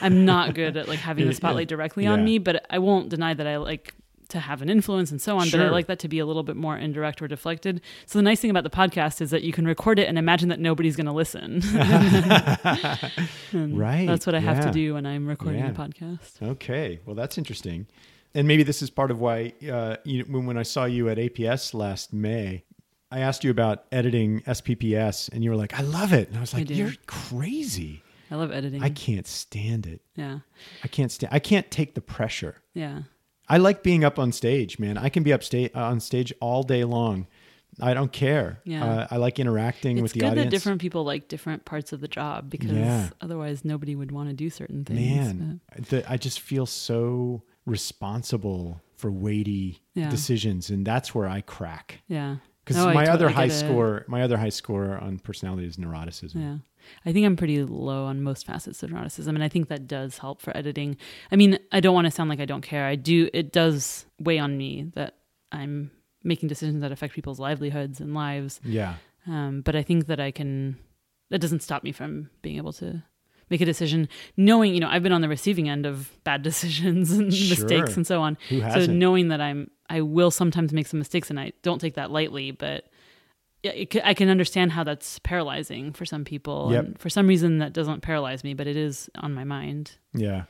I'm 0.00 0.24
not 0.24 0.54
good 0.54 0.76
at 0.76 0.88
like 0.88 0.98
having 1.00 1.26
the 1.28 1.34
spotlight 1.42 1.68
directly 1.68 2.06
on 2.06 2.24
me, 2.24 2.38
but 2.38 2.66
I 2.70 2.78
won't 2.78 3.10
deny 3.10 3.34
that 3.34 3.46
I 3.46 3.58
like 3.58 3.94
to 4.28 4.40
have 4.40 4.60
an 4.62 4.68
influence 4.68 5.10
and 5.10 5.20
so 5.22 5.38
on, 5.38 5.48
but 5.50 5.60
I 5.60 5.68
like 5.70 5.86
that 5.86 5.98
to 6.00 6.08
be 6.08 6.18
a 6.18 6.26
little 6.26 6.42
bit 6.42 6.54
more 6.56 6.76
indirect 6.76 7.22
or 7.22 7.28
deflected. 7.28 7.80
So 8.06 8.18
the 8.18 8.22
nice 8.22 8.40
thing 8.40 8.50
about 8.50 8.64
the 8.64 8.70
podcast 8.70 9.20
is 9.20 9.30
that 9.30 9.42
you 9.42 9.52
can 9.52 9.66
record 9.66 9.98
it 9.98 10.06
and 10.08 10.18
imagine 10.18 10.48
that 10.50 10.60
nobody's 10.60 10.96
going 10.96 11.06
to 11.06 11.12
listen. 11.12 11.62
Right, 13.52 14.06
That's 14.06 14.26
what 14.26 14.34
I 14.34 14.40
have 14.40 14.58
yeah. 14.58 14.64
to 14.66 14.70
do 14.70 14.94
when 14.94 15.06
I'm 15.06 15.26
recording 15.26 15.60
Yeah. 15.60 15.70
a 15.70 15.74
podcast. 15.74 16.42
Okay, 16.42 17.00
well 17.06 17.14
that's 17.16 17.38
interesting, 17.38 17.86
and 18.34 18.46
maybe 18.46 18.62
this 18.62 18.82
is 18.82 18.90
part 18.90 19.10
of 19.10 19.20
why 19.20 19.54
uh, 19.70 19.96
you, 20.04 20.24
when 20.24 20.44
when 20.46 20.58
I 20.58 20.62
saw 20.62 20.84
you 20.84 21.08
at 21.08 21.16
APS 21.18 21.72
last 21.74 22.12
May, 22.12 22.64
I 23.10 23.20
asked 23.20 23.44
you 23.44 23.50
about 23.50 23.84
editing 23.90 24.40
SPPS, 24.42 25.32
and 25.32 25.42
you 25.42 25.50
were 25.50 25.56
like, 25.56 25.78
"I 25.78 25.82
love 25.82 26.12
it," 26.12 26.28
and 26.28 26.36
I 26.36 26.40
was 26.40 26.52
like, 26.52 26.66
do. 26.66 26.74
"You're 26.74 26.92
crazy! 27.06 28.02
I 28.30 28.34
love 28.36 28.52
editing. 28.52 28.82
I 28.82 28.90
can't 28.90 29.26
stand 29.26 29.86
it. 29.86 30.02
yeah. 30.14 30.40
I 30.84 30.88
can't 30.88 31.10
stand. 31.10 31.32
I 31.32 31.38
can't 31.38 31.70
take 31.70 31.94
the 31.94 32.02
pressure. 32.02 32.56
Yeah. 32.74 33.02
I 33.48 33.56
like 33.58 33.82
being 33.82 34.04
up 34.04 34.18
on 34.18 34.32
stage, 34.32 34.78
man. 34.78 34.98
I 34.98 35.08
can 35.08 35.22
be 35.22 35.32
up 35.32 35.42
sta- 35.42 35.70
on 35.74 36.00
stage 36.00 36.32
all 36.40 36.62
day 36.62 36.84
long. 36.84 37.26
I 37.80 37.94
don't 37.94 38.12
care. 38.12 38.60
Yeah. 38.64 38.84
Uh, 38.84 39.06
I 39.10 39.16
like 39.18 39.38
interacting 39.38 39.98
It's 39.98 40.02
with 40.02 40.12
the 40.12 40.20
good 40.20 40.26
audience. 40.30 40.46
that 40.46 40.50
different 40.50 40.80
people 40.80 41.04
like 41.04 41.28
different 41.28 41.64
parts 41.64 41.92
of 41.92 42.00
the 42.00 42.08
job 42.08 42.50
because 42.50 42.72
Yeah. 42.72 43.10
otherwise 43.20 43.64
nobody 43.64 43.94
would 43.94 44.10
want 44.10 44.28
to 44.30 44.34
do 44.34 44.50
certain 44.50 44.84
things. 44.84 44.98
Man, 44.98 45.60
the, 45.88 46.04
I 46.10 46.16
just 46.16 46.40
feel 46.40 46.66
so 46.66 47.42
responsible 47.66 48.80
for 48.96 49.10
weighty 49.10 49.80
Yeah. 49.94 50.10
decisions, 50.10 50.70
and 50.70 50.84
that's 50.86 51.14
where 51.14 51.28
I 51.28 51.40
crack. 51.40 52.00
Yeah. 52.08 52.36
Because 52.64 52.84
I 52.84 52.92
my 52.92 53.06
other 53.06 53.28
high 53.30 53.48
score, 53.48 54.04
my 54.08 54.22
other 54.22 54.36
high 54.36 54.48
score 54.50 54.98
on 54.98 55.18
personality 55.20 55.66
is 55.66 55.76
neuroticism. 55.78 56.34
Yeah. 56.34 56.56
I 57.06 57.12
think 57.12 57.26
I'm 57.26 57.36
pretty 57.36 57.62
low 57.64 58.04
on 58.04 58.22
most 58.22 58.46
facets 58.46 58.82
of 58.82 58.90
neuroticism, 58.90 59.28
and 59.28 59.42
I 59.42 59.48
think 59.48 59.68
that 59.68 59.86
does 59.86 60.18
help 60.18 60.40
for 60.40 60.56
editing. 60.56 60.96
I 61.32 61.36
mean, 61.36 61.58
I 61.72 61.80
don't 61.80 61.94
want 61.94 62.06
to 62.06 62.10
sound 62.10 62.30
like 62.30 62.40
I 62.40 62.44
don't 62.44 62.62
care. 62.62 62.86
I 62.86 62.94
do. 62.96 63.28
It 63.32 63.52
does 63.52 64.06
weigh 64.20 64.38
on 64.38 64.56
me 64.56 64.90
that 64.94 65.16
I'm 65.52 65.90
making 66.24 66.48
decisions 66.48 66.80
that 66.82 66.92
affect 66.92 67.14
people's 67.14 67.38
livelihoods 67.38 68.00
and 68.00 68.14
lives. 68.14 68.60
Yeah. 68.64 68.94
Um, 69.26 69.60
but 69.62 69.76
I 69.76 69.82
think 69.82 70.06
that 70.06 70.20
I 70.20 70.30
can. 70.30 70.78
That 71.30 71.40
doesn't 71.40 71.62
stop 71.62 71.84
me 71.84 71.92
from 71.92 72.30
being 72.42 72.56
able 72.56 72.72
to 72.74 73.02
make 73.50 73.60
a 73.60 73.64
decision, 73.66 74.08
knowing 74.36 74.74
you 74.74 74.80
know 74.80 74.88
I've 74.88 75.02
been 75.02 75.12
on 75.12 75.20
the 75.20 75.28
receiving 75.28 75.68
end 75.68 75.86
of 75.86 76.10
bad 76.24 76.42
decisions 76.50 77.10
and 77.12 77.32
Sure. 77.32 77.50
mistakes 77.58 77.96
and 77.96 78.06
so 78.06 78.22
on. 78.22 78.36
So 78.50 78.86
knowing 78.86 79.28
that 79.28 79.40
I'm, 79.40 79.70
I 79.90 80.00
will 80.02 80.30
sometimes 80.30 80.72
make 80.72 80.86
some 80.86 80.98
mistakes, 80.98 81.30
and 81.30 81.38
I 81.40 81.52
don't 81.62 81.80
take 81.80 81.94
that 81.94 82.10
lightly, 82.10 82.50
but. 82.50 82.84
Yeah, 83.62 83.72
It, 83.72 83.96
I 84.04 84.14
can 84.14 84.28
understand 84.28 84.72
how 84.72 84.84
that's 84.84 85.18
paralyzing 85.20 85.92
for 85.92 86.04
some 86.06 86.24
people. 86.24 86.68
Yep. 86.72 86.84
And 86.84 86.98
for 86.98 87.10
some 87.10 87.26
reason, 87.26 87.58
that 87.58 87.72
doesn't 87.72 88.00
paralyze 88.02 88.44
me, 88.44 88.54
but 88.54 88.66
it 88.66 88.76
is 88.76 89.10
on 89.16 89.34
my 89.34 89.44
mind. 89.44 89.92
Yeah. 90.14 90.44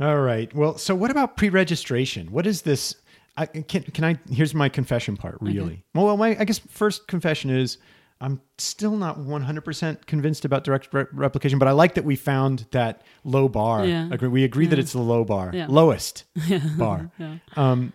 All 0.00 0.20
right. 0.20 0.52
Well, 0.54 0.78
so 0.78 0.94
what 0.94 1.10
about 1.10 1.36
pre-registration? 1.36 2.32
What 2.32 2.46
is 2.46 2.62
this? 2.62 2.96
I, 3.36 3.46
can 3.46 3.82
can 3.82 4.04
I? 4.04 4.18
Here's 4.30 4.54
my 4.54 4.68
confession 4.68 5.16
part. 5.16 5.38
Really. 5.40 5.84
Well, 5.94 6.16
my 6.16 6.36
I 6.38 6.44
guess 6.44 6.58
first 6.58 7.06
confession 7.08 7.50
is 7.50 7.78
I'm 8.20 8.40
still 8.58 8.96
not 8.96 9.18
100% 9.18 10.06
convinced 10.06 10.44
about 10.44 10.64
direct 10.64 10.88
re- 10.92 11.06
replication, 11.12 11.58
but 11.58 11.66
I 11.68 11.72
like 11.72 11.94
that 11.94 12.04
we 12.04 12.14
found 12.16 12.66
that 12.72 13.02
low 13.24 13.48
bar. 13.48 13.84
Yeah. 13.86 14.08
Agree- 14.12 14.28
We 14.28 14.44
agree 14.44 14.66
that 14.66 14.78
it's 14.78 14.92
the 14.92 15.00
low 15.00 15.24
bar, 15.24 15.50
Yeah. 15.54 15.66
lowest 15.68 16.24
bar. 16.78 17.10
Yeah. 17.18 17.36
Um, 17.56 17.92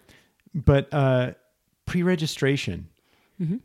but 0.54 0.94
uh, 0.94 1.32
pre-registration, 1.86 2.88
Mm-hmm. 3.42 3.58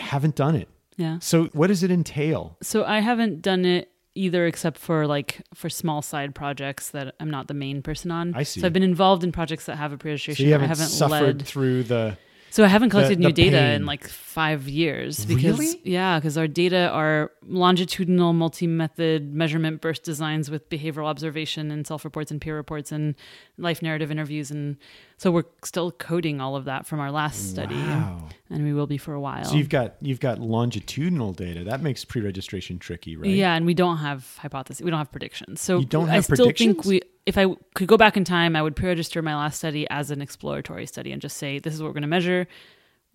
Haven't 0.00 0.34
done 0.36 0.54
it. 0.56 0.68
Yeah. 0.96 1.18
So 1.20 1.44
what 1.52 1.68
does 1.68 1.82
it 1.82 1.90
entail? 1.90 2.56
So 2.62 2.84
I 2.84 3.00
haven't 3.00 3.42
done 3.42 3.64
it 3.64 3.90
either 4.14 4.44
except 4.46 4.76
for 4.78 5.06
like 5.06 5.40
for 5.54 5.70
small 5.70 6.02
side 6.02 6.34
projects 6.34 6.90
that 6.90 7.14
I'm 7.20 7.30
not 7.30 7.46
the 7.48 7.54
main 7.54 7.80
person 7.80 8.10
on. 8.10 8.34
I 8.34 8.42
see. 8.42 8.60
So 8.60 8.66
I've 8.66 8.72
been 8.72 8.82
involved 8.82 9.22
in 9.24 9.32
projects 9.32 9.66
that 9.66 9.76
have 9.76 9.92
a 9.92 9.94
So 9.94 9.98
pre-registration. 9.98 10.46
you 10.46 10.50
I 10.50 10.58
haven't, 10.58 10.68
haven't 10.68 10.86
suffered 10.88 11.38
led. 11.38 11.42
through 11.46 11.84
the. 11.84 12.18
So 12.52 12.64
I 12.64 12.66
haven't 12.68 12.90
collected 12.90 13.18
the 13.18 13.24
new 13.26 13.32
data 13.32 13.56
pain. 13.58 13.72
in 13.72 13.86
like 13.86 14.06
five 14.08 14.68
years 14.68 15.24
because 15.24 15.58
Really? 15.58 15.80
yeah, 15.84 16.18
because 16.18 16.36
our 16.36 16.48
data 16.48 16.88
are 16.90 17.30
longitudinal 17.46 18.32
multi-method 18.32 19.32
measurement 19.32 19.80
burst 19.80 20.02
designs 20.02 20.50
with 20.50 20.68
behavioral 20.68 21.06
observation 21.06 21.70
and 21.70 21.86
self-reports 21.86 22.30
and 22.30 22.40
peer 22.40 22.56
reports 22.56 22.90
and 22.92 23.14
life 23.58 23.82
narrative 23.82 24.10
interviews 24.10 24.50
and 24.50 24.76
so 25.16 25.30
we're 25.30 25.44
still 25.64 25.92
coding 25.92 26.40
all 26.40 26.56
of 26.56 26.64
that 26.64 26.86
from 26.86 26.98
our 26.98 27.10
last 27.12 27.50
study 27.50 27.74
Wow. 27.76 28.28
and 28.48 28.64
we 28.64 28.72
will 28.72 28.86
be 28.86 28.96
for 28.98 29.14
a 29.14 29.20
while. 29.20 29.44
So 29.44 29.54
you've 29.56 29.68
got 29.68 29.94
you've 30.00 30.20
got 30.20 30.38
longitudinal 30.40 31.32
data. 31.32 31.62
That 31.64 31.82
makes 31.82 32.04
pre-registration 32.04 32.78
tricky, 32.78 33.16
right? 33.16 33.30
Yeah, 33.30 33.54
and 33.54 33.66
we 33.66 33.74
don't 33.74 33.98
have 33.98 34.36
hypotheses. 34.38 34.82
We 34.82 34.90
don't 34.90 34.98
have 34.98 35.12
predictions. 35.12 35.60
So 35.60 35.78
You 35.80 35.84
don't 35.86 36.08
I 36.08 36.14
have 36.14 36.24
still 36.24 36.50
think 36.52 36.84
we 36.84 37.02
if 37.26 37.36
I 37.38 37.46
could 37.74 37.88
go 37.88 37.96
back 37.96 38.16
in 38.16 38.24
time, 38.24 38.56
I 38.56 38.62
would 38.62 38.74
pre-register 38.76 39.22
my 39.22 39.34
last 39.34 39.58
study 39.58 39.86
as 39.90 40.10
an 40.10 40.20
exploratory 40.22 40.86
study 40.86 41.12
and 41.12 41.20
just 41.20 41.36
say 41.36 41.58
this 41.58 41.74
is 41.74 41.80
what 41.82 41.88
we're 41.88 41.94
going 41.94 42.02
to 42.02 42.08
measure. 42.08 42.46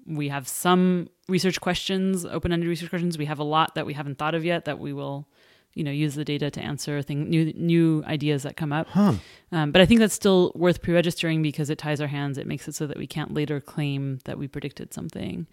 We 0.06 0.30
have 0.30 0.48
some 0.48 1.10
research 1.28 1.60
questions, 1.60 2.26
open-ended 2.26 2.70
research 2.70 2.90
questions. 2.90 3.18
We 3.18 3.26
have 3.26 3.40
a 3.40 3.44
lot 3.44 3.76
that 3.76 3.86
we 3.86 3.94
haven't 3.94 4.18
thought 4.20 4.36
of 4.36 4.46
yet 4.46 4.66
that 4.66 4.78
we 4.78 4.94
will, 4.94 5.28
you 5.74 5.84
know, 5.84 5.92
use 5.92 6.14
the 6.14 6.24
data 6.24 6.52
to 6.52 6.62
answer 6.62 7.02
thing 7.02 7.28
new 7.30 7.52
new 7.54 8.04
ideas 8.06 8.44
that 8.44 8.56
come 8.56 8.72
up. 8.72 8.88
Huh. 8.90 9.14
Um, 9.52 9.72
but 9.72 9.82
I 9.82 9.86
think 9.88 10.00
that's 10.00 10.14
still 10.14 10.52
worth 10.54 10.82
pre-registering 10.84 11.42
because 11.42 11.72
it 11.72 11.80
ties 11.80 12.00
our 12.00 12.08
hands. 12.08 12.38
It 12.38 12.46
makes 12.46 12.68
it 12.68 12.76
so 12.76 12.86
that 12.86 12.98
we 12.98 13.08
can't 13.08 13.34
later 13.34 13.60
claim 13.60 14.20
that 14.26 14.38
we 14.38 14.48
predicted 14.48 14.94
something. 14.94 15.48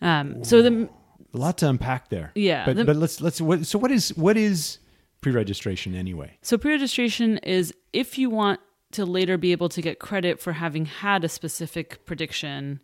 Um, 0.00 0.42
so 0.42 0.62
the 0.62 0.88
A 1.34 1.38
lot 1.38 1.58
to 1.58 1.68
unpack 1.68 2.08
there. 2.08 2.32
Yeah, 2.34 2.64
But 2.64 2.76
the- 2.76 2.84
but 2.86 2.96
let's 2.96 3.20
let's 3.20 3.40
what 3.40 3.66
so 3.66 3.78
what 3.78 3.90
is 3.90 4.16
what 4.16 4.36
is 4.38 4.78
pre-registration 5.24 5.94
anyway? 5.94 6.36
So 6.42 6.58
pre-registration 6.58 7.38
is 7.38 7.72
if 7.94 8.18
you 8.18 8.28
want 8.28 8.60
to 8.92 9.06
later 9.06 9.38
be 9.38 9.52
able 9.52 9.70
to 9.70 9.80
get 9.80 9.98
credit 9.98 10.38
for 10.38 10.52
having 10.52 10.84
had 10.84 11.24
a 11.24 11.30
specific 11.30 12.04
prediction, 12.04 12.78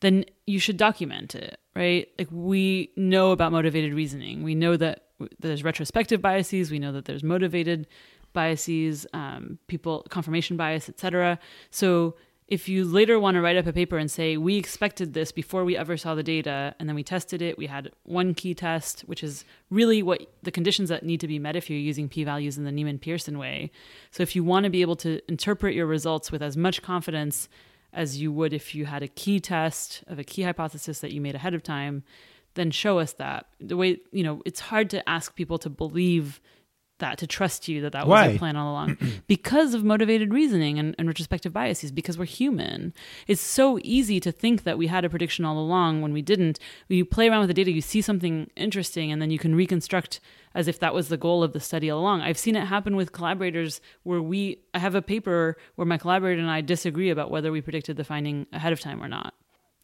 then 0.00 0.24
you 0.46 0.58
should 0.58 0.78
document 0.78 1.34
it, 1.34 1.60
right? 1.76 2.08
Like 2.18 2.28
we 2.30 2.90
know 2.96 3.30
about 3.30 3.52
motivated 3.52 3.92
reasoning. 3.92 4.42
We 4.42 4.54
know 4.54 4.78
that 4.78 5.04
there's 5.38 5.62
retrospective 5.62 6.22
biases. 6.22 6.70
We 6.70 6.78
know 6.78 6.92
that 6.92 7.04
there's 7.04 7.22
motivated 7.22 7.86
biases, 8.32 9.06
um, 9.12 9.58
people 9.66 10.06
confirmation 10.08 10.56
bias, 10.56 10.88
etc. 10.88 11.38
So 11.70 12.16
if 12.52 12.68
you 12.68 12.84
later 12.84 13.18
want 13.18 13.34
to 13.34 13.40
write 13.40 13.56
up 13.56 13.66
a 13.66 13.72
paper 13.72 13.96
and 13.96 14.10
say 14.10 14.36
we 14.36 14.58
expected 14.58 15.14
this 15.14 15.32
before 15.32 15.64
we 15.64 15.74
ever 15.74 15.96
saw 15.96 16.14
the 16.14 16.22
data 16.22 16.74
and 16.78 16.86
then 16.86 16.94
we 16.94 17.02
tested 17.02 17.40
it 17.40 17.56
we 17.56 17.66
had 17.66 17.90
one 18.02 18.34
key 18.34 18.52
test 18.52 19.00
which 19.06 19.24
is 19.24 19.46
really 19.70 20.02
what 20.02 20.20
the 20.42 20.50
conditions 20.50 20.90
that 20.90 21.02
need 21.02 21.18
to 21.18 21.26
be 21.26 21.38
met 21.38 21.56
if 21.56 21.70
you're 21.70 21.78
using 21.78 22.10
p-values 22.10 22.58
in 22.58 22.64
the 22.64 22.70
Neyman 22.70 23.00
Pearson 23.00 23.38
way. 23.38 23.70
So 24.10 24.22
if 24.22 24.36
you 24.36 24.44
want 24.44 24.64
to 24.64 24.70
be 24.70 24.82
able 24.82 24.96
to 24.96 25.18
interpret 25.30 25.74
your 25.74 25.86
results 25.86 26.30
with 26.30 26.42
as 26.42 26.54
much 26.54 26.82
confidence 26.82 27.48
as 27.90 28.20
you 28.20 28.30
would 28.30 28.52
if 28.52 28.74
you 28.74 28.84
had 28.84 29.02
a 29.02 29.08
key 29.08 29.40
test 29.40 30.04
of 30.06 30.18
a 30.18 30.24
key 30.24 30.42
hypothesis 30.42 31.00
that 31.00 31.10
you 31.10 31.22
made 31.22 31.34
ahead 31.34 31.54
of 31.54 31.62
time 31.62 32.02
then 32.52 32.70
show 32.70 32.98
us 32.98 33.14
that. 33.14 33.46
The 33.60 33.78
way 33.78 33.96
you 34.10 34.22
know 34.22 34.42
it's 34.44 34.60
hard 34.60 34.90
to 34.90 35.08
ask 35.08 35.34
people 35.34 35.56
to 35.56 35.70
believe 35.70 36.38
that 37.02 37.18
to 37.18 37.26
trust 37.26 37.68
you 37.68 37.82
that 37.82 37.92
that 37.92 38.06
was 38.06 38.10
Why? 38.10 38.28
your 38.30 38.38
plan 38.38 38.56
all 38.56 38.72
along. 38.72 38.96
Because 39.26 39.74
of 39.74 39.84
motivated 39.84 40.32
reasoning 40.32 40.78
and, 40.78 40.94
and 40.98 41.06
retrospective 41.06 41.52
biases 41.52 41.92
because 41.92 42.18
we're 42.18 42.24
human. 42.24 42.92
It's 43.26 43.40
so 43.40 43.78
easy 43.82 44.20
to 44.20 44.32
think 44.32 44.64
that 44.64 44.78
we 44.78 44.86
had 44.86 45.04
a 45.04 45.10
prediction 45.10 45.44
all 45.44 45.58
along 45.58 46.02
when 46.02 46.12
we 46.12 46.22
didn't. 46.22 46.58
You 46.88 47.04
play 47.04 47.28
around 47.28 47.40
with 47.40 47.48
the 47.48 47.54
data 47.54 47.70
you 47.70 47.80
see 47.80 48.00
something 48.00 48.50
interesting 48.56 49.12
and 49.12 49.20
then 49.20 49.30
you 49.30 49.38
can 49.38 49.54
reconstruct 49.54 50.20
as 50.54 50.68
if 50.68 50.78
that 50.80 50.92
was 50.92 51.08
the 51.08 51.16
goal 51.16 51.42
of 51.42 51.52
the 51.52 51.60
study 51.60 51.90
all 51.90 52.00
along. 52.00 52.20
I've 52.22 52.38
seen 52.38 52.56
it 52.56 52.64
happen 52.66 52.96
with 52.96 53.12
collaborators 53.12 53.80
where 54.02 54.22
we 54.22 54.58
i 54.74 54.78
have 54.78 54.94
a 54.94 55.02
paper 55.02 55.56
where 55.74 55.86
my 55.86 55.98
collaborator 55.98 56.40
and 56.40 56.50
i 56.50 56.60
disagree 56.60 57.10
about 57.10 57.30
whether 57.30 57.52
we 57.52 57.60
predicted 57.60 57.96
the 57.96 58.04
finding 58.04 58.46
ahead 58.52 58.72
of 58.72 58.80
time 58.80 59.02
or 59.02 59.08
not 59.08 59.34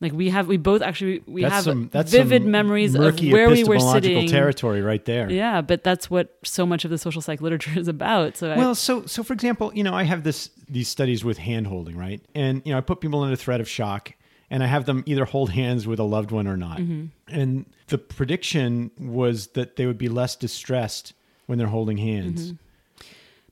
like 0.01 0.13
we 0.13 0.31
have 0.31 0.47
we 0.47 0.57
both 0.57 0.81
actually 0.81 1.23
we 1.27 1.43
that's 1.43 1.55
have 1.55 1.65
some 1.65 1.89
vivid 1.89 2.45
memories 2.45 2.95
of 2.95 3.01
where 3.21 3.51
we 3.51 3.65
were 3.65 3.81
sitting 3.81 4.29
territory 4.29 4.81
right 4.81 5.05
there. 5.05 5.31
yeah, 5.31 5.61
but 5.61 5.83
that's 5.83 6.09
what 6.11 6.37
so 6.45 6.65
much 6.65 6.85
of 6.85 6.91
the 6.91 6.99
social 6.99 7.21
psych 7.21 7.41
literature 7.41 7.79
is 7.79 7.89
about. 7.89 8.37
So 8.37 8.53
I, 8.53 8.57
Well, 8.57 8.75
so 8.75 9.07
so 9.07 9.23
for 9.23 9.33
example, 9.33 9.73
you 9.75 9.83
know, 9.83 9.95
I 9.95 10.05
have 10.05 10.23
this 10.23 10.51
these 10.69 10.89
studies 10.89 11.25
with 11.25 11.39
hand 11.39 11.67
holding, 11.67 11.97
right? 11.97 12.21
And 12.35 12.63
you 12.65 12.73
know, 12.73 12.79
I 12.79 12.81
put 12.81 13.01
people 13.01 13.25
in 13.25 13.33
a 13.33 13.37
threat 13.37 13.61
of 13.61 13.69
shock 13.69 14.15
and 14.51 14.63
I 14.63 14.67
have 14.67 14.87
them 14.87 15.03
either 15.07 15.25
hold 15.25 15.51
hands 15.51 15.87
with 15.87 15.99
a 15.99 16.05
loved 16.05 16.31
one 16.31 16.47
or 16.47 16.57
not. 16.57 16.79
Mm-hmm. 16.79 17.07
And 17.29 17.67
the 17.89 17.99
prediction 17.99 18.91
was 18.99 19.49
that 19.49 19.77
they 19.77 19.87
would 19.87 19.99
be 19.99 20.09
less 20.09 20.37
distressed 20.37 21.13
when 21.47 21.59
they're 21.59 21.67
holding 21.67 21.97
hands. 21.97 22.53
Mm-hmm. 22.53 22.57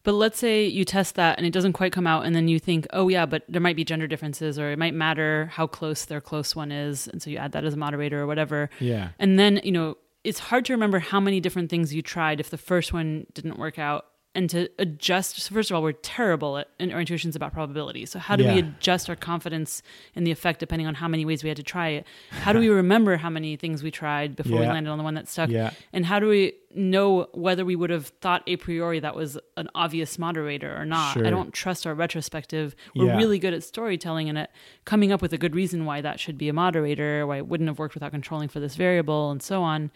But 0.07 0.15
let's 0.15 0.39
say 0.39 0.65
you 0.65 0.85
test 0.85 1.17
that 1.17 1.37
and 1.37 1.45
it 1.45 1.53
doesn't 1.53 1.73
quite 1.73 1.93
come 1.93 2.07
out, 2.07 2.25
and 2.25 2.35
then 2.35 2.47
you 2.47 2.61
think, 2.61 2.87
oh 2.93 3.09
yeah, 3.09 3.27
but 3.27 3.43
there 3.49 3.61
might 3.61 3.75
be 3.75 3.85
gender 3.85 4.07
differences, 4.07 4.57
or 4.57 4.71
it 4.71 4.79
might 4.79 4.95
matter 4.95 5.51
how 5.53 5.67
close 5.67 6.05
their 6.05 6.21
close 6.21 6.55
one 6.55 6.71
is, 6.71 7.09
and 7.09 7.21
so 7.21 7.29
you 7.29 7.39
add 7.39 7.51
that 7.51 7.65
as 7.65 7.75
a 7.75 7.77
moderator 7.77 8.23
or 8.23 8.27
whatever. 8.29 8.71
Yeah. 8.79 9.09
And 9.19 9.37
then 9.37 9.61
you 9.65 9.73
know 9.73 9.97
it's 10.23 10.39
hard 10.39 10.65
to 10.67 10.73
remember 10.73 11.01
how 11.01 11.19
many 11.19 11.41
different 11.41 11.71
things 11.71 11.93
you 11.93 12.03
tried 12.03 12.39
if 12.39 12.51
the 12.51 12.57
first 12.57 12.93
one 12.93 13.27
didn't 13.35 13.59
work 13.59 13.81
out 13.81 14.07
and 14.37 14.51
to 14.51 14.69
adjust. 14.79 15.41
So 15.41 15.55
first 15.55 15.71
of 15.71 15.75
all, 15.75 15.83
we're 15.83 15.93
terrible 15.93 16.59
at 16.59 16.69
in 16.79 16.93
our 16.93 17.01
intuitions 17.01 17.35
about 17.35 17.53
probability. 17.53 18.05
So 18.07 18.19
how 18.19 18.37
do 18.37 18.45
we 18.45 18.59
adjust 18.59 19.09
our 19.09 19.17
confidence 19.17 19.83
in 20.15 20.25
the 20.25 20.31
effect 20.31 20.61
depending 20.61 20.87
on 20.87 20.95
how 20.95 21.09
many 21.09 21.25
ways 21.25 21.43
we 21.43 21.49
had 21.49 21.57
to 21.57 21.63
try 21.63 21.89
it? 21.89 22.07
How 22.31 22.53
do 22.53 22.61
we 22.61 22.69
remember 22.69 23.17
how 23.17 23.31
many 23.31 23.57
things 23.57 23.83
we 23.83 23.91
tried 23.91 24.37
before 24.37 24.61
we 24.61 24.67
landed 24.67 24.91
on 24.91 24.99
the 24.99 25.05
one 25.05 25.15
that 25.15 25.27
stuck? 25.29 25.49
Yeah. 25.49 25.71
And 25.93 26.05
how 26.07 26.21
do 26.21 26.29
we 26.29 26.53
know 26.75 27.29
whether 27.33 27.65
we 27.65 27.75
would 27.75 27.89
have 27.89 28.09
thought 28.21 28.43
a 28.47 28.57
priori 28.57 29.01
that 29.01 29.17
was 29.17 29.39
an 29.57 29.69
obvious 29.75 30.19
moderator 30.19 30.77
or 30.79 30.85
not? 30.85 31.15
Sure. 31.15 31.27
I 31.27 31.31
don't 31.31 31.53
trust 31.55 31.87
our 31.87 31.95
retrospective. 31.95 32.77
We're 32.95 33.07
Yeah. 33.07 33.17
really 33.17 33.39
good 33.39 33.55
at 33.55 33.65
storytelling 33.65 34.29
and 34.29 34.37
at 34.39 34.51
coming 34.85 35.11
up 35.13 35.23
with 35.23 35.33
a 35.33 35.39
good 35.39 35.55
reason 35.57 35.87
why 35.87 36.03
that 36.03 36.21
should 36.21 36.37
be 36.37 36.51
a 36.51 36.53
moderator, 36.53 37.27
why 37.27 37.39
it 37.39 37.47
wouldn't 37.49 37.69
have 37.69 37.79
worked 37.79 37.95
without 37.95 38.11
controlling 38.11 38.49
for 38.51 38.61
this 38.61 38.77
variable, 38.77 39.31
and 39.31 39.43
so 39.43 39.63
on. 39.63 39.91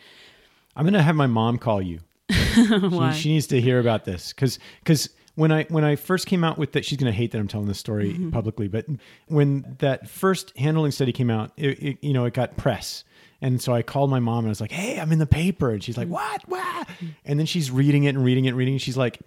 I'm 0.75 0.87
gonna 0.87 1.03
have 1.03 1.17
my 1.17 1.27
mom 1.27 1.59
call 1.59 1.83
you. 1.83 2.01
Why? 2.91 3.13
She, 3.13 3.23
she 3.23 3.33
needs 3.33 3.47
to 3.49 3.61
hear 3.61 3.79
about 3.81 4.05
this 4.05 4.33
because 4.33 4.59
because 4.81 5.11
when 5.35 5.53
I 5.53 5.65
when 5.65 5.85
I 5.85 5.97
first 5.97 6.27
came 6.27 6.45
out 6.45 6.59
with 6.59 6.73
that, 6.73 6.85
she's 6.85 6.99
gonna 6.99 7.13
hate 7.13 7.31
that 7.33 7.39
I'm 7.39 7.49
telling 7.49 7.67
this 7.69 7.79
story 7.79 8.13
Mm-hmm. 8.13 8.31
publicly. 8.31 8.69
But 8.69 8.87
when 9.29 9.77
that 9.79 10.09
first 10.09 10.57
handling 10.59 10.93
study 10.93 11.13
came 11.13 11.31
out, 11.31 11.53
it, 11.57 11.83
it, 11.83 11.99
you 12.03 12.13
know, 12.13 12.25
it 12.25 12.35
got 12.35 12.57
press. 12.57 13.05
And 13.43 13.61
so 13.63 13.73
I 13.73 13.81
called 13.83 14.11
my 14.11 14.21
mom 14.21 14.41
and 14.41 14.49
I 14.49 14.51
was 14.51 14.61
like, 14.61 14.71
"Hey, 14.73 15.01
I'm 15.01 15.13
in 15.13 15.19
the 15.19 15.27
paper," 15.27 15.71
and 15.71 15.83
she's 15.83 15.97
like, 15.97 16.09
"What? 16.09 16.47
What?" 16.49 16.89
And 17.25 17.39
then 17.39 17.47
she's 17.47 17.71
reading 17.71 18.05
it 18.05 18.11
and 18.11 18.23
reading 18.25 18.45
it 18.45 18.49
and 18.49 18.57
reading. 18.59 18.75
it. 18.75 18.81
She's 18.83 18.99
like, 18.99 19.19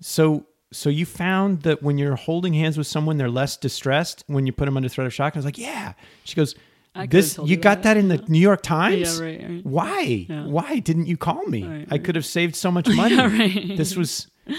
"So, 0.00 0.46
so 0.72 0.90
you 0.90 1.06
found 1.06 1.62
that 1.62 1.80
when 1.82 1.96
you're 1.96 2.16
holding 2.16 2.54
hands 2.54 2.76
with 2.76 2.88
someone, 2.88 3.18
they're 3.18 3.30
less 3.30 3.56
distressed 3.56 4.24
when 4.26 4.46
you 4.46 4.52
put 4.52 4.64
them 4.64 4.76
under 4.76 4.88
threat 4.88 5.06
of 5.06 5.14
shock?" 5.14 5.34
And 5.34 5.38
I 5.38 5.40
was 5.40 5.44
like, 5.44 5.58
"Yeah." 5.58 5.92
She 6.24 6.34
goes, 6.34 6.54
I 6.94 7.06
"This 7.06 7.38
you 7.38 7.44
you 7.46 7.56
got 7.56 7.82
that. 7.82 7.94
that 7.94 7.96
in 7.96 8.08
the 8.08 8.18
New 8.28 8.38
York 8.40 8.62
Times? 8.62 9.18
Yeah, 9.18 9.24
right, 9.24 9.42
right. 9.48 9.64
Why? 9.64 10.26
Yeah. 10.28 10.46
Why 10.46 10.78
didn't 10.78 11.06
you 11.06 11.16
call 11.16 11.42
me? 11.46 11.64
Right, 11.64 11.88
I 11.90 11.98
could 11.98 12.14
have 12.16 12.26
saved 12.26 12.54
so 12.56 12.70
much 12.70 12.88
money. 12.94 13.16
right. 13.16 13.76
This 13.76 13.96
was 13.96 14.28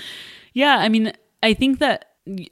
Yeah, 0.53 0.77
I 0.77 0.89
mean, 0.89 1.13
I 1.41 1.53
think 1.53 1.79
that 1.79 2.05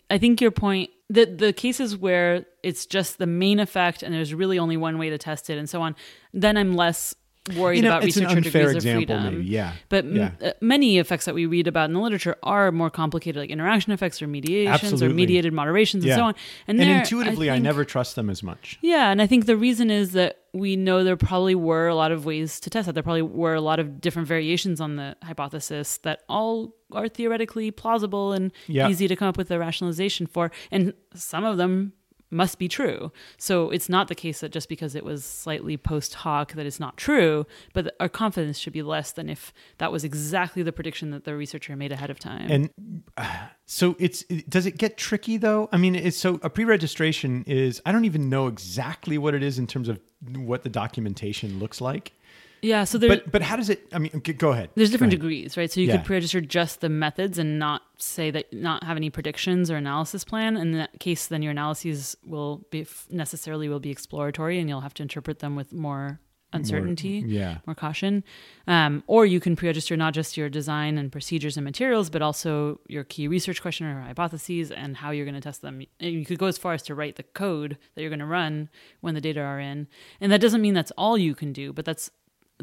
I 0.10 0.18
think 0.18 0.42
your 0.42 0.52
point 0.52 0.90
that 1.10 1.38
the 1.40 1.54
cases 1.54 1.98
where 1.98 2.46
it's 2.64 2.86
just 2.86 3.18
the 3.18 3.26
main 3.28 3.60
effect 3.60 4.04
and 4.04 4.14
there's 4.14 4.34
really 4.34 4.58
only 4.60 4.78
one 4.78 4.98
way 4.98 5.10
to 5.10 5.18
test 5.18 5.50
it 5.50 5.58
and 5.58 5.70
so 5.70 5.82
on, 5.82 5.96
then 6.34 6.58
I'm 6.58 6.74
less 6.74 7.16
worried 7.58 7.78
you 7.78 7.82
know, 7.84 7.90
about 7.90 8.04
researcher 8.04 8.40
degrees 8.40 8.76
example, 8.76 9.16
of 9.16 9.22
freedom. 9.22 9.24
maybe. 9.38 9.48
Yeah, 9.48 9.74
But 9.90 10.06
m- 10.06 10.16
yeah. 10.16 10.32
uh, 10.44 10.52
many 10.62 11.00
effects 11.00 11.26
that 11.26 11.34
we 11.34 11.48
read 11.48 11.68
about 11.68 11.86
in 11.90 11.94
the 11.94 12.00
literature 12.00 12.36
are 12.44 12.72
more 12.72 12.90
complicated, 12.92 13.40
like 13.40 13.50
interaction 13.50 13.92
effects 13.94 14.22
or 14.22 14.28
mediations 14.28 15.02
or 15.02 15.10
mediated 15.10 15.52
moderations 15.52 16.04
and 16.04 16.10
Yeah. 16.10 16.16
so 16.18 16.24
on. 16.26 16.36
And, 16.68 16.80
there, 16.80 17.00
intuitively, 17.00 17.50
I, 17.50 17.54
think- 17.54 17.64
never 17.64 17.84
trust 17.84 18.16
them 18.16 18.30
as 18.30 18.44
much. 18.44 18.78
yeah, 18.82 19.10
and 19.12 19.22
I 19.22 19.28
think 19.28 19.48
the 19.48 19.58
reason 19.58 19.90
is 19.90 20.12
that 20.12 20.38
we 20.54 20.76
know 20.76 21.04
there 21.04 21.18
probably 21.18 21.56
were 21.56 21.88
a 21.88 21.96
lot 21.96 22.12
of 22.12 22.26
ways 22.26 22.60
to 22.60 22.70
test 22.70 22.86
that. 22.86 22.94
There 22.94 23.02
probably 23.04 23.22
were 23.22 23.56
a 23.56 23.62
lot 23.62 23.80
of 23.80 24.02
different 24.02 24.28
variations 24.28 24.80
on 24.82 24.98
the 24.98 25.16
hypothesis 25.24 25.98
that 26.04 26.20
all 26.30 26.76
are 26.92 27.08
theoretically 27.08 27.72
plausible 27.72 28.34
and 28.34 28.52
Yeah. 28.68 28.90
easy 28.90 29.08
to 29.08 29.16
come 29.16 29.30
up 29.30 29.38
with 29.38 29.50
a 29.50 29.58
rationalization 29.58 30.28
for. 30.28 30.52
And 30.70 30.94
some 31.16 31.46
of 31.46 31.58
them 31.58 31.94
must 32.32 32.58
be 32.58 32.68
true. 32.68 33.12
So 33.38 33.70
it's 33.70 33.90
not 33.90 34.08
the 34.08 34.16
case 34.16 34.40
that 34.40 34.52
just 34.52 34.70
because 34.70 34.96
it 34.96 35.04
was 35.04 35.24
slightly 35.24 35.78
post 35.78 36.16
hoc 36.16 36.54
that 36.54 36.66
it's 36.66 36.80
not 36.80 36.98
true, 36.98 37.46
but 37.74 37.96
our 38.00 38.10
confidence 38.10 38.58
should 38.58 38.74
be 38.74 38.82
less 38.82 39.12
than 39.12 39.30
if 39.30 39.54
that 39.78 39.92
was 39.92 40.04
exactly 40.04 40.64
the 40.64 40.72
prediction 40.72 41.12
that 41.12 41.26
the 41.26 41.36
researcher 41.36 41.76
made 41.76 41.92
ahead 41.92 42.10
of 42.10 42.20
time. 42.20 42.50
And 42.50 42.70
uh, 43.18 43.48
so 43.66 43.96
it's 44.00 44.24
it- 44.30 44.50
does 44.50 44.66
it 44.66 44.78
get 44.78 44.98
tricky 44.98 45.38
though? 45.38 45.70
I 45.72 45.78
mean, 45.78 45.96
it's 45.96 46.18
so 46.18 46.40
a 46.42 46.50
pre-registration 46.50 47.44
is 47.46 47.82
I 47.86 47.92
don't 47.92 48.06
even 48.06 48.30
know 48.30 48.48
exactly 48.48 49.18
what 49.18 49.34
it 49.34 49.44
is 49.44 49.60
in 49.60 49.68
terms 49.68 49.90
of 49.90 50.00
what 50.36 50.64
the 50.64 50.70
documentation 50.70 51.60
looks 51.60 51.82
like. 51.82 52.14
Yeah, 52.62 52.84
so 52.84 52.98
there 52.98 53.10
But 53.10 53.32
but 53.32 53.42
how 53.42 53.56
does 53.56 53.70
it? 53.70 53.88
I 53.94 54.00
mean, 54.00 54.22
g- 54.24 54.34
go 54.34 54.52
ahead. 54.52 54.70
There's 54.76 54.92
different 54.92 55.14
ahead. 55.14 55.22
degrees, 55.22 55.58
right? 55.58 55.72
So 55.72 55.80
you 55.80 55.88
Yeah. 55.88 55.98
could 55.98 56.06
pre-register 56.06 56.42
just 56.42 56.82
the 56.82 56.90
methods 56.90 57.38
and 57.38 57.58
not 57.60 57.82
say 57.98 58.32
that 58.32 58.52
not 58.54 58.84
have 58.84 58.98
any 58.98 59.10
predictions 59.10 59.70
or 59.72 59.76
analysis 59.78 60.24
plan. 60.24 60.58
In 60.58 60.72
that 60.74 61.00
case, 61.00 61.28
then 61.28 61.42
your 61.42 61.52
analyses 61.52 62.16
will 62.26 62.66
be 62.72 62.86
necessarily 63.10 63.70
will 63.70 63.80
be 63.80 63.90
exploratory, 63.92 64.60
and 64.60 64.70
you'll 64.70 64.82
have 64.82 64.94
to 64.96 65.04
interpret 65.04 65.40
them 65.40 65.56
with 65.56 65.74
more 65.74 66.20
uncertainty, 66.54 67.24
yeah. 67.26 67.60
more 67.66 67.74
caution. 67.74 68.26
Um, 68.68 69.04
or 69.08 69.26
you 69.26 69.40
can 69.40 69.56
pre-register 69.56 69.96
not 69.96 70.14
just 70.14 70.36
your 70.36 70.50
design 70.50 70.98
and 70.98 71.10
procedures 71.10 71.56
and 71.56 71.64
materials, 71.64 72.10
but 72.10 72.22
also 72.22 72.82
your 72.90 73.06
key 73.06 73.30
research 73.30 73.62
question 73.62 73.88
or 73.88 74.02
hypotheses 74.02 74.70
and 74.70 74.98
how 74.98 75.12
you're 75.12 75.24
going 75.26 75.36
to 75.36 75.40
test 75.42 75.62
them. 75.62 75.82
And 76.02 76.12
you 76.14 76.26
could 76.26 76.38
go 76.40 76.48
as 76.48 76.58
far 76.58 76.74
as 76.74 76.84
to 76.84 76.96
write 76.96 77.16
the 77.16 77.24
code 77.24 77.78
that 77.96 78.02
you're 78.02 78.10
going 78.10 78.20
to 78.20 78.26
run 78.26 78.70
when 79.00 79.14
the 79.16 79.22
data 79.22 79.40
are 79.40 79.62
in, 79.62 79.88
and 80.20 80.30
that 80.32 80.42
doesn't 80.42 80.62
mean 80.62 80.74
that's 80.74 80.92
all 80.98 81.18
you 81.18 81.36
can 81.36 81.54
do, 81.54 81.72
but 81.72 81.86
that's 81.86 82.12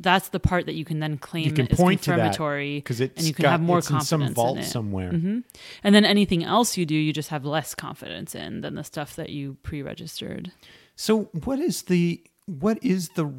that's 0.03 0.29
the 0.31 0.41
part 0.41 0.67
that 0.67 0.75
you 0.75 0.85
can 0.85 1.01
then 1.01 1.19
claim 1.19 1.45
You 1.45 1.53
can 1.53 1.67
point 1.67 2.03
confirmatory 2.03 2.79
because 2.79 3.01
it's 3.01 3.19
and 3.19 3.27
you 3.27 3.35
can 3.35 3.45
got, 3.45 3.51
have 3.53 3.61
more 3.61 3.79
it's 3.79 3.91
in 3.91 3.97
confidence 3.97 4.29
some 4.29 4.35
vault 4.35 4.59
in 4.59 4.65
somewhere. 4.65 5.11
hmm 5.11 5.41
And 5.83 5.95
then 5.95 6.05
anything 6.05 6.45
else 6.45 6.77
you 6.77 6.87
do, 6.87 6.95
you 6.95 7.13
just 7.13 7.29
have 7.31 7.45
less 7.45 7.75
confidence 7.75 8.35
in 8.35 8.61
than 8.61 8.75
the 8.75 8.85
stuff 8.85 9.17
that 9.17 9.31
you 9.31 9.57
pre-registered. 9.63 10.53
So 10.97 11.25
what 11.45 11.59
is 11.59 11.83
the 11.83 12.23
what 12.47 12.83
is 12.83 13.11
the 13.11 13.33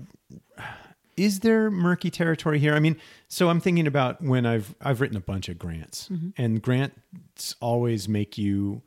is 1.18 1.41
there 1.41 1.70
murky 1.70 2.10
territory 2.10 2.60
here? 2.60 2.74
I 2.74 2.80
mean, 2.80 2.95
so 3.28 3.49
I'm 3.49 3.60
thinking 3.60 3.88
about 3.88 4.22
when 4.22 4.45
I've 4.45 4.74
I've 4.82 5.01
written 5.01 5.18
a 5.18 5.22
bunch 5.22 5.49
of 5.49 5.60
grants, 5.60 6.10
and 6.38 6.62
grants 6.62 7.55
always 7.60 8.07
make 8.07 8.38
you 8.38 8.82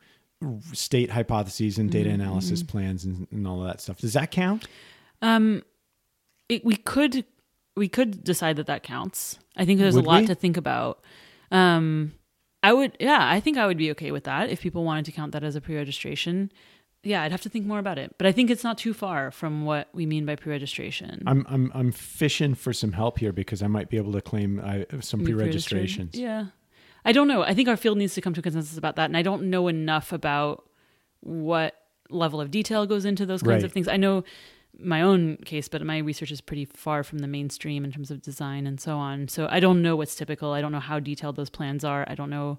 state 0.72 1.10
hypotheses 1.10 1.78
and 1.78 1.90
data 1.90 2.10
analysis 2.10 2.62
plans 2.62 3.04
and, 3.04 3.28
and 3.30 3.46
all 3.46 3.60
of 3.60 3.66
that 3.68 3.80
stuff. 3.80 3.98
Does 3.98 4.14
that 4.14 4.30
count? 4.30 4.66
Um, 5.20 5.62
it, 6.48 6.64
we 6.64 6.76
could 6.76 7.24
we 7.76 7.88
could 7.88 8.22
decide 8.24 8.56
that 8.56 8.66
that 8.66 8.82
counts. 8.82 9.38
I 9.56 9.64
think 9.64 9.80
there's 9.80 9.94
Would 9.94 10.04
a 10.04 10.08
lot 10.08 10.20
we? 10.22 10.26
to 10.28 10.34
think 10.34 10.56
about. 10.56 11.02
Um, 11.50 12.12
I 12.62 12.72
would, 12.72 12.96
yeah, 13.00 13.18
I 13.20 13.40
think 13.40 13.56
I 13.58 13.66
would 13.66 13.76
be 13.78 13.90
okay 13.92 14.10
with 14.12 14.24
that 14.24 14.48
if 14.50 14.60
people 14.60 14.84
wanted 14.84 15.04
to 15.06 15.12
count 15.12 15.32
that 15.32 15.42
as 15.42 15.56
a 15.56 15.60
pre-registration. 15.60 16.52
Yeah, 17.02 17.22
I'd 17.22 17.32
have 17.32 17.40
to 17.42 17.48
think 17.48 17.66
more 17.66 17.80
about 17.80 17.98
it, 17.98 18.14
but 18.16 18.28
I 18.28 18.32
think 18.32 18.48
it's 18.50 18.62
not 18.62 18.78
too 18.78 18.94
far 18.94 19.32
from 19.32 19.64
what 19.64 19.88
we 19.92 20.06
mean 20.06 20.24
by 20.24 20.36
pre-registration. 20.36 21.22
I'm 21.26 21.44
I'm 21.48 21.72
I'm 21.74 21.90
fishing 21.90 22.54
for 22.54 22.72
some 22.72 22.92
help 22.92 23.18
here 23.18 23.32
because 23.32 23.60
I 23.60 23.66
might 23.66 23.90
be 23.90 23.96
able 23.96 24.12
to 24.12 24.20
claim 24.20 24.60
I, 24.64 24.86
some 25.00 25.24
pre-registrations. 25.24 26.14
Yeah. 26.14 26.46
I 27.04 27.10
don't 27.10 27.26
know. 27.26 27.42
I 27.42 27.54
think 27.54 27.68
our 27.68 27.76
field 27.76 27.98
needs 27.98 28.14
to 28.14 28.20
come 28.20 28.32
to 28.34 28.40
a 28.40 28.42
consensus 28.44 28.78
about 28.78 28.94
that. 28.94 29.06
And 29.06 29.16
I 29.16 29.22
don't 29.22 29.50
know 29.50 29.66
enough 29.66 30.12
about 30.12 30.68
what 31.20 31.74
level 32.10 32.40
of 32.40 32.52
detail 32.52 32.86
goes 32.86 33.04
into 33.04 33.26
those 33.26 33.42
kinds 33.42 33.48
Right. 33.48 33.64
of 33.64 33.72
things. 33.72 33.88
I 33.88 33.96
know 33.96 34.22
my 34.78 35.02
own 35.02 35.36
case, 35.44 35.68
but 35.68 35.82
my 35.82 35.98
research 35.98 36.30
is 36.32 36.40
pretty 36.40 36.64
far 36.64 37.02
from 37.04 37.18
the 37.18 37.26
mainstream 37.28 37.84
in 37.84 37.92
terms 37.92 38.10
of 38.10 38.22
design 38.22 38.66
and 38.66 38.80
so 38.80 38.96
on. 38.96 39.28
So 39.28 39.46
I 39.50 39.60
don't 39.60 39.82
know 39.82 39.96
what's 39.96 40.14
typical. 40.14 40.52
I 40.52 40.60
don't 40.60 40.72
know 40.72 40.80
how 40.80 40.98
detailed 40.98 41.36
those 41.36 41.50
plans 41.50 41.84
are. 41.84 42.04
I 42.08 42.14
don't 42.14 42.30
know 42.30 42.58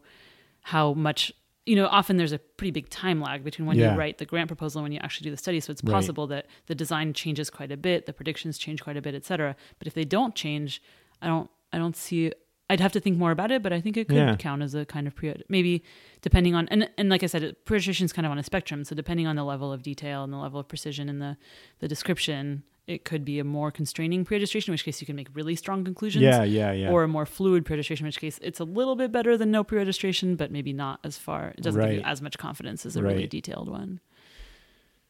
how 0.61 0.93
much 0.93 1.31
you 1.65 1.75
know 1.77 1.87
often 1.87 2.17
there's 2.17 2.33
a 2.33 2.39
pretty 2.39 2.71
big 2.71 2.89
time 2.89 3.21
lag 3.21 3.43
between 3.43 3.65
when 3.65 3.77
Yeah. 3.77 3.93
you 3.93 3.97
write 3.97 4.17
the 4.17 4.25
grant 4.25 4.47
proposal 4.49 4.79
and 4.79 4.83
when 4.83 4.91
you 4.91 4.99
actually 5.01 5.25
do 5.25 5.31
the 5.31 5.37
study 5.37 5.59
so 5.61 5.71
it's 5.71 5.81
Right. 5.83 5.93
possible 5.93 6.27
that 6.27 6.45
the 6.67 6.75
design 6.75 7.13
changes 7.13 7.49
quite 7.49 7.71
a 7.71 7.77
bit 7.77 8.05
the 8.05 8.11
predictions 8.11 8.57
change 8.57 8.83
quite 8.83 8.97
a 8.97 9.01
bit 9.01 9.15
etc 9.15 9.55
but 9.79 9.87
if 9.87 9.93
they 9.93 10.03
don't 10.03 10.35
change 10.35 10.81
i 11.21 11.27
don't 11.27 11.49
i 11.71 11.77
don't 11.77 11.95
see 11.95 12.33
i'd 12.69 12.79
have 12.79 12.91
to 12.93 12.99
think 12.99 13.17
more 13.17 13.31
about 13.31 13.51
it 13.51 13.61
but 13.61 13.73
i 13.73 13.79
think 13.81 13.97
it 13.97 14.07
could 14.07 14.17
Yeah. 14.17 14.35
count 14.35 14.61
as 14.61 14.73
a 14.73 14.85
kind 14.85 15.07
of 15.07 15.15
pre 15.15 15.33
maybe 15.49 15.83
depending 16.21 16.55
on 16.55 16.67
and 16.69 16.89
and 16.97 17.09
like 17.09 17.23
i 17.23 17.25
said 17.27 17.55
pre-registration 17.65 18.05
is 18.05 18.13
kind 18.13 18.25
of 18.25 18.31
on 18.31 18.37
a 18.39 18.43
spectrum 18.43 18.83
so 18.83 18.95
depending 18.95 19.27
on 19.27 19.35
the 19.35 19.43
level 19.43 19.71
of 19.73 19.83
detail 19.83 20.23
and 20.23 20.31
the 20.31 20.37
level 20.37 20.59
of 20.59 20.67
precision 20.67 21.09
in 21.09 21.19
the 21.19 21.37
the 21.79 21.87
description 21.87 22.63
it 22.85 23.05
could 23.05 23.23
be 23.23 23.39
a 23.39 23.43
more 23.45 23.71
constraining 23.71 24.25
pre-registration 24.25 24.71
in 24.71 24.73
which 24.73 24.83
case 24.83 24.99
you 24.99 25.07
can 25.07 25.15
make 25.15 25.27
really 25.33 25.55
strong 25.55 25.85
conclusions 25.85 26.21
Yeah, 26.23 26.43
yeah, 26.43 26.73
yeah. 26.73 26.89
or 26.91 27.03
a 27.03 27.07
more 27.07 27.25
fluid 27.25 27.63
pre-registration, 27.65 28.03
in 28.05 28.09
which 28.09 28.19
case 28.19 28.39
it's 28.41 28.59
a 28.59 28.65
little 28.65 28.97
bit 28.97 29.09
better 29.09 29.37
than 29.37 29.51
no 29.51 29.63
pre-registration, 29.63 30.35
but 30.35 30.51
maybe 30.51 30.73
not 30.73 30.99
as 31.05 31.17
far. 31.17 31.53
It 31.57 31.61
doesn't 31.61 31.81
give 31.81 31.93
you 31.93 32.01
as 32.01 32.21
much 32.21 32.37
confidence 32.37 32.85
as 32.85 32.97
a 32.97 33.01
really 33.01 33.25
detailed 33.25 33.69
one. 33.69 34.01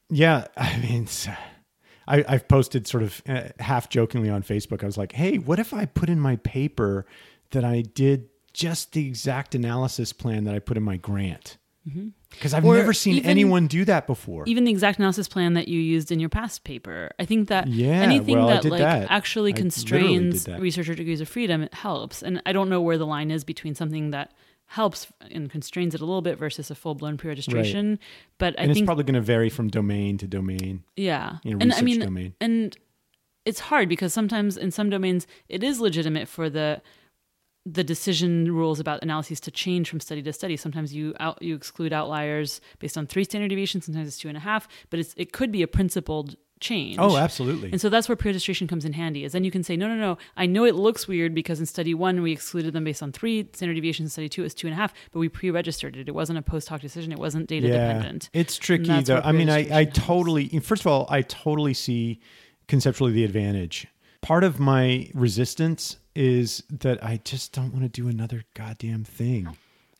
Yeah, 0.10 0.46
I 0.58 0.78
mean, 0.78 1.08
I, 2.08 2.24
I've 2.28 2.48
posted 2.48 2.88
sort 2.88 3.04
of 3.04 3.22
uh, 3.28 3.50
half 3.60 3.90
jokingly 3.90 4.30
on 4.30 4.44
Facebook. 4.44 4.84
I 4.84 4.86
was 4.86 4.98
like, 4.98 5.14
"Hey, 5.14 5.38
what 5.38 5.58
if 5.60 5.74
I 5.74 5.86
put 5.86 6.10
in 6.10 6.20
my 6.20 6.36
paper 6.38 7.06
that 7.54 7.64
I 7.64 7.82
did 7.82 8.30
just 8.54 8.92
the 8.92 9.08
exact 9.08 9.56
analysis 9.56 10.14
plan 10.14 10.44
that 10.44 10.54
I 10.54 10.60
put 10.60 10.78
in 10.78 10.84
my 10.84 10.98
grant?" 10.98 11.58
Mm-hmm. 11.88 12.10
Because 12.30 12.54
I've 12.54 12.64
Or 12.66 12.76
never 12.76 12.94
seen 12.94 13.16
even- 13.18 13.30
anyone 13.30 13.68
do 13.68 13.84
that 13.86 14.08
before. 14.08 14.44
Even 14.48 14.64
the 14.64 14.72
exact 14.72 15.00
analysis 15.00 15.28
plan 15.28 15.54
that 15.54 15.68
you 15.68 15.80
used 15.80 16.12
in 16.12 16.20
your 16.20 16.30
past 16.30 16.64
paper. 16.64 17.12
I 17.20 17.26
think 17.26 17.50
that 17.50 17.68
Yeah, 17.68 18.02
anything 18.02 18.38
well, 18.38 18.48
that 18.48 18.66
like 18.66 18.80
that. 18.80 19.08
actually 19.12 19.52
constrains 19.54 20.48
researcher 20.48 20.96
degrees 20.96 21.20
of 21.22 21.28
freedom 21.30 21.62
it 21.62 21.74
helps. 21.74 22.24
And 22.24 22.42
I 22.46 22.54
don't 22.54 22.70
know 22.70 22.82
where 22.82 22.98
the 22.98 23.06
line 23.06 23.32
is 23.32 23.44
between 23.44 23.76
something 23.76 24.12
that 24.12 24.32
helps 24.68 25.08
and 25.30 25.52
constrains 25.52 25.94
it 25.94 26.00
a 26.02 26.06
little 26.06 26.22
bit 26.24 26.38
versus 26.40 26.72
a 26.72 26.76
full 26.76 26.96
blown 26.96 27.18
pre-registration. 27.18 28.00
But 28.40 28.58
I 28.58 28.64
and 28.64 28.72
it's 28.72 28.82
probably 28.82 29.04
going 29.04 29.14
to 29.16 29.22
vary 29.22 29.50
from 29.50 29.68
domain 29.68 30.18
to 30.20 30.28
domain. 30.28 30.84
Yeah. 30.96 31.38
you 31.44 31.52
know, 31.52 31.58
and 31.62 31.74
I 31.74 31.82
mean, 31.82 32.00
domain. 32.00 32.34
and 32.42 32.76
it's 33.46 33.60
hard 33.60 33.90
because 33.90 34.14
sometimes 34.14 34.56
in 34.58 34.72
some 34.72 34.90
domains 34.90 35.28
it 35.50 35.64
is 35.64 35.80
legitimate 35.82 36.28
for 36.30 36.50
the 36.50 36.82
the 37.66 37.84
decision 37.84 38.54
rules 38.54 38.80
about 38.80 39.02
analyses 39.02 39.40
to 39.42 39.52
change 39.52 39.90
from 39.90 40.00
study 40.00 40.22
to 40.22 40.34
study. 40.34 40.58
Sometimes 40.58 40.94
you 40.94 41.14
out 41.20 41.42
you 41.42 41.56
exclude 41.56 41.94
outliers 41.94 42.60
based 42.80 42.98
on 42.98 43.08
three 43.08 43.24
standard 43.24 43.50
deviations. 43.50 43.86
Sometimes 43.86 44.08
it's 44.08 44.18
two 44.18 44.28
and 44.28 44.38
a 44.38 44.42
half. 44.42 44.68
But 44.90 45.00
it's 45.00 45.14
it 45.18 45.32
could 45.32 45.52
be 45.52 45.62
a 45.62 45.68
principled 45.68 46.36
change. 46.60 46.98
Oh, 47.00 47.18
absolutely. 47.18 47.72
And 47.72 47.80
so 47.80 47.90
that's 47.90 48.08
where 48.10 48.16
pre-registration 48.16 48.68
comes 48.68 48.86
in 48.86 48.94
handy. 48.94 49.24
Is 49.24 49.34
then 49.34 49.44
you 49.44 49.52
can 49.52 49.64
say, 49.64 49.76
no, 49.76 49.88
no, 49.88 49.96
no. 49.96 50.18
I 50.36 50.46
know 50.46 50.66
it 50.66 50.76
looks 50.76 51.08
weird 51.08 51.34
because 51.34 51.60
in 51.60 51.66
study 51.66 51.94
one 51.94 52.22
we 52.22 52.32
excluded 52.32 52.74
them 52.74 52.84
based 52.84 53.04
on 53.04 53.12
three 53.12 53.50
standard 53.54 53.76
deviations. 53.76 54.14
Study 54.14 54.30
two 54.30 54.44
is 54.44 54.54
two 54.54 54.68
and 54.68 54.74
a 54.74 54.78
half, 54.78 54.94
but 55.12 55.20
we 55.20 55.30
pre-registered 55.30 55.96
it. 55.96 56.10
It 56.10 56.16
wasn't 56.16 56.40
a 56.40 56.42
post 56.42 56.68
hoc 56.68 56.82
decision. 56.82 57.12
It 57.12 57.20
wasn't 57.20 57.48
data 57.48 57.68
dependent. 57.68 58.30
It's 58.34 58.58
tricky 58.58 59.02
though. 59.04 59.22
I 59.24 59.32
mean, 59.32 59.50
I, 59.50 59.60
I 59.60 59.84
helps. 59.84 60.00
totally, 60.00 60.48
first 60.60 60.82
of 60.82 60.88
all, 60.88 61.06
I 61.10 61.22
totally 61.22 61.74
see 61.74 62.20
conceptually 62.68 63.14
the 63.14 63.24
advantage. 63.24 63.88
Part 64.22 64.44
of 64.44 64.60
my 64.60 65.10
resistance 65.14 65.98
is 66.16 66.64
that 66.70 67.04
I 67.04 67.20
just 67.24 67.54
don't 67.54 67.72
want 67.72 67.84
to 67.84 67.90
do 67.90 68.08
another 68.08 68.44
goddamn 68.54 69.04
thing. 69.04 69.56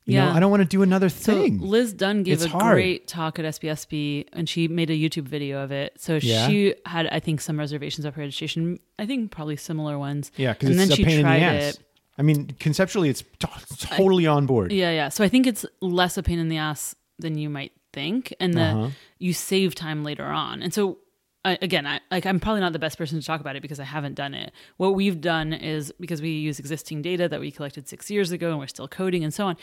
You 0.06 0.18
know, 0.20 0.32
I 0.32 0.42
don't 0.42 0.52
want 0.52 0.62
to 0.62 0.68
do 0.68 0.82
another 0.82 1.08
thing. 1.08 1.60
So. 1.60 1.66
Liz 1.66 1.94
Dunn 1.94 2.24
gave 2.24 2.34
It's 2.34 2.44
a 2.44 2.50
hard. 2.50 2.74
great 2.76 3.08
talk 3.08 3.40
at 3.40 3.46
SPSP, 3.46 4.28
and 4.34 4.50
she 4.50 4.68
made 4.68 4.90
a 4.90 4.94
YouTube 4.94 5.30
video 5.30 5.64
of 5.64 5.72
it. 5.72 5.94
So 5.98 6.20
Yeah. 6.22 6.46
she 6.50 6.76
had, 6.86 7.08
I 7.08 7.22
think, 7.22 7.40
some 7.40 7.58
reservations 7.58 8.04
of 8.04 8.14
her 8.16 8.22
education. 8.22 8.80
I 9.00 9.06
think 9.06 9.32
probably 9.32 9.56
similar 9.56 9.98
ones. 9.98 10.30
yeah, 10.36 10.52
because 10.54 10.76
then 10.76 10.92
a 10.92 10.96
she 10.96 11.06
pain 11.06 11.14
in 11.14 11.18
the 11.20 11.24
tried 11.24 11.42
ass. 11.44 11.76
it. 11.76 11.80
I 12.18 12.22
mean, 12.22 12.48
conceptually, 12.60 13.08
it's 13.10 13.22
t- 13.40 13.48
totally 13.80 14.28
on 14.28 14.46
board. 14.46 14.74
Yeah, 14.74 14.92
yeah. 14.92 15.08
So 15.10 15.24
I 15.24 15.30
think 15.30 15.48
it's 15.48 15.66
less 15.80 16.18
a 16.18 16.22
pain 16.24 16.38
in 16.38 16.50
the 16.50 16.58
ass 16.58 16.96
than 17.18 17.38
you 17.38 17.50
might 17.50 17.72
think, 17.94 18.34
and 18.42 18.56
that 18.56 18.76
Uh-huh. 18.76 18.90
you 19.20 19.32
save 19.32 19.74
time 19.74 20.04
later 20.04 20.26
on. 20.26 20.62
And 20.62 20.74
so, 20.74 20.98
I, 21.46 21.58
again, 21.62 21.86
I, 21.86 22.00
like 22.10 22.26
I'm 22.26 22.40
probably 22.40 22.62
not 22.62 22.74
the 22.74 22.80
best 22.80 22.98
person 22.98 23.20
to 23.20 23.26
talk 23.26 23.42
about 23.42 23.56
it 23.56 23.62
because 23.62 23.80
I 23.80 23.84
haven't 23.84 24.16
done 24.16 24.34
it. 24.34 24.54
What 24.78 24.96
we've 24.96 25.20
done 25.20 25.52
is 25.52 25.92
because 26.00 26.22
we 26.22 26.30
use 26.30 26.58
existing 26.60 27.02
data 27.02 27.28
that 27.28 27.40
we 27.40 27.52
collected 27.52 27.88
six 27.88 28.10
years 28.10 28.32
ago, 28.32 28.52
and 28.52 28.60
we're 28.60 28.68
still 28.68 28.88
coding 28.88 29.24
and 29.24 29.34
so 29.34 29.48
on. 29.48 29.58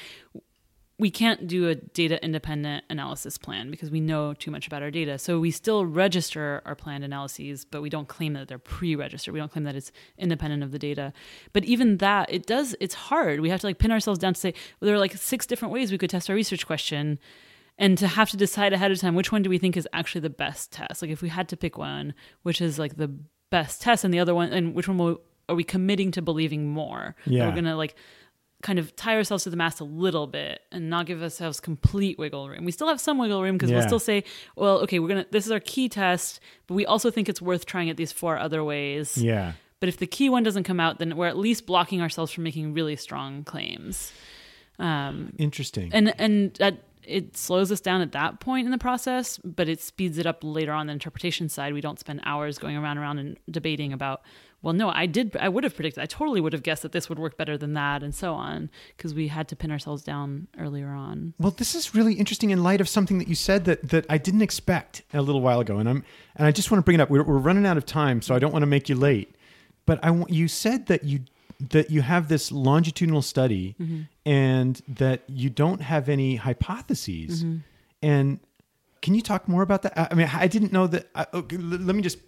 We 0.98 1.10
can't 1.10 1.46
do 1.46 1.66
a 1.70 1.76
data 1.76 2.22
independent 2.22 2.84
analysis 2.90 3.38
plan 3.38 3.70
because 3.70 3.90
we 3.90 4.00
know 4.00 4.34
too 4.34 4.50
much 4.50 4.66
about 4.66 4.82
our 4.82 4.90
data. 4.90 5.16
So 5.16 5.40
we 5.40 5.50
still 5.50 5.86
register 5.86 6.60
our 6.66 6.74
planned 6.74 7.04
analyses, 7.04 7.64
but 7.64 7.80
we 7.80 7.88
don't 7.88 8.06
claim 8.06 8.34
that 8.34 8.48
they're 8.48 8.58
pre-registered. 8.58 9.32
We 9.32 9.40
don't 9.40 9.50
claim 9.50 9.64
that 9.64 9.74
it's 9.74 9.92
independent 10.18 10.62
of 10.62 10.72
the 10.72 10.78
data. 10.78 11.14
But 11.54 11.64
even 11.64 11.96
that, 11.96 12.30
it 12.30 12.44
does. 12.44 12.76
It's 12.80 12.94
hard. 12.94 13.40
We 13.40 13.48
have 13.48 13.60
to 13.60 13.66
like 13.66 13.78
pin 13.78 13.90
ourselves 13.90 14.18
down 14.18 14.34
to 14.34 14.40
say 14.40 14.52
well, 14.78 14.88
there 14.88 14.94
are 14.94 14.98
like 14.98 15.16
six 15.16 15.46
different 15.46 15.72
ways 15.72 15.90
we 15.90 15.96
could 15.96 16.10
test 16.10 16.28
our 16.28 16.36
research 16.36 16.66
question, 16.66 17.18
and 17.80 17.98
to 17.98 18.06
have 18.06 18.30
to 18.30 18.36
decide 18.36 18.72
ahead 18.72 18.92
of 18.92 18.98
time 19.00 19.16
which 19.16 19.32
one 19.32 19.42
do 19.42 19.50
we 19.50 19.58
think 19.58 19.76
is 19.76 19.88
actually 19.92 20.20
the 20.20 20.30
best 20.30 20.70
test. 20.70 21.02
Like 21.02 21.10
if 21.10 21.20
we 21.22 21.28
had 21.28 21.48
to 21.48 21.56
pick 21.56 21.76
one, 21.76 22.14
which 22.44 22.60
is 22.60 22.78
like 22.78 22.96
the 22.96 23.08
best 23.50 23.82
test, 23.82 24.04
and 24.04 24.14
the 24.14 24.20
other 24.20 24.34
one, 24.36 24.52
and 24.52 24.74
which 24.74 24.86
one 24.86 24.98
will, 24.98 25.20
are 25.48 25.56
we 25.56 25.64
committing 25.64 26.12
to 26.12 26.22
believing 26.22 26.68
more? 26.68 27.16
Yeah. 27.26 27.48
we're 27.48 27.54
gonna 27.56 27.74
like 27.76 27.96
kind 28.62 28.78
of 28.78 28.94
tie 28.94 29.16
ourselves 29.16 29.44
to 29.44 29.50
the 29.50 29.56
mast 29.56 29.80
a 29.80 29.84
little 29.84 30.26
bit 30.26 30.60
and 30.70 30.90
not 30.90 31.06
give 31.06 31.22
ourselves 31.22 31.60
complete 31.60 32.18
wiggle 32.18 32.46
room. 32.48 32.64
We 32.66 32.72
still 32.72 32.88
have 32.88 33.00
some 33.00 33.16
wiggle 33.16 33.42
room 33.42 33.56
because 33.56 33.70
Yeah. 33.70 33.78
we'll 33.78 33.86
still 33.88 33.98
say, 33.98 34.22
well, 34.54 34.80
okay, 34.80 34.98
we're 34.98 35.08
going 35.08 35.24
to 35.24 35.30
this 35.30 35.46
is 35.46 35.50
our 35.52 35.60
key 35.60 35.88
test, 35.88 36.40
but 36.66 36.74
we 36.74 36.84
also 36.84 37.10
think 37.10 37.28
it's 37.30 37.40
worth 37.40 37.64
trying 37.64 37.88
it 37.88 37.96
these 37.96 38.12
four 38.12 38.36
other 38.38 38.62
ways. 38.62 39.16
Yeah. 39.16 39.52
But 39.80 39.88
if 39.88 39.96
the 39.96 40.06
key 40.06 40.28
one 40.28 40.42
doesn't 40.42 40.64
come 40.64 40.78
out, 40.78 40.98
then 40.98 41.16
we're 41.16 41.26
at 41.26 41.38
least 41.38 41.64
blocking 41.64 42.02
ourselves 42.02 42.30
from 42.32 42.44
making 42.44 42.74
really 42.74 42.96
strong 42.96 43.44
claims. 43.44 44.12
Um, 44.78 45.32
Interesting. 45.38 45.90
and 45.94 46.12
and 46.20 46.52
that 46.54 46.82
it 47.04 47.36
slows 47.36 47.72
us 47.72 47.80
down 47.80 48.00
at 48.00 48.12
that 48.12 48.40
point 48.40 48.66
in 48.66 48.70
the 48.70 48.78
process, 48.78 49.38
but 49.38 49.68
it 49.68 49.80
speeds 49.80 50.18
it 50.18 50.26
up 50.26 50.38
later 50.42 50.72
on 50.72 50.86
the 50.86 50.92
interpretation 50.92 51.48
side. 51.48 51.72
We 51.72 51.80
don't 51.80 51.98
spend 51.98 52.20
hours 52.24 52.58
going 52.58 52.76
around 52.76 52.98
and 52.98 53.00
around 53.00 53.18
and 53.18 53.38
debating 53.50 53.92
about, 53.92 54.22
well, 54.62 54.74
no, 54.74 54.90
I 54.90 55.06
did, 55.06 55.36
I 55.38 55.48
would 55.48 55.64
have 55.64 55.74
predicted, 55.74 56.02
I 56.02 56.06
totally 56.06 56.40
would 56.40 56.52
have 56.52 56.62
guessed 56.62 56.82
that 56.82 56.92
this 56.92 57.08
would 57.08 57.18
work 57.18 57.38
better 57.38 57.56
than 57.56 57.72
that, 57.74 58.02
and 58.02 58.14
so 58.14 58.34
on, 58.34 58.70
because 58.96 59.14
we 59.14 59.28
had 59.28 59.48
to 59.48 59.56
pin 59.56 59.70
ourselves 59.70 60.02
down 60.02 60.48
earlier 60.58 60.88
on. 60.88 61.32
Well, 61.38 61.52
this 61.52 61.74
is 61.74 61.94
really 61.94 62.14
interesting 62.14 62.50
in 62.50 62.62
light 62.62 62.80
of 62.80 62.88
something 62.88 63.18
that 63.18 63.28
you 63.28 63.34
said 63.34 63.64
that 63.64 63.88
that 63.88 64.04
I 64.10 64.18
didn't 64.18 64.42
expect 64.42 65.02
a 65.14 65.22
little 65.22 65.40
while 65.40 65.60
ago, 65.60 65.78
and 65.78 65.88
I'm 65.88 66.04
and 66.36 66.46
I 66.46 66.52
just 66.52 66.70
want 66.70 66.80
to 66.80 66.84
bring 66.84 66.96
it 66.96 67.00
up. 67.00 67.08
We're, 67.08 67.22
we're 67.22 67.38
running 67.38 67.64
out 67.64 67.78
of 67.78 67.86
time, 67.86 68.20
so 68.20 68.34
I 68.34 68.38
don't 68.38 68.52
want 68.52 68.62
to 68.62 68.66
make 68.66 68.88
you 68.88 68.94
late. 68.94 69.34
But 69.86 69.98
I 70.04 70.10
want 70.10 70.30
you 70.30 70.46
said 70.46 70.86
that 70.86 71.04
you 71.04 71.20
that 71.68 71.90
you 71.90 72.02
have 72.02 72.28
this 72.28 72.50
longitudinal 72.50 73.22
study, 73.22 73.76
and 74.24 74.80
that 74.88 75.22
you 75.28 75.50
don't 75.50 75.82
have 75.82 76.08
any 76.08 76.36
hypotheses. 76.36 77.44
And 78.02 78.40
can 79.02 79.14
you 79.14 79.22
talk 79.22 79.48
more 79.48 79.62
about 79.62 79.82
that? 79.82 79.98
I 79.98 80.08
I 80.10 80.14
mean, 80.14 80.30
I 80.32 80.46
didn't 80.48 80.72
know 80.72 80.86
that. 80.86 81.08
I, 81.14 81.26
okay, 81.34 81.56
l- 81.56 81.62
let 81.62 81.94
me 81.94 82.02
just 82.02 82.18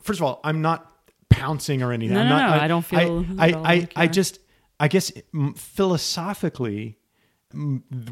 first 0.00 0.20
of 0.20 0.24
all, 0.24 0.40
I'm 0.44 0.62
not 0.62 0.90
pouncing 1.28 1.82
or 1.82 1.92
anything. 1.92 2.14
No, 2.14 2.22
I'm 2.22 2.28
no, 2.28 2.36
not, 2.38 2.56
no, 2.56 2.62
I 2.62 2.68
don't 2.68 2.84
feel 2.84 3.26
I, 3.38 3.48
I, 3.48 3.72
I, 3.74 3.88
I 3.96 4.06
just, 4.06 4.38
I 4.80 4.88
guess, 4.88 5.10
mm, 5.34 5.56
philosophically, 5.56 6.98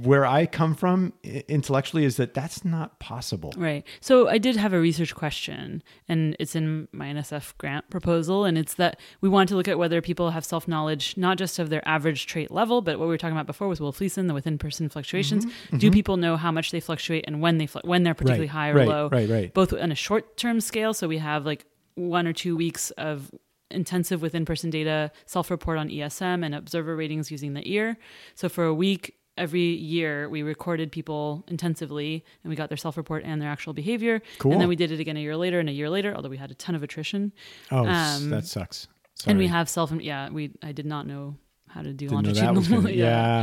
where 0.02 0.26
I 0.26 0.46
come 0.46 0.74
from 0.74 1.12
intellectually 1.48 2.04
is 2.04 2.16
that 2.16 2.34
that's 2.34 2.64
not 2.64 2.98
possible. 2.98 3.52
Right. 3.56 3.86
So 4.00 4.28
I 4.28 4.38
did 4.38 4.56
have 4.56 4.72
a 4.72 4.80
research 4.80 5.14
question, 5.14 5.82
and 6.08 6.36
it's 6.38 6.54
in 6.54 6.88
my 6.92 7.06
NSF 7.06 7.56
grant 7.58 7.88
proposal, 7.90 8.44
and 8.44 8.58
it's 8.58 8.74
that 8.74 8.98
we 9.20 9.28
want 9.28 9.48
to 9.50 9.56
look 9.56 9.68
at 9.68 9.78
whether 9.78 10.00
people 10.02 10.30
have 10.30 10.44
self 10.44 10.68
knowledge, 10.68 11.16
not 11.16 11.38
just 11.38 11.58
of 11.58 11.70
their 11.70 11.86
average 11.88 12.26
trait 12.26 12.50
level, 12.50 12.82
but 12.82 12.98
what 12.98 13.06
we 13.06 13.10
were 13.10 13.18
talking 13.18 13.36
about 13.36 13.46
before 13.46 13.68
with 13.68 13.80
Will 13.80 13.92
Fleeson, 13.92 14.26
the 14.26 14.34
within 14.34 14.58
person 14.58 14.88
fluctuations. 14.88 15.46
Do 15.76 15.90
people 15.90 16.16
know 16.16 16.36
how 16.36 16.50
much 16.52 16.70
they 16.70 16.80
fluctuate 16.80 17.24
and 17.26 17.40
when 17.40 17.58
they 17.58 17.66
fl- 17.66 17.78
when 17.84 18.02
they're 18.02 18.14
particularly 18.14 18.40
Mm-hmm. 18.40 18.56
Right, 18.56 18.62
high 18.62 18.70
or 18.70 18.74
right, 18.74 18.88
low? 18.88 19.08
right, 19.10 19.28
right. 19.28 19.54
Both 19.54 19.72
on 19.72 19.92
a 19.92 19.94
short 19.94 20.36
term 20.36 20.60
scale, 20.60 20.94
so 20.94 21.08
we 21.08 21.18
have 21.18 21.44
like 21.46 21.64
one 21.94 22.26
or 22.26 22.32
two 22.32 22.56
weeks 22.56 22.90
of 22.92 23.30
intensive 23.70 24.20
within 24.22 24.44
person 24.44 24.70
data, 24.70 25.12
self 25.26 25.50
report 25.50 25.78
on 25.78 25.88
ESM, 25.88 26.44
and 26.44 26.54
observer 26.54 26.96
ratings 26.96 27.30
using 27.30 27.54
the 27.54 27.62
ear. 27.70 27.96
So 28.34 28.48
for 28.48 28.64
a 28.64 28.74
week, 28.74 29.14
every 29.36 29.62
year 29.74 30.28
we 30.28 30.42
recorded 30.42 30.92
people 30.92 31.44
intensively 31.48 32.24
and 32.42 32.50
we 32.50 32.56
got 32.56 32.68
their 32.68 32.76
self 32.76 32.96
report 32.96 33.22
and 33.24 33.40
their 33.40 33.48
actual 33.50 33.72
behavior. 33.72 34.20
Cool. 34.38 34.52
And 34.52 34.60
then 34.60 34.68
we 34.68 34.76
did 34.76 34.90
it 34.92 35.00
again 35.00 35.16
a 35.16 35.20
year 35.20 35.36
later 35.36 35.60
and 35.60 35.68
a 35.68 35.72
year 35.72 35.88
later, 35.90 36.14
although 36.14 36.28
we 36.28 36.36
had 36.36 36.50
a 36.50 36.54
ton 36.54 36.74
of 36.74 36.82
attrition. 36.82 37.32
Oh, 37.70 37.86
Um, 37.86 38.30
that 38.30 38.44
sucks. 38.46 38.88
And 39.26 39.38
we 39.38 39.46
have 39.48 39.68
self, 39.68 39.92
yeah, 40.00 40.30
we, 40.30 40.50
I 40.62 40.72
did 40.72 40.86
not 40.86 41.06
know 41.06 41.36
how 41.68 41.82
to 41.82 41.92
do 41.92 42.08
Didn't 42.08 42.14
longitudinal. 42.24 42.62
gonna, 42.82 42.90
yeah. 42.94 43.42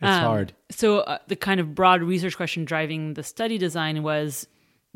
it's 0.00 0.02
Um, 0.02 0.24
hard. 0.24 0.52
So 0.70 0.98
uh, 1.00 1.18
the 1.28 1.36
kind 1.36 1.60
of 1.60 1.74
broad 1.74 2.02
research 2.02 2.36
question 2.36 2.64
driving 2.64 3.14
the 3.14 3.22
study 3.22 3.56
design 3.56 4.02
was: 4.02 4.46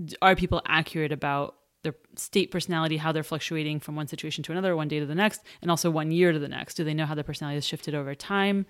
d- 0.04 0.16
Are 0.20 0.34
people 0.36 0.60
accurate 0.66 1.12
about 1.12 1.54
their 1.84 1.94
state 2.16 2.50
personality, 2.50 2.96
how 2.96 3.12
they're 3.12 3.22
fluctuating 3.22 3.78
from 3.78 3.94
one 3.94 4.08
situation 4.08 4.42
to 4.44 4.50
another, 4.52 4.74
one 4.74 4.88
day 4.88 4.98
to 4.98 5.06
the 5.06 5.14
next, 5.14 5.42
and 5.62 5.70
also 5.70 5.88
one 5.90 6.10
year 6.10 6.32
to 6.32 6.38
the 6.40 6.48
next? 6.48 6.74
Do 6.74 6.82
they 6.82 6.94
know 6.94 7.06
how 7.06 7.14
their 7.14 7.22
personality 7.24 7.56
has 7.58 7.64
shifted 7.64 7.94
over 7.94 8.12
time? 8.14 8.66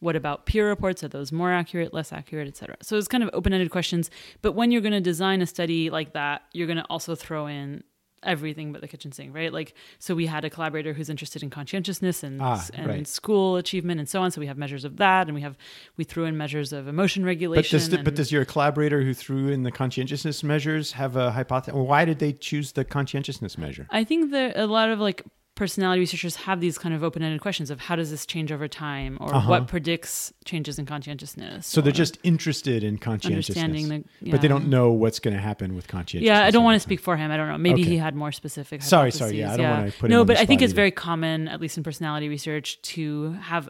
What 0.00 0.16
about 0.16 0.44
peer 0.46 0.68
reports? 0.68 1.02
Are 1.02 1.08
those 1.08 1.32
more 1.32 1.52
accurate, 1.52 1.94
less 1.94 2.12
accurate, 2.12 2.48
et 2.48 2.56
cetera? 2.56 2.76
So 2.82 2.96
it's 2.98 3.08
kind 3.08 3.22
of 3.22 3.30
open-ended 3.32 3.70
questions. 3.70 4.10
But 4.42 4.52
when 4.52 4.70
you're 4.70 4.82
going 4.82 4.92
to 4.92 5.00
design 5.00 5.40
a 5.40 5.46
study 5.46 5.88
like 5.90 6.12
that, 6.12 6.42
you're 6.52 6.66
going 6.66 6.76
to 6.78 6.86
also 6.90 7.14
throw 7.14 7.46
in 7.46 7.84
everything 8.22 8.72
but 8.72 8.80
the 8.80 8.88
kitchen 8.88 9.12
sink, 9.12 9.34
right? 9.34 9.52
Like, 9.52 9.74
so 9.98 10.14
we 10.14 10.24
had 10.26 10.46
a 10.46 10.50
collaborator 10.50 10.94
who's 10.94 11.10
interested 11.10 11.42
in 11.42 11.50
conscientiousness 11.50 12.22
and 12.22 12.40
Ah, 12.40 12.66
and 12.72 12.86
right. 12.86 13.06
school 13.06 13.56
achievement 13.56 13.98
and 14.00 14.08
so 14.08 14.22
on. 14.22 14.30
So 14.30 14.40
we 14.40 14.46
have 14.46 14.56
measures 14.56 14.84
of 14.86 14.96
that, 14.96 15.26
and 15.26 15.34
we 15.34 15.42
have 15.42 15.58
we 15.98 16.04
threw 16.04 16.24
in 16.24 16.36
measures 16.36 16.72
of 16.72 16.88
emotion 16.88 17.22
But 17.22 17.28
regulation. 17.28 17.78
does, 17.78 17.88
the, 17.90 17.98
but 17.98 18.14
does 18.14 18.32
your 18.32 18.46
collaborator 18.46 19.02
who 19.02 19.12
threw 19.12 19.48
in 19.48 19.62
the 19.62 19.70
conscientiousness 19.70 20.42
measures 20.42 20.92
have 20.92 21.16
a 21.16 21.32
hypothesis? 21.32 21.74
Why 21.74 22.06
did 22.06 22.18
they 22.18 22.32
choose 22.32 22.72
the 22.72 22.84
conscientiousness 22.84 23.58
measure? 23.58 23.86
I 23.90 24.04
think 24.04 24.30
that 24.30 24.56
a 24.56 24.66
lot 24.66 24.88
of 24.88 25.00
like 25.00 25.22
personality 25.54 26.00
researchers 26.00 26.34
have 26.36 26.60
these 26.60 26.78
kind 26.78 26.94
of 26.94 27.04
open-ended 27.04 27.40
questions 27.40 27.70
of 27.70 27.78
how 27.80 27.94
does 27.94 28.10
this 28.10 28.26
change 28.26 28.50
over 28.50 28.66
time, 28.66 29.16
or 29.20 29.32
Uh-huh. 29.32 29.48
what 29.48 29.68
predicts 29.68 30.32
changes 30.44 30.78
in 30.78 30.86
conscientiousness. 30.86 31.66
So 31.66 31.80
they're 31.80 31.92
just 31.92 32.18
interested 32.24 32.82
in 32.82 32.98
conscientiousness, 32.98 33.56
understanding 33.62 34.04
the, 34.20 34.30
but 34.32 34.40
they 34.40 34.48
don't 34.48 34.68
know 34.68 34.90
what's 34.90 35.20
going 35.20 35.34
to 35.34 35.40
happen 35.40 35.74
with 35.76 35.86
conscientiousness. 35.86 36.26
Yeah, 36.26 36.44
I 36.44 36.50
don't 36.50 36.64
want 36.64 36.74
to 36.76 36.80
speak 36.80 36.98
for 37.00 37.16
him. 37.16 37.30
I 37.30 37.36
don't 37.36 37.48
know. 37.48 37.58
Maybe 37.58 37.82
Okay. 37.82 37.90
he 37.92 37.96
had 37.98 38.16
more 38.16 38.32
specific. 38.32 38.82
Sorry, 38.82 39.12
sorry, 39.12 39.38
yeah, 39.38 39.52
I 39.52 39.56
don't 39.56 39.66
hypotheses. 39.66 40.00
wanna 40.00 40.00
put 40.00 40.10
No, 40.10 40.24
but 40.24 40.36
I 40.38 40.44
think 40.44 40.60
it's 40.60 40.72
either. 40.72 40.76
very 40.76 40.90
common, 40.90 41.46
at 41.48 41.60
least 41.60 41.76
in 41.78 41.84
personality 41.84 42.28
research, 42.28 42.82
to 42.82 43.32
have 43.34 43.68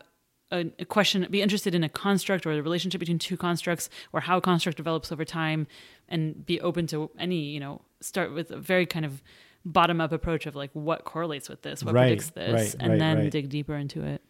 a, 0.50 0.66
a 0.78 0.84
question, 0.84 1.26
be 1.30 1.42
interested 1.42 1.74
in 1.74 1.82
a 1.84 1.88
construct 1.88 2.46
or 2.46 2.54
the 2.54 2.62
relationship 2.62 2.98
between 3.00 3.18
two 3.18 3.36
constructs, 3.36 3.90
or 4.12 4.20
how 4.20 4.36
a 4.38 4.40
construct 4.40 4.76
develops 4.78 5.10
over 5.12 5.24
time, 5.24 5.66
and 6.08 6.46
be 6.46 6.60
open 6.60 6.86
to 6.88 7.10
any. 7.18 7.40
You 7.50 7.60
know, 7.60 7.82
start 8.00 8.32
with 8.32 8.50
a 8.50 8.56
very 8.58 8.86
kind 8.86 9.04
of 9.04 9.22
bottom 9.64 10.00
up 10.00 10.12
approach 10.12 10.46
of 10.46 10.54
like 10.54 10.70
what 10.72 11.04
correlates 11.04 11.48
with 11.48 11.62
this, 11.62 11.82
what 11.82 11.94
Right, 11.94 12.08
predicts 12.08 12.30
this, 12.30 12.74
right, 12.74 12.82
and 12.82 12.92
right, 12.92 12.98
then 12.98 13.30
dig 13.30 13.48
deeper 13.48 13.74
into 13.74 14.04
it. 14.04 14.22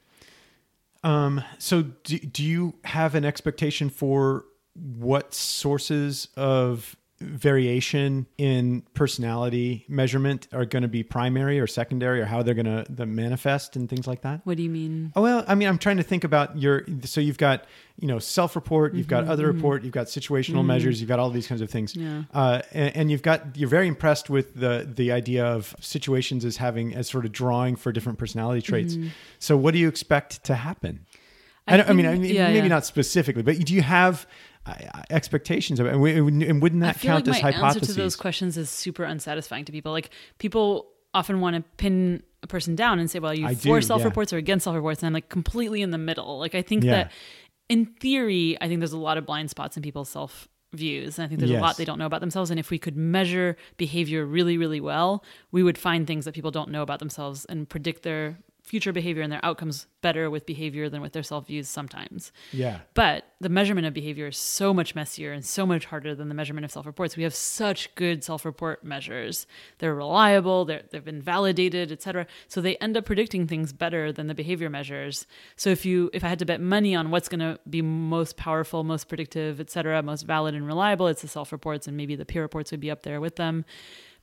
Um, 1.03 1.43
so 1.59 1.83
do, 1.83 2.19
do 2.19 2.43
you 2.43 2.75
have 2.85 3.15
an 3.15 3.25
expectation 3.25 3.91
for 3.91 4.47
what 4.75 5.35
sources 5.35 6.29
of 6.37 6.97
variation 7.25 8.27
in 8.37 8.83
personality 8.95 9.85
measurement 9.89 10.49
are 10.53 10.65
going 10.65 10.83
to 10.83 10.89
be 10.89 11.03
primary 11.03 11.61
or 11.61 11.67
secondary 11.67 12.21
or 12.21 12.25
how 12.25 12.43
they're 12.43 12.55
going 12.55 12.67
to 12.67 12.85
the 12.91 13.07
manifest 13.07 13.77
and 13.77 13.89
things 13.89 14.07
like 14.07 14.23
that? 14.23 14.41
What 14.45 14.57
do 14.57 14.63
you 14.63 14.71
mean? 14.71 15.13
Oh, 15.17 15.23
well, 15.23 15.45
I 15.47 15.55
mean, 15.55 15.69
I'm 15.69 15.79
trying 15.79 15.97
to 15.99 16.03
think 16.03 16.25
about 16.25 16.59
your. 16.59 16.85
So 17.05 17.21
you've 17.21 17.39
got, 17.39 17.65
you 17.99 18.09
know, 18.09 18.19
self-report, 18.19 18.95
you've 18.95 19.05
Mm-hmm, 19.05 19.27
got 19.27 19.33
other 19.33 19.47
report, 19.47 19.85
you've 19.85 19.93
got 19.93 20.07
situational 20.07 20.65
measures, 20.65 21.01
you've 21.01 21.09
got 21.09 21.19
all 21.19 21.31
these 21.31 21.47
kinds 21.47 21.61
of 21.61 21.71
things. 21.71 21.95
Yeah. 21.95 22.25
Uh, 22.33 22.63
and, 22.73 22.97
and 22.97 23.11
you've 23.11 23.23
got, 23.23 23.57
you're 23.57 23.69
very 23.69 23.87
impressed 23.87 24.31
with 24.31 24.55
the 24.55 24.91
the 24.95 25.13
idea 25.13 25.45
of 25.45 25.77
situations 25.81 26.45
as 26.45 26.57
having 26.57 26.95
as 26.95 27.09
sort 27.09 27.25
of 27.25 27.33
drawing 27.33 27.77
for 27.77 27.93
different 27.93 28.19
personality 28.19 28.63
traits. 28.63 28.95
Mm-hmm. 28.95 29.09
So 29.39 29.57
what 29.57 29.73
do 29.73 29.79
you 29.79 29.89
expect 29.89 30.43
to 30.45 30.55
happen? 30.55 31.07
I, 31.67 31.79
don't, 31.79 31.89
I 31.89 31.93
mean, 31.95 32.07
I 32.07 32.15
mean 32.15 32.35
yeah, 32.35 32.49
maybe 32.49 32.69
yeah. 32.69 32.75
not 32.75 32.85
specifically, 32.85 33.43
but 33.43 33.59
do 33.59 33.75
you 33.75 33.83
have 33.83 34.27
Uh, 34.67 34.75
expectations 35.11 35.79
of 35.79 35.87
it? 35.87 35.93
And, 35.93 36.01
we- 36.01 36.17
and 36.17 36.63
wouldn't 36.63 36.81
that 36.81 36.91
I 36.97 36.99
feel 36.99 37.11
count 37.13 37.27
like 37.27 37.37
as 37.37 37.43
my 37.43 37.51
hypotheses? 37.53 37.83
answer 37.83 37.93
to 37.95 38.01
those 38.01 38.17
questions 38.17 38.57
is 38.57 38.71
super 38.71 39.05
unsatisfying 39.05 39.65
to 39.67 39.73
people. 39.73 39.93
Like 39.93 40.11
people 40.39 40.87
often 41.13 41.41
want 41.41 41.57
to 41.57 41.63
pin 41.77 42.23
a 42.43 42.47
person 42.47 42.75
down 42.75 42.99
and 42.99 43.11
say, 43.11 43.19
"Well, 43.19 43.33
are 43.33 43.35
you 43.35 43.47
I 43.47 43.55
for 43.55 43.81
do, 43.81 43.87
self-reports 43.87 44.33
or 44.33 44.39
against 44.39 44.65
self-reports?" 44.65 45.03
And 45.03 45.09
I'm 45.09 45.13
like 45.13 45.29
completely 45.29 45.83
in 45.83 45.91
the 45.91 45.99
middle. 45.99 46.39
Like 46.39 46.55
I 46.55 46.63
think 46.63 46.83
Yeah. 46.85 46.91
that 46.93 47.13
in 47.69 47.87
theory, 48.01 48.57
I 48.61 48.69
think 48.69 48.81
there's 48.81 48.93
a 48.93 48.99
lot 48.99 49.17
of 49.19 49.27
blind 49.27 49.51
spots 49.51 49.77
in 49.77 49.83
people's 49.83 50.09
self 50.09 50.49
views. 50.73 51.19
And 51.19 51.25
I 51.25 51.29
think 51.29 51.39
there's 51.41 51.53
a 51.53 51.61
lot 51.61 51.77
they 51.77 51.85
don't 51.85 51.99
know 51.99 52.07
about 52.07 52.21
themselves. 52.21 52.51
And 52.51 52.59
if 52.59 52.69
we 52.71 52.79
could 52.79 52.97
measure 52.97 53.57
behavior 53.77 54.27
really, 54.27 54.59
really 54.59 54.81
well, 54.81 55.23
we 55.53 55.63
would 55.63 55.79
find 55.79 56.07
things 56.07 56.25
that 56.25 56.35
people 56.35 56.51
don't 56.51 56.71
know 56.71 56.83
about 56.83 56.99
themselves 56.99 57.45
and 57.45 57.69
predict 57.69 58.03
their 58.03 58.39
future 58.65 58.93
behavior 58.93 59.23
and 59.23 59.31
their 59.31 59.45
outcomes 59.45 59.87
better 60.01 60.31
with 60.31 60.47
behavior 60.47 60.89
than 60.89 61.03
with 61.03 61.13
their 61.13 61.23
self 61.23 61.47
views 61.47 61.69
sometimes. 61.69 62.33
yeah. 62.51 62.81
But 62.95 63.25
the 63.41 63.51
measurement 63.51 63.87
of 63.87 63.93
behavior 63.93 64.29
is 64.29 64.39
so 64.39 64.73
much 64.73 64.95
messier 64.95 65.33
and 65.33 65.45
so 65.45 65.67
much 65.67 65.85
harder 65.85 66.15
than 66.15 66.29
the 66.29 66.35
measurement 66.35 66.65
of 66.65 66.73
self 66.73 66.87
reports. 66.87 67.17
We 67.17 67.25
have 67.25 67.35
such 67.35 67.95
good 67.95 68.25
self 68.25 68.45
report 68.45 68.83
measures. 68.83 69.47
They're 69.79 69.95
reliable, 69.95 70.65
they're, 70.65 70.83
they've 70.91 71.05
been 71.05 71.21
validated, 71.21 71.93
et 71.93 72.03
cetera. 72.03 72.27
So 72.49 72.63
they 72.63 72.77
end 72.77 72.97
up 72.97 73.05
predicting 73.05 73.47
things 73.47 73.73
better 73.73 74.13
than 74.13 74.29
the 74.29 74.35
behavior 74.35 74.71
measures. 74.71 75.27
So 75.57 75.69
if 75.69 75.85
you 75.85 76.11
if 76.15 76.25
I 76.25 76.29
had 76.29 76.39
to 76.39 76.47
bet 76.47 76.61
money 76.61 76.95
on 76.97 77.11
what's 77.11 77.29
going 77.29 77.41
to 77.41 77.61
be 77.69 77.83
most 77.83 78.39
powerful, 78.39 78.83
most 78.83 79.09
predictive, 79.09 79.61
et 79.61 79.71
cetera, 79.71 80.03
most 80.03 80.23
valid 80.23 80.55
and 80.55 80.67
reliable, 80.67 81.07
it's 81.09 81.23
the 81.23 81.29
self 81.29 81.53
reports 81.53 81.87
and 81.87 81.97
maybe 81.97 82.17
the 82.17 82.25
peer 82.25 82.43
reports 82.43 82.71
would 82.71 82.81
be 82.81 82.91
up 82.91 83.03
there 83.03 83.21
with 83.21 83.37
them. 83.37 83.67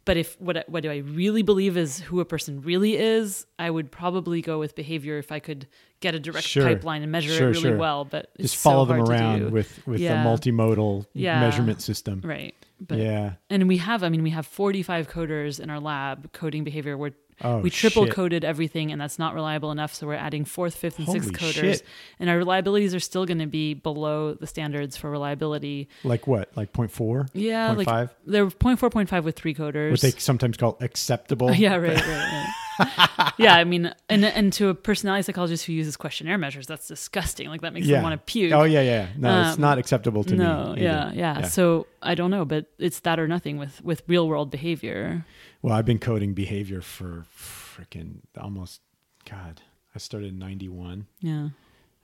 But 0.03 0.17
if 0.17 0.39
what 0.41 0.65
what 0.67 0.81
do 0.83 0.89
I 0.91 0.97
really 0.97 1.43
believe 1.43 1.77
is 1.77 1.99
who 1.99 2.19
a 2.21 2.25
person 2.25 2.61
really 2.61 2.97
is, 2.97 3.45
I 3.59 3.69
would 3.69 3.91
probably 3.91 4.41
go 4.41 4.57
with 4.59 4.75
behavior 4.75 5.17
if 5.19 5.31
I 5.31 5.39
could 5.39 5.67
get 5.99 6.15
a 6.15 6.19
direct 6.19 6.47
Sure. 6.47 6.63
pipeline 6.65 7.03
and 7.03 7.11
measure 7.11 7.29
Sure, 7.33 7.47
it 7.49 7.51
really 7.51 7.61
sure. 7.61 7.77
well. 7.77 8.05
But 8.05 8.29
it's 8.39 8.53
Just 8.53 8.63
follow 8.63 8.85
so 8.85 8.93
them 8.93 9.01
around 9.01 9.51
with 9.51 9.85
with 9.85 9.99
Yeah. 10.01 10.23
a 10.23 10.25
multimodal 10.25 11.05
Yeah. 11.13 11.39
measurement 11.39 11.81
system. 11.81 12.21
right. 12.23 12.55
But 12.79 12.97
yeah. 12.97 13.33
and 13.51 13.67
we 13.67 13.77
have, 13.77 14.01
I 14.03 14.09
mean, 14.09 14.23
we 14.23 14.31
have 14.31 14.47
45 14.47 15.07
coders 15.07 15.59
in 15.59 15.69
our 15.69 15.79
lab 15.79 16.31
coding 16.33 16.63
behavior. 16.63 16.97
We're 16.97 17.11
Oh, 17.43 17.59
we 17.59 17.69
triple 17.69 18.05
shit. 18.05 18.13
coded 18.13 18.43
everything, 18.45 18.91
and 18.91 18.99
that's 18.99 19.19
not 19.19 19.33
reliable 19.33 19.71
enough. 19.71 19.93
So 19.93 20.07
we're 20.07 20.13
adding 20.15 20.45
fourth, 20.45 20.75
fifth, 20.75 20.99
and 20.99 21.07
sixth 21.07 21.31
coders, 21.33 21.53
shit. 21.53 21.83
and 22.19 22.29
our 22.29 22.37
reliabilities 22.37 22.95
are 22.95 22.99
still 22.99 23.25
going 23.25 23.39
to 23.39 23.47
be 23.47 23.73
below 23.73 24.33
the 24.33 24.47
standards 24.47 24.97
for 24.97 25.09
reliability. 25.09 25.89
Like 26.03 26.27
what? 26.27 26.55
Like 26.55 26.73
0.4? 26.73 27.29
Yeah, 27.33 27.71
like 27.71 27.87
0.5? 27.87 28.09
they're 28.25 28.47
0.4, 28.47 28.77
0.5 28.77 29.23
with 29.23 29.35
three 29.35 29.53
coders. 29.53 29.91
What 29.91 30.01
they 30.01 30.11
sometimes 30.11 30.57
call 30.57 30.77
acceptable. 30.81 31.51
yeah, 31.55 31.75
right, 31.75 31.95
right, 31.95 32.07
right. 32.07 32.53
yeah, 33.37 33.55
I 33.55 33.63
mean, 33.63 33.93
and 34.09 34.25
and 34.25 34.51
to 34.53 34.69
a 34.69 34.73
personality 34.75 35.23
psychologist 35.23 35.65
who 35.65 35.73
uses 35.73 35.97
questionnaire 35.97 36.37
measures, 36.37 36.67
that's 36.67 36.87
disgusting. 36.87 37.47
Like 37.49 37.61
that 37.61 37.73
makes 37.73 37.87
Yeah. 37.87 37.97
them 37.97 38.03
want 38.03 38.13
to 38.25 38.31
puke. 38.31 38.53
Oh 38.53 38.63
yeah, 38.63 38.81
yeah. 38.81 39.07
No, 39.17 39.41
it's 39.41 39.55
Um, 39.55 39.61
not 39.61 39.77
acceptable 39.77 40.23
to 40.25 40.35
no, 40.35 40.43
me. 40.73 40.81
No, 40.81 40.81
yeah, 40.81 41.07
either. 41.07 41.17
yeah, 41.19 41.41
So 41.43 41.87
I 42.01 42.15
don't 42.15 42.31
know, 42.31 42.45
but 42.45 42.65
it's 42.77 42.99
that 43.01 43.19
or 43.19 43.27
nothing 43.27 43.57
with 43.57 43.83
with 43.83 44.03
real 44.07 44.27
world 44.27 44.51
behavior. 44.51 45.25
Well, 45.61 45.73
I've 45.73 45.85
been 45.85 45.99
coding 45.99 46.33
behavior 46.33 46.81
for 46.81 47.25
freaking 47.35 48.21
almost 48.39 48.81
God. 49.29 49.61
I 49.95 49.99
started 49.99 50.29
in 50.29 50.39
91. 50.39 51.05
Yeah, 51.19 51.49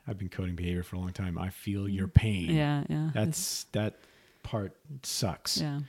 I've 0.08 0.18
been 0.18 0.30
coding 0.30 0.56
behavior 0.56 0.84
for 0.84 0.96
a 0.98 1.00
long 1.00 1.12
time. 1.14 1.38
I 1.38 1.50
feel 1.50 1.88
your 1.88 2.08
pain. 2.08 2.50
Mm. 2.50 2.56
yeah, 2.56 2.84
yeah. 2.90 3.10
That's 3.14 3.64
that 3.72 3.96
part 4.44 4.76
sucks. 5.04 5.60
yeah. 5.60 5.80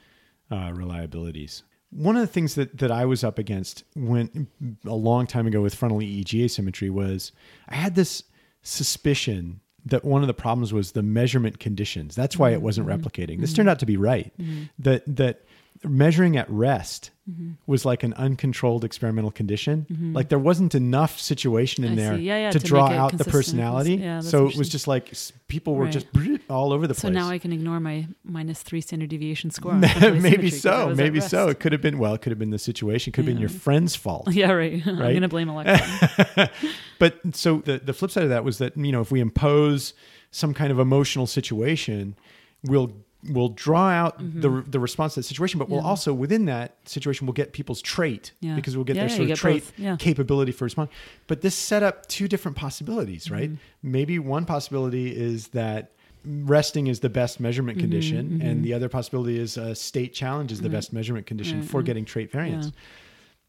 uh, 0.51 0.71
reliabilities. 0.73 1.63
One 1.91 2.17
of 2.17 2.21
the 2.21 2.27
things 2.27 2.55
that, 2.57 2.77
that 2.79 2.91
I 2.91 3.05
was 3.07 3.25
up 3.25 3.39
against 3.39 3.85
when 3.97 4.47
a 4.85 4.95
long 4.95 5.27
time 5.27 5.47
ago 5.47 5.63
with 5.63 5.75
frontal 5.75 5.99
EEG 6.01 6.45
asymmetry 6.45 6.91
was 6.91 7.33
I 7.69 7.77
had 7.77 7.95
this 7.95 8.23
suspicion 8.63 9.61
that 9.87 10.05
one 10.05 10.23
of 10.23 10.27
the 10.29 10.35
problems 10.35 10.73
was 10.73 10.93
the 10.93 11.03
measurement 11.03 11.59
conditions. 11.61 12.15
That's 12.15 12.37
why 12.37 12.51
it 12.51 12.61
wasn't 12.63 12.87
Mm-hmm. 12.89 13.01
replicating. 13.07 13.41
This 13.41 13.53
turned 13.55 13.69
out 13.71 13.79
to 13.79 13.87
be 13.87 13.97
right. 13.97 14.33
That 14.79 15.03
that 15.17 15.45
measuring 15.85 16.37
at 16.37 16.49
rest 16.51 17.11
Mm-hmm. 17.31 17.51
was 17.67 17.85
like 17.85 18.05
an 18.05 18.15
uncontrolled 18.15 18.87
experimental 18.87 19.31
condition. 19.31 19.85
Like 20.15 20.31
there 20.31 20.39
wasn't 20.39 20.75
enough 20.75 21.21
situation 21.21 21.85
in 21.85 21.93
I 21.93 21.95
there. 21.97 22.17
Yeah, 22.17 22.39
yeah, 22.39 22.51
to, 22.53 22.59
to 22.59 22.67
draw 22.67 22.89
out 22.89 23.19
the 23.19 23.25
personality. 23.27 23.97
Yeah, 23.97 24.21
so 24.21 24.49
it 24.49 24.57
was 24.57 24.71
just 24.71 24.89
like 24.89 25.13
people 25.47 25.75
were 25.75 25.85
Right. 25.85 25.93
just 25.93 26.07
all 26.49 26.73
over 26.73 26.87
the 26.87 26.95
So 26.95 27.03
place. 27.03 27.15
So 27.15 27.21
now 27.21 27.29
I 27.29 27.37
can 27.37 27.53
ignore 27.53 27.81
my 27.81 28.09
minus 28.25 28.63
three 28.63 28.81
standard 28.81 29.11
deviation 29.11 29.51
score. 29.51 29.75
maybe 29.75 29.97
asymmetry 29.97 30.51
'cause 30.53 30.65
I 30.65 30.89
so. 30.89 30.95
Maybe 30.95 31.21
so. 31.21 31.49
It 31.49 31.61
could 31.61 31.73
have 31.73 31.83
been 31.83 31.99
well. 31.99 32.15
It 32.15 32.23
could 32.23 32.31
have 32.31 32.39
been 32.39 32.49
the 32.49 32.59
situation. 32.59 33.13
Could 33.13 33.27
have 33.27 33.35
been 33.35 33.39
your 33.41 33.51
friend's 33.51 33.95
fault. 33.95 34.33
Yeah, 34.33 34.51
right. 34.53 34.83
right? 34.87 34.89
I'm 34.99 35.13
gonna 35.13 35.29
blame 35.29 35.51
Alexa. 35.51 36.51
But 36.99 37.21
so 37.37 37.59
the 37.59 37.77
the 37.79 37.93
flip 37.93 38.11
side 38.11 38.23
of 38.25 38.31
that 38.31 38.43
was 38.43 38.57
that 38.57 38.75
you 38.75 38.91
know 38.91 39.03
if 39.03 39.11
we 39.11 39.21
impose 39.21 39.93
some 40.31 40.55
kind 40.55 40.73
of 40.73 40.79
emotional 40.79 41.27
situation, 41.27 42.17
we'll 42.65 42.93
we'll 43.31 43.49
draw 43.49 43.89
out 43.91 44.19
the 44.19 44.65
the 44.69 44.79
response 44.79 45.15
to 45.15 45.21
that 45.21 45.25
situation, 45.25 45.59
but 45.59 45.69
we'll 45.69 45.81
Mm-hmm. 45.81 45.89
Also 45.89 46.13
within 46.15 46.45
that 46.47 46.77
situation 46.85 47.27
we'll 47.27 47.33
get 47.35 47.53
people's 47.53 47.83
trait 47.83 48.33
Yeah. 48.41 48.55
because 48.55 48.77
we'll 48.77 48.85
get 48.85 48.97
Yeah, 48.97 49.03
their 49.07 49.11
yeah, 49.11 49.17
sort 49.17 49.31
of 49.31 49.39
trait. 49.39 49.73
Yeah. 49.77 49.97
capability 49.97 50.53
for 50.53 50.65
response. 50.65 50.91
But 51.27 51.41
this 51.41 51.55
set 51.55 51.83
up 51.83 52.07
two 52.07 52.29
different 52.29 52.57
possibilities, 52.57 53.31
right? 53.31 53.51
Mm-hmm. 53.51 53.91
Maybe 53.93 54.19
one 54.19 54.45
possibility 54.45 55.15
is 55.17 55.49
that 55.49 55.91
resting 56.25 56.87
is 56.89 57.01
the 57.01 57.09
best 57.09 57.41
measurement 57.41 57.79
Mm-hmm, 57.79 57.85
condition 57.85 58.43
and 58.43 58.63
the 58.65 58.75
other 58.75 58.89
possibility 58.89 59.39
is 59.39 59.57
a 59.57 59.75
state 59.75 60.13
challenge 60.15 60.53
is 60.53 60.61
the 60.61 60.69
best 60.69 60.93
measurement 60.93 61.27
condition 61.27 61.63
for 61.63 61.83
getting 61.83 62.05
trait 62.05 62.31
variance 62.31 62.67
Yeah. 62.67 62.73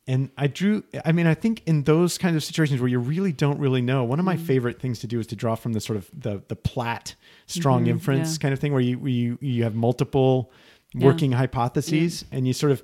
And 0.09 0.31
I 0.37 0.47
drew, 0.47 0.83
I 1.05 1.11
mean, 1.11 1.27
I 1.27 1.35
think 1.35 1.61
in 1.67 1.83
those 1.83 2.17
kinds 2.17 2.35
of 2.35 2.43
situations 2.43 2.81
where 2.81 2.89
you 2.89 2.97
really 2.99 3.31
don't 3.31 3.59
really 3.59 3.81
know, 3.81 4.03
one 4.03 4.17
of 4.19 4.25
Mm-hmm. 4.25 4.41
my 4.41 4.47
favorite 4.51 4.81
things 4.81 4.97
to 4.99 5.07
do 5.07 5.19
is 5.19 5.27
to 5.27 5.35
draw 5.35 5.53
from 5.55 5.73
the 5.73 5.79
sort 5.79 5.97
of 5.97 6.09
the, 6.17 6.41
the 6.47 6.55
Platt 6.55 7.15
strong 7.45 7.85
Mhm, 7.85 7.89
inference 7.89 8.33
yeah. 8.33 8.41
kind 8.41 8.53
of 8.53 8.59
thing 8.59 8.71
where 8.73 8.81
you, 8.81 8.97
where 8.97 9.11
you, 9.11 9.37
you 9.39 9.63
have 9.63 9.75
multiple 9.75 10.51
Yeah. 10.95 11.05
working 11.05 11.31
hypotheses 11.33 12.25
and 12.31 12.47
you 12.47 12.53
sort 12.53 12.71
of 12.71 12.81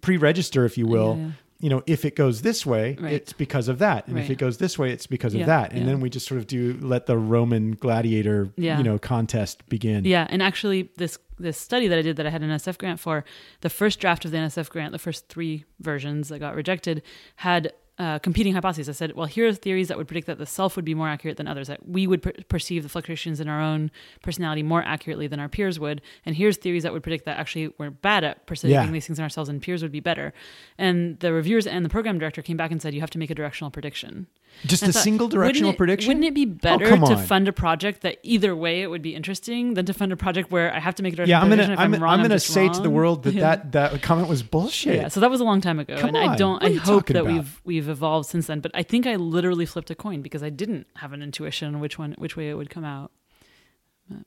pre-register, 0.00 0.64
if 0.64 0.78
you 0.78 0.86
will, 0.86 1.16
Yeah, 1.18 1.26
yeah. 1.26 1.32
You 1.64 1.70
know, 1.70 1.82
if 1.86 2.04
it 2.04 2.14
goes 2.14 2.42
this 2.42 2.66
way, 2.66 2.94
Right. 3.00 3.14
it's 3.14 3.32
because 3.32 3.68
of 3.68 3.78
that. 3.78 4.06
And 4.06 4.18
if 4.18 4.28
it 4.28 4.36
goes 4.36 4.58
this 4.58 4.78
way, 4.78 4.90
it's 4.90 5.06
because 5.06 5.34
of 5.34 5.46
that. 5.46 5.70
And 5.72 5.80
yeah. 5.80 5.86
then 5.86 6.00
we 6.00 6.10
just 6.10 6.26
sort 6.26 6.38
of 6.38 6.46
do 6.46 6.78
let 6.82 7.06
the 7.06 7.16
Roman 7.16 7.70
gladiator, 7.72 8.50
Yeah. 8.56 8.76
you 8.76 8.84
know, 8.84 8.98
contest 8.98 9.66
begin. 9.70 10.04
Yeah, 10.04 10.26
and 10.28 10.42
actually, 10.42 10.90
this 10.98 11.18
this 11.38 11.56
study 11.58 11.88
that 11.88 11.98
I 11.98 12.02
did 12.02 12.16
that 12.16 12.26
I 12.26 12.30
had 12.30 12.42
an 12.42 12.50
NSF 12.50 12.76
grant 12.78 13.00
for, 13.00 13.24
the 13.62 13.70
first 13.70 13.98
draft 13.98 14.24
of 14.26 14.30
the 14.30 14.36
NSF 14.36 14.68
grant, 14.68 14.92
the 14.92 14.98
first 14.98 15.28
three 15.28 15.64
versions 15.80 16.28
that 16.28 16.38
got 16.38 16.54
rejected, 16.54 17.02
had 17.36 17.72
uh, 17.98 18.18
competing 18.18 18.54
hypotheses. 18.54 18.88
I 18.88 18.92
said, 18.92 19.14
well, 19.14 19.26
here 19.26 19.46
are 19.46 19.52
theories 19.52 19.86
that 19.88 19.96
would 19.96 20.08
predict 20.08 20.26
that 20.26 20.38
the 20.38 20.46
self 20.46 20.74
would 20.74 20.84
be 20.84 20.94
more 20.94 21.08
accurate 21.08 21.36
than 21.36 21.46
others, 21.46 21.68
that 21.68 21.88
we 21.88 22.06
would 22.08 22.22
per- 22.22 22.32
perceive 22.48 22.82
the 22.82 22.88
fluctuations 22.88 23.38
in 23.40 23.48
our 23.48 23.60
own 23.60 23.90
personality 24.22 24.64
more 24.64 24.82
accurately 24.82 25.26
than 25.28 25.38
our 25.38 25.48
peers 25.48 25.78
would. 25.78 26.02
And 26.26 26.34
here's 26.34 26.56
theories 26.56 26.82
that 26.82 26.92
would 26.92 27.04
predict 27.04 27.24
that 27.26 27.38
actually 27.38 27.72
we're 27.78 27.90
bad 27.90 28.24
at 28.24 28.46
perceiving 28.46 28.72
Yeah. 28.74 28.86
these 28.90 29.06
things 29.06 29.18
in 29.20 29.22
ourselves 29.22 29.48
and 29.48 29.62
peers 29.62 29.80
would 29.82 29.92
be 29.92 30.00
better. 30.00 30.32
And 30.76 31.18
the 31.20 31.32
reviewers 31.32 31.66
and 31.68 31.84
the 31.84 31.88
program 31.88 32.18
director 32.18 32.42
came 32.42 32.56
back 32.56 32.72
and 32.72 32.82
said, 32.82 32.94
you 32.94 33.00
have 33.00 33.10
to 33.10 33.18
make 33.18 33.30
a 33.30 33.34
directional 33.34 33.70
prediction. 33.70 34.26
Just 34.64 34.82
And 34.84 34.90
a 34.90 34.92
thought, 34.92 35.02
single 35.02 35.26
directional 35.28 35.68
wouldn't 35.70 35.74
it- 35.74 35.78
prediction. 35.78 36.08
Wouldn't 36.08 36.26
it 36.26 36.34
be 36.34 36.44
better 36.44 36.86
come 36.88 37.04
to 37.06 37.16
fund 37.16 37.48
a 37.48 37.52
project 37.52 38.02
that 38.02 38.18
either 38.22 38.54
way 38.54 38.82
it 38.82 38.86
would 38.88 39.02
be 39.02 39.12
interesting 39.14 39.74
than 39.74 39.84
to 39.86 39.92
fund 39.92 40.12
a 40.12 40.16
project 40.16 40.52
where 40.52 40.72
I 40.72 40.78
have 40.78 40.94
to 40.96 41.02
make 41.02 41.12
a 41.12 41.16
directional 41.16 41.40
yeah, 41.40 41.42
I'm 41.44 41.50
gonna 41.50 41.72
if 41.72 41.78
I'm, 41.78 41.94
I'm, 41.94 42.00
wrong, 42.02 42.12
I'm 42.20 42.22
gonna 42.22 42.38
say 42.38 42.68
to 42.68 42.80
the 42.80 42.90
world 42.90 43.24
that 43.24 43.34
Yeah. 43.34 43.40
that 43.72 43.72
that 43.72 44.02
comment 44.02 44.28
was 44.28 44.44
bullshit. 44.44 44.94
Yeah, 44.94 45.08
so 45.08 45.18
that 45.20 45.30
was 45.30 45.40
a 45.40 45.44
long 45.44 45.60
time 45.60 45.80
ago, 45.80 45.96
Come 45.98 46.10
and 46.10 46.16
on, 46.18 46.28
I 46.28 46.36
don't. 46.36 46.62
I 46.62 46.72
hope 46.74 47.06
that 47.06 47.16
about? 47.16 47.32
we've 47.32 47.60
we've 47.64 47.83
evolved 47.88 48.28
since 48.28 48.46
then. 48.46 48.60
But 48.60 48.70
I 48.74 48.82
think 48.82 49.06
I 49.06 49.16
literally 49.16 49.66
flipped 49.66 49.90
a 49.90 49.94
coin 49.94 50.22
because 50.22 50.42
I 50.42 50.50
didn't 50.50 50.86
have 50.96 51.12
an 51.12 51.22
intuition 51.22 51.74
on 51.74 51.80
which 51.80 51.98
one 51.98 52.14
which 52.18 52.36
way 52.36 52.50
it 52.50 52.54
would 52.54 52.70
come 52.70 52.84
out. 52.84 53.10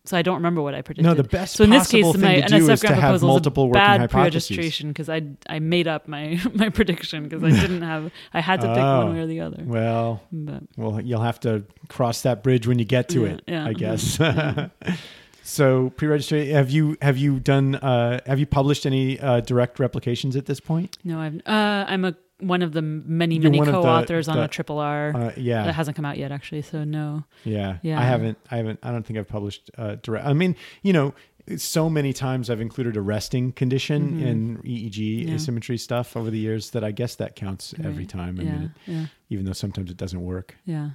So 0.05 0.17
I 0.17 0.23
don't 0.23 0.37
remember 0.37 0.63
what 0.63 0.73
I 0.73 0.81
predicted. 0.81 1.05
No, 1.05 1.13
the 1.13 1.23
best 1.23 1.55
so 1.57 1.63
in 1.63 1.69
this 1.69 1.87
case, 1.87 2.03
my 2.17 2.41
thing 2.41 2.41
to 2.41 2.47
do 2.47 2.55
NSF 2.67 2.69
is 2.71 2.79
to 2.79 2.87
grant 2.87 2.99
have 3.01 3.09
proposal 3.09 3.27
multiple 3.27 3.67
is 3.67 3.73
bad 3.73 4.09
pre-registration 4.09 4.87
because 4.87 5.07
I 5.07 5.21
I 5.47 5.59
made 5.59 5.87
up 5.87 6.07
my 6.07 6.41
my 6.55 6.69
prediction 6.69 7.23
because 7.25 7.43
I 7.43 7.51
didn't 7.51 7.83
have 7.83 8.11
I 8.33 8.41
had 8.41 8.61
to 8.61 8.67
pick 8.69 8.77
Oh. 8.83 9.05
one 9.05 9.13
way 9.13 9.21
or 9.21 9.27
the 9.27 9.41
other. 9.41 9.63
Well, 9.63 10.23
But 10.31 10.63
well, 10.77 10.99
you'll 10.99 11.21
have 11.21 11.39
to 11.41 11.63
cross 11.89 12.21
that 12.23 12.41
bridge 12.41 12.65
when 12.65 12.79
you 12.79 12.85
get 12.85 13.07
to 13.09 13.21
Yeah, 13.21 13.27
it, 13.33 13.43
yeah, 13.47 13.65
I 13.67 13.73
guess. 13.73 14.17
so 15.43 15.91
pre-registration, 15.91 16.55
have 16.55 16.71
you 16.71 16.97
have 17.01 17.17
you 17.17 17.39
done 17.39 17.75
uh, 17.75 18.19
have 18.25 18.39
you 18.39 18.47
published 18.47 18.85
any 18.87 19.19
uh, 19.19 19.41
direct 19.41 19.79
replications 19.79 20.35
at 20.35 20.47
this 20.47 20.59
point? 20.59 20.97
no, 21.03 21.19
I've 21.19 21.35
uh, 21.45 21.85
I'm 21.87 22.03
a 22.03 22.15
one 22.39 22.61
of 22.61 22.71
the 22.71 22.81
many 22.81 23.39
many 23.39 23.59
of 23.59 23.65
the- 23.65 23.71
co-authors 23.71 24.27
on 24.27 24.37
the- 24.37 24.43
a 24.43 24.47
triple 24.47 24.77
R. 24.79 25.15
Uh, 25.15 25.31
yeah, 25.37 25.63
that 25.63 25.73
hasn't 25.75 25.95
come 25.95 26.05
out 26.05 26.17
yet, 26.17 26.31
actually. 26.31 26.61
So 26.61 26.83
no. 26.83 27.23
yeah, 27.43 27.77
Yeah. 27.81 27.99
I 27.99 28.03
haven't, 28.03 28.37
I 28.51 28.57
haven't, 28.57 28.79
I 28.83 28.91
don't 28.91 29.03
think 29.05 29.17
I've 29.19 29.27
published 29.27 29.71
uh, 29.77 29.95
direct. 30.03 30.25
I 30.25 30.33
mean, 30.33 30.55
you 30.83 30.93
know, 30.93 31.13
so 31.55 31.89
many 31.89 32.11
times 32.13 32.49
I've 32.49 32.59
included 32.61 32.97
a 32.97 33.01
resting 33.01 33.53
condition 33.53 34.19
Mhm. 34.19 34.25
in 34.25 34.57
EEG 34.65 35.25
Yeah. 35.27 35.35
asymmetry 35.35 35.77
stuff 35.77 36.17
over 36.17 36.29
the 36.29 36.37
years 36.37 36.71
that 36.71 36.83
I 36.83 36.91
guess 36.91 37.15
that 37.15 37.35
counts 37.35 37.73
every 37.83 38.05
time. 38.05 38.37
I 38.39 38.43
yeah, 38.43 38.51
mean, 38.51 38.61
it, 38.63 38.71
yeah, 38.91 39.05
even 39.29 39.45
though 39.45 39.53
sometimes 39.53 39.89
it 39.89 39.97
doesn't 39.97 40.21
work. 40.21 40.55
yeah, 40.65 40.89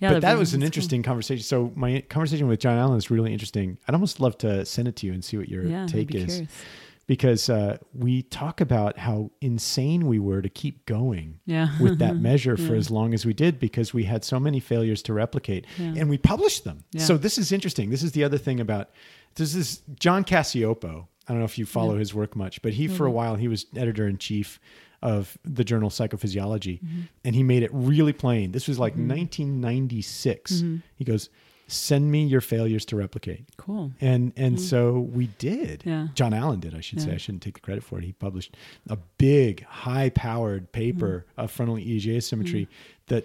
yeah. 0.00 0.12
but 0.12 0.20
that 0.22 0.36
was 0.38 0.52
an 0.54 0.60
that's 0.60 0.66
cool. 0.66 0.66
interesting 0.66 1.02
conversation. 1.02 1.42
So 1.44 1.72
my 1.74 2.02
conversation 2.10 2.46
with 2.46 2.60
John 2.60 2.76
Allen 2.78 2.98
is 2.98 3.10
really 3.10 3.32
interesting. 3.32 3.78
I'd 3.88 3.94
almost 3.94 4.20
love 4.20 4.36
to 4.38 4.64
send 4.66 4.86
it 4.86 4.96
to 4.96 5.06
you 5.06 5.14
and 5.14 5.24
see 5.24 5.36
what 5.38 5.48
your 5.48 5.64
Yeah, 5.66 5.86
take 5.86 6.08
be 6.08 6.18
is. 6.18 6.26
curious. 6.26 6.52
Because 7.06 7.50
uh, 7.50 7.78
we 7.92 8.22
talk 8.22 8.60
about 8.60 8.98
how 8.98 9.30
insane 9.40 10.06
we 10.06 10.18
were 10.18 10.40
to 10.40 10.48
keep 10.48 10.86
going 10.86 11.40
Yeah. 11.44 11.68
with 11.80 11.98
that 11.98 12.16
measure 12.30 12.56
for 12.56 12.74
as 12.74 12.90
long 12.90 13.12
as 13.12 13.26
we 13.26 13.34
did 13.34 13.60
because 13.60 13.92
we 13.92 14.04
had 14.04 14.24
so 14.24 14.40
many 14.40 14.60
failures 14.60 15.02
to 15.02 15.12
replicate 15.12 15.66
and 15.78 16.08
we 16.08 16.16
published 16.16 16.64
them. 16.64 16.84
Yeah. 16.92 17.02
So 17.02 17.16
this 17.16 17.36
is 17.36 17.52
interesting. 17.52 17.90
This 17.90 18.02
is 18.02 18.12
the 18.12 18.24
other 18.24 18.38
thing 18.38 18.60
about 18.60 18.90
this 19.34 19.54
is 19.54 19.82
John 19.98 20.24
Cacioppo. 20.24 21.06
I 21.26 21.32
don't 21.32 21.38
know 21.38 21.44
if 21.46 21.58
you 21.58 21.66
follow 21.66 21.96
his 21.96 22.14
work 22.14 22.36
much, 22.36 22.62
but 22.62 22.74
he 22.74 22.88
for 22.88 23.06
a 23.06 23.10
while 23.10 23.34
he 23.36 23.48
was 23.48 23.66
editor 23.76 24.06
in 24.06 24.18
chief 24.18 24.60
of 25.02 25.36
the 25.44 25.64
journal 25.64 25.90
Psychophysiology 25.90 26.82
mm-hmm. 26.82 27.00
and 27.24 27.34
he 27.34 27.42
made 27.42 27.62
it 27.62 27.70
really 27.72 28.14
plain. 28.14 28.52
This 28.52 28.66
was 28.66 28.78
like 28.78 28.94
mm-hmm. 28.94 29.08
1996. 29.08 30.52
Mm-hmm. 30.52 30.76
He 30.96 31.04
goes, 31.04 31.28
"Send 31.66 32.10
me 32.10 32.24
your 32.26 32.40
failures 32.40 32.84
to 32.86 32.96
replicate." 32.96 33.44
Cool. 33.56 33.92
and 34.00 34.32
and 34.36 34.60
so 34.60 34.98
we 35.00 35.28
did. 35.38 35.82
Yeah. 35.86 36.08
John 36.14 36.32
Allen 36.34 36.60
did. 36.60 36.74
I 36.74 36.80
should 36.80 37.00
say. 37.00 37.12
I 37.12 37.16
shouldn't 37.16 37.42
take 37.42 37.54
the 37.54 37.60
credit 37.60 37.82
for 37.84 37.98
it. 37.98 38.04
He 38.04 38.12
published 38.12 38.56
a 38.88 38.98
big, 39.18 39.64
high-powered 39.64 40.72
paper 40.72 41.24
Mm. 41.38 41.44
of 41.44 41.50
frontal 41.50 41.76
EEG 41.76 42.16
asymmetry 42.16 42.68
that 43.06 43.24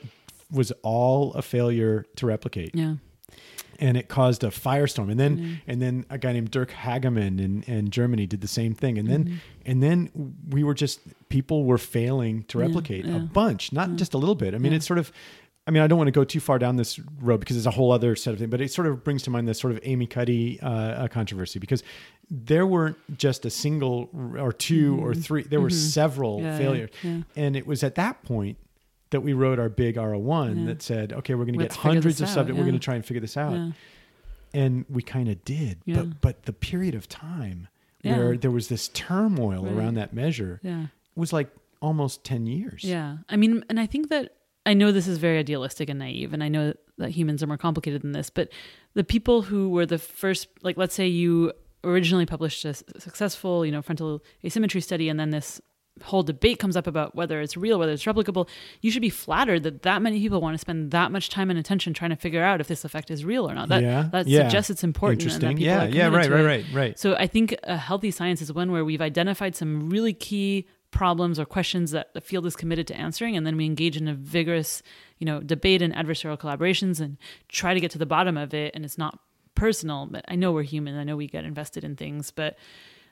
was 0.52 0.72
all 0.82 1.34
a 1.34 1.42
failure 1.42 2.06
to 2.16 2.26
replicate, 2.26 2.72
Yeah. 2.74 2.96
and 3.80 3.96
it 3.98 4.08
caused 4.08 4.44
a 4.44 4.48
firestorm. 4.48 5.12
And 5.12 5.20
then 5.20 5.62
and 5.68 5.82
then 5.82 6.06
a 6.10 6.18
guy 6.18 6.34
named 6.34 6.50
Dirk 6.52 6.72
Hagemann 6.72 7.40
in, 7.40 7.64
in 7.64 7.90
Germany 7.92 8.26
did 8.26 8.42
the 8.42 8.48
same 8.48 8.74
thing. 8.74 8.98
And 8.98 9.08
then 9.08 9.24
Mm-hmm. 9.26 9.36
and 9.66 9.84
then 9.84 10.10
we 10.50 10.64
were 10.64 10.74
just 10.74 11.02
people 11.30 11.66
were 11.66 11.78
failing 11.78 12.44
to 12.44 12.58
replicate 12.58 13.06
a 13.06 13.10
yeah. 13.10 13.18
bunch, 13.20 13.72
not 13.72 13.96
just 13.96 14.14
a 14.14 14.18
little 14.18 14.36
bit. 14.36 14.56
I 14.56 14.58
mean, 14.58 14.74
it's 14.74 14.88
sort 14.88 15.00
of. 15.00 15.12
I 15.70 15.72
mean, 15.72 15.84
I 15.84 15.88
don't 15.88 16.00
want 16.00 16.08
to 16.08 16.12
go 16.12 16.24
too 16.24 16.40
far 16.40 16.58
down 16.58 16.78
this 16.78 16.98
road 17.22 17.40
because 17.42 17.56
it's 17.56 17.68
a 17.68 17.72
whole 17.72 17.92
other 17.92 18.16
set 18.16 18.34
of 18.34 18.40
things, 18.40 18.50
but 18.50 18.60
it 18.60 18.72
sort 18.72 18.88
of 18.88 19.04
brings 19.04 19.22
to 19.24 19.30
mind 19.30 19.48
this 19.48 19.60
sort 19.60 19.72
of 19.72 19.80
Amy 19.84 20.08
Cuddy 20.08 20.60
uh, 20.62 21.08
controversy 21.10 21.60
because 21.60 21.84
there 22.32 22.66
weren't 22.66 22.98
just 23.20 23.46
a 23.46 23.52
single 23.52 24.10
or 24.40 24.52
2 24.52 24.98
or 25.00 25.14
three, 25.14 25.44
there 25.44 25.62
were 25.62 25.70
several 25.70 26.38
Mm-hmm. 26.40 26.46
Yeah, 26.46 26.52
yeah, 26.52 26.58
failures. 26.58 26.90
yeah. 27.04 27.22
And 27.36 27.56
it 27.56 27.68
was 27.68 27.84
at 27.84 27.94
that 27.96 28.24
point 28.24 28.58
that 29.12 29.22
we 29.22 29.34
wrote 29.34 29.60
our 29.60 29.70
big 29.70 29.96
RO1 29.96 30.66
that 30.66 30.82
said, 30.82 31.14
okay, 31.14 31.36
we're 31.36 31.46
going 31.46 31.58
to 31.60 31.64
get 31.66 31.74
hundreds 31.74 32.20
of 32.20 32.30
subjects. 32.30 32.58
We're 32.58 32.66
going 32.66 32.74
to 32.74 32.84
try 32.84 32.96
and 32.96 33.06
figure 33.06 33.22
this 33.22 33.38
out. 33.38 33.54
Yeah. 33.54 33.72
And 34.54 34.86
we 34.90 35.04
kind 35.04 35.30
of 35.30 35.44
did. 35.46 35.78
Yeah. 35.86 35.98
But, 35.98 36.22
but 36.22 36.44
the 36.44 36.54
period 36.54 36.96
of 36.96 37.08
time 37.08 37.68
Yeah. 38.02 38.18
where 38.18 38.38
there 38.38 38.50
was 38.52 38.70
this 38.70 38.88
turmoil 38.88 39.66
Right. 39.66 39.74
around 39.74 39.94
that 39.96 40.14
measure 40.14 40.60
Yeah. 40.64 40.88
was 41.16 41.32
like 41.32 41.50
almost 41.80 42.24
10 42.24 42.48
years. 42.48 42.84
Yeah. 42.84 43.18
I 43.30 43.36
mean, 43.38 43.64
and 43.70 43.80
I 43.80 43.86
think 43.86 44.10
that 44.10 44.34
I 44.70 44.76
know 44.76 44.92
this 44.92 45.08
is 45.08 45.18
very 45.18 45.40
idealistic 45.40 45.90
and 45.90 45.98
naive, 45.98 46.32
and 46.32 46.44
I 46.44 46.48
know 46.48 46.74
that 47.00 47.10
humans 47.10 47.42
are 47.42 47.48
more 47.48 47.58
complicated 47.58 48.04
than 48.04 48.12
this, 48.12 48.30
but 48.30 48.50
the 48.94 49.04
people 49.04 49.42
who 49.42 49.70
were 49.70 49.88
the 49.88 49.98
first, 49.98 50.48
like, 50.62 50.78
let's 50.78 50.94
say 50.94 51.08
you 51.08 51.54
originally 51.84 52.28
published 52.28 52.64
a 52.66 52.76
successful, 52.76 53.66
you 53.66 53.72
know, 53.72 53.82
frontal 53.82 54.22
asymmetry 54.46 54.82
study, 54.82 55.10
and 55.10 55.20
then 55.20 55.32
this 55.32 55.60
whole 56.04 56.22
debate 56.22 56.60
comes 56.60 56.78
up 56.78 56.86
about 56.86 57.16
whether 57.16 57.42
it's 57.42 57.58
real, 57.58 57.80
whether 57.80 57.92
it's 57.92 58.04
replicable, 58.06 58.48
you 58.82 58.92
should 58.92 59.02
be 59.02 59.10
flattered 59.10 59.64
that 59.64 59.82
that 59.82 60.04
many 60.04 60.20
people 60.20 60.40
want 60.40 60.54
to 60.54 60.60
spend 60.60 60.92
that 60.92 61.12
much 61.12 61.30
time 61.30 61.50
and 61.50 61.58
attention 61.58 61.92
trying 61.94 62.12
to 62.12 62.16
figure 62.16 62.44
out 62.44 62.62
if 62.62 62.68
this 62.68 62.86
effect 62.86 63.10
is 63.10 63.26
real 63.26 63.50
or 63.50 63.56
not. 63.56 63.70
That, 63.70 63.82
Yeah, 63.82 64.10
that 64.12 64.28
yeah. 64.28 64.44
suggests 64.44 64.70
it's 64.70 64.84
important. 64.84 65.24
and 65.24 65.32
that 65.32 65.50
Interesting. 65.50 65.58
people 65.58 65.98
Yeah, 65.98 66.08
yeah, 66.10 66.16
right, 66.16 66.30
right, 66.30 66.46
right, 66.46 66.66
right. 66.74 67.00
So 67.00 67.16
I 67.16 67.26
think 67.26 67.56
a 67.64 67.76
healthy 67.76 68.12
science 68.12 68.40
is 68.40 68.54
one 68.54 68.72
where 68.72 68.86
we've 68.86 69.02
identified 69.02 69.56
some 69.56 69.90
really 69.90 70.14
key 70.14 70.68
problems 70.92 71.40
or 71.40 71.46
questions 71.46 71.92
that 71.92 72.14
the 72.14 72.22
field 72.22 72.46
is 72.46 72.56
committed 72.56 72.88
to 72.88 72.96
answering, 72.96 73.36
and 73.36 73.46
then 73.46 73.58
we 73.58 73.66
engage 73.66 73.98
in 73.98 74.08
a 74.08 74.14
vigorous, 74.14 74.82
you 75.18 75.26
know, 75.26 75.40
debate 75.40 75.82
and 75.82 75.94
adversarial 75.94 76.38
collaborations 76.38 77.00
and 77.00 77.18
try 77.48 77.74
to 77.74 77.80
get 77.80 77.92
to 77.92 77.98
the 77.98 78.06
bottom 78.06 78.38
of 78.38 78.54
it. 78.54 78.74
And 78.76 78.84
it's 78.84 78.98
not 78.98 79.20
personal, 79.56 80.08
but 80.10 80.26
I 80.28 80.36
know 80.36 80.52
we're 80.52 80.64
human. 80.64 80.98
I 80.98 81.04
know 81.04 81.16
we 81.18 81.28
get 81.28 81.46
invested 81.46 81.84
in 81.84 81.96
things, 81.96 82.32
but 82.32 82.58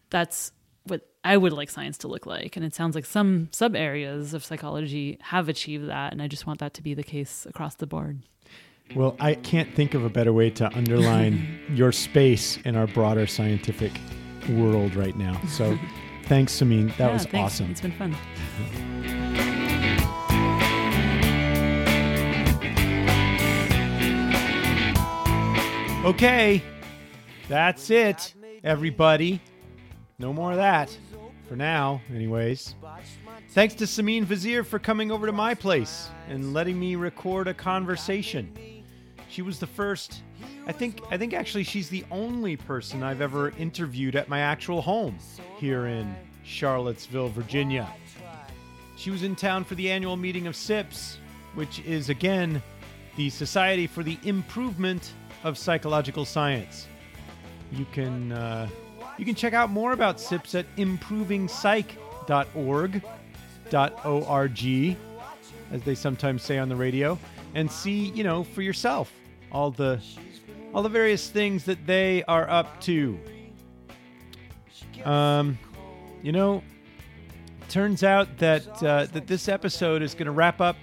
that's 0.09 0.51
what 0.85 1.01
I 1.23 1.37
would 1.37 1.53
like 1.53 1.69
science 1.69 1.97
to 1.99 2.07
look 2.07 2.25
like. 2.25 2.55
And 2.55 2.65
it 2.65 2.73
sounds 2.73 2.95
like 2.95 3.05
some 3.05 3.49
sub 3.51 3.75
areas 3.75 4.33
of 4.33 4.43
psychology 4.43 5.17
have 5.21 5.49
achieved 5.49 5.87
that, 5.89 6.13
and 6.13 6.21
I 6.21 6.27
just 6.27 6.47
want 6.47 6.59
that 6.59 6.73
to 6.75 6.81
be 6.81 6.93
the 6.93 7.03
case 7.03 7.45
across 7.45 7.75
the 7.75 7.87
board. 7.87 8.21
Well, 8.95 9.17
I 9.19 9.35
can't 9.35 9.73
think 9.75 9.93
of 9.93 10.05
a 10.05 10.09
better 10.09 10.31
way 10.31 10.49
to 10.51 10.73
underline 10.73 11.59
your 11.73 11.91
space 11.91 12.57
in 12.63 12.77
our 12.77 12.87
broader 12.87 13.27
scientific 13.27 13.91
world 14.49 14.95
right 14.95 15.15
now. 15.17 15.41
So 15.49 15.77
thanks, 16.27 16.53
Simine. 16.53 16.87
That 16.97 17.07
Yeah, 17.07 17.13
was 17.13 17.25
thanks. 17.25 17.53
awesome. 17.53 17.71
It's 17.71 17.81
been 17.81 17.91
fun. 17.91 18.15
Okay, 26.05 26.63
that's 27.49 27.89
it, 27.89 28.33
everybody. 28.63 29.41
No 30.19 30.31
more 30.31 30.51
of 30.51 30.57
that. 30.57 30.95
For 31.49 31.55
now, 31.57 32.01
anyways. 32.13 32.75
Thanks 33.49 33.73
to 33.75 33.83
Simine 33.85 34.25
Vazire 34.25 34.65
for 34.65 34.79
coming 34.79 35.11
over 35.11 35.25
to 35.25 35.31
my 35.33 35.53
place 35.53 36.09
and 36.29 36.53
letting 36.53 36.79
me 36.79 36.95
record 36.95 37.47
a 37.49 37.53
conversation. 37.53 38.53
She 39.29 39.41
was 39.41 39.59
the 39.59 39.67
first 39.67 40.23
I 40.67 40.71
think 40.73 41.01
I 41.09 41.17
think 41.17 41.33
actually 41.33 41.63
she's 41.63 41.89
the 41.89 42.03
only 42.11 42.57
person 42.57 43.01
I've 43.01 43.21
ever 43.21 43.53
interviewed 43.57 44.17
at 44.17 44.27
my 44.27 44.41
actual 44.41 44.81
home 44.81 45.17
here 45.57 45.87
in 45.87 46.13
Charlottesville, 46.43 47.29
Virginia. 47.29 47.87
She 48.97 49.09
was 49.09 49.23
in 49.23 49.33
town 49.35 49.63
for 49.63 49.75
the 49.75 49.89
annual 49.89 50.17
meeting 50.17 50.45
of 50.45 50.57
SIPS, 50.57 51.19
which 51.55 51.79
is 51.79 52.09
again 52.09 52.61
the 53.15 53.29
Society 53.29 53.87
for 53.87 54.03
the 54.03 54.17
Improvement 54.23 55.13
of 55.43 55.57
Psychological 55.57 56.25
Science. 56.25 56.85
You 57.71 57.85
can 57.93 58.33
uh, 58.33 58.67
you 59.17 59.23
can 59.23 59.35
check 59.35 59.53
out 59.53 59.69
more 59.69 59.93
about 59.93 60.19
SIPS 60.19 60.53
at 60.53 60.65
improvingpsych.org 60.75 63.01
.org, 64.03 64.97
as 65.71 65.81
they 65.83 65.95
sometimes 65.95 66.43
say 66.43 66.57
on 66.57 66.67
the 66.69 66.75
radio, 66.75 67.17
and 67.55 67.71
see 67.71 68.09
you 68.09 68.25
know 68.25 68.43
for 68.43 68.61
yourself 68.61 69.13
all 69.51 69.71
the 69.71 69.99
all 70.73 70.83
the 70.83 70.89
various 70.89 71.29
things 71.29 71.65
that 71.65 71.85
they 71.85 72.23
are 72.23 72.49
up 72.49 72.79
to. 72.81 73.19
Um, 75.05 75.57
you 76.21 76.31
know, 76.31 76.63
turns 77.69 78.03
out 78.03 78.37
that 78.37 78.83
uh, 78.83 79.05
that 79.13 79.27
this 79.27 79.47
episode 79.47 80.01
is 80.01 80.13
going 80.13 80.25
to 80.25 80.31
wrap 80.31 80.61
up 80.61 80.75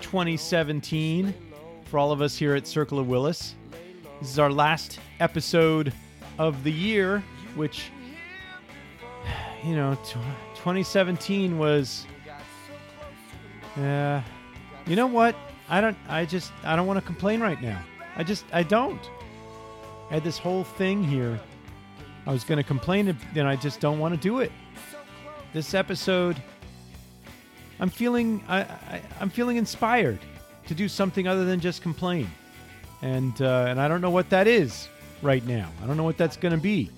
2017 0.00 1.34
for 1.84 1.98
all 1.98 2.12
of 2.12 2.20
us 2.20 2.36
here 2.36 2.54
at 2.54 2.66
Circle 2.66 2.98
of 2.98 3.08
Willis. 3.08 3.54
This 4.20 4.30
is 4.30 4.38
our 4.38 4.50
last 4.50 4.98
episode 5.20 5.92
of 6.38 6.64
the 6.64 6.72
year, 6.72 7.22
which 7.54 7.90
you 9.64 9.74
know, 9.74 9.94
tw 10.04 10.14
2017 10.54 11.58
was. 11.58 12.06
Uh, 13.76 14.20
you 14.86 14.96
know 14.96 15.06
what? 15.06 15.36
I 15.68 15.80
don't. 15.80 15.96
I 16.08 16.24
just. 16.24 16.52
I 16.64 16.76
don't 16.76 16.86
want 16.86 16.98
to 16.98 17.04
complain 17.04 17.40
right 17.40 17.60
now. 17.60 17.82
I 18.16 18.22
just. 18.22 18.44
I 18.52 18.62
don't. 18.62 19.10
I 20.10 20.14
had 20.14 20.24
this 20.24 20.38
whole 20.38 20.62
thing 20.62 21.02
here. 21.02 21.38
I 22.26 22.32
was 22.32 22.44
going 22.44 22.58
to 22.58 22.64
complain, 22.64 23.16
and 23.34 23.48
I 23.48 23.56
just 23.56 23.80
don't 23.80 23.98
want 23.98 24.14
to 24.14 24.20
do 24.20 24.38
it. 24.40 24.52
This 25.52 25.74
episode, 25.74 26.40
I'm 27.80 27.90
feeling. 27.90 28.42
I, 28.48 28.60
I, 28.60 29.02
I'm 29.20 29.30
feeling 29.30 29.56
inspired 29.56 30.18
to 30.66 30.74
do 30.74 30.88
something 30.88 31.26
other 31.26 31.44
than 31.44 31.60
just 31.60 31.82
complain, 31.82 32.30
and 33.02 33.40
uh, 33.42 33.66
and 33.68 33.80
I 33.80 33.88
don't 33.88 34.00
know 34.00 34.10
what 34.10 34.30
that 34.30 34.46
is 34.46 34.88
right 35.22 35.44
now. 35.46 35.70
I 35.82 35.86
don't 35.86 35.96
know 35.96 36.04
what 36.04 36.18
that's 36.18 36.36
going 36.36 36.54
to 36.54 36.60
be, 36.60 36.90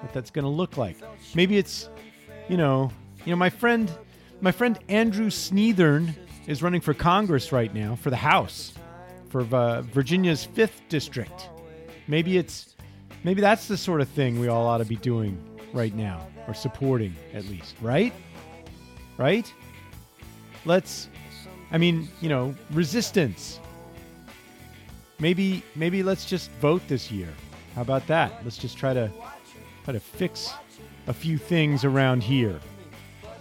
what 0.00 0.12
that's 0.12 0.30
going 0.30 0.44
to 0.44 0.50
look 0.50 0.76
like. 0.76 0.96
Maybe 1.34 1.58
it's, 1.58 1.88
you 2.48 2.56
know, 2.56 2.90
you 3.24 3.30
know, 3.30 3.36
my 3.36 3.50
friend, 3.50 3.90
my 4.40 4.52
friend 4.52 4.78
Andrew 4.88 5.30
Sneathern 5.30 6.14
is 6.46 6.62
running 6.62 6.80
for 6.80 6.94
Congress 6.94 7.52
right 7.52 7.72
now 7.74 7.96
for 7.96 8.10
the 8.10 8.16
House, 8.16 8.72
for 9.28 9.42
uh, 9.54 9.82
Virginia's 9.82 10.44
fifth 10.44 10.82
district. 10.88 11.48
Maybe 12.08 12.38
it's, 12.38 12.74
maybe 13.22 13.42
that's 13.42 13.68
the 13.68 13.76
sort 13.76 14.00
of 14.00 14.08
thing 14.08 14.40
we 14.40 14.48
all 14.48 14.66
ought 14.66 14.78
to 14.78 14.86
be 14.86 14.96
doing 14.96 15.38
right 15.74 15.94
now, 15.94 16.26
or 16.48 16.54
supporting 16.54 17.14
at 17.34 17.44
least, 17.44 17.76
right? 17.82 18.14
Right? 19.18 19.52
Let's, 20.64 21.08
I 21.70 21.76
mean, 21.76 22.08
you 22.22 22.30
know, 22.30 22.54
resistance. 22.70 23.60
Maybe, 25.20 25.62
maybe 25.76 26.02
let's 26.02 26.24
just 26.24 26.50
vote 26.62 26.80
this 26.88 27.10
year. 27.10 27.28
How 27.74 27.82
about 27.82 28.06
that? 28.06 28.32
Let's 28.42 28.56
just 28.56 28.78
try 28.78 28.94
to 28.94 29.12
try 29.84 29.92
to 29.92 30.00
fix 30.00 30.52
a 31.06 31.12
few 31.12 31.38
things 31.38 31.84
around 31.84 32.22
here 32.22 32.58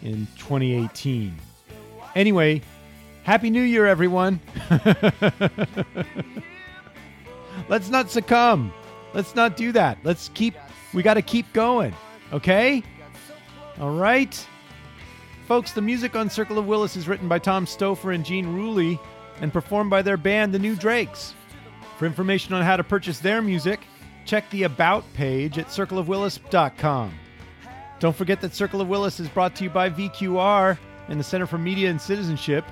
in 0.02 0.28
2018. 0.38 1.36
Anyway, 2.16 2.62
Happy 3.24 3.50
New 3.50 3.62
Year, 3.62 3.86
everyone. 3.86 4.40
Let's 7.70 7.90
not 7.90 8.10
succumb. 8.10 8.74
Let's 9.14 9.36
not 9.36 9.58
do 9.58 9.72
that. 9.72 9.98
Let's 10.04 10.30
keep, 10.34 10.56
we 10.94 11.04
got 11.04 11.16
to 11.16 11.22
keep 11.22 11.52
going. 11.54 11.94
Okay? 12.34 12.84
All 13.80 13.96
right? 13.96 14.46
Folks, 15.48 15.72
the 15.72 15.82
music 15.82 16.16
on 16.16 16.30
Circle 16.30 16.58
of 16.58 16.68
Willis 16.68 16.96
is 16.96 17.08
written 17.08 17.28
by 17.28 17.40
Tom 17.40 17.66
Stouffer 17.66 18.14
and 18.14 18.26
Gene 18.26 18.48
Ruley 18.48 19.00
and 19.40 19.54
performed 19.54 19.90
by 19.90 20.02
their 20.02 20.18
band, 20.18 20.54
The 20.54 20.60
New 20.60 20.76
Drakes. 20.76 21.34
For 21.98 22.06
information 22.06 22.54
on 22.54 22.64
how 22.64 22.78
to 22.78 22.84
purchase 22.84 23.20
their 23.20 23.42
music, 23.42 23.80
check 24.26 24.50
the 24.50 24.64
About 24.64 25.06
page 25.14 25.58
at 25.58 25.68
circleofwillis.com. 25.68 27.14
Don't 28.00 28.16
forget 28.16 28.42
that 28.42 28.54
Circle 28.54 28.82
of 28.82 28.90
Willis 28.90 29.20
is 29.20 29.30
brought 29.30 29.56
to 29.56 29.64
you 29.64 29.70
by 29.70 29.90
VQR 29.90 30.78
and 31.08 31.20
the 31.20 31.24
Center 31.24 31.48
for 31.48 31.58
Media 31.58 31.90
and 31.90 32.00
Citizenship, 32.00 32.66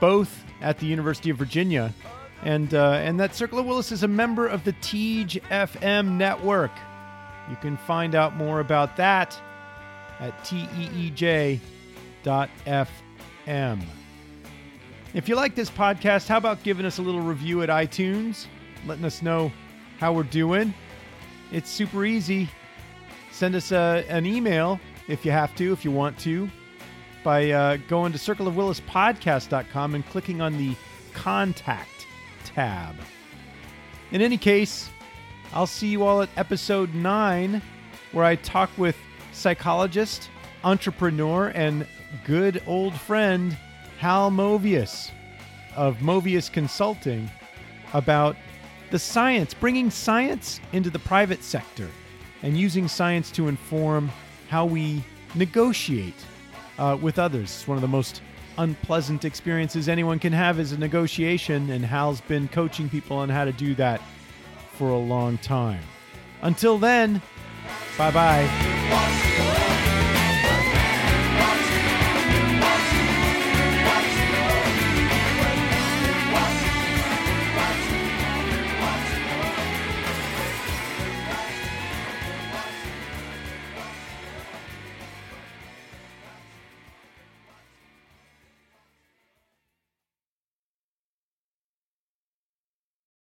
both 0.00 0.44
at 0.60 0.78
the 0.78 0.86
University 0.86 1.30
of 1.30 1.36
Virginia. 1.36 1.92
And, 2.46 2.72
uh, 2.74 2.92
and 2.92 3.18
that 3.18 3.34
Circle 3.34 3.58
of 3.58 3.66
Willis 3.66 3.90
is 3.90 4.04
a 4.04 4.08
member 4.08 4.46
of 4.46 4.62
the 4.62 4.72
Teej 4.74 5.42
FM 5.50 6.12
network. 6.12 6.70
You 7.50 7.56
can 7.56 7.76
find 7.76 8.14
out 8.14 8.36
more 8.36 8.60
about 8.60 8.96
that 8.98 9.36
at 10.20 10.32
teej.fm. 10.44 11.60
If 15.12 15.28
you 15.28 15.34
like 15.34 15.56
this 15.56 15.70
podcast, 15.70 16.28
how 16.28 16.36
about 16.36 16.62
giving 16.62 16.86
us 16.86 16.98
a 16.98 17.02
little 17.02 17.20
review 17.20 17.62
at 17.62 17.68
iTunes, 17.68 18.46
letting 18.86 19.04
us 19.04 19.22
know 19.22 19.50
how 19.98 20.12
we're 20.12 20.22
doing? 20.22 20.72
It's 21.50 21.68
super 21.68 22.04
easy. 22.04 22.48
Send 23.32 23.56
us 23.56 23.72
a, 23.72 24.04
an 24.08 24.24
email 24.24 24.78
if 25.08 25.24
you 25.24 25.32
have 25.32 25.52
to, 25.56 25.72
if 25.72 25.84
you 25.84 25.90
want 25.90 26.16
to, 26.20 26.48
by 27.24 27.50
uh, 27.50 27.78
going 27.88 28.12
to 28.12 28.18
circleofwillispodcast.com 28.18 29.96
and 29.96 30.06
clicking 30.06 30.40
on 30.40 30.56
the 30.56 30.76
contact 31.12 31.95
tab. 32.46 32.96
In 34.12 34.22
any 34.22 34.38
case, 34.38 34.88
I'll 35.52 35.66
see 35.66 35.88
you 35.88 36.04
all 36.04 36.22
at 36.22 36.28
episode 36.36 36.94
9, 36.94 37.60
where 38.12 38.24
I 38.24 38.36
talk 38.36 38.70
with 38.76 38.96
psychologist, 39.32 40.30
entrepreneur, 40.64 41.48
and 41.54 41.86
good 42.24 42.62
old 42.66 42.94
friend 42.94 43.56
Hal 43.98 44.30
Movius 44.30 45.10
of 45.74 45.98
Movius 45.98 46.50
Consulting 46.50 47.30
about 47.92 48.36
the 48.90 48.98
science, 48.98 49.54
bringing 49.54 49.90
science 49.90 50.60
into 50.72 50.90
the 50.90 50.98
private 50.98 51.42
sector 51.42 51.88
and 52.42 52.56
using 52.56 52.88
science 52.88 53.30
to 53.32 53.48
inform 53.48 54.10
how 54.48 54.64
we 54.64 55.02
negotiate 55.34 56.14
uh, 56.78 56.96
with 57.00 57.18
others. 57.18 57.44
It's 57.44 57.68
one 57.68 57.76
of 57.76 57.82
the 57.82 57.88
most 57.88 58.22
unpleasant 58.58 59.24
experiences 59.24 59.88
anyone 59.88 60.18
can 60.18 60.32
have 60.32 60.58
is 60.58 60.72
a 60.72 60.78
negotiation, 60.78 61.70
and 61.70 61.84
Hal's 61.84 62.20
been 62.20 62.48
coaching 62.48 62.88
people 62.88 63.16
on 63.16 63.28
how 63.28 63.44
to 63.44 63.52
do 63.52 63.74
that 63.76 64.00
for 64.72 64.90
a 64.90 64.98
long 64.98 65.38
time. 65.38 65.82
Until 66.42 66.78
then, 66.78 67.22
bye 67.96 68.10
bye. 68.10 69.65